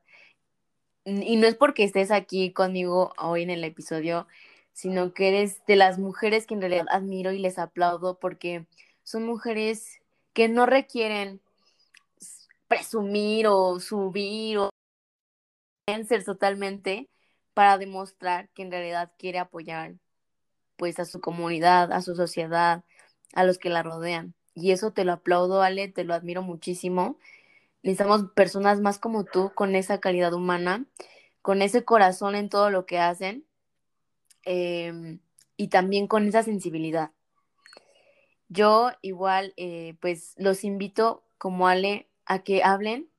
y 1.06 1.36
no 1.36 1.48
es 1.48 1.56
porque 1.56 1.84
estés 1.84 2.12
aquí 2.12 2.52
conmigo 2.52 3.14
hoy 3.18 3.44
en 3.44 3.50
el 3.50 3.64
episodio, 3.64 4.28
sino 4.74 5.14
que 5.14 5.30
eres 5.30 5.66
de 5.68 5.76
las 5.76 6.00
mujeres 6.00 6.48
que 6.48 6.54
en 6.56 6.62
realidad 6.62 6.86
admiro 6.90 7.32
y 7.32 7.40
les 7.40 7.60
aplaudo 7.60 8.20
porque 8.20 8.66
son 9.04 9.26
mujeres 9.26 10.00
que 10.34 10.48
no 10.48 10.66
requieren 10.66 11.42
presumir 12.68 13.48
o 13.48 13.80
subir 13.80 14.58
o 14.58 14.70
ser 16.08 16.24
totalmente, 16.24 17.10
para 17.54 17.78
demostrar 17.78 18.50
que 18.50 18.64
en 18.64 18.72
realidad 18.72 19.12
quiere 19.18 19.40
apoyar 19.40 19.96
pues 20.76 21.00
a 21.00 21.06
su 21.06 21.22
comunidad, 21.22 21.92
a 21.92 22.02
su 22.02 22.16
sociedad, 22.16 22.84
a 23.34 23.44
los 23.44 23.58
que 23.58 23.70
la 23.70 23.84
rodean. 23.84 24.34
Y 24.56 24.72
eso 24.72 24.92
te 24.92 25.06
lo 25.06 25.14
aplaudo, 25.14 25.62
Ale, 25.62 25.88
te 25.88 26.04
lo 26.04 26.14
admiro 26.14 26.42
muchísimo. 26.42 27.18
Necesitamos 27.82 28.32
personas 28.36 28.82
más 28.82 29.00
como 29.00 29.24
tú, 29.24 29.52
con 29.56 29.76
esa 29.76 30.00
calidad 30.00 30.34
humana, 30.34 30.86
con 31.42 31.62
ese 31.62 31.84
corazón 31.84 32.36
en 32.36 32.50
todo 32.50 32.70
lo 32.70 32.86
que 32.86 33.00
hacen 33.00 33.46
eh, 34.46 35.20
y 35.58 35.68
también 35.68 36.08
con 36.08 36.28
esa 36.28 36.44
sensibilidad. 36.44 37.12
Yo 38.50 38.92
igual, 39.02 39.54
eh, 39.58 39.96
pues 40.00 40.36
los 40.38 40.64
invito, 40.64 41.24
como 41.38 41.68
Ale, 41.68 42.08
a 42.26 42.40
que 42.40 42.64
hablen, 42.64 43.10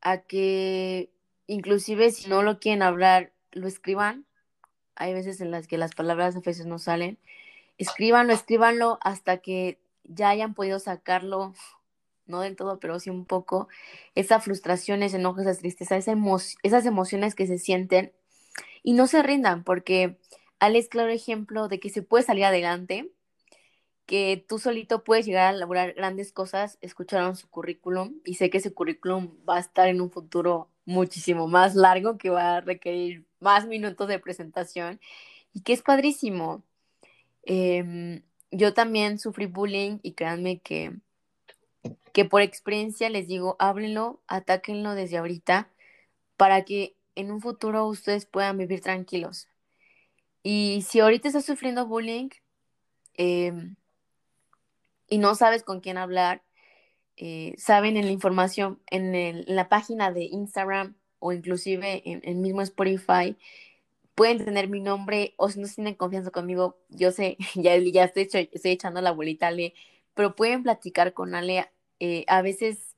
a 0.00 0.18
que 0.18 1.10
inclusive 1.46 2.10
si 2.10 2.28
no 2.28 2.42
lo 2.42 2.58
quieren 2.58 2.82
hablar, 2.82 3.32
lo 3.52 3.68
escriban. 3.68 4.26
Hay 4.94 5.14
veces 5.14 5.40
en 5.40 5.50
las 5.50 5.66
que 5.66 5.78
las 5.78 5.94
palabras 5.94 6.36
a 6.36 6.40
veces 6.40 6.66
no 6.66 6.78
salen. 6.78 7.18
Escríbanlo, 7.78 8.32
escríbanlo 8.32 8.98
hasta 9.02 9.38
que 9.38 9.78
ya 10.04 10.30
hayan 10.30 10.54
podido 10.54 10.78
sacarlo, 10.78 11.54
no 12.26 12.40
del 12.40 12.56
todo, 12.56 12.80
pero 12.80 12.98
sí 12.98 13.10
un 13.10 13.26
poco, 13.26 13.68
esa 14.14 14.40
frustración, 14.40 15.02
ese 15.02 15.16
enojo, 15.16 15.40
esa 15.40 15.50
esa 15.50 16.16
esas 16.62 16.86
emociones 16.86 17.34
que 17.34 17.46
se 17.46 17.58
sienten 17.58 18.12
y 18.82 18.94
no 18.94 19.06
se 19.06 19.22
rindan, 19.22 19.64
porque 19.64 20.18
Ale 20.58 20.78
es 20.78 20.88
claro 20.88 21.10
ejemplo 21.10 21.68
de 21.68 21.80
que 21.80 21.90
se 21.90 22.02
puede 22.02 22.24
salir 22.24 22.44
adelante, 22.44 23.12
que 24.06 24.44
tú 24.48 24.58
solito 24.58 25.04
puedes 25.04 25.26
llegar 25.26 25.54
a 25.54 25.56
lograr 25.56 25.92
grandes 25.94 26.32
cosas, 26.32 26.78
escucharon 26.80 27.36
su 27.36 27.50
currículum 27.50 28.20
y 28.24 28.34
sé 28.34 28.48
que 28.48 28.58
ese 28.58 28.72
currículum 28.72 29.36
va 29.48 29.56
a 29.56 29.60
estar 29.60 29.88
en 29.88 30.00
un 30.00 30.10
futuro 30.10 30.70
muchísimo 30.86 31.48
más 31.48 31.74
largo 31.74 32.16
que 32.16 32.30
va 32.30 32.56
a 32.56 32.60
requerir 32.62 33.26
más 33.40 33.66
minutos 33.66 34.08
de 34.08 34.18
presentación 34.18 35.00
y 35.52 35.60
que 35.60 35.72
es 35.74 35.82
padrísimo. 35.82 36.62
Em, 37.42 38.22
yo 38.50 38.72
también 38.74 39.18
sufrí 39.18 39.46
bullying 39.46 39.98
y 40.02 40.12
créanme 40.12 40.60
que, 40.60 40.92
que 42.12 42.24
por 42.24 42.40
experiencia 42.42 43.10
les 43.10 43.26
digo, 43.28 43.56
háblenlo, 43.58 44.22
atáquenlo 44.28 44.94
desde 44.94 45.18
ahorita 45.18 45.68
para 46.36 46.64
que 46.64 46.96
en 47.14 47.30
un 47.30 47.40
futuro 47.40 47.86
ustedes 47.86 48.26
puedan 48.26 48.58
vivir 48.58 48.80
tranquilos. 48.80 49.48
Y 50.42 50.84
si 50.88 51.00
ahorita 51.00 51.28
estás 51.28 51.44
sufriendo 51.44 51.86
bullying 51.86 52.28
em, 53.14 53.76
y 55.08 55.18
no 55.18 55.34
sabes 55.34 55.64
con 55.64 55.80
quién 55.80 55.98
hablar, 55.98 56.42
eh, 57.16 57.54
saben 57.58 57.96
en 57.96 58.06
la 58.06 58.12
información, 58.12 58.80
en, 58.90 59.44
la 59.46 59.68
página 59.68 60.12
de 60.12 60.24
Instagram 60.24 60.96
o 61.18 61.32
inclusive 61.32 62.02
en 62.04 62.20
el 62.24 62.36
mismo 62.36 62.62
Spotify, 62.62 63.36
pueden 64.14 64.44
tener 64.44 64.68
mi 64.68 64.80
nombre 64.80 65.34
o 65.36 65.48
si 65.48 65.60
no 65.60 65.68
tienen 65.68 65.94
confianza 65.94 66.30
conmigo, 66.30 66.78
yo 66.88 67.12
sé, 67.12 67.36
ya, 67.54 67.76
ya 67.76 68.04
estoy, 68.04 68.28
estoy 68.52 68.70
echando 68.72 69.00
la 69.00 69.12
bolita 69.12 69.48
Ale, 69.48 69.74
pero 70.14 70.34
pueden 70.34 70.62
platicar 70.62 71.12
con 71.12 71.34
Ale. 71.34 71.70
Eh, 72.00 72.24
a 72.28 72.42
veces 72.42 72.96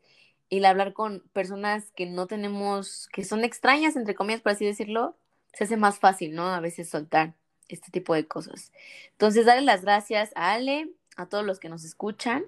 el 0.51 0.65
hablar 0.65 0.93
con 0.93 1.21
personas 1.33 1.91
que 1.93 2.07
no 2.07 2.27
tenemos, 2.27 3.09
que 3.13 3.25
son 3.25 3.45
extrañas, 3.45 3.97
entre 3.97 4.15
comillas, 4.15 4.41
por 4.41 4.53
así 4.53 4.65
decirlo, 4.65 5.17
se 5.53 5.65
hace 5.65 5.77
más 5.77 5.99
fácil, 5.99 6.35
¿no? 6.35 6.47
A 6.47 6.61
veces 6.61 6.89
soltar 6.89 7.35
este 7.69 7.91
tipo 7.91 8.15
de 8.15 8.27
cosas. 8.27 8.73
Entonces, 9.13 9.45
darle 9.45 9.63
las 9.63 9.83
gracias 9.83 10.33
a 10.37 10.53
Ale, 10.53 10.91
a 11.17 11.27
todos 11.27 11.45
los 11.45 11.59
que 11.59 11.69
nos 11.69 11.85
escuchan. 11.85 12.47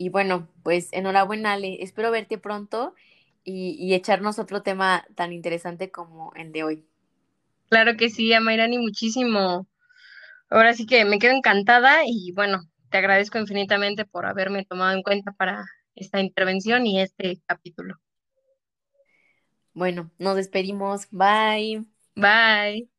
Y 0.00 0.08
bueno, 0.08 0.48
pues 0.62 0.88
enhorabuena, 0.92 1.52
Ale. 1.52 1.82
Espero 1.82 2.10
verte 2.10 2.38
pronto 2.38 2.94
y, 3.44 3.76
y 3.78 3.92
echarnos 3.94 4.38
otro 4.38 4.62
tema 4.62 5.04
tan 5.14 5.30
interesante 5.34 5.90
como 5.90 6.32
el 6.36 6.52
de 6.52 6.64
hoy. 6.64 6.86
Claro 7.70 7.96
que 7.96 8.10
sí, 8.10 8.32
Amairani, 8.34 8.78
muchísimo. 8.78 9.66
Ahora 10.50 10.74
sí 10.74 10.86
que 10.86 11.04
me 11.04 11.18
quedo 11.18 11.32
encantada 11.34 12.02
y 12.06 12.32
bueno, 12.32 12.62
te 12.90 12.98
agradezco 12.98 13.38
infinitamente 13.38 14.04
por 14.06 14.26
haberme 14.26 14.64
tomado 14.66 14.96
en 14.96 15.02
cuenta 15.02 15.32
para 15.32 15.64
esta 15.96 16.20
intervención 16.20 16.86
y 16.86 17.00
este 17.00 17.42
capítulo. 17.46 17.96
Bueno, 19.74 20.10
nos 20.18 20.36
despedimos. 20.36 21.08
Bye. 21.10 21.86
Bye. 22.16 22.89